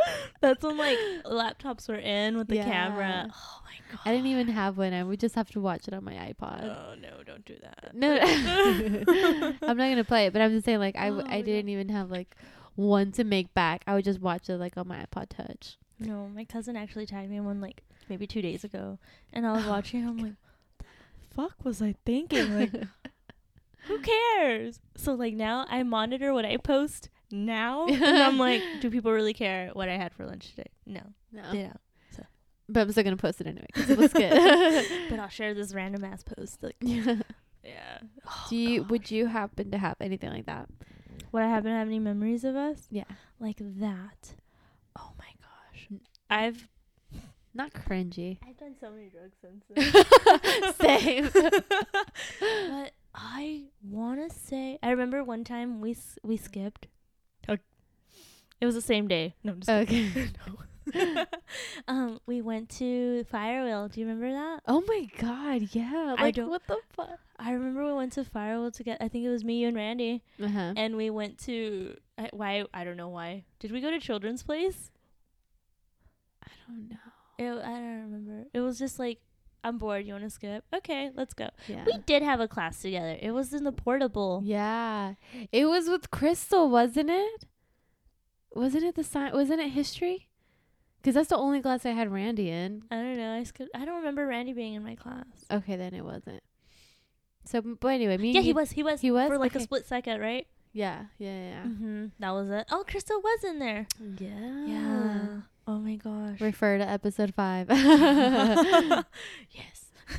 That's 0.40 0.62
when 0.62 0.76
like 0.76 0.98
laptops 1.24 1.88
were 1.88 1.94
in 1.96 2.36
with 2.36 2.48
the 2.48 2.56
Yeah. 2.56 2.64
camera. 2.64 3.28
Oh 3.30 3.60
my 3.64 3.74
god. 3.90 4.00
I 4.04 4.12
didn't 4.12 4.26
even 4.26 4.48
have 4.48 4.76
one 4.76 4.92
and 4.92 5.08
we 5.08 5.16
just 5.16 5.34
have 5.34 5.50
to 5.52 5.60
watch 5.60 5.88
it 5.88 5.94
on 5.94 6.04
my 6.04 6.12
iPod. 6.14 6.64
Oh 6.64 6.94
no, 7.00 7.22
don't 7.24 7.44
do 7.44 7.56
that. 7.62 7.94
No, 7.94 8.14
I'm 9.62 9.76
not 9.76 9.88
gonna 9.88 10.04
play 10.04 10.26
it, 10.26 10.32
but 10.32 10.42
I'm 10.42 10.50
just 10.52 10.64
saying 10.64 10.78
like 10.80 10.96
I, 10.96 11.06
w- 11.06 11.24
Oh 11.26 11.32
I 11.32 11.40
didn't 11.40 11.68
even 11.70 11.88
have 11.90 12.10
like 12.10 12.36
one 12.74 13.12
to 13.12 13.24
make 13.24 13.52
back. 13.54 13.82
I 13.86 13.94
would 13.94 14.04
just 14.04 14.20
watch 14.20 14.48
it 14.48 14.56
like 14.58 14.76
on 14.76 14.88
my 14.88 15.04
iPod 15.06 15.28
Touch. 15.28 15.78
No, 16.00 16.28
my 16.34 16.44
cousin 16.44 16.76
actually 16.76 17.06
tagged 17.06 17.30
me 17.30 17.40
one 17.40 17.60
like 17.60 17.82
maybe 18.08 18.26
two 18.26 18.42
days 18.42 18.64
ago, 18.64 18.98
and 19.32 19.46
I 19.46 19.52
was 19.52 19.64
watching. 19.66 20.00
and 20.00 20.08
I'm 20.10 20.18
like, 20.18 20.34
"Fuck, 21.34 21.64
was 21.64 21.80
I 21.80 21.94
thinking? 22.04 22.54
Like, 22.58 22.72
who 23.86 23.98
cares?" 24.00 24.80
So 24.96 25.14
like 25.14 25.34
now 25.34 25.66
I 25.68 25.82
monitor 25.82 26.32
what 26.32 26.44
I 26.44 26.56
post 26.56 27.08
now, 27.30 27.86
and 27.88 28.02
I'm 28.04 28.38
like, 28.38 28.62
"Do 28.80 28.90
people 28.90 29.12
really 29.12 29.34
care 29.34 29.70
what 29.72 29.88
I 29.88 29.96
had 29.96 30.12
for 30.12 30.26
lunch 30.26 30.50
today?" 30.50 30.70
No, 30.86 31.00
No, 31.32 31.42
they 31.52 31.62
don't. 31.62 31.80
but 32.68 32.80
I'm 32.80 32.92
still 32.92 33.04
gonna 33.04 33.16
post 33.16 33.40
it 33.40 33.46
anyway 33.46 33.66
because 33.72 33.90
it 33.90 33.98
looks 33.98 34.14
good. 34.14 34.30
But 35.10 35.18
I'll 35.18 35.28
share 35.28 35.54
this 35.54 35.74
random 35.74 36.04
ass 36.04 36.22
post. 36.22 36.62
Like, 36.62 36.76
yeah. 36.80 37.16
yeah. 37.62 37.98
Oh, 38.26 38.46
Do 38.48 38.56
you 38.56 38.80
gosh. 38.82 38.90
would 38.90 39.10
you 39.10 39.26
happen 39.26 39.70
to 39.70 39.78
have 39.78 39.96
anything 40.00 40.30
like 40.30 40.46
that? 40.46 40.68
Would 41.32 41.42
I 41.42 41.48
happen 41.48 41.70
to 41.70 41.76
have 41.76 41.88
any 41.88 41.98
memories 41.98 42.44
of 42.44 42.54
us 42.56 42.86
Yeah. 42.90 43.04
like 43.40 43.58
that? 43.58 44.34
Oh 44.98 45.12
my 45.18 45.26
gosh, 45.40 45.88
I've 46.30 46.68
Not 47.52 47.72
cringy. 47.72 48.38
I've 48.48 48.56
done 48.58 48.74
so 48.80 48.90
many 48.90 49.10
drugs 49.10 49.36
since 49.40 49.64
then. 49.68 50.74
Same. 50.80 51.30
but 52.70 52.92
I 53.14 53.64
want 53.82 54.28
to 54.28 54.36
say 54.36 54.78
I 54.82 54.90
remember 54.90 55.22
one 55.22 55.44
time 55.44 55.80
we 55.80 55.92
s- 55.92 56.18
we 56.22 56.36
skipped. 56.36 56.88
It 58.60 58.66
was 58.66 58.76
the 58.76 58.80
same 58.80 59.08
day. 59.08 59.34
No, 59.44 59.52
I'm 59.52 59.60
just 59.60 59.68
Okay. 59.68 60.08
kidding. 60.10 60.30
no. 60.94 61.24
um, 61.88 62.20
we 62.24 62.40
went 62.40 62.68
to 62.78 63.26
Firewheel. 63.30 63.90
Do 63.92 64.00
you 64.00 64.06
remember 64.06 64.30
that? 64.32 64.60
Oh 64.66 64.82
my 64.86 65.06
god, 65.18 65.68
yeah. 65.72 66.14
I 66.16 66.22
Like 66.22 66.34
don't- 66.36 66.48
what 66.48 66.66
the 66.66 66.78
fuck? 66.92 67.18
I 67.38 67.50
remember 67.50 67.84
we 67.84 67.92
went 67.92 68.12
to 68.12 68.22
Firewheel 68.24 68.72
to 68.74 68.82
get. 68.84 68.98
I 69.02 69.08
think 69.08 69.24
it 69.26 69.28
was 69.28 69.44
me, 69.44 69.58
you, 69.58 69.68
and 69.68 69.76
Randy, 69.76 70.22
Uh-huh. 70.42 70.72
and 70.76 70.96
we 70.96 71.10
went 71.10 71.38
to. 71.40 71.96
I, 72.16 72.30
why 72.32 72.64
I 72.72 72.84
don't 72.84 72.96
know 72.96 73.08
why. 73.08 73.44
Did 73.58 73.72
we 73.72 73.80
go 73.80 73.90
to 73.90 73.98
Children's 74.00 74.42
Place? 74.44 74.92
I 76.42 76.50
don't 76.68 76.88
know. 76.88 76.96
It, 77.38 77.50
I 77.64 77.70
don't 77.70 78.00
remember. 78.02 78.46
It 78.54 78.60
was 78.60 78.78
just 78.78 78.98
like. 78.98 79.18
I'm 79.64 79.78
bored. 79.78 80.04
You 80.06 80.12
want 80.12 80.24
to 80.24 80.30
skip? 80.30 80.62
Okay, 80.74 81.10
let's 81.14 81.34
go. 81.34 81.48
Yeah. 81.66 81.84
We 81.86 81.98
did 82.06 82.22
have 82.22 82.38
a 82.40 82.46
class 82.46 82.80
together. 82.82 83.16
It 83.20 83.30
was 83.32 83.52
in 83.54 83.64
the 83.64 83.72
portable. 83.72 84.42
yeah. 84.44 85.14
It 85.50 85.64
was 85.66 85.88
with 85.88 86.10
Crystal, 86.10 86.68
wasn't 86.70 87.10
it? 87.10 87.44
Wasn't 88.54 88.84
it 88.84 88.94
the 88.94 89.02
sci- 89.04 89.32
wasn't 89.32 89.60
it 89.60 89.70
history? 89.70 90.28
Cuz 91.02 91.14
that's 91.14 91.28
the 91.28 91.36
only 91.36 91.60
class 91.60 91.84
I 91.84 91.90
had 91.90 92.12
Randy 92.12 92.50
in. 92.50 92.84
I 92.90 92.96
don't 92.96 93.16
know. 93.16 93.34
I 93.34 93.42
skipped. 93.42 93.70
I 93.74 93.84
don't 93.84 93.96
remember 93.96 94.26
Randy 94.26 94.52
being 94.52 94.74
in 94.74 94.82
my 94.84 94.94
class. 94.94 95.24
Okay, 95.50 95.76
then 95.76 95.92
it 95.94 96.04
wasn't. 96.04 96.42
So, 97.46 97.60
but 97.60 97.88
anyway, 97.88 98.16
me 98.16 98.30
Yeah, 98.32 98.40
you- 98.40 98.44
he 98.46 98.52
was. 98.54 98.70
He 98.72 98.82
was. 98.82 99.00
He 99.00 99.10
was? 99.10 99.28
for 99.28 99.36
like 99.38 99.52
Okay. 99.52 99.60
a 99.62 99.66
split 99.66 99.86
second, 99.86 100.20
right? 100.20 100.46
Yeah, 100.72 101.04
yeah, 101.18 101.48
yeah. 101.50 101.62
Mm-hmm. 101.64 102.06
That 102.18 102.30
was 102.30 102.48
it. 102.50 102.66
Oh, 102.70 102.84
Crystal 102.88 103.20
was 103.20 103.44
in 103.44 103.58
there. 103.58 103.86
Yeah. 104.18 104.64
Yeah. 104.66 105.26
Oh 105.66 105.78
my 105.78 105.96
gosh. 105.96 106.40
Refer 106.40 106.78
to 106.78 106.88
episode 106.88 107.34
5. 107.34 107.68
yes. 107.70 109.04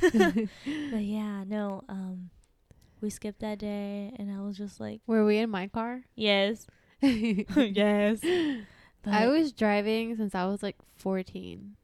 but 0.00 1.02
yeah, 1.02 1.44
no. 1.46 1.84
Um, 1.88 2.30
we 3.00 3.10
skipped 3.10 3.40
that 3.40 3.58
day, 3.58 4.12
and 4.18 4.32
I 4.32 4.42
was 4.42 4.56
just 4.56 4.80
like, 4.80 5.00
Were 5.06 5.24
we 5.24 5.38
in 5.38 5.50
my 5.50 5.68
car? 5.68 6.02
yes, 6.16 6.66
yes. 7.00 8.20
But 9.02 9.14
I 9.14 9.28
was 9.28 9.52
driving 9.52 10.16
since 10.16 10.34
I 10.34 10.46
was 10.46 10.62
like 10.62 10.76
14. 10.96 11.76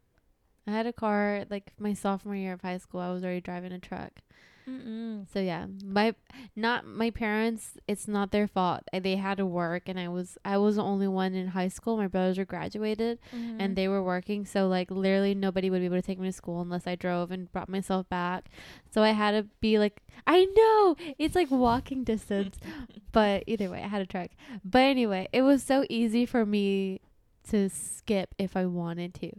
I 0.67 0.71
had 0.71 0.87
a 0.87 0.93
car 0.93 1.45
like 1.51 1.73
my 1.79 1.93
sophomore 1.93 2.35
year 2.35 2.53
of 2.55 2.63
high 2.63 2.79
school. 2.79 3.01
I 3.01 3.13
was 3.13 3.23
already 3.23 3.41
driving 3.41 3.73
a 3.73 3.79
truck. 3.79 4.21
Mm-mm. 4.69 5.27
So 5.33 5.41
yeah, 5.41 5.67
my 5.85 6.15
not 6.55 6.87
my 6.87 7.11
parents. 7.11 7.77
It's 7.89 8.07
not 8.07 8.31
their 8.31 8.47
fault. 8.47 8.83
They 8.93 9.17
had 9.17 9.39
to 9.39 9.47
work, 9.47 9.85
and 9.89 9.99
I 9.99 10.09
was 10.09 10.39
I 10.45 10.57
was 10.59 10.77
the 10.77 10.83
only 10.83 11.09
one 11.09 11.35
in 11.35 11.49
high 11.49 11.69
school. 11.69 11.97
My 11.97 12.07
brothers 12.07 12.39
were 12.39 12.45
graduated, 12.45 13.19
Mhm. 13.35 13.57
and 13.59 13.77
they 13.77 13.89
were 13.89 14.03
working. 14.03 14.47
So 14.47 14.69
like 14.69 14.91
literally 14.91 15.35
nobody 15.35 15.69
would 15.69 15.81
be 15.81 15.87
able 15.87 15.97
to 15.97 16.03
take 16.03 16.21
me 16.21 16.29
to 16.29 16.33
school 16.33 16.61
unless 16.61 16.87
I 16.87 16.95
drove 16.95 17.31
and 17.33 17.51
brought 17.51 17.69
myself 17.69 18.09
back. 18.09 18.51
So 18.93 19.03
I 19.03 19.11
had 19.11 19.33
to 19.33 19.49
be 19.61 19.79
like 19.79 20.01
I 20.27 20.45
know 20.45 20.97
it's 21.19 21.35
like 21.35 21.51
walking 21.51 22.05
distance, 22.05 22.57
but 23.13 23.43
either 23.49 23.69
way 23.69 23.83
I 23.83 23.89
had 23.89 24.03
a 24.03 24.07
truck. 24.07 24.31
But 24.65 24.83
anyway, 24.83 25.29
it 25.33 25.43
was 25.43 25.63
so 25.63 25.85
easy 25.91 26.25
for 26.25 26.47
me 26.47 27.01
to 27.51 27.69
skip 27.69 28.35
if 28.39 28.57
I 28.57 28.67
wanted 28.67 29.15
to. 29.15 29.33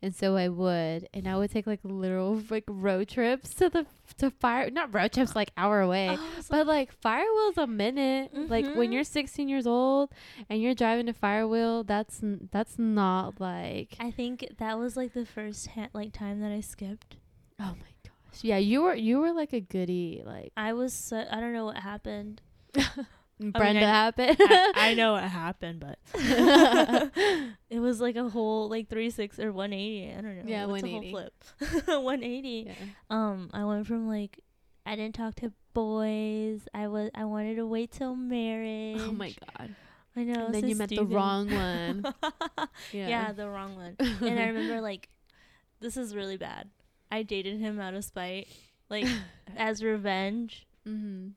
And 0.00 0.14
so 0.14 0.36
I 0.36 0.46
would, 0.48 1.08
and 1.12 1.26
I 1.26 1.36
would 1.36 1.50
take 1.50 1.66
like 1.66 1.80
literal 1.82 2.40
like 2.50 2.64
road 2.68 3.08
trips 3.08 3.52
to 3.54 3.68
the 3.68 3.84
to 4.18 4.30
fire 4.30 4.70
not 4.70 4.94
road 4.94 5.12
trips 5.12 5.34
like 5.34 5.50
hour 5.56 5.80
away, 5.80 6.16
Oh, 6.18 6.30
but 6.48 6.66
like 6.68 6.92
Firewheel's 7.02 7.58
a 7.58 7.66
minute. 7.66 8.30
Like 8.48 8.64
when 8.76 8.90
Mhm. 8.90 8.92
you're 8.94 9.04
16 9.04 9.48
years 9.48 9.66
old 9.66 10.10
and 10.48 10.62
you're 10.62 10.74
driving 10.74 11.06
to 11.06 11.12
Firewheel, 11.12 11.84
that's 11.86 12.22
n- 12.22 12.48
that's 12.52 12.78
not 12.78 13.40
like 13.40 13.96
I 13.98 14.10
think 14.12 14.46
that 14.58 14.78
was 14.78 14.96
like 14.96 15.14
the 15.14 15.26
first 15.26 15.66
ha- 15.68 15.88
like 15.92 16.12
time 16.12 16.40
that 16.42 16.52
I 16.52 16.60
skipped. 16.60 17.16
oh 17.58 17.74
my 17.80 17.92
gosh. 18.04 18.42
Yeah, 18.42 18.58
you 18.58 18.82
were 18.82 18.94
you 18.94 19.18
were 19.18 19.32
like 19.32 19.52
a 19.52 19.60
goody 19.60 20.22
like 20.24 20.52
I 20.56 20.74
was 20.74 20.92
so, 20.92 21.24
I 21.28 21.40
don't 21.40 21.52
know 21.52 21.64
what 21.64 21.78
happened. 21.78 22.40
Brenda 23.40 23.82
I- 23.84 23.88
happened. 23.88 24.36
I, 24.40 24.72
I 24.76 24.94
know 25.00 25.12
what 25.12 25.22
happened, 25.24 25.80
but 25.80 25.98
it 27.70 27.78
was 27.80 28.00
like 28.00 28.16
a 28.16 28.28
whole 28.28 28.68
like 28.68 28.88
three 28.88 29.10
six 29.10 29.38
or 29.38 29.52
one 29.52 29.72
eighty. 29.72 30.10
I 30.12 30.20
don't 30.20 30.36
know. 30.38 30.42
Yeah, 30.46 30.66
180. 30.66 31.12
whole 31.12 31.28
flip. 31.88 32.02
one 32.04 32.22
eighty. 32.24 32.64
yeah. 32.66 32.74
Um, 33.10 33.50
I 33.52 33.64
went 33.64 33.86
from 33.86 34.08
like 34.08 34.40
I 34.84 34.96
didn't 34.96 35.14
talk 35.14 35.34
to 35.36 35.52
boys. 35.74 36.66
I 36.74 36.88
was 36.88 37.10
I 37.14 37.24
wanted 37.26 37.56
to 37.56 37.66
wait 37.66 37.92
till 37.92 38.16
marriage. 38.16 39.00
Oh 39.00 39.12
my 39.12 39.34
god. 39.56 39.74
I 40.16 40.24
know. 40.24 40.46
And 40.46 40.54
then 40.54 40.62
so 40.62 40.66
you 40.68 40.74
met 40.76 40.88
the 40.88 41.04
wrong 41.04 41.48
one. 41.48 42.04
yeah. 42.92 43.08
Yeah. 43.08 43.32
the 43.32 43.48
wrong 43.48 43.76
one. 43.76 43.94
and 44.00 44.38
I 44.40 44.46
remember 44.48 44.80
like 44.80 45.08
this 45.80 45.96
is 45.96 46.16
really 46.16 46.36
bad. 46.36 46.70
I 47.10 47.22
dated 47.22 47.60
him 47.60 47.78
out 47.80 47.94
of 47.94 48.04
spite, 48.04 48.48
like 48.90 49.06
as 49.56 49.82
revenge. 49.84 50.66
hmm 50.84 51.28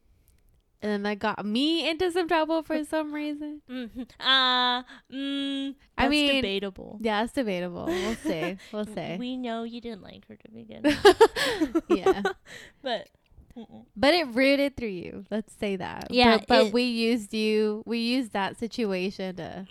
And 0.84 0.91
then 0.91 1.03
that 1.03 1.20
got 1.20 1.45
me 1.45 1.88
into 1.88 2.12
some 2.12 2.28
trouble 2.28 2.64
for 2.64 2.84
some 2.84 3.14
reason. 3.14 3.62
Mm-hmm. 3.70 4.02
Uh, 4.20 4.82
mm, 5.14 5.76
I 5.98 6.10
mean, 6.10 6.36
debatable. 6.36 6.98
Yeah, 7.02 7.24
it's 7.24 7.34
debatable. 7.34 7.86
We'll 7.86 8.16
see. 8.16 8.58
We'll 8.74 8.86
see. 8.86 9.16
We 9.20 9.38
know 9.38 9.62
you 9.64 9.80
didn't 9.80 10.02
like 10.02 10.28
her 10.28 10.36
to 10.36 10.49
begin. 10.52 10.82
yeah. 11.90 12.24
but 12.82 13.10
mm-mm. 13.56 13.86
But 13.95 14.14
it 14.16 14.28
rooted 14.34 14.76
through 14.76 14.88
you. 14.88 15.26
Let's 15.30 15.53
say 15.60 15.76
that. 15.76 16.08
Yeah, 16.10 16.38
But, 16.38 16.48
but 16.48 16.66
it- 16.68 16.74
we 16.74 16.84
used 16.84 17.32
you. 17.34 17.84
We 17.86 17.99
used 17.99 18.34
that 18.34 18.58
situation 18.58 19.36
to. 19.36 19.68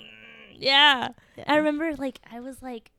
yeah, 0.55 1.09
Yeah. 1.37 1.45
I 1.49 1.57
remember 1.57 1.93
like 1.97 2.20
I 2.31 2.39
was 2.39 2.62
like, 2.62 2.93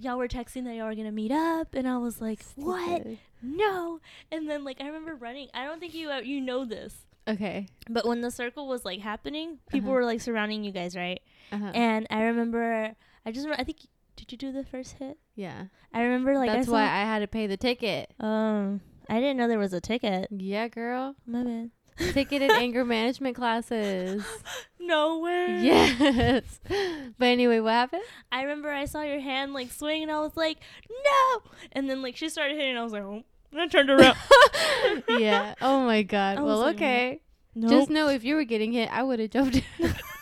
y'all 0.00 0.18
were 0.18 0.28
texting 0.28 0.64
that 0.64 0.74
y'all 0.74 0.86
were 0.86 0.94
gonna 0.94 1.12
meet 1.12 1.32
up, 1.32 1.74
and 1.74 1.86
I 1.88 1.98
was 1.98 2.20
like, 2.20 2.44
what? 2.56 3.00
Stupid. 3.02 3.18
No. 3.42 4.00
And 4.32 4.48
then 4.48 4.64
like 4.64 4.80
I 4.80 4.86
remember 4.86 5.14
running. 5.14 5.48
I 5.54 5.64
don't 5.64 5.80
think 5.80 5.94
you 5.94 6.10
uh, 6.10 6.18
you 6.20 6.40
know 6.40 6.64
this, 6.64 7.06
Okay. 7.28 7.66
but 7.88 8.06
when 8.06 8.20
the 8.20 8.30
circle 8.30 8.66
was 8.68 8.84
like 8.84 9.00
happening, 9.00 9.58
people 9.70 9.90
Uh-huh. 9.90 10.00
were 10.00 10.04
like 10.04 10.20
surrounding 10.20 10.64
you 10.64 10.72
guys, 10.72 10.96
right? 10.96 11.20
Uh-huh. 11.52 11.70
And 11.74 12.06
I 12.10 12.22
remember, 12.22 12.94
I 13.24 13.32
just 13.32 13.44
remember, 13.46 13.60
I 13.60 13.64
think 13.64 13.78
did 14.16 14.32
you 14.32 14.38
do 14.38 14.50
the 14.52 14.64
first 14.64 14.94
hit? 14.98 15.16
yeah. 15.34 15.66
I 15.94 16.02
remember 16.02 16.34
like 16.34 16.50
That's 16.50 16.68
I 16.68 16.72
why 16.72 16.82
I 16.82 17.04
had 17.04 17.20
to 17.20 17.26
pay 17.28 17.46
the 17.46 17.56
ticket. 17.56 18.12
um 18.20 18.80
I 19.10 19.20
didn't 19.20 19.38
know 19.38 19.48
there 19.48 19.58
was 19.58 19.72
a 19.72 19.80
ticket. 19.80 20.28
Yeah, 20.30 20.68
girl. 20.68 21.14
My 21.26 21.42
bad. 21.44 21.70
Ticket 21.98 22.42
and 22.42 22.52
anger 22.52 22.84
management 22.84 23.36
classes. 23.36 24.24
No 24.80 25.18
way. 25.18 25.58
Yes. 25.60 26.60
But 27.18 27.26
anyway, 27.26 27.60
what 27.60 27.72
happened? 27.72 28.04
I 28.32 28.40
remember 28.40 28.70
I 28.70 28.86
saw 28.86 29.02
your 29.02 29.20
hand 29.20 29.52
like 29.52 29.70
swing 29.70 30.02
and 30.02 30.10
I 30.10 30.18
was 30.20 30.34
like, 30.34 30.56
no. 30.88 31.42
And 31.72 31.90
then 31.90 32.00
like 32.00 32.16
she 32.16 32.30
started 32.30 32.54
hitting. 32.56 32.70
And 32.70 32.78
I 32.78 32.84
was 32.84 32.92
like, 32.94 33.02
oh. 33.02 33.22
And 33.52 33.60
I 33.60 33.66
turned 33.66 33.90
around. 33.90 34.16
yeah. 35.10 35.54
Oh 35.60 35.84
my 35.84 36.00
god. 36.00 36.38
I 36.38 36.42
Well, 36.42 36.60
like, 36.60 36.76
okay. 36.76 37.20
Just 37.58 37.90
know 37.90 38.08
if 38.08 38.24
you 38.24 38.34
were 38.34 38.44
getting 38.44 38.72
hit, 38.72 38.88
I 38.90 39.02
would 39.02 39.18
have 39.18 39.28
jumped. 39.28 39.60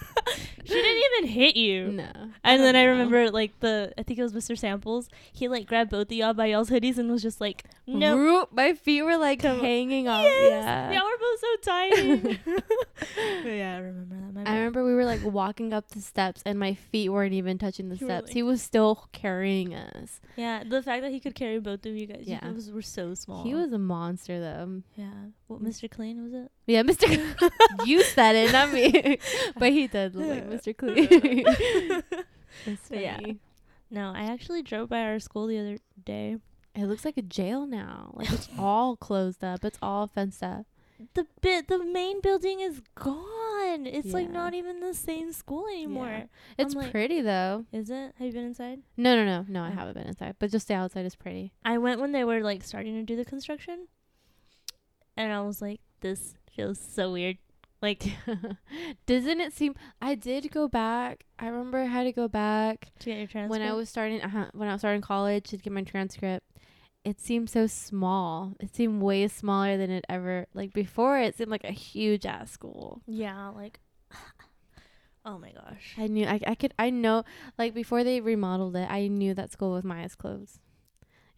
she 0.67 0.75
didn't 0.75 1.03
even 1.15 1.29
hit 1.33 1.57
you. 1.57 1.89
no. 1.93 2.11
And 2.45 2.63
then 2.63 2.75
don't 2.75 2.77
I 2.77 2.85
remember 2.85 3.31
like 3.31 3.59
the 3.61 3.93
I 3.99 4.03
think 4.03 4.19
it 4.19 4.23
was 4.23 4.33
Mr. 4.33 4.57
Samples. 4.59 5.09
He 5.33 5.49
like 5.49 5.67
grabbed 5.67 5.91
both 5.91 6.07
of 6.09 6.13
y'all 6.13 6.35
by 6.35 6.47
y'all's 6.47 6.71
hoodies 6.71 6.99
and 6.99 7.11
was 7.11 7.23
just 7.23 7.41
like, 7.41 7.65
no. 7.87 8.17
Roop, 8.17 8.51
my 8.53 8.75
feet 8.75 9.03
were 9.03 9.17
like 9.17 9.43
Come- 9.43 9.61
hanging 9.61 10.09
off. 10.09 10.25
Yes, 10.25 10.65
Yeah. 10.65 10.91
y'all 10.93 11.05
were 11.05 11.19
both 11.19 11.41
so 11.41 11.57
tiny. 11.71 12.39
Yeah, 13.45 13.77
I 13.77 13.79
remember 13.79 14.17
that. 14.17 14.35
My 14.35 14.41
I 14.41 14.45
bad. 14.45 14.55
remember 14.57 14.85
we 14.85 14.95
were 14.95 15.05
like 15.05 15.25
walking 15.25 15.73
up 15.73 15.89
the 15.91 16.01
steps 16.01 16.43
and 16.45 16.59
my 16.59 16.75
feet 16.75 17.09
weren't 17.11 17.33
even 17.33 17.59
touching 17.59 17.89
the 17.89 17.97
You 17.97 18.07
steps. 18.07 18.27
like- 18.29 18.35
he 18.35 18.43
was 18.43 18.61
still 18.63 19.09
carrying 19.13 19.75
us. 19.75 20.21
Yeah, 20.37 20.63
the 20.65 20.83
fact 20.83 21.03
that 21.03 21.13
he 21.13 21.21
could 21.21 21.35
carry 21.35 21.59
both 21.61 21.87
of 21.87 21.95
you 21.95 22.07
guys, 22.07 22.25
Yeah. 22.25 22.47
you 22.47 22.53
guys 22.55 22.71
were 22.71 22.83
so 22.83 23.15
small. 23.15 23.45
He 23.45 23.55
was 23.55 23.73
a 23.73 23.79
monster 23.79 24.41
though. 24.41 24.83
yeah. 24.97 25.11
What 25.49 25.63
Mr. 25.63 25.89
Clean 25.91 26.23
was 26.25 26.33
it? 26.33 26.51
Yeah, 26.67 26.83
Mr. 26.83 27.07
you 27.87 28.03
said 28.03 28.35
it, 28.35 28.53
not 28.53 28.73
me. 28.73 29.19
but 29.59 29.71
he 29.73 29.87
did 29.87 30.15
look 30.17 30.29
like 30.29 30.51
Mr. 30.51 30.77
Clean. 30.77 31.07
it's 32.67 32.89
But 32.89 32.99
yeah. 33.01 33.21
No, 33.91 34.13
I 34.15 34.25
actually 34.25 34.63
drove 34.63 34.89
by 34.89 35.03
our 35.03 35.21
school 35.21 35.47
the 35.47 35.59
other 35.59 35.79
day. 36.05 36.37
It 36.75 36.87
looks 36.87 37.05
like 37.05 37.17
a 37.17 37.23
jail 37.23 37.67
now. 37.67 38.13
Like 38.15 38.33
it's 38.33 38.49
all 38.59 38.97
closed 38.97 39.45
up. 39.45 39.65
It's 39.65 39.79
all 39.81 40.09
fenced 40.09 40.43
up. 40.43 40.67
The 41.15 41.27
bit, 41.43 41.69
the 41.69 41.85
main 41.85 42.21
building 42.23 42.61
is 42.61 42.81
gone. 42.95 43.87
It's 43.87 44.13
like 44.15 44.27
Yeah. 44.29 44.33
not 44.33 44.55
even 44.55 44.81
the 44.81 44.95
same 44.95 45.33
school 45.33 45.67
anymore. 45.69 46.25
It's 46.59 46.75
like- 46.75 46.91
pretty 46.91 47.21
though. 47.21 47.67
Is 47.73 47.91
it? 47.91 48.15
Have 48.19 48.27
you 48.27 48.33
been 48.33 48.47
inside? 48.47 48.81
No, 48.97 49.15
no, 49.15 49.25
no, 49.25 49.45
no. 49.49 49.63
I 49.63 49.69
Oh. 49.69 49.73
haven't 49.73 49.95
been 49.95 50.07
inside, 50.09 50.37
but 50.39 50.51
just 50.51 50.69
the 50.69 50.75
outside 50.75 51.07
is 51.07 51.15
pretty. 51.15 51.53
I 51.65 51.79
went 51.79 52.01
when 52.01 52.13
they 52.13 52.25
were 52.25 52.41
like 52.41 52.65
starting 52.65 52.95
to 52.95 53.03
do 53.03 53.15
the 53.15 53.25
construction, 53.27 53.89
and 55.17 55.33
I 55.33 55.41
was 55.43 55.61
like, 55.63 55.81
"This 56.01 56.35
feels 56.55 56.79
so 56.81 57.13
weird." 57.13 57.39
Like 57.83 58.05
Doesn't 59.07 59.41
it 59.41 59.53
seem? 59.53 59.75
I 60.01 60.15
did 60.15 60.51
go 60.51 60.67
back. 60.67 61.25
I 61.39 61.49
remember 61.49 61.79
I 61.79 61.85
had 61.85 62.05
to 62.05 62.13
go 62.13 62.27
back 62.27 62.89
to 63.01 63.07
get 63.11 63.19
your 63.19 63.27
transcript. 63.27 63.51
when 63.51 63.63
I 63.63 63.75
was 63.75 63.89
starting. 63.89 64.23
Uh, 64.23 64.49
when 64.55 64.69
I 64.69 64.73
was 64.73 64.81
starting 64.81 65.03
college 65.03 65.45
to 65.51 65.59
get 65.59 65.73
my 65.73 65.83
transcript. 65.83 66.47
It 67.05 67.21
seemed 67.21 67.49
so 67.51 67.69
small. 67.69 68.55
It 68.59 68.75
seemed 68.75 69.01
way 69.01 69.29
smaller 69.29 69.77
than 69.77 69.91
it 69.91 70.05
ever 70.09 70.47
like 70.55 70.73
before. 70.73 71.19
It 71.19 71.37
seemed 71.37 71.51
like 71.51 71.63
a 71.63 71.71
huge 71.71 72.27
ass 72.27 72.51
school. 72.51 73.01
yeah, 73.07 73.51
like, 73.51 73.79
oh 75.25 75.39
my 75.39 75.53
gosh. 75.53 75.95
I 75.97 76.09
knew 76.09 76.27
I, 76.27 76.41
I 76.47 76.55
could 76.57 76.75
I 76.79 76.91
know 76.91 77.23
like 77.59 77.75
before 77.75 78.03
they 78.03 78.21
remodeled 78.21 78.75
it, 78.75 78.89
I 78.91 79.07
knew 79.07 79.35
that 79.35 79.53
school 79.53 79.73
was 79.73 79.85
Maya's 79.85 80.17
closed. 80.17 80.59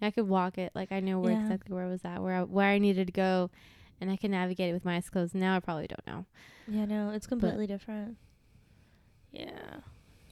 I 0.01 0.11
could 0.11 0.29
walk 0.29 0.59
it 0.59 0.73
like 0.75 0.93
I 0.93 1.01
know 1.01 1.19
where 1.21 1.33
Yeah. 1.33 1.41
exactly 1.43 1.75
where 1.75 1.85
I 1.85 1.89
was 1.89 2.05
at, 2.05 2.23
where 2.23 2.35
I, 2.35 2.43
where 2.43 2.67
I 2.69 2.79
needed 2.79 3.07
to 3.09 3.13
go, 3.13 3.51
and 4.01 4.11
I 4.11 4.17
could 4.17 4.31
navigate 4.31 4.71
it 4.71 4.73
with 4.75 4.85
my 4.85 4.97
eyes 4.97 5.11
closed. 5.11 5.35
Now 5.35 5.57
I 5.57 5.61
probably 5.61 5.87
don't 5.89 6.07
know. 6.07 6.25
Yeah, 6.69 6.85
no, 6.85 7.11
it's 7.11 7.27
completely 7.27 7.67
different. 7.67 8.17
Yeah, 9.33 9.77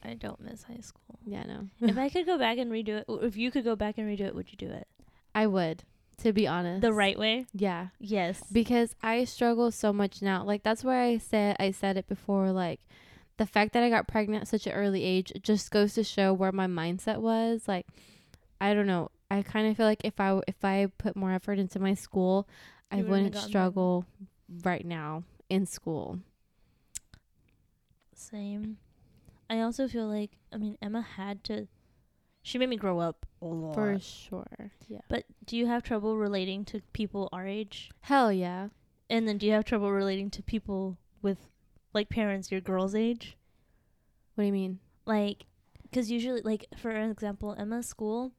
I 0.03 0.13
don't 0.15 0.39
miss 0.41 0.63
high 0.63 0.79
school. 0.81 1.19
Yeah, 1.25 1.43
no. 1.43 1.67
if 1.81 1.97
I 2.05 2.09
could 2.09 2.25
go 2.25 2.37
back 2.37 2.57
and 2.57 2.71
redo 2.71 2.99
it, 2.99 3.05
if 3.07 3.37
you 3.37 3.51
could 3.51 3.63
go 3.63 3.75
back 3.75 3.97
and 3.97 4.07
redo 4.07 4.21
it, 4.25 4.35
would 4.35 4.51
you 4.51 4.57
do 4.57 4.69
it 4.71 4.87
I 5.35 5.47
would, 5.47 5.83
to 6.19 6.33
be 6.33 6.47
honest. 6.47 6.81
the 6.81 6.93
right 6.93 7.17
way? 7.17 7.45
Yeah, 7.53 7.87
Yes. 7.99 8.41
because 8.51 8.95
I 9.03 9.23
struggle 9.25 9.71
so 9.71 9.93
much 9.93 10.21
now. 10.21 10.43
Like 10.43 10.63
that's 10.63 10.83
why 10.83 11.03
I 11.05 11.17
said 11.17 11.55
I 11.59 11.71
said 11.71 11.97
it 11.97 12.07
before. 12.07 12.51
Like 12.51 12.79
the 13.37 13.45
fact 13.45 13.73
that 13.73 13.83
I 13.83 13.89
got 13.89 14.07
pregnant 14.07 14.43
at 14.43 14.47
such 14.47 14.65
an 14.65 14.73
early 14.73 15.03
age 15.03 15.31
just 15.43 15.69
goes 15.71 15.93
to 15.93 16.03
show 16.03 16.33
where 16.33 16.51
my 16.51 16.65
mindset 16.67 17.17
was. 17.17 17.67
Like 17.67 17.85
I 18.59 18.73
don't 18.73 18.87
know. 18.87 19.11
I 19.29 19.41
kind 19.41 19.67
of 19.67 19.77
feel 19.77 19.85
like 19.85 20.01
if 20.03 20.19
I 20.19 20.39
if 20.47 20.63
I 20.63 20.87
put 20.97 21.15
more 21.15 21.31
effort 21.31 21.59
into 21.59 21.79
my 21.79 21.93
school, 21.93 22.47
I 22.91 22.97
You 22.97 23.05
wouldn't 23.05 23.33
wouldn't 23.33 23.43
struggle 23.43 24.05
right 24.63 24.85
now 24.85 25.23
in 25.49 25.65
school. 25.65 26.19
Same. 28.13 28.77
I 29.49 29.61
also 29.61 29.87
feel 29.87 30.07
like 30.07 30.31
I 30.51 30.57
mean 30.57 30.77
Emma 30.81 31.01
had 31.01 31.43
to. 31.45 31.67
She 32.41 32.57
made 32.57 32.69
me 32.69 32.77
grow 32.77 32.99
up 32.99 33.25
a 33.41 33.45
lot. 33.45 33.75
For 33.75 33.99
sure. 33.99 34.71
Yeah. 34.87 35.01
But 35.09 35.25
do 35.45 35.57
you 35.57 35.67
have 35.67 35.83
trouble 35.83 36.17
relating 36.17 36.63
to 36.65 36.81
people 36.93 37.27
our 37.33 37.45
age? 37.45 37.91
Hell 38.01 38.31
yeah. 38.31 38.69
And 39.09 39.27
then 39.27 39.37
do 39.37 39.45
you 39.45 39.51
have 39.51 39.65
trouble 39.65 39.91
relating 39.91 40.29
to 40.31 40.43
people 40.43 40.97
with 41.21 41.37
like 41.93 42.09
parents 42.09 42.51
your 42.51 42.61
girl's 42.61 42.95
age? 42.95 43.37
What 44.35 44.43
do 44.43 44.45
you 44.47 44.53
mean? 44.53 44.79
Like, 45.05 45.45
because 45.83 46.11
usually, 46.11 46.41
like 46.41 46.67
for 46.77 46.91
example, 46.91 47.55
Emma's 47.57 47.87
school, 47.87 48.31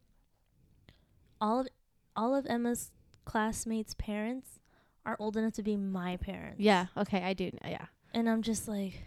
all 1.41 1.61
of 1.61 1.69
all 2.17 2.35
of 2.35 2.47
Emma's 2.47 2.91
classmates' 3.25 3.95
parents 3.95 4.61
are 5.07 5.17
old 5.19 5.37
enough 5.37 5.55
to 5.55 5.63
be 5.63 5.77
my 5.77 6.17
parents. 6.17 6.61
Yeah. 6.61 6.87
Okay. 6.97 7.23
I 7.23 7.33
do. 7.35 7.51
Yeah. 7.65 7.87
And 8.13 8.29
I'm 8.29 8.43
just 8.43 8.69
like, 8.69 9.01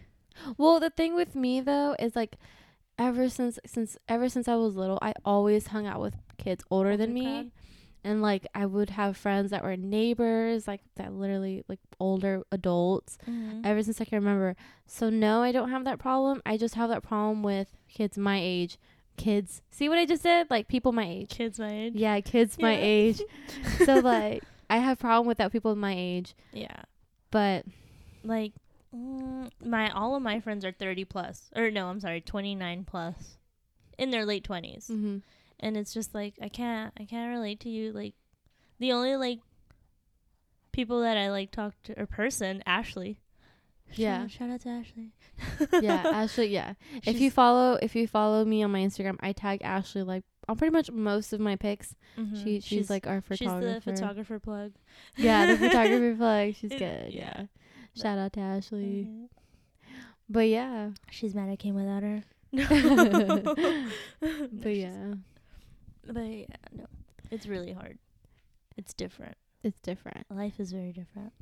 Well, 0.56 0.80
the 0.80 0.90
thing 0.90 1.14
with 1.14 1.34
me 1.34 1.60
though 1.60 1.94
is 1.98 2.16
like 2.16 2.36
ever 2.98 3.28
since 3.28 3.58
since 3.66 3.96
ever 4.08 4.28
since 4.28 4.48
I 4.48 4.56
was 4.56 4.74
little, 4.76 4.98
I 5.02 5.14
always 5.24 5.68
hung 5.68 5.86
out 5.86 6.00
with 6.00 6.16
kids 6.38 6.64
older 6.70 6.96
than 6.96 7.14
me. 7.14 7.24
crowd? 7.24 7.50
And 8.04 8.20
like 8.20 8.46
I 8.54 8.66
would 8.66 8.90
have 8.90 9.16
friends 9.16 9.50
that 9.52 9.62
were 9.62 9.76
neighbors, 9.76 10.66
like 10.66 10.80
that 10.96 11.12
literally 11.12 11.64
like 11.68 11.78
older 12.00 12.42
adults 12.50 13.16
mhm. 13.28 13.64
ever 13.64 13.82
since 13.82 14.00
I 14.00 14.04
can 14.04 14.18
remember. 14.18 14.56
So 14.86 15.08
no, 15.08 15.42
I 15.42 15.52
don't 15.52 15.70
have 15.70 15.84
that 15.84 16.00
problem. 16.00 16.42
I 16.44 16.56
just 16.56 16.74
have 16.74 16.90
that 16.90 17.04
problem 17.04 17.42
with 17.44 17.68
kids 17.88 18.18
my 18.18 18.38
age. 18.40 18.76
Kids. 19.16 19.62
See 19.70 19.88
what 19.88 19.98
I 19.98 20.06
just 20.06 20.22
did? 20.22 20.50
Like 20.50 20.68
people 20.68 20.92
my 20.92 21.04
age. 21.06 21.28
kids 21.30 21.58
my 21.58 21.70
age. 21.72 21.92
Yeah, 21.94 22.18
kids 22.20 22.58
my 22.58 22.76
age. 22.80 23.20
so 23.84 23.94
like 24.00 24.42
I 24.70 24.78
have 24.78 24.98
problem 24.98 25.26
with 25.26 25.38
that 25.38 25.52
people 25.52 25.74
my 25.76 25.94
age, 25.96 26.34
Yeah. 26.52 26.82
but 27.30 27.64
Like 28.24 28.52
Mm, 28.94 29.48
my 29.64 29.88
all 29.90 30.14
of 30.16 30.22
my 30.22 30.38
friends 30.40 30.66
are 30.66 30.72
30 30.72 31.06
plus 31.06 31.48
or 31.56 31.70
no 31.70 31.86
i'm 31.88 31.98
sorry 31.98 32.20
29 32.20 32.84
plus 32.84 33.38
in 33.96 34.10
their 34.10 34.26
late 34.26 34.46
20s 34.46 34.90
Mm-hmm. 34.90 35.16
and 35.60 35.76
it's 35.78 35.94
just 35.94 36.14
like 36.14 36.34
i 36.42 36.50
can't 36.50 36.92
i 37.00 37.06
can't 37.06 37.30
relate 37.34 37.58
to 37.60 37.70
you 37.70 37.90
like 37.92 38.12
the 38.80 38.92
only 38.92 39.16
like 39.16 39.38
people 40.72 41.00
that 41.00 41.16
i 41.16 41.30
like 41.30 41.50
talk 41.50 41.72
to 41.84 41.98
or 41.98 42.04
person 42.04 42.62
ashley 42.66 43.18
Yeah. 43.94 44.26
shout, 44.26 44.50
out 44.50 44.60
to 44.62 44.68
ashley 44.70 45.12
Yeah, 45.82 46.02
Ashley. 46.14 46.46
Yeah, 46.48 46.74
if 47.04 47.20
you 47.20 47.30
follow 47.30 47.78
if 47.82 47.94
you 47.94 48.06
follow 48.06 48.44
me 48.44 48.62
on 48.62 48.70
my 48.70 48.80
Instagram, 48.80 49.16
I 49.20 49.32
tag 49.32 49.60
Ashley 49.62 50.02
like 50.02 50.24
on 50.48 50.56
pretty 50.56 50.72
much 50.72 50.90
most 50.90 51.32
of 51.32 51.40
my 51.40 51.56
pics. 51.56 51.94
Mhm. 52.18 52.42
She 52.42 52.60
she's, 52.60 52.90
like 52.90 53.06
our 53.06 53.20
photographer. 53.20 53.80
she's 53.80 53.84
the 53.84 53.92
photographer 53.92 54.38
plug 54.38 54.72
Yeah, 55.16 55.46
the 55.46 55.56
photographer 55.68 56.16
plug. 56.16 56.54
She's 56.56 56.70
good. 56.70 57.12
Yeah. 57.12 57.32
yeah. 57.36 57.44
Shout 57.94 58.18
out 58.18 58.32
to 58.34 58.40
Ashley. 58.40 59.08
Mhm. 59.10 59.28
But 60.28 60.48
yeah. 60.48 60.90
she's 61.10 61.34
mad 61.34 61.50
i 61.50 61.56
came 61.56 61.74
without 61.74 62.02
her 62.02 62.22
But 62.52 62.70
yeah, 64.76 65.14
but 66.06 66.20
yeah 66.22 66.46
no 66.72 66.86
it's 67.30 67.46
really 67.46 67.72
hard 67.72 67.98
it's 68.76 68.94
different 68.94 69.36
it's 69.62 69.80
different. 69.80 70.26
life 70.30 70.58
is 70.58 70.72
very 70.72 70.92
different 70.92 71.32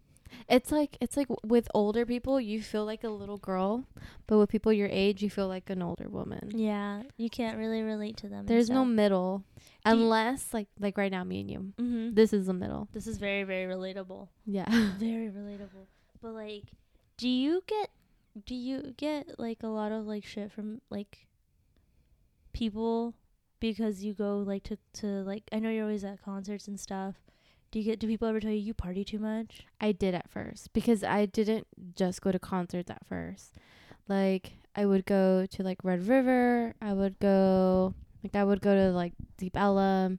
It's 0.48 0.70
like 0.72 0.96
it's 1.00 1.16
like 1.16 1.28
with 1.44 1.68
older 1.74 2.04
people, 2.06 2.40
you 2.40 2.62
feel 2.62 2.84
like 2.84 3.04
a 3.04 3.08
little 3.08 3.38
girl, 3.38 3.84
but 4.26 4.38
with 4.38 4.48
people 4.50 4.72
your 4.72 4.88
age, 4.90 5.22
you 5.22 5.30
feel 5.30 5.48
like 5.48 5.70
an 5.70 5.82
older 5.82 6.08
woman. 6.08 6.50
yeah 6.54 7.02
you 7.16 7.28
can't 7.30 7.56
really 7.58 7.82
relate 7.82 8.16
to 8.18 8.28
them 8.28 8.46
There's 8.46 8.70
no 8.70 8.84
middle, 8.84 9.44
Do 9.56 9.62
unless 9.92 10.52
like 10.52 10.68
like 10.78 10.96
right 10.98 11.10
now, 11.12 11.24
me 11.24 11.40
and 11.40 11.50
you. 11.50 11.72
Mhm. 11.78 12.14
This 12.14 12.32
is 12.32 12.46
the 12.46 12.54
middle. 12.54 12.88
This 12.92 13.06
is 13.06 13.18
very, 13.18 13.44
very 13.44 13.66
relatable. 13.72 14.28
Yeah. 14.46 14.66
Very 14.98 15.28
relatable. 15.40 15.86
But 16.22 16.32
like, 16.32 16.64
do 17.16 17.28
you 17.28 17.62
get 17.66 17.90
do 18.46 18.54
you 18.54 18.94
get 18.96 19.38
like 19.38 19.62
a 19.62 19.68
lot 19.68 19.92
of 19.92 20.06
like 20.06 20.24
shit 20.24 20.50
from 20.52 20.80
like 20.90 21.26
people 22.52 23.14
because 23.60 24.02
you 24.02 24.14
go 24.14 24.38
like 24.38 24.62
to 24.64 24.78
to 24.94 25.06
like 25.06 25.44
I 25.52 25.58
know 25.58 25.70
you're 25.70 25.84
always 25.84 26.04
at 26.04 26.22
concerts 26.22 26.68
and 26.68 26.78
stuff. 26.78 27.14
Do 27.70 27.78
you 27.78 27.84
get 27.84 28.00
do 28.00 28.06
people 28.08 28.26
ever 28.28 28.40
tell 28.40 28.50
you 28.50 28.56
you 28.58 28.74
party 28.74 29.04
too 29.04 29.18
much? 29.18 29.64
I 29.80 29.92
did 29.92 30.14
at 30.14 30.28
first 30.28 30.72
because 30.72 31.04
I 31.04 31.26
didn't 31.26 31.66
just 31.94 32.20
go 32.20 32.32
to 32.32 32.38
concerts 32.38 32.90
at 32.90 33.06
first. 33.06 33.54
Like 34.08 34.54
I 34.74 34.86
would 34.86 35.06
go 35.06 35.46
to 35.46 35.62
like 35.62 35.78
Red 35.84 36.06
River. 36.08 36.74
I 36.82 36.92
would 36.92 37.18
go 37.20 37.94
like 38.24 38.34
I 38.34 38.44
would 38.44 38.60
go 38.60 38.74
to 38.74 38.90
like 38.90 39.12
Deep 39.36 39.56
Ellum, 39.56 40.18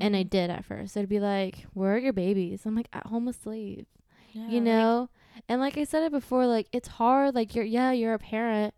and 0.00 0.16
I 0.16 0.22
Mhm. 0.24 0.30
did 0.30 0.50
at 0.50 0.64
first. 0.64 0.96
It'd 0.96 1.08
be 1.08 1.20
like, 1.20 1.66
"Where 1.74 1.94
are 1.94 1.98
your 1.98 2.12
babies?" 2.12 2.64
I'm 2.64 2.74
like 2.76 2.88
at 2.92 3.06
home 3.06 3.26
asleep. 3.28 3.88
Yeah, 4.32 4.48
you 4.48 4.54
like- 4.54 4.62
know 4.64 5.08
and 5.48 5.60
like 5.60 5.76
i 5.78 5.82
said 5.84 6.02
it 6.04 6.12
before 6.12 6.46
like 6.46 6.68
it's 6.72 6.86
hard 6.88 7.34
like 7.34 7.54
you're 7.56 7.64
yeah 7.64 7.90
you're 7.90 8.14
a 8.14 8.18
parent 8.20 8.72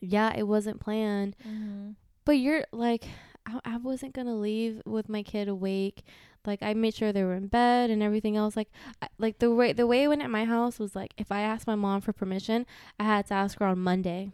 yeah 0.00 0.32
it 0.36 0.44
wasn't 0.44 0.80
planned 0.80 1.36
Mhm. 1.46 1.94
but 2.24 2.32
you're 2.32 2.64
like 2.72 3.04
I, 3.46 3.60
I 3.64 3.76
wasn't 3.78 4.14
gonna 4.14 4.34
leave 4.34 4.82
with 4.86 5.08
my 5.08 5.22
kid 5.22 5.48
awake 5.48 6.04
like 6.48 6.62
i 6.62 6.74
made 6.74 6.94
sure 6.94 7.12
they 7.12 7.22
were 7.22 7.34
in 7.34 7.46
bed 7.46 7.90
and 7.90 8.02
everything 8.02 8.36
else 8.36 8.56
like 8.56 8.70
I, 9.00 9.08
like 9.18 9.38
the 9.38 9.54
way 9.54 9.72
the 9.72 9.86
way 9.86 10.02
it 10.02 10.08
went 10.08 10.22
at 10.22 10.30
my 10.30 10.44
house 10.44 10.80
was 10.80 10.96
like 10.96 11.14
if 11.16 11.30
i 11.30 11.42
asked 11.42 11.68
my 11.68 11.76
mom 11.76 12.00
for 12.00 12.12
permission 12.12 12.66
i 12.98 13.04
had 13.04 13.26
to 13.26 13.34
ask 13.34 13.58
her 13.60 13.66
on 13.66 13.78
monday 13.78 14.32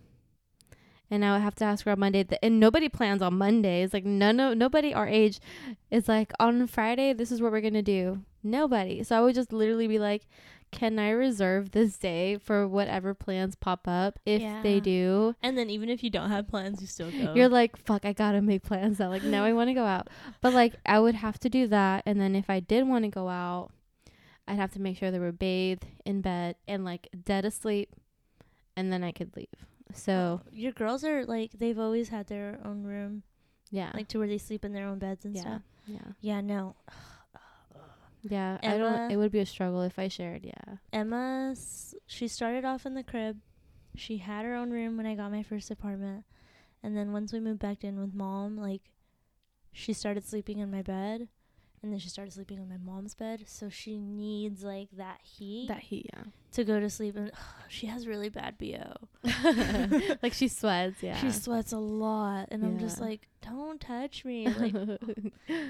and 1.11 1.24
I 1.24 1.32
would 1.32 1.43
have 1.43 1.55
to 1.57 1.65
ask 1.65 1.85
her 1.85 1.93
on 1.93 2.01
Monday. 2.01 2.24
Th- 2.24 2.39
and 2.43 2.59
nobody 2.59 2.89
plans 2.89 3.23
on 3.23 3.35
Mondays. 3.35 3.93
Like 3.93 4.05
none 4.05 4.41
of 4.41 4.57
nobody 4.57 4.93
our 4.95 5.07
age 5.07 5.39
is 5.91 6.09
like 6.09 6.32
on 6.41 6.66
Friday. 6.66 7.12
This 7.12 7.31
is 7.31 7.41
what 7.41 7.53
we're 7.53 7.61
gonna 7.61 7.82
do. 7.82 8.23
Nobody. 8.43 9.03
So 9.05 9.16
I 9.16 9.20
would 9.20 9.35
just 9.35 9.53
literally 9.53 9.86
be 9.86 9.99
like, 9.99 10.27
"Can 10.74 10.98
I 10.98 11.10
reserve 11.10 11.70
this 11.70 11.96
day 11.96 12.36
for 12.36 12.66
whatever 12.66 13.14
plans 13.14 13.55
pop 13.55 13.86
up? 13.86 14.18
If 14.26 14.42
they 14.62 14.80
do, 14.80 15.34
And 15.42 15.56
then 15.56 15.70
even 15.70 15.88
if 15.88 16.02
you 16.02 16.10
don't 16.10 16.30
have 16.30 16.48
plans, 16.48 16.80
you 16.80 16.86
still 16.88 17.10
go. 17.10 17.32
you're 17.34 17.48
like, 17.48 17.76
fuck, 17.76 18.05
I 18.05 18.12
gotta 18.12 18.42
make 18.42 18.64
plans 18.64 18.98
now. 18.98 19.09
Like 19.09 19.22
now 19.22 19.44
I 19.44 19.52
want 19.52 19.68
to 19.70 19.74
go 19.74 19.84
out. 19.84 20.09
But 20.40 20.52
like 20.52 20.74
I 20.84 20.98
would 20.98 21.14
have 21.14 21.38
to 21.40 21.48
do 21.48 21.68
that, 21.68 22.02
and 22.06 22.20
then 22.20 22.34
if 22.34 22.51
I 22.51 22.59
did 22.60 22.88
want 22.88 23.05
to 23.05 23.10
go 23.10 23.28
out, 23.28 23.70
I'd 24.48 24.56
have 24.56 24.72
to 24.72 24.80
make 24.80 24.98
sure 24.98 25.10
they 25.10 25.18
were 25.18 25.32
bathed 25.32 25.86
in 26.05 26.20
bed 26.20 26.56
and 26.68 26.84
like 26.84 27.09
dead 27.24 27.44
asleep, 27.44 27.94
and 28.76 28.92
then 28.92 29.02
I 29.05 29.12
could 29.12 29.34
leave. 29.36 29.46
So 29.94 30.40
your 30.51 30.72
girls 30.72 31.05
are 31.05 31.24
like 31.24 31.52
they've 31.56 31.78
always 31.78 32.09
had 32.09 32.26
their 32.26 32.59
own 32.64 32.82
room, 32.82 33.22
yeah, 33.70 33.92
like 33.94 34.09
to 34.09 34.18
where 34.18 34.26
they 34.28 34.38
sleep 34.38 34.64
in 34.64 34.72
their 34.72 34.86
own 34.88 34.98
beds 34.98 35.24
and 35.24 35.34
yeah, 35.36 35.40
stuff. 35.40 35.62
yeah. 35.86 35.98
Yeah, 36.20 36.40
no. 36.40 36.74
Yeah, 38.26 38.59
I 38.62 38.78
don't. 38.78 39.10
It 39.10 39.16
would 39.16 39.32
be 39.32 39.40
a 39.40 39.46
struggle 39.46 39.82
if 39.82 39.98
I 39.98 40.09
shared. 40.09 40.44
Yeah, 40.44 40.76
Emma, 40.92 41.55
she 42.06 42.26
started 42.26 42.64
off 42.64 42.86
in 42.86 42.94
the 42.94 43.02
crib. 43.02 43.38
She 43.94 44.16
had 44.16 44.44
her 44.44 44.55
own 44.55 44.70
room 44.70 44.96
when 44.96 45.06
I 45.06 45.14
got 45.14 45.30
my 45.30 45.42
first 45.42 45.70
apartment. 45.70 46.24
And 46.82 46.96
then 46.96 47.12
once 47.12 47.32
we 47.32 47.40
moved 47.40 47.60
back 47.60 47.84
in 47.84 47.98
with 47.98 48.14
mom, 48.14 48.56
like, 48.56 48.82
she 49.72 49.92
started 49.92 50.26
sleeping 50.26 50.59
in 50.59 50.70
my 50.70 50.82
bed. 50.82 51.28
And 51.85 51.93
then 51.93 51.98
she 52.01 52.09
started 52.09 52.32
sleeping 52.32 52.59
on 52.61 52.69
my 52.70 52.78
mom's 52.78 53.15
bed. 53.15 53.44
So 53.47 53.69
she 53.69 53.98
needs, 53.98 54.65
like, 54.65 54.89
that 54.97 55.20
heat 55.23 55.69
that 55.69 55.81
heat. 55.81 56.06
Yeah, 56.15 56.23
to 56.52 56.65
go 56.65 56.81
to 56.81 56.89
sleep. 56.89 57.15
And 57.15 57.31
she 57.69 57.89
has 57.89 58.06
really 58.06 58.31
bad 58.31 58.56
BO. 58.56 58.94
like 60.23 60.32
she 60.32 60.48
sweats. 60.48 61.02
Yeah, 61.02 61.19
She 61.19 61.31
sweats 61.31 61.73
a 61.73 61.78
lot. 61.78 62.48
And 62.51 62.65
I'm 62.65 62.78
just 62.78 63.02
like, 63.02 63.28
don't 63.43 63.78
touch 63.78 64.24
me. 64.24 64.48
Like, 64.59 64.74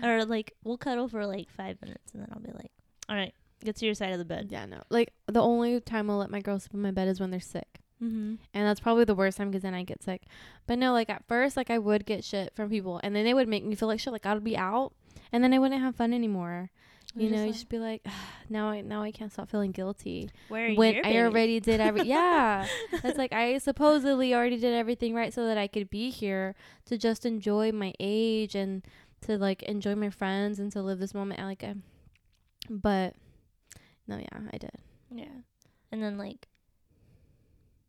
or, 0.05 0.25
like, 0.25 0.55
we'll 0.63 0.79
cuddle 0.79 1.09
for, 1.09 1.27
like, 1.27 1.51
five 1.51 1.83
minutes. 1.83 2.13
And 2.13 2.23
then 2.23 2.29
I'll 2.33 2.41
be 2.41 2.53
like, 2.53 2.71
all 3.09 3.17
right, 3.17 3.35
get 3.65 3.75
to 3.77 3.85
your 3.85 3.95
side 3.97 4.13
of 4.13 4.19
the 4.19 4.25
bed. 4.25 4.49
yeah, 4.51 4.67
no. 4.67 4.83
Like 4.91 5.13
the 5.27 5.43
only 5.43 5.81
time 5.81 6.09
I'll 6.11 6.19
let 6.19 6.31
my 6.31 6.41
girl 6.41 6.61
sleep 6.61 6.75
in 6.75 6.83
my 6.83 6.91
bed 6.93 7.09
is 7.09 7.19
when 7.19 7.33
they're 7.33 7.41
sick. 7.41 7.81
Mm-hmm. 8.03 8.35
And 8.53 8.67
that's 8.67 8.81
probably 8.81 9.05
the 9.05 9.15
worst 9.15 9.39
time 9.39 9.51
because 9.51 9.63
then 9.63 9.75
I 9.75 9.83
get 9.83 10.03
sick. 10.03 10.23
But 10.67 10.79
no, 10.79 10.93
like 10.93 11.09
at 11.11 11.25
first, 11.27 11.57
like 11.57 11.71
I 11.71 11.79
would 11.79 12.05
get 12.07 12.25
shit 12.25 12.55
from 12.55 12.69
people, 12.69 13.01
and 13.03 13.17
then 13.17 13.25
they 13.25 13.35
would 13.35 13.49
make 13.49 13.65
me 13.65 13.75
feel 13.75 13.89
like 13.89 14.01
shit. 14.01 14.13
Like 14.13 14.27
I 14.27 14.35
would 14.35 14.45
be 14.45 14.57
out, 14.57 14.93
and 15.35 15.43
then 15.43 15.53
I 15.53 15.59
wouldn't 15.59 15.81
have 15.81 15.97
fun 15.97 16.15
anymore. 16.15 16.71
You 17.17 17.29
know, 17.29 17.45
you 17.45 17.53
just 17.53 17.69
be 17.69 17.81
like, 17.81 18.07
now 18.49 18.69
I 18.69 18.83
now 18.83 19.03
I 19.03 19.11
can't 19.11 19.33
stop 19.33 19.51
feeling 19.51 19.73
guilty 19.73 20.31
where 20.47 20.71
are 20.71 20.75
when 20.75 21.05
I 21.05 21.17
already 21.19 21.59
did 21.59 21.81
every. 21.81 22.03
yeah, 22.05 22.67
it's 22.93 23.19
like 23.19 23.33
I 23.33 23.59
supposedly 23.69 24.33
already 24.33 24.59
did 24.59 24.75
everything 24.75 25.13
right 25.13 25.35
so 25.35 25.45
that 25.47 25.59
I 25.59 25.67
could 25.67 25.91
be 25.91 26.11
here 26.11 26.55
to 26.87 26.97
just 26.97 27.27
enjoy 27.27 27.73
my 27.73 27.93
age 27.99 28.55
and 28.55 28.85
to 29.23 29.37
like 29.37 29.65
enjoy 29.65 29.97
my 29.97 30.09
friends 30.09 30.61
and 30.61 30.71
to 30.71 30.83
live 30.83 31.01
this 31.01 31.15
moment. 31.15 31.41
Like, 31.41 31.65
uh, 31.65 31.75
but 32.71 33.15
no, 34.07 34.19
yeah, 34.19 34.39
I 34.53 34.59
did. 34.59 34.79
Yeah. 35.13 35.43
And 35.91 36.01
then 36.01 36.17
like 36.17 36.47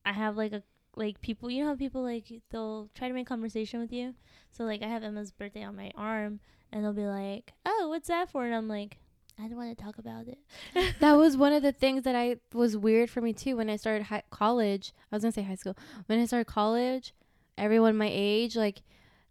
I 0.03 0.13
have 0.13 0.35
like 0.35 0.51
a 0.51 0.63
like 0.95 1.21
people 1.21 1.51
you 1.51 1.63
know 1.63 1.69
how 1.69 1.75
people 1.75 2.01
like 2.01 2.25
they'll 2.49 2.89
try 2.95 3.07
to 3.07 3.13
make 3.13 3.27
conversation 3.27 3.79
with 3.79 3.93
you. 3.93 4.15
So 4.51 4.63
like 4.63 4.81
I 4.81 4.87
have 4.87 5.03
Emma's 5.03 5.31
birthday 5.31 5.63
on 5.63 5.75
my 5.75 5.91
arm 5.95 6.39
and 6.71 6.83
they'll 6.83 6.93
be 6.93 7.05
like, 7.05 7.53
"Oh, 7.65 7.87
what's 7.89 8.07
that 8.07 8.29
for?" 8.29 8.45
And 8.45 8.53
I'm 8.55 8.67
like, 8.67 8.97
"I 9.39 9.47
don't 9.47 9.57
want 9.57 9.77
to 9.77 9.83
talk 9.83 9.97
about 9.97 10.27
it." 10.27 10.39
that 10.99 11.13
was 11.13 11.37
one 11.37 11.53
of 11.53 11.63
the 11.63 11.71
things 11.71 12.03
that 12.03 12.15
I 12.15 12.37
was 12.53 12.75
weird 12.77 13.09
for 13.09 13.21
me 13.21 13.33
too 13.33 13.57
when 13.57 13.69
I 13.69 13.75
started 13.75 14.03
hi- 14.03 14.23
college. 14.29 14.93
I 15.11 15.15
was 15.15 15.23
gonna 15.23 15.31
say 15.31 15.43
high 15.43 15.55
school. 15.55 15.77
When 16.07 16.19
I 16.19 16.25
started 16.25 16.45
college, 16.45 17.13
everyone 17.57 17.97
my 17.97 18.09
age, 18.11 18.55
like, 18.55 18.81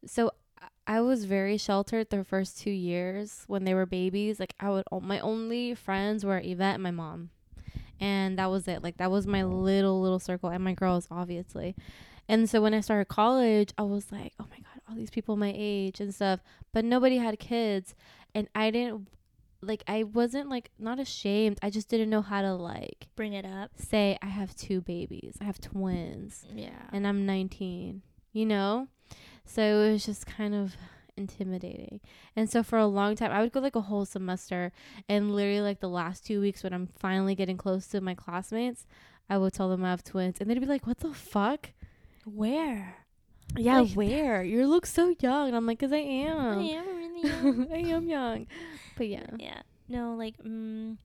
so 0.06 0.31
I- 0.61 0.69
I 0.97 1.01
was 1.01 1.24
very 1.24 1.56
sheltered 1.56 2.11
the 2.11 2.24
first 2.24 2.59
two 2.59 2.70
years 2.70 3.44
when 3.47 3.65
they 3.65 3.74
were 3.74 3.86
babies. 3.86 4.39
Like, 4.40 4.55
I 4.61 4.70
would 4.70 4.85
my 5.02 5.20
only 5.20 5.74
friends 5.74 6.24
were 6.24 6.40
Yvette 6.43 6.74
and 6.74 6.82
my 6.82 6.90
mom, 6.90 7.31
and 8.01 8.39
that 8.39 8.51
was 8.51 8.66
it. 8.69 8.82
Like, 8.82 8.97
that 8.98 9.11
was 9.11 9.27
my 9.27 9.44
little 9.44 10.01
little 10.01 10.19
circle, 10.19 10.51
and 10.51 10.62
my 10.65 10.74
girls 10.74 11.09
obviously. 11.11 11.74
And 12.28 12.48
so 12.48 12.62
when 12.62 12.73
I 12.73 12.81
started 12.81 13.09
college, 13.09 13.73
I 13.77 13.82
was 13.82 14.11
like, 14.11 14.32
oh 14.40 14.47
my 14.51 14.56
god, 14.56 14.74
all 14.89 14.94
these 14.97 15.11
people 15.11 15.36
my 15.36 15.52
age 15.56 16.01
and 16.01 16.15
stuff, 16.15 16.40
but 16.73 16.85
nobody 16.85 17.16
had 17.19 17.39
kids, 17.39 17.94
and 18.35 18.48
I 18.55 18.70
didn't 18.70 19.09
like 19.62 19.82
I 19.89 20.02
wasn't 20.02 20.51
like 20.51 20.70
not 20.78 20.98
ashamed. 21.01 21.59
I 21.62 21.70
just 21.70 21.89
didn't 21.89 22.11
know 22.11 22.20
how 22.23 22.43
to 22.43 22.52
like 22.55 23.06
Bring 23.16 23.32
it 23.32 23.47
up. 23.47 23.70
say 23.77 24.19
I 24.20 24.27
have 24.27 24.55
two 24.55 24.82
babies. 24.82 25.39
I 25.40 25.44
have 25.44 25.59
twins 25.61 26.44
Yeah. 26.55 26.89
and 26.93 27.06
I'm 27.06 27.24
19, 27.24 28.02
you 28.32 28.44
know? 28.44 28.89
So 29.47 29.62
it 29.62 29.93
was 29.93 30.05
just 30.05 30.27
kind 30.27 30.55
of 30.55 30.74
intimidating. 31.16 32.01
And 32.36 32.51
so 32.51 32.62
for 32.62 32.77
a 32.78 32.86
long 32.86 33.16
time, 33.16 33.31
I 33.32 33.40
would 33.40 33.52
go 33.52 33.61
like 33.61 33.77
a 33.77 33.81
whole 33.82 34.05
semester 34.05 34.70
and 35.09 35.35
literally 35.35 35.61
like 35.62 35.81
the 35.81 35.89
last 35.89 36.27
2 36.27 36.40
weeks 36.43 36.62
when 36.62 36.74
I'm 36.74 36.89
finally 36.98 37.35
getting 37.35 37.56
close 37.56 37.86
to 37.89 38.01
my 38.02 38.15
classmates, 38.15 38.86
I 39.31 39.39
would 39.39 39.55
tell 39.55 39.70
them 39.70 39.82
I 39.85 39.90
have 39.90 40.05
twins 40.05 40.40
and 40.40 40.51
they'd 40.51 40.61
be 40.61 40.66
like, 40.66 40.86
"What 40.86 40.98
the 40.98 41.15
fuck?" 41.15 41.70
Where? 42.27 43.03
Yeah, 43.57 43.81
Like- 43.81 43.93
where? 43.93 44.43
You 44.43 44.66
look 44.66 44.87
so 44.87 45.15
young. 45.21 45.49
And 45.49 45.57
I'm 45.57 45.66
like, 45.66 45.79
"Cuz 45.79 45.93
I 45.93 45.99
am. 45.99 46.59
I 46.59 46.62
am." 46.62 46.89
am 46.89 46.97
really 46.97 47.23
young. 47.29 47.73
I 47.73 47.77
am 47.95 48.09
young. 48.09 48.47
But 48.97 49.09
yeah. 49.09 49.27
yeah. 49.39 49.62
No, 49.89 50.15
like 50.15 50.37
mm, 50.39 50.97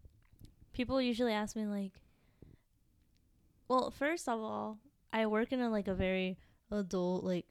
people 0.74 1.02
usually 1.02 1.34
ask 1.34 1.56
me 1.56 1.66
like 1.66 1.91
Well, 3.68 3.91
first 3.91 4.28
of 4.28 4.40
all, 4.40 4.80
I 5.14 5.26
work 5.28 5.52
in 5.52 5.60
a 5.61 5.70
like 5.70 5.88
a 5.88 5.94
very 5.94 6.38
adult 6.72 7.24
like 7.24 7.45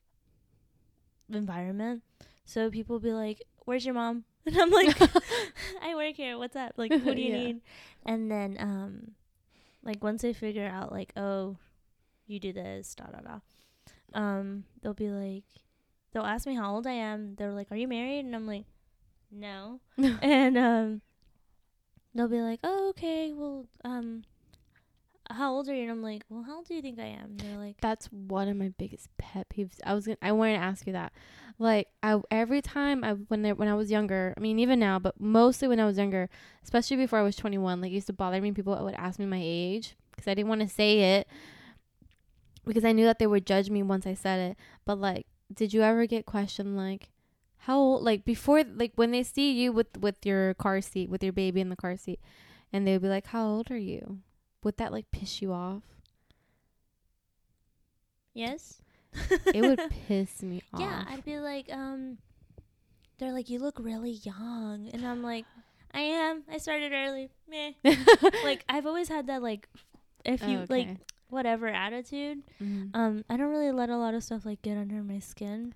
environment. 1.31 2.03
So 2.45 2.71
people 2.71 2.99
be 2.99 3.13
like, 3.13 3.43
"Where's 3.67 3.85
your 3.85 3.95
mom?" 3.95 4.25
And 4.49 4.57
I'm 4.57 4.71
like, 4.71 4.97
"I 5.83 5.95
work 5.95 6.17
here. 6.17 6.39
What's 6.39 6.57
up? 6.57 6.73
Like, 6.77 6.91
what 6.91 7.17
do 7.17 7.21
you 7.23 7.31
Yeah. 7.33 7.39
need?" 7.45 7.61
And 8.07 8.31
then 8.31 8.57
um 8.59 9.13
like 9.85 10.03
once 10.03 10.23
they 10.23 10.33
figure 10.33 10.67
out 10.67 10.91
like 10.91 11.13
oh 11.17 11.57
you 12.27 12.41
do 12.41 12.53
this 12.53 12.95
da 12.95 13.07
da 13.07 13.21
da 13.21 13.39
um 14.15 14.65
they'll 14.83 14.95
be 14.95 15.11
like 15.11 15.45
they'll 16.13 16.23
ask 16.25 16.47
me 16.47 16.55
how 16.55 16.75
old 16.75 16.87
i 16.87 16.93
am. 16.93 17.35
They're 17.37 17.53
like 17.53 17.71
are 17.71 17.77
you 17.77 17.89
married? 17.89 18.25
And 18.25 18.35
i'm 18.35 18.47
like 18.47 18.65
no. 19.31 19.81
And 20.23 20.57
um 20.57 21.01
they'll 22.15 22.29
be 22.29 22.41
like 22.41 22.61
oh 22.65 22.91
okay. 22.91 23.33
Well 23.35 23.67
um 23.85 24.25
how 25.31 25.53
old 25.53 25.69
are 25.69 25.75
you? 25.75 25.83
And 25.83 25.91
i'm 25.91 26.03
like 26.03 26.23
well 26.31 26.43
how 26.43 26.57
old 26.57 26.67
do 26.67 26.75
you 26.75 26.83
think 26.83 26.99
i 26.99 27.05
am? 27.05 27.33
And 27.33 27.41
they're 27.41 27.59
like 27.59 27.77
That's 27.81 28.07
one 28.07 28.49
of 28.49 28.57
my 28.57 28.71
biggest 28.79 29.09
pet 29.19 29.49
peeves. 29.51 29.79
I 29.85 29.95
was 29.95 30.07
gonna, 30.07 30.19
I 30.23 30.33
wanted 30.33 30.55
to 30.55 30.63
ask 30.63 30.87
you 30.87 30.95
that. 30.95 31.13
Like 31.59 31.89
I 32.03 32.21
every 32.31 32.63
time 32.63 33.05
I 33.05 33.13
when 33.13 33.45
I, 33.45 33.53
when 33.53 33.69
I 33.69 33.75
was 33.75 33.91
younger, 33.91 34.33
I 34.37 34.41
mean 34.41 34.59
even 34.59 34.79
now, 34.79 34.99
but 34.99 35.21
mostly 35.21 35.69
when 35.69 35.81
I 35.81 35.87
was 35.87 35.99
younger, 35.99 36.31
especially 36.63 36.97
before 36.97 37.19
I 37.19 37.23
was 37.23 37.37
21, 37.37 37.81
like 37.81 37.91
it 37.91 37.95
used 37.95 38.07
to 38.07 38.13
bother 38.13 38.41
me. 38.41 38.53
People 38.53 38.83
would 38.83 38.95
ask 38.95 39.19
me 39.19 39.27
my 39.27 39.41
age 39.43 39.97
because 40.13 40.29
I 40.29 40.35
didn't 40.35 40.49
want 40.49 40.63
to 40.63 40.69
say 40.69 41.17
it 41.17 41.29
because 42.69 42.85
I 42.85 42.93
knew 42.93 43.05
that 43.07 43.19
they 43.19 43.27
would 43.27 43.47
judge 43.47 43.69
me 43.71 43.83
once 43.83 44.07
I 44.07 44.15
said 44.15 44.53
it. 44.53 44.57
But 44.85 44.99
like, 44.99 45.27
did 45.53 45.73
you 45.75 45.83
ever 45.83 46.07
get 46.07 46.27
questioned 46.27 46.77
like 46.77 47.09
how 47.63 47.79
old 47.79 48.03
like 48.05 48.25
before 48.25 48.63
like 48.63 48.93
when 48.95 49.11
they 49.11 49.23
see 49.25 49.51
you 49.53 49.73
with 49.73 49.97
with 49.99 50.25
your 50.25 50.55
car 50.55 50.81
seat 50.81 51.11
with 51.11 51.25
your 51.25 51.33
baby 51.33 51.61
in 51.61 51.71
the 51.71 51.77
car 51.77 51.97
seat 51.97 52.21
and 52.73 52.87
they'd 52.87 53.03
be 53.03 53.09
like, 53.09 53.27
"How 53.29 53.47
old 53.49 53.71
are 53.71 53.77
you?" 53.79 54.19
Would 54.63 54.77
that 54.77 54.93
like 54.93 55.11
piss 55.11 55.43
you 55.43 55.53
off? 55.53 55.83
yes 58.35 58.81
It 59.55 59.63
would 59.63 59.81
piss 60.07 60.43
me 60.43 60.63
off. 60.73 60.81
yeah 60.81 61.05
i'd 61.09 61.25
be 61.25 61.39
like 61.39 61.67
um 61.73 62.19
they're 63.19 63.33
like 63.33 63.49
you 63.51 63.59
look 63.59 63.79
really 63.81 64.13
young 64.23 64.89
and 64.93 65.05
i'm 65.05 65.23
like 65.23 65.45
i 65.93 66.01
am 66.01 66.45
i 66.49 66.59
started 66.59 66.93
early 66.93 67.31
meh 67.51 67.73
like 68.45 68.65
I've 68.69 68.87
always 68.87 69.09
had 69.09 69.27
that 69.27 69.43
like 69.43 69.69
if 70.25 70.43
you 70.43 70.65
like 70.69 70.99
whatever 71.31 71.67
attitude. 71.69 72.43
Mhm. 72.63 72.91
Um 72.95 73.25
I 73.29 73.37
don't 73.37 73.51
really 73.51 73.73
let 73.73 73.91
a 73.91 73.97
lot 73.97 74.15
of 74.15 74.23
stuff 74.25 74.45
like 74.47 74.63
get 74.63 74.77
under 74.77 75.03
my 75.03 75.19
skin. 75.19 75.75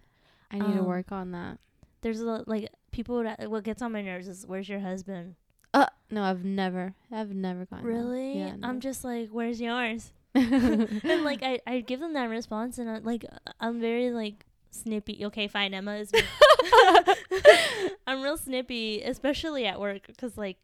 I 0.51 0.59
need 0.59 0.75
to 0.75 0.81
um, 0.81 0.87
work 0.87 1.13
on 1.13 1.31
that. 1.33 1.59
There's 2.03 2.21
a 2.21 2.25
lot 2.27 2.49
like 2.49 2.69
people 2.91 3.17
would 3.17 3.27
a- 3.39 3.49
what 3.49 3.65
gets 3.65 3.81
on 3.83 3.93
my 3.93 4.03
nerves 4.03 4.29
is 4.29 4.47
where's 4.47 4.69
your 4.69 4.81
husband? 4.81 5.37
Uh, 5.75 5.87
no, 6.11 6.23
I've 6.23 6.45
never, 6.45 6.95
I've 7.11 7.33
never 7.35 7.65
gotten. 7.65 7.87
that. 7.87 7.91
Really? 7.91 8.39
Yeah. 8.39 8.57
I'm 8.63 8.81
just 8.81 9.05
like 9.05 9.31
where's 9.31 9.61
yours? 9.61 10.13
and 10.35 11.25
like 11.25 11.43
I 11.43 11.61
I 11.67 11.81
give 11.81 12.01
them 12.01 12.13
that 12.15 12.27
response 12.29 12.79
and 12.79 12.91
I, 12.91 12.99
like 12.99 13.25
I'm 13.61 13.81
very 13.81 14.11
like 14.11 14.45
snippy. 14.71 15.25
Okay, 15.27 15.49
fine, 15.49 15.73
Emma 15.75 15.97
is. 15.97 16.13
I'm 18.07 18.23
real 18.23 18.37
snippy, 18.37 19.03
especially 19.03 19.67
at 19.67 19.81
work 19.81 20.03
cuz 20.19 20.37
like 20.37 20.59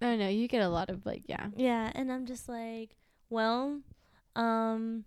I 0.00 0.14
know 0.16 0.28
you 0.28 0.46
get 0.48 0.62
a 0.62 0.68
lot 0.68 0.90
of 0.90 1.04
like, 1.06 1.22
yeah. 1.26 1.48
Yeah, 1.56 1.90
and 1.94 2.12
I'm 2.12 2.24
just 2.26 2.48
like, 2.48 2.90
well, 3.30 3.80
um 4.38 5.04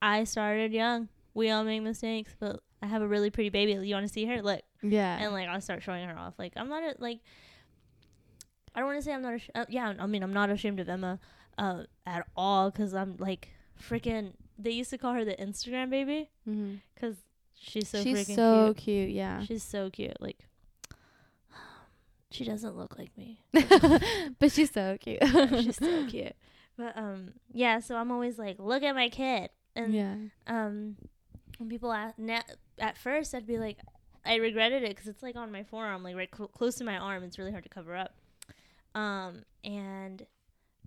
I 0.00 0.24
started 0.24 0.72
young. 0.72 1.08
We 1.34 1.50
all 1.50 1.64
make 1.64 1.82
mistakes, 1.82 2.34
but 2.38 2.60
I 2.82 2.86
have 2.86 3.02
a 3.02 3.08
really 3.08 3.30
pretty 3.30 3.50
baby. 3.50 3.72
You 3.86 3.94
want 3.94 4.06
to 4.06 4.12
see 4.12 4.24
her? 4.26 4.42
Look. 4.42 4.62
Yeah. 4.82 5.18
And 5.18 5.32
like 5.32 5.48
I'll 5.48 5.60
start 5.60 5.82
showing 5.82 6.08
her 6.08 6.16
off. 6.18 6.34
Like 6.38 6.52
I'm 6.56 6.68
not 6.68 6.82
a, 6.82 6.94
like 6.98 7.18
I 8.74 8.80
don't 8.80 8.86
want 8.88 8.98
to 8.98 9.02
say 9.04 9.12
I'm 9.12 9.22
not 9.22 9.34
ash- 9.34 9.50
uh, 9.54 9.64
yeah, 9.68 9.94
I 9.98 10.06
mean 10.06 10.22
I'm 10.22 10.32
not 10.32 10.50
ashamed 10.50 10.80
of 10.80 10.88
Emma 10.88 11.18
uh 11.58 11.82
at 12.06 12.26
all 12.36 12.70
cuz 12.70 12.94
I'm 12.94 13.16
like 13.18 13.48
freaking 13.80 14.32
they 14.58 14.70
used 14.70 14.90
to 14.90 14.98
call 14.98 15.12
her 15.14 15.24
the 15.24 15.34
Instagram 15.36 15.90
baby 15.90 16.30
hmm 16.44 16.76
cuz 16.96 17.16
she's 17.58 17.88
so 17.88 18.02
She's 18.02 18.26
so 18.26 18.72
cute. 18.74 18.76
cute. 18.76 19.10
Yeah. 19.10 19.42
She's 19.42 19.64
so 19.64 19.90
cute. 19.90 20.16
Like 20.20 20.46
she 22.30 22.44
doesn't 22.44 22.76
look 22.76 22.96
like 22.98 23.16
me. 23.18 23.40
but 24.38 24.52
she's 24.52 24.70
so 24.70 24.96
cute. 25.00 25.18
she's 25.62 25.76
so 25.76 26.04
cute. 26.06 26.34
But 26.78 26.96
um, 26.96 27.32
yeah. 27.52 27.80
So 27.80 27.96
I'm 27.96 28.10
always 28.10 28.38
like, 28.38 28.56
look 28.58 28.82
at 28.82 28.94
my 28.94 29.08
kid, 29.10 29.50
and 29.76 29.92
yeah. 29.92 30.14
um, 30.46 30.96
when 31.58 31.68
people 31.68 31.92
ask, 31.92 32.18
na- 32.18 32.40
at 32.78 32.96
first 32.96 33.34
I'd 33.34 33.46
be 33.46 33.58
like, 33.58 33.78
I 34.24 34.36
regretted 34.36 34.84
it 34.84 34.90
because 34.90 35.08
it's 35.08 35.22
like 35.22 35.36
on 35.36 35.50
my 35.50 35.64
forearm, 35.64 36.02
like 36.04 36.16
right 36.16 36.30
cl- 36.34 36.48
close 36.48 36.76
to 36.76 36.84
my 36.84 36.96
arm. 36.96 37.24
It's 37.24 37.38
really 37.38 37.50
hard 37.50 37.64
to 37.64 37.68
cover 37.68 37.96
up. 37.96 38.14
Um, 38.94 39.42
and 39.64 40.24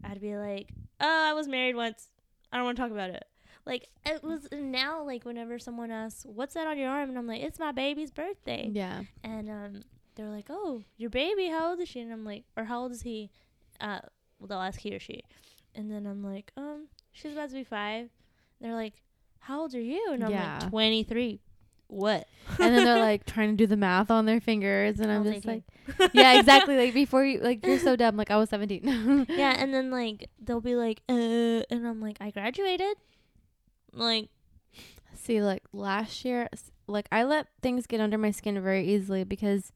I'd 0.04 0.22
be 0.22 0.38
like, 0.38 0.70
oh, 1.00 1.30
I 1.30 1.34
was 1.34 1.48
married 1.48 1.76
once. 1.76 2.08
I 2.52 2.58
don't 2.58 2.66
want 2.66 2.78
to 2.78 2.84
talk 2.84 2.92
about 2.92 3.10
it. 3.10 3.26
Like 3.66 3.88
it 4.06 4.24
was 4.24 4.48
now, 4.52 5.04
like 5.04 5.24
whenever 5.24 5.60
someone 5.60 5.92
asks, 5.92 6.26
"What's 6.26 6.56
that 6.56 6.66
on 6.66 6.80
your 6.80 6.90
arm?" 6.90 7.10
and 7.10 7.18
I'm 7.18 7.28
like, 7.28 7.42
"It's 7.42 7.60
my 7.60 7.72
baby's 7.72 8.10
birthday." 8.10 8.70
Yeah. 8.72 9.04
and 9.24 9.50
um, 9.50 9.84
they're 10.16 10.30
like, 10.30 10.48
"Oh, 10.50 10.82
your 10.98 11.12
baby? 11.12 11.48
How 11.48 11.70
old 11.70 11.80
is 11.80 11.88
she?" 11.88 12.00
And 12.00 12.12
I'm 12.12 12.26
like, 12.26 12.44
"Or 12.58 12.64
how 12.64 12.82
old 12.82 12.92
is 12.92 13.04
he?" 13.04 13.30
Uh, 13.80 14.00
well, 14.40 14.48
they'll 14.48 14.60
ask 14.60 14.80
he 14.80 14.96
or 14.96 15.00
she, 15.00 15.24
and 15.76 15.92
then 15.92 16.06
I'm 16.06 16.24
like, 16.24 16.52
"Um, 16.58 16.88
she's 17.12 17.34
about 17.34 17.50
to 17.50 17.56
be 17.56 17.64
five. 17.64 18.10
They're 18.60 18.74
like, 18.76 18.94
"How 19.40 19.62
old 19.62 19.76
are 19.76 19.82
you?" 19.82 20.10
And 20.12 20.24
I'm 20.24 20.32
Yeah. 20.32 20.60
like, 20.62 20.70
"23." 20.70 21.40
What? 21.88 22.26
and 22.60 22.74
then 22.74 22.86
they're 22.86 22.98
like 23.00 23.26
trying 23.34 23.50
to 23.50 23.56
do 23.58 23.68
the 23.68 23.76
math 23.78 24.10
on 24.10 24.26
their 24.26 24.40
fingers, 24.40 25.00
and 25.00 25.12
I'm 25.12 25.26
I'll 25.28 25.34
just 25.34 25.46
like, 25.46 25.64
yeah, 26.14 26.34
exactly. 26.40 26.78
Like 26.78 26.94
before 27.04 27.26
you, 27.26 27.40
like 27.40 27.66
you're 27.66 27.80
so 27.80 27.96
dumb. 27.98 28.16
Like 28.18 28.32
I 28.32 28.38
was 28.38 28.50
17. 28.50 29.26
yeah, 29.36 29.56
and 29.58 29.74
then 29.74 29.92
like 29.92 30.30
they'll 30.40 30.62
be 30.62 30.76
like, 30.76 31.02
"Uh," 31.10 31.64
and 31.70 31.86
I'm 31.86 32.00
like, 32.02 32.18
"I 32.22 32.32
graduated." 32.32 32.96
Like, 33.94 34.30
See, 35.16 35.42
like 35.42 35.64
last 35.74 36.24
year, 36.24 36.48
like 36.88 37.08
I 37.12 37.24
let 37.24 37.48
things 37.62 37.86
get 37.88 38.00
under 38.00 38.18
my 38.18 38.32
skin 38.32 38.62
very 38.64 38.88
easily 38.88 39.24
because 39.26 39.72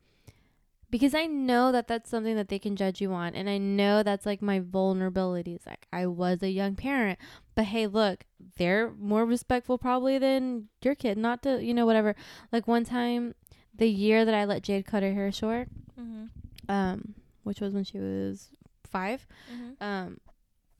because 0.91 1.13
I 1.15 1.25
know 1.25 1.71
that 1.71 1.87
that's 1.87 2.09
something 2.09 2.35
that 2.35 2.49
they 2.49 2.59
can 2.59 2.75
judge 2.75 3.01
you 3.01 3.13
on, 3.13 3.35
and 3.35 3.49
I 3.49 3.57
know 3.57 4.03
that's 4.03 4.25
like 4.25 4.41
my 4.41 4.59
vulnerabilities. 4.59 5.65
Like 5.65 5.87
I 5.91 6.05
was 6.05 6.41
a 6.41 6.49
young 6.49 6.75
parent, 6.75 7.19
but 7.55 7.65
hey, 7.65 7.87
look, 7.87 8.25
they're 8.57 8.91
more 8.91 9.25
respectful 9.25 9.77
probably 9.77 10.17
than 10.17 10.69
your 10.83 10.95
kid. 10.95 11.17
Not 11.17 11.43
to 11.43 11.63
you 11.63 11.73
know 11.73 11.85
whatever. 11.85 12.15
Like 12.51 12.67
one 12.67 12.85
time, 12.85 13.35
the 13.73 13.89
year 13.89 14.25
that 14.25 14.33
I 14.33 14.45
let 14.45 14.63
Jade 14.63 14.85
cut 14.85 15.03
her 15.03 15.13
hair 15.13 15.31
short, 15.31 15.67
mm-hmm, 15.99 16.25
um, 16.71 17.15
which 17.43 17.59
was 17.61 17.73
when 17.73 17.83
she 17.83 17.99
was 17.99 18.49
five 18.95 19.27
mm-hmm. 19.51 19.83
um 19.83 20.17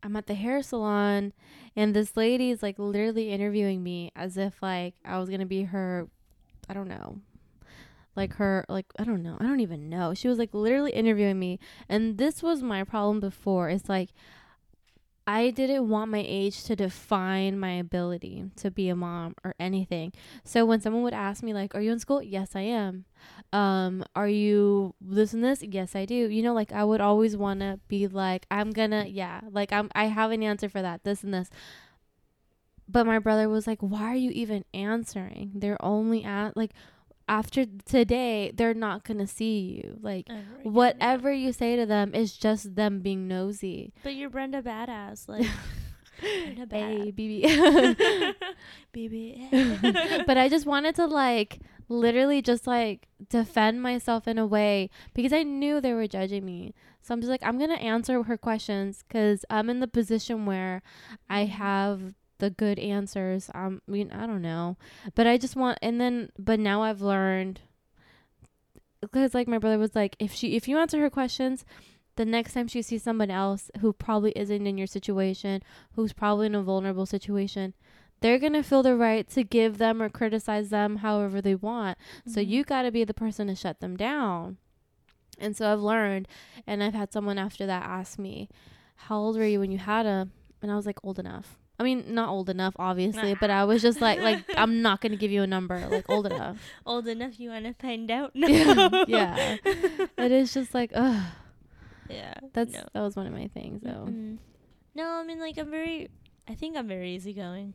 I'm 0.02 0.15
at 0.15 0.27
the 0.27 0.36
hair 0.36 0.61
salon 0.61 1.34
and 1.76 1.94
this 1.94 2.15
lady 2.15 2.49
is 2.49 2.64
like 2.64 2.80
literally 2.80 3.30
interviewing 3.32 3.84
me 3.84 4.11
as 4.15 4.38
if 4.38 4.61
like 4.61 4.94
I 5.03 5.19
was 5.19 5.30
gonna 5.30 5.45
be 5.45 5.64
her 5.64 6.07
I 6.69 6.73
don't 6.73 6.88
know 6.88 7.19
like 8.15 8.33
her 8.35 8.65
like 8.69 8.85
I 8.97 9.03
don't 9.03 9.23
know 9.23 9.37
I 9.39 9.43
don't 9.43 9.59
even 9.59 9.89
know 9.89 10.13
she 10.13 10.27
was 10.27 10.37
like 10.37 10.53
literally 10.53 10.91
interviewing 10.91 11.39
me 11.39 11.59
and 11.89 12.17
this 12.17 12.41
was 12.41 12.61
my 12.61 12.83
problem 12.83 13.19
before 13.19 13.69
it's 13.69 13.89
like 13.89 14.09
I 15.27 15.49
didn't 15.49 15.89
want 15.89 16.11
my 16.11 16.23
age 16.25 16.63
to 16.65 16.75
define 16.75 17.57
my 17.57 17.71
ability 17.71 18.45
to 18.57 18.69
be 18.69 18.89
a 18.89 18.95
mom 18.95 19.33
or 19.43 19.55
anything. 19.59 20.13
So 20.43 20.65
when 20.65 20.81
someone 20.81 21.01
would 21.01 21.15
ask 21.15 21.41
me 21.41 21.51
like, 21.51 21.73
"Are 21.73 21.81
you 21.81 21.91
in 21.91 21.99
school?" 21.99 22.21
Yes, 22.21 22.55
I 22.55 22.61
am. 22.61 23.05
Um, 23.51 24.03
are 24.15 24.27
you 24.27 24.93
this 25.01 25.33
and 25.33 25.43
this? 25.43 25.63
Yes, 25.63 25.95
I 25.95 26.05
do. 26.05 26.13
You 26.13 26.43
know, 26.43 26.53
like 26.53 26.71
I 26.71 26.83
would 26.83 27.01
always 27.01 27.35
want 27.35 27.61
to 27.61 27.79
be 27.87 28.07
like, 28.07 28.45
I'm 28.51 28.69
gonna, 28.69 29.05
yeah, 29.07 29.41
like 29.51 29.73
I'm, 29.73 29.89
I 29.95 30.05
have 30.05 30.29
an 30.29 30.43
answer 30.43 30.69
for 30.69 30.81
that, 30.83 31.03
this 31.03 31.23
and 31.23 31.33
this. 31.33 31.49
But 32.87 33.07
my 33.07 33.17
brother 33.17 33.49
was 33.49 33.65
like, 33.65 33.79
"Why 33.81 34.03
are 34.11 34.15
you 34.15 34.29
even 34.31 34.63
answering? 34.73 35.51
They're 35.55 35.83
only 35.83 36.23
at 36.23 36.55
like." 36.55 36.71
After 37.27 37.65
today, 37.85 38.52
they're 38.53 38.73
not 38.76 39.03
gonna 39.03 39.26
see 39.27 39.81
you. 39.84 39.97
Like 40.02 40.30
Ever 40.30 40.41
whatever 40.64 41.31
you 41.34 41.52
say 41.53 41.76
to 41.76 41.85
them 41.85 42.14
is 42.14 42.38
just 42.38 42.76
them 42.76 42.99
being 42.99 43.27
nosy. 43.27 43.93
But 44.03 44.14
you're 44.15 44.30
Brenda 44.30 44.61
Badass, 44.61 45.27
like 45.34 45.47
Brenda 46.43 46.68
Hey, 46.69 47.11
Bad. 47.11 47.15
BB. 47.18 47.95
baby. 48.91 49.49
but 50.27 50.38
I 50.38 50.49
just 50.49 50.65
wanted 50.65 50.95
to 50.95 51.06
like 51.06 51.60
literally 51.89 52.41
just 52.41 52.65
like 52.68 53.07
defend 53.30 53.81
myself 53.81 54.27
in 54.27 54.38
a 54.38 54.45
way 54.45 54.89
because 55.14 55.34
I 55.34 55.43
knew 55.43 55.80
they 55.81 55.93
were 55.93 56.07
judging 56.07 56.45
me. 56.45 56.73
So 57.02 57.14
I'm 57.14 57.22
just 57.22 57.30
like 57.30 57.43
I'm 57.43 57.57
going 57.57 57.69
to 57.69 57.81
answer 57.81 58.22
her 58.23 58.38
questions 58.38 59.03
cuz 59.10 59.45
I'm 59.49 59.69
in 59.69 59.80
the 59.80 59.88
position 59.88 60.45
where 60.45 60.81
I 61.30 61.45
Mhm. 61.45 61.49
have 61.49 62.14
the 62.39 62.49
good 62.49 62.79
answers. 62.79 63.49
Um, 63.55 63.81
I 63.87 63.91
mean, 63.91 64.11
I 64.11 64.25
don't 64.27 64.41
know. 64.41 64.77
But 65.15 65.27
I 65.27 65.37
just 65.37 65.55
want 65.55 65.77
and 65.81 65.99
then 66.01 66.31
but 66.37 66.59
now 66.59 66.83
I've 66.83 67.01
learned 67.01 67.61
because 69.01 69.33
like 69.33 69.47
my 69.47 69.57
brother 69.59 69.77
was 69.77 69.95
like 69.95 70.15
if 70.19 70.33
she 70.33 70.55
if 70.55 70.67
you 70.67 70.77
answer 70.77 70.99
her 70.99 71.09
questions 71.09 71.65
the 72.15 72.25
next 72.25 72.53
time 72.53 72.67
she 72.67 72.81
sees 72.81 73.03
someone 73.03 73.29
else 73.29 73.69
who 73.81 73.91
probably 73.91 74.31
isn't 74.37 74.65
in 74.65 74.77
your 74.77 74.87
situation, 74.87 75.61
who's 75.95 76.13
probably 76.13 76.45
in 76.45 76.55
a 76.55 76.61
vulnerable 76.63 77.05
situation, 77.05 77.73
they're 78.21 78.39
going 78.39 78.53
to 78.53 78.63
feel 78.63 78.81
the 78.81 78.95
right 78.95 79.27
to 79.31 79.43
give 79.43 79.77
them 79.79 80.01
or 80.01 80.07
criticize 80.07 80.69
them 80.69 80.97
however 80.97 81.41
they 81.41 81.55
want. 81.55 81.97
So 82.25 82.39
Mhm. 82.39 82.47
you 82.47 82.63
got 82.63 82.83
to 82.83 82.91
be 82.91 83.03
the 83.03 83.13
person 83.13 83.47
to 83.47 83.55
shut 83.55 83.81
them 83.81 83.97
down. 83.97 84.57
And 85.37 85.57
so 85.57 85.73
I've 85.73 85.81
learned, 85.81 86.29
and 86.65 86.81
I've 86.81 86.93
had 86.93 87.11
someone 87.11 87.37
after 87.37 87.65
that 87.65 87.83
ask 87.83 88.17
me, 88.17 88.47
How 88.95 89.17
old 89.17 89.35
were 89.35 89.45
you 89.45 89.59
when 89.59 89.71
you 89.71 89.79
had 89.79 90.05
him? 90.05 90.31
And 90.61 90.71
I 90.71 90.77
was 90.77 90.85
like, 90.85 91.03
Old 91.03 91.19
enough. 91.19 91.59
I 91.77 91.84
mean, 91.84 92.14
not 92.14 92.30
old 92.30 92.49
enough, 92.49 92.73
obviously, 92.80 93.35
but 93.35 93.49
I 93.49 93.65
was 93.65 93.81
just 93.81 93.99
like, 93.99 94.19
like 94.19 94.45
I'm 94.57 94.81
not 94.81 95.02
gonna 95.02 95.18
give 95.18 95.31
you 95.31 95.43
a 95.43 95.47
number, 95.47 95.85
like 95.89 96.10
old 96.10 96.26
enough. 96.26 96.57
old 96.85 97.07
enough 97.07 97.39
you 97.39 97.49
want 97.49 97.65
to 97.65 97.73
find 97.73 98.10
out? 98.10 98.31
No. 98.34 98.47
Yeah. 99.07 99.57
It 99.65 100.31
is 100.31 100.53
just 100.53 100.73
like, 100.73 100.91
ugh. 100.93 101.22
Yeah. 102.10 102.34
That's 102.53 102.73
no. 102.73 102.84
that 102.93 103.02
was 103.02 103.15
one 103.15 103.27
of 103.27 103.34
my 103.34 103.47
things 103.47 103.81
though. 103.84 104.07
Mm-mm. 104.07 104.38
No, 104.93 105.06
I 105.06 105.23
mean 105.23 105.39
like 105.39 105.57
I'm 105.57 105.69
very. 105.69 106.10
I 106.47 106.56
think 106.56 106.77
I'm 106.77 106.88
very 106.88 107.15
easygoing. 107.15 107.73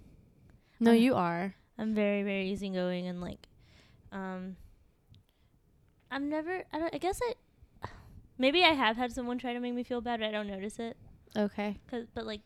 No, 0.79 0.93
Uh, 0.93 0.95
you 0.95 1.15
are. 1.15 1.55
I'm 1.79 1.95
very 1.95 2.23
very 2.23 2.51
easygoing 2.51 3.07
and 3.07 3.21
like, 3.21 3.49
um. 4.13 4.57
I'm 6.11 6.29
never. 6.29 6.65
I 6.73 6.79
don't. 6.79 6.95
I 6.95 6.99
guess 6.99 7.21
I. 7.23 7.35
Maybe 8.39 8.65
I 8.65 8.73
have 8.73 8.97
had 8.97 9.13
someone 9.13 9.37
try 9.37 9.53
to 9.53 9.61
make 9.61 9.75
me 9.75 9.83
feel 9.85 10.01
bad, 10.01 10.21
but 10.21 10.27
I 10.27 10.33
don't 10.33 10.47
notice 10.47 10.79
it. 10.79 10.97
Okay. 11.37 11.77
Cause, 11.91 12.07
but 12.15 12.25
like, 12.27 12.41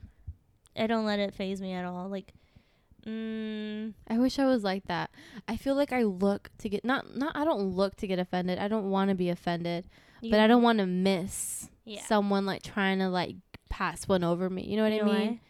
I 0.77 0.87
don't 0.87 1.05
let 1.05 1.19
it 1.19 1.35
faze 1.35 1.61
me 1.61 1.73
at 1.73 1.85
all. 1.85 2.09
Like, 2.09 2.33
mm, 3.07 3.93
I 4.09 4.19
wish 4.19 4.39
I 4.39 4.47
was 4.47 4.65
like 4.65 4.87
that. 4.87 5.11
I 5.49 5.57
feel 5.57 5.75
like 5.75 5.93
I 5.93 6.03
look 6.03 6.51
to 6.59 6.69
get 6.69 6.85
not 6.85 7.17
not 7.17 7.37
I 7.37 7.45
don't 7.45 7.61
look 7.75 7.97
to 7.97 8.07
get 8.07 8.19
offended. 8.19 8.59
I 8.59 8.69
don't 8.69 8.91
want 8.91 9.11
to 9.11 9.15
be 9.15 9.31
offended, 9.31 9.87
you 10.21 10.31
but 10.31 10.41
I 10.41 10.47
don't 10.47 10.63
want 10.63 10.79
to 10.79 10.87
miss 10.87 11.69
Yeah. 11.85 12.03
someone 12.05 12.47
like 12.47 12.63
trying 12.63 12.99
to 13.01 13.09
like 13.09 13.37
pass 13.71 14.07
one 14.09 14.25
over 14.25 14.49
me. 14.51 14.63
You 14.65 14.77
know 14.77 14.83
what 14.85 14.93
You 14.93 15.03
I 15.03 15.07
know 15.07 15.13
mean? 15.13 15.41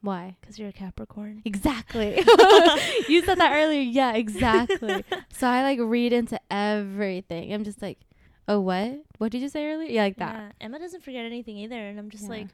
Why? 0.00 0.36
Because 0.40 0.58
you're 0.58 0.68
a 0.68 0.72
Capricorn. 0.72 1.42
Exactly. 1.44 2.14
you 3.08 3.22
said 3.24 3.38
that 3.38 3.50
earlier. 3.52 3.80
Yeah, 3.80 4.14
exactly. 4.14 5.04
so 5.32 5.46
I 5.48 5.62
like 5.64 5.80
read 5.82 6.12
into 6.12 6.38
everything. 6.52 7.52
I'm 7.52 7.64
just 7.64 7.82
like, 7.82 7.98
oh, 8.46 8.60
what? 8.60 9.02
What 9.18 9.32
did 9.32 9.42
you 9.42 9.48
say 9.48 9.66
earlier? 9.66 9.90
Yeah, 9.90 10.02
like 10.04 10.16
that. 10.18 10.34
Yeah. 10.36 10.52
Emma 10.66 10.78
doesn't 10.78 11.02
forget 11.02 11.24
anything 11.26 11.56
either, 11.58 11.74
and 11.74 11.98
I'm 11.98 12.10
just 12.10 12.24
Yeah. 12.24 12.30
like, 12.30 12.46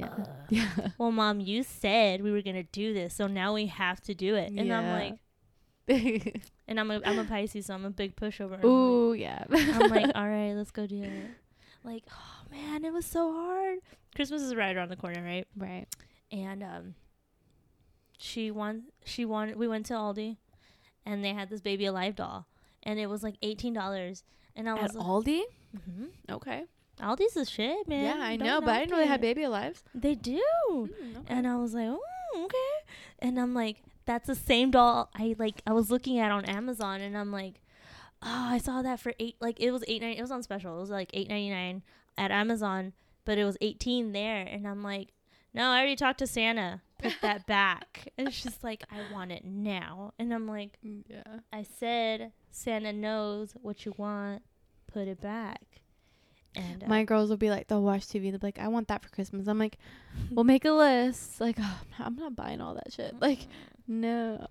Yeah. 0.00 0.08
"Ugh." 0.18 0.26
Yeah. 0.50 0.88
well, 0.98 1.12
mom, 1.12 1.38
you 1.40 1.62
said 1.62 2.22
we 2.22 2.32
were 2.32 2.42
gonna 2.42 2.64
do 2.64 2.92
this, 2.92 3.14
so 3.14 3.26
now 3.28 3.54
we 3.54 3.66
have 3.66 4.00
to 4.02 4.14
do 4.14 4.34
it. 4.34 4.50
And 4.56 4.72
I'm 4.72 4.90
like, 4.90 5.18
and 6.68 6.80
I'm 6.80 6.90
a 6.90 7.00
I'm 7.04 7.18
a 7.18 7.24
Pisces, 7.24 7.66
so 7.66 7.74
I'm 7.74 7.84
a 7.84 7.90
big 7.90 8.16
pushover. 8.16 8.54
I'm 8.54 8.60
like- 8.60 8.64
Ooh, 8.64 9.12
yeah. 9.14 9.44
I'm 9.50 9.88
like, 9.90 10.10
all 10.14 10.28
right, 10.28 10.52
let's 10.54 10.70
go 10.72 10.86
do 10.86 11.02
it. 11.02 11.30
Like, 11.84 12.04
oh 12.10 12.50
man, 12.50 12.84
it 12.84 12.92
was 12.92 13.06
so 13.06 13.32
hard. 13.32 13.78
Christmas 14.14 14.42
is 14.42 14.54
right 14.54 14.76
around 14.76 14.88
the 14.90 14.96
corner, 14.96 15.22
right? 15.22 15.46
right. 15.56 15.86
And 16.32 16.62
um, 16.62 16.94
she 18.18 18.50
won. 18.50 18.84
She 19.04 19.24
wanted. 19.24 19.56
We 19.56 19.66
went 19.68 19.86
to 19.86 19.94
Aldi, 19.94 20.36
and 21.06 21.24
they 21.24 21.32
had 21.32 21.48
this 21.48 21.60
baby 21.60 21.86
alive 21.86 22.16
doll, 22.16 22.46
and 22.82 22.98
it 22.98 23.06
was 23.08 23.22
like 23.22 23.36
eighteen 23.42 23.72
dollars. 23.72 24.24
And 24.56 24.68
I 24.68 24.74
was 24.74 24.90
At 24.90 24.94
like, 24.96 25.06
Aldi? 25.06 25.42
hmm 25.86 26.04
Okay. 26.30 26.64
Aldi's 27.00 27.34
the 27.34 27.44
shit, 27.44 27.88
man. 27.88 28.18
yeah, 28.18 28.24
I 28.24 28.36
Don't 28.36 28.46
know, 28.46 28.60
but 28.60 28.70
I 28.70 28.78
didn't 28.80 28.90
know 28.92 28.96
they 28.98 29.06
had 29.06 29.20
baby 29.20 29.42
alive. 29.42 29.82
They 29.94 30.14
do. 30.14 30.42
Mm, 30.70 31.24
And 31.28 31.46
I 31.46 31.56
was 31.56 31.74
like, 31.74 31.88
oh, 31.88 32.44
okay. 32.44 32.92
And 33.18 33.38
I'm 33.40 33.54
like, 33.54 33.78
that's 34.06 34.26
the 34.26 34.34
same 34.34 34.70
doll 34.70 35.10
I 35.14 35.34
like. 35.38 35.62
I 35.66 35.72
was 35.72 35.90
looking 35.90 36.18
at 36.18 36.30
on 36.30 36.44
Amazon, 36.44 37.00
and 37.00 37.16
I'm 37.16 37.30
like, 37.32 37.60
oh, 38.22 38.46
I 38.50 38.58
saw 38.58 38.82
that 38.82 39.00
for 39.00 39.12
eight. 39.18 39.36
Like 39.40 39.60
it 39.60 39.70
was 39.70 39.84
eight 39.88 40.02
nine. 40.02 40.14
It 40.16 40.20
was 40.22 40.30
on 40.30 40.42
special. 40.42 40.76
It 40.76 40.80
was 40.80 40.90
like 40.90 41.10
eight 41.14 41.28
ninety 41.28 41.50
nine 41.50 41.82
at 42.18 42.30
Amazon, 42.30 42.92
but 43.24 43.38
it 43.38 43.44
was 43.44 43.56
eighteen 43.60 44.12
there. 44.12 44.42
And 44.42 44.66
I'm 44.66 44.82
like, 44.82 45.08
no, 45.54 45.64
I 45.64 45.78
already 45.78 45.96
talked 45.96 46.18
to 46.20 46.26
Santa. 46.26 46.82
Put 46.98 47.14
that 47.22 47.46
back. 47.58 48.08
And 48.18 48.32
she's 48.32 48.58
like, 48.62 48.84
I 48.90 49.12
want 49.12 49.32
it 49.32 49.44
now. 49.44 50.12
And 50.18 50.34
I'm 50.34 50.46
like, 50.48 50.76
yeah. 50.82 51.22
I 51.52 51.62
said 51.62 52.32
Santa 52.50 52.92
knows 52.92 53.54
what 53.62 53.84
you 53.86 53.94
want. 53.96 54.42
Put 54.92 55.06
it 55.08 55.20
back. 55.20 55.62
And 56.56 56.82
uh, 56.82 56.86
My 56.88 57.04
girls 57.04 57.30
will 57.30 57.36
be 57.36 57.50
like, 57.50 57.68
they'll 57.68 57.82
watch 57.82 58.06
TV. 58.06 58.30
They'll 58.30 58.38
be 58.38 58.46
like, 58.48 58.58
I 58.58 58.68
want 58.68 58.88
that 58.88 59.02
for 59.02 59.08
Christmas. 59.10 59.46
I'm 59.46 59.58
like, 59.58 59.78
we'll 60.30 60.44
make 60.44 60.64
a 60.64 60.72
list. 60.72 61.40
Like, 61.40 61.56
oh, 61.60 61.80
I'm 61.98 62.16
not 62.16 62.34
buying 62.34 62.60
all 62.60 62.74
that 62.74 62.92
shit. 62.92 63.14
Like, 63.20 63.46
no. 63.86 64.44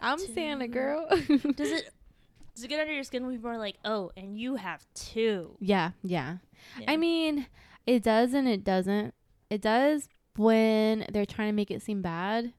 I'm 0.00 0.18
Santa, 0.18 0.66
to. 0.66 0.68
girl. 0.68 1.06
does 1.08 1.70
it 1.70 1.90
does 2.54 2.64
it 2.64 2.68
get 2.68 2.80
under 2.80 2.92
your 2.92 3.04
skin 3.04 3.24
when 3.24 3.34
people 3.34 3.50
are 3.50 3.58
like, 3.58 3.76
oh, 3.84 4.10
and 4.16 4.38
you 4.38 4.56
have 4.56 4.84
two? 4.94 5.56
yeah, 5.60 5.92
yeah. 6.02 6.36
Yeah. 6.78 6.90
I 6.90 6.96
mean, 6.96 7.46
it 7.86 8.02
does 8.02 8.34
and 8.34 8.46
it 8.46 8.62
doesn't. 8.64 9.14
It 9.48 9.60
does 9.60 10.08
when 10.36 11.06
they're 11.12 11.26
trying 11.26 11.48
to 11.48 11.52
make 11.54 11.70
it 11.70 11.82
seem 11.82 12.02
bad, 12.02 12.52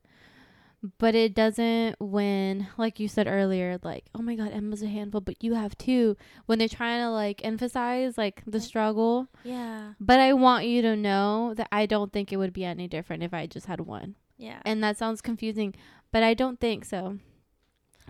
but 0.99 1.15
it 1.15 1.34
doesn't 1.34 1.95
when, 2.01 2.68
like 2.77 2.99
you 2.99 3.07
said 3.07 3.26
earlier, 3.27 3.80
like, 3.84 4.05
oh 4.14 4.22
my 4.22 4.35
God, 4.35 4.51
Emma's 4.51 4.84
a 4.84 4.88
handful, 4.88 5.22
but 5.22 5.41
you 5.43 5.53
have 5.53 5.77
two. 5.77 6.18
When 6.45 6.60
they're 6.60 6.68
trying 6.68 7.01
to 7.01 7.10
like 7.10 7.39
emphasize 7.45 8.18
like 8.18 8.43
the 8.45 8.60
struggle. 8.60 9.27
yeah, 9.43 9.93
But 9.99 10.19
I 10.19 10.34
want 10.34 10.65
you 10.65 10.81
to 10.81 10.95
know 10.97 11.53
that 11.55 11.69
I 11.72 11.85
don't 11.85 12.11
think 12.11 12.34
it 12.34 12.38
would 12.38 12.51
be 12.53 12.65
any 12.65 12.88
different 12.89 13.23
if 13.23 13.34
I 13.34 13.47
just 13.47 13.68
had 13.68 13.80
one. 13.81 14.15
yeah, 14.38 14.60
And 14.65 14.84
that 14.84 14.97
sounds 14.97 15.22
confusing, 15.22 15.73
but 16.11 16.22
I 16.22 16.34
don't 16.34 16.60
think 16.60 16.84
so. 16.85 17.18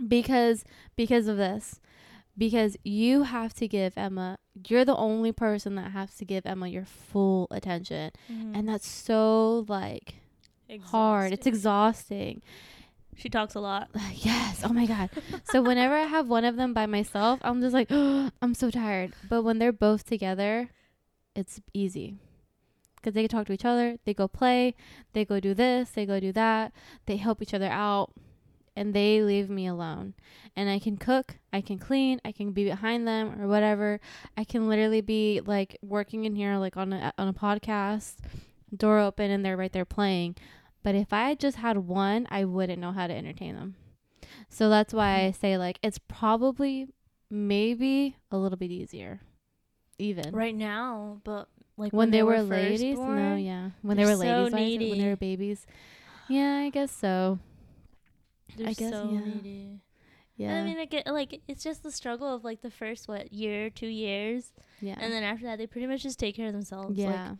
Because 0.08 0.64
because 0.95 1.28
of 1.28 1.38
this. 1.38 1.80
Because 2.36 2.76
you 2.84 3.24
have 3.24 3.54
to 3.56 3.68
give 3.68 3.94
Emma 3.95 4.38
you're 4.68 4.86
the 4.86 4.95
only 4.95 5.32
person 5.32 5.76
that 5.76 5.91
has 5.91 6.16
to 6.16 6.26
give 6.26 6.45
Emma 6.45 6.68
your 6.68 6.86
full 6.86 7.48
attention. 7.52 8.12
Mhm. 8.32 8.58
And 8.58 8.68
that's 8.70 8.88
so 8.88 9.66
like 9.68 10.16
hard. 10.85 11.31
It's 11.34 11.48
exhausting. 11.48 12.41
she 13.15 13.30
talks 13.30 13.56
a 13.56 13.60
lot. 13.60 13.90
yes. 14.14 14.61
Oh 14.64 14.73
my 14.73 14.85
god. 14.85 15.10
so 15.45 15.61
whenever 15.61 15.95
I 15.95 16.03
have 16.03 16.27
one 16.27 16.45
of 16.45 16.56
them 16.56 16.73
by 16.73 16.85
myself, 16.85 17.40
I'm 17.44 17.61
just 17.61 17.73
like 17.73 17.91
I'm 17.91 18.53
so 18.53 18.69
tired. 18.72 19.14
But 19.30 19.44
when 19.44 19.60
they're 19.60 19.72
both 19.72 20.06
together, 20.06 20.69
it's 21.35 21.61
easy. 21.73 22.15
Cuz 23.02 23.14
they 23.14 23.22
can 23.22 23.30
talk 23.30 23.48
to 23.48 23.53
each 23.53 23.65
other, 23.65 23.98
they 24.06 24.14
go 24.14 24.27
play, 24.27 24.76
they 25.11 25.26
go 25.26 25.40
do 25.40 25.53
this, 25.53 25.91
they 25.91 26.06
go 26.06 26.19
do 26.19 26.31
that, 26.31 26.72
they 27.06 27.18
help 27.18 27.41
each 27.41 27.53
other 27.53 27.68
out 27.68 28.14
and 28.76 28.94
they 28.94 29.22
leave 29.22 29.49
me 29.49 29.68
alone. 29.68 30.14
And 30.56 30.69
I 30.69 30.80
can 30.80 30.98
cook, 30.98 31.38
I 31.52 31.61
can 31.61 31.77
clean, 31.80 32.19
I 32.26 32.31
can 32.31 32.52
be 32.52 32.64
behind 32.64 33.07
them 33.07 33.40
or 33.41 33.48
whatever. 33.48 33.99
I 34.38 34.44
can 34.44 34.68
literally 34.68 35.02
be 35.02 35.41
like 35.45 35.77
working 35.81 36.26
in 36.26 36.35
here 36.35 36.57
like 36.57 36.77
on 36.77 36.94
a 36.94 37.14
on 37.18 37.27
a 37.27 37.34
podcast, 37.34 38.15
door 38.76 39.00
open 39.00 39.32
and 39.32 39.44
they're 39.44 39.58
right 39.58 39.72
there 39.72 39.86
playing. 39.86 40.36
But 40.84 40.95
if 40.95 41.14
I 41.14 41.30
had 41.30 41.40
just 41.40 41.58
had 41.58 41.78
one, 41.78 42.28
I 42.30 42.44
wouldn't 42.45 42.82
know 42.82 42.91
how 42.91 43.08
to 43.08 43.14
entertain 43.14 43.56
them. 43.56 43.76
So 44.50 44.70
that's 44.70 44.94
why 44.94 45.16
I 45.16 45.20
mm-hmm. 45.30 45.40
say 45.40 45.58
like 45.58 45.80
it's 45.82 46.00
probably 46.08 46.88
maybe 47.30 48.18
a 48.32 48.38
little 48.38 48.58
bit 48.58 48.72
easier. 48.72 49.22
Even 50.00 50.32
Right 50.32 50.56
now, 50.56 51.22
but 51.24 51.48
like 51.78 51.94
when, 51.94 52.12
they, 52.12 52.24
were, 52.24 52.38
first 52.38 52.50
ladies, 52.50 52.98
no, 52.98 53.36
yeah, 53.36 53.70
when 53.82 53.95
they 53.95 54.06
were 54.06 54.16
so 54.16 54.18
ladies, 54.18 54.52
when 54.52 54.90
when 54.90 55.00
they 55.00 55.08
were 55.08 55.16
babies, 55.16 55.66
yeah, 56.28 56.56
I 56.58 56.70
guess 56.70 56.91
so. 56.91 57.40
they're 58.58 58.70
I 58.70 58.74
guess, 58.74 58.91
so 58.91 59.10
yeah. 59.12 59.20
needy. 59.20 59.82
Yeah, 60.36 60.60
I 60.60 60.64
mean, 60.64 60.80
I 60.80 60.86
get 60.86 61.06
like 61.08 61.41
it's 61.48 61.64
just 61.64 61.84
the 61.84 61.91
struggle 61.91 62.34
of 62.34 62.44
like 62.44 62.62
the 62.62 62.72
first 62.72 63.08
what 63.08 63.32
year, 63.32 63.70
two 63.70 63.88
years, 63.88 64.52
yeah, 64.82 64.95
and 65.00 65.14
then 65.14 65.24
after 65.24 65.45
that 65.45 65.60
they 65.60 65.68
pretty 65.68 65.88
much 65.88 66.02
just 66.02 66.18
take 66.18 66.36
care 66.36 66.48
of 66.48 66.54
themselves. 66.54 66.98
Like, 66.98 67.08
yeah, 67.08 67.36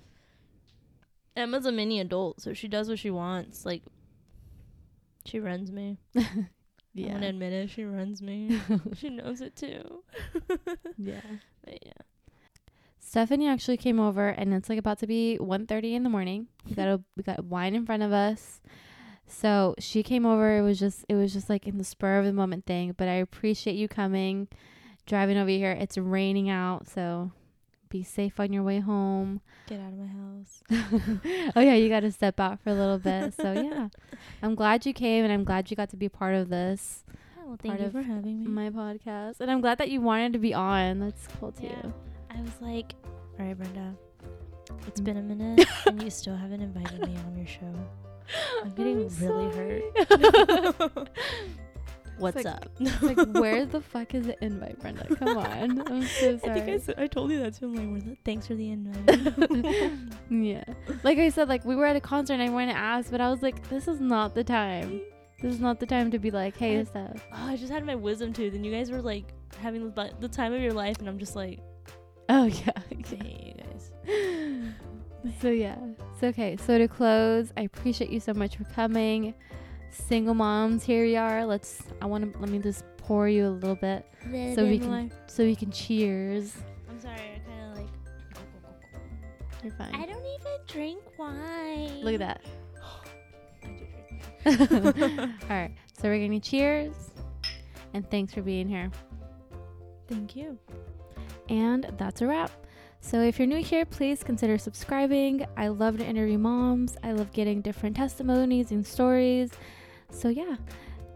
Emma's 1.36 1.66
a 1.66 1.72
mini 1.72 2.00
adult, 2.00 2.42
so 2.42 2.54
she 2.54 2.68
does 2.68 2.90
what 2.90 3.00
she 3.00 3.10
wants. 3.10 3.66
Like, 3.66 3.84
she 5.26 5.40
runs 5.40 5.72
me. 5.72 5.98
yeah, 6.94 7.08
I 7.08 7.12
want 7.12 7.22
to 7.24 7.28
admit 7.30 7.54
it. 7.54 7.70
She 7.70 7.86
runs 7.86 8.22
me. 8.22 8.60
she 8.96 9.10
knows 9.10 9.42
it 9.42 9.56
too. 9.56 10.04
yeah. 10.98 11.22
But 11.64 11.80
yeah. 11.86 11.94
Stephanie 13.00 13.48
actually 13.48 13.78
came 13.78 14.00
over, 14.00 14.30
and 14.30 14.54
it's 14.54 14.70
like 14.70 14.80
about 14.80 15.00
to 15.00 15.08
be 15.08 15.38
1.30 15.40 15.94
in 15.94 16.04
the 16.04 16.10
morning. 16.10 16.48
We 16.68 16.76
got 16.76 16.88
a 16.88 17.02
we 17.16 17.24
got 17.24 17.44
wine 17.46 17.76
in 17.76 17.86
front 17.86 18.02
of 18.02 18.12
us, 18.12 18.62
so 19.28 19.76
she 19.78 20.04
came 20.04 20.26
over. 20.26 20.58
It 20.58 20.62
was 20.62 20.80
just 20.80 21.06
it 21.10 21.16
was 21.16 21.34
just 21.34 21.50
like 21.50 21.68
in 21.68 21.78
the 21.78 21.84
spur 21.84 22.18
of 22.18 22.26
the 22.26 22.34
moment 22.34 22.66
thing. 22.66 22.96
But 22.98 23.08
I 23.08 23.14
appreciate 23.14 23.76
you 23.76 23.88
coming, 23.88 24.48
driving 25.06 25.38
over 25.38 25.50
here. 25.50 25.72
It's 25.72 25.98
raining 25.98 26.50
out, 26.50 26.88
so 26.88 27.32
be 27.94 28.04
safe 28.04 28.40
on 28.40 28.52
your 28.52 28.64
way 28.64 28.80
home. 28.80 29.40
Get 29.68 29.80
out 29.80 29.94
of 29.94 30.00
my 30.00 30.08
house. 30.08 31.52
oh 31.56 31.62
yeah, 31.62 31.76
you 31.76 31.88
got 31.88 32.02
to 32.02 32.12
step 32.12 32.40
out 32.40 32.60
for 32.60 32.72
a 32.72 32.74
little 32.74 32.98
bit. 32.98 33.34
So 33.36 33.54
yeah, 33.54 33.90
I'm 34.42 34.56
glad 34.56 34.86
you 34.86 34.94
came, 34.94 35.24
and 35.24 35.32
I'm 35.32 35.44
glad 35.44 35.70
you 35.70 35.78
got 35.78 35.92
to 35.92 35.98
be 35.98 36.10
part 36.10 36.36
of 36.36 36.50
this 36.50 37.04
Oh, 37.44 37.50
well, 37.50 37.58
thank 37.62 37.80
you 37.80 37.90
for 37.90 38.02
having 38.02 38.42
me. 38.42 38.48
my 38.48 38.70
podcast, 38.70 39.42
and 39.42 39.52
I'm 39.52 39.60
glad 39.60 39.78
that 39.80 39.90
you 39.90 40.00
wanted 40.00 40.34
to 40.34 40.40
be 40.40 40.54
on. 40.54 41.00
That's 41.00 41.28
cool 41.40 41.52
too. 41.52 41.66
Yeah. 41.66 41.92
I 42.30 42.42
was 42.42 42.62
like, 42.62 42.96
all 43.38 43.46
right, 43.46 43.58
Brenda, 43.58 43.96
it's 44.88 45.02
mm. 45.02 45.04
been 45.04 45.18
a 45.18 45.22
minute 45.22 45.68
and 45.86 46.02
you 46.02 46.10
still 46.10 46.36
haven't 46.36 46.62
invited 46.62 47.02
me 47.02 47.18
on 47.28 47.38
your 47.38 47.48
show. 47.48 47.74
I'm 48.62 48.72
getting 48.72 49.10
really 49.20 49.56
hurt. 49.56 50.10
hurt. 50.80 51.10
What's 52.18 52.36
like- 52.38 52.46
up? 52.46 52.70
Like, 53.02 53.18
where 53.34 53.66
the 53.66 53.82
fuck 53.82 54.14
is 54.14 54.26
the 54.28 54.44
invite, 54.44 54.80
Brenda? 54.80 55.14
Come 55.16 55.38
on. 55.38 55.82
I'm 55.92 56.04
so 56.04 56.36
I 56.36 56.38
sorry. 56.38 56.62
think 56.62 56.98
I, 57.00 57.04
I 57.04 57.08
told 57.08 57.32
you 57.32 57.40
that 57.40 57.56
too. 57.56 57.66
I'm 57.76 57.94
like, 58.00 58.24
thanks 58.24 58.48
for 58.48 58.56
the 58.56 58.70
invite. 58.70 60.00
yeah. 60.30 60.64
Like 61.04 61.18
I 61.18 61.30
said, 61.30 61.50
like 61.50 61.66
we 61.66 61.76
were 61.76 61.86
at 61.86 61.96
a 61.96 62.02
concert 62.02 62.34
and 62.34 62.44
I 62.44 62.50
wanted 62.50 62.74
to 62.74 62.78
ask, 62.80 63.10
but 63.12 63.22
I 63.22 63.30
was 63.30 63.42
like, 63.42 63.68
this 63.70 63.88
is 63.88 64.00
not 64.00 64.36
the 64.36 64.44
time. 64.44 65.02
This 65.42 65.54
is 65.56 65.60
not 65.60 65.80
the 65.80 65.86
time 65.86 66.10
to 66.12 66.20
be 66.20 66.32
like, 66.32 66.56
hey, 66.56 66.80
I- 66.80 66.84
stuff. 66.84 67.26
oh, 67.34 67.36
I 67.50 67.58
just 67.58 67.72
had 67.72 67.86
my 67.86 67.96
wisdom 67.96 68.32
tooth, 68.34 68.54
and 68.54 68.66
you 68.66 68.72
guys 68.72 68.92
were 68.92 69.02
like 69.02 69.26
having 69.60 69.92
the, 69.92 70.12
the 70.20 70.28
time 70.30 70.54
of 70.54 70.62
your 70.62 70.74
life, 70.74 71.00
and 71.00 71.08
I'm 71.10 71.20
just 71.20 71.36
like, 71.36 71.60
Oh 72.30 72.46
yeah. 72.46 72.72
hey, 72.90 73.54
you 73.58 73.64
guys. 73.64 73.92
so 75.42 75.50
yeah. 75.50 75.76
It's 76.14 76.24
okay. 76.24 76.56
So 76.58 76.78
to 76.78 76.88
close, 76.88 77.52
I 77.58 77.62
appreciate 77.64 78.10
you 78.10 78.20
so 78.22 78.34
much 78.34 78.56
for 78.58 78.64
coming. 78.66 79.34
Single 79.94 80.34
moms, 80.34 80.84
here 80.84 81.04
we 81.04 81.16
are. 81.16 81.46
Let's 81.46 81.84
I 82.02 82.06
wanna 82.08 82.28
let 82.40 82.50
me 82.50 82.60
just 82.60 82.84
pour 82.98 83.30
you 83.30 83.48
a 83.48 83.50
little 83.52 83.76
bit 83.76 84.06
So 84.56 84.66
we 84.66 84.80
can- 84.80 85.12
so 85.28 85.44
we 85.44 85.56
can 85.56 85.72
cheers. 85.72 86.56
I'm 86.90 87.00
sorry, 87.00 87.16
I 87.16 87.40
kind 87.48 87.72
of 87.72 87.78
like. 87.78 87.90
You're 89.64 89.74
fine. 89.74 89.94
I 89.96 90.06
don't 90.06 90.26
even 90.26 90.52
drink 90.68 91.02
wine. 91.18 92.02
Look 92.02 92.16
at 92.16 92.20
that. 92.20 92.42
I 94.46 94.56
do 94.56 94.58
drink 94.58 95.20
All 95.44 95.50
right. 95.50 95.72
So 96.02 96.10
we're 96.10 96.28
to 96.28 96.40
cheers. 96.40 96.96
And 97.94 98.10
thanks 98.10 98.34
for 98.34 98.42
being 98.42 98.68
here. 98.68 98.90
Thank 100.08 100.36
you. 100.36 100.58
And 101.50 101.86
that's 101.98 102.22
a 102.22 102.28
wrap. 102.28 102.52
So 103.02 103.22
if 103.22 103.38
you're 103.38 103.48
new 103.48 103.62
here, 103.62 103.86
please 103.86 104.24
consider 104.24 104.58
subscribing. 104.58 105.46
I 105.58 105.68
love 105.68 105.98
to 106.00 106.06
interview 106.06 106.38
moms. 106.40 106.98
I 107.04 107.12
love 107.12 107.32
getting 107.34 107.62
different 107.62 107.96
testimonies 107.96 108.72
and 108.72 108.86
stories. 108.86 109.52
So 110.14 110.30
yeah, 110.30 110.56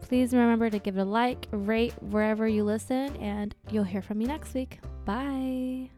please 0.01 0.33
remember 0.33 0.69
to 0.69 0.79
give 0.79 0.97
it 0.97 1.01
a 1.01 1.05
like, 1.05 1.47
rate 1.51 1.93
wherever 2.01 2.47
you 2.47 2.63
listen, 2.63 3.15
and 3.17 3.55
you'll 3.71 3.83
hear 3.83 4.01
from 4.01 4.17
me 4.17 4.25
next 4.25 4.53
week. 4.53 4.79
Bye. 5.05 5.89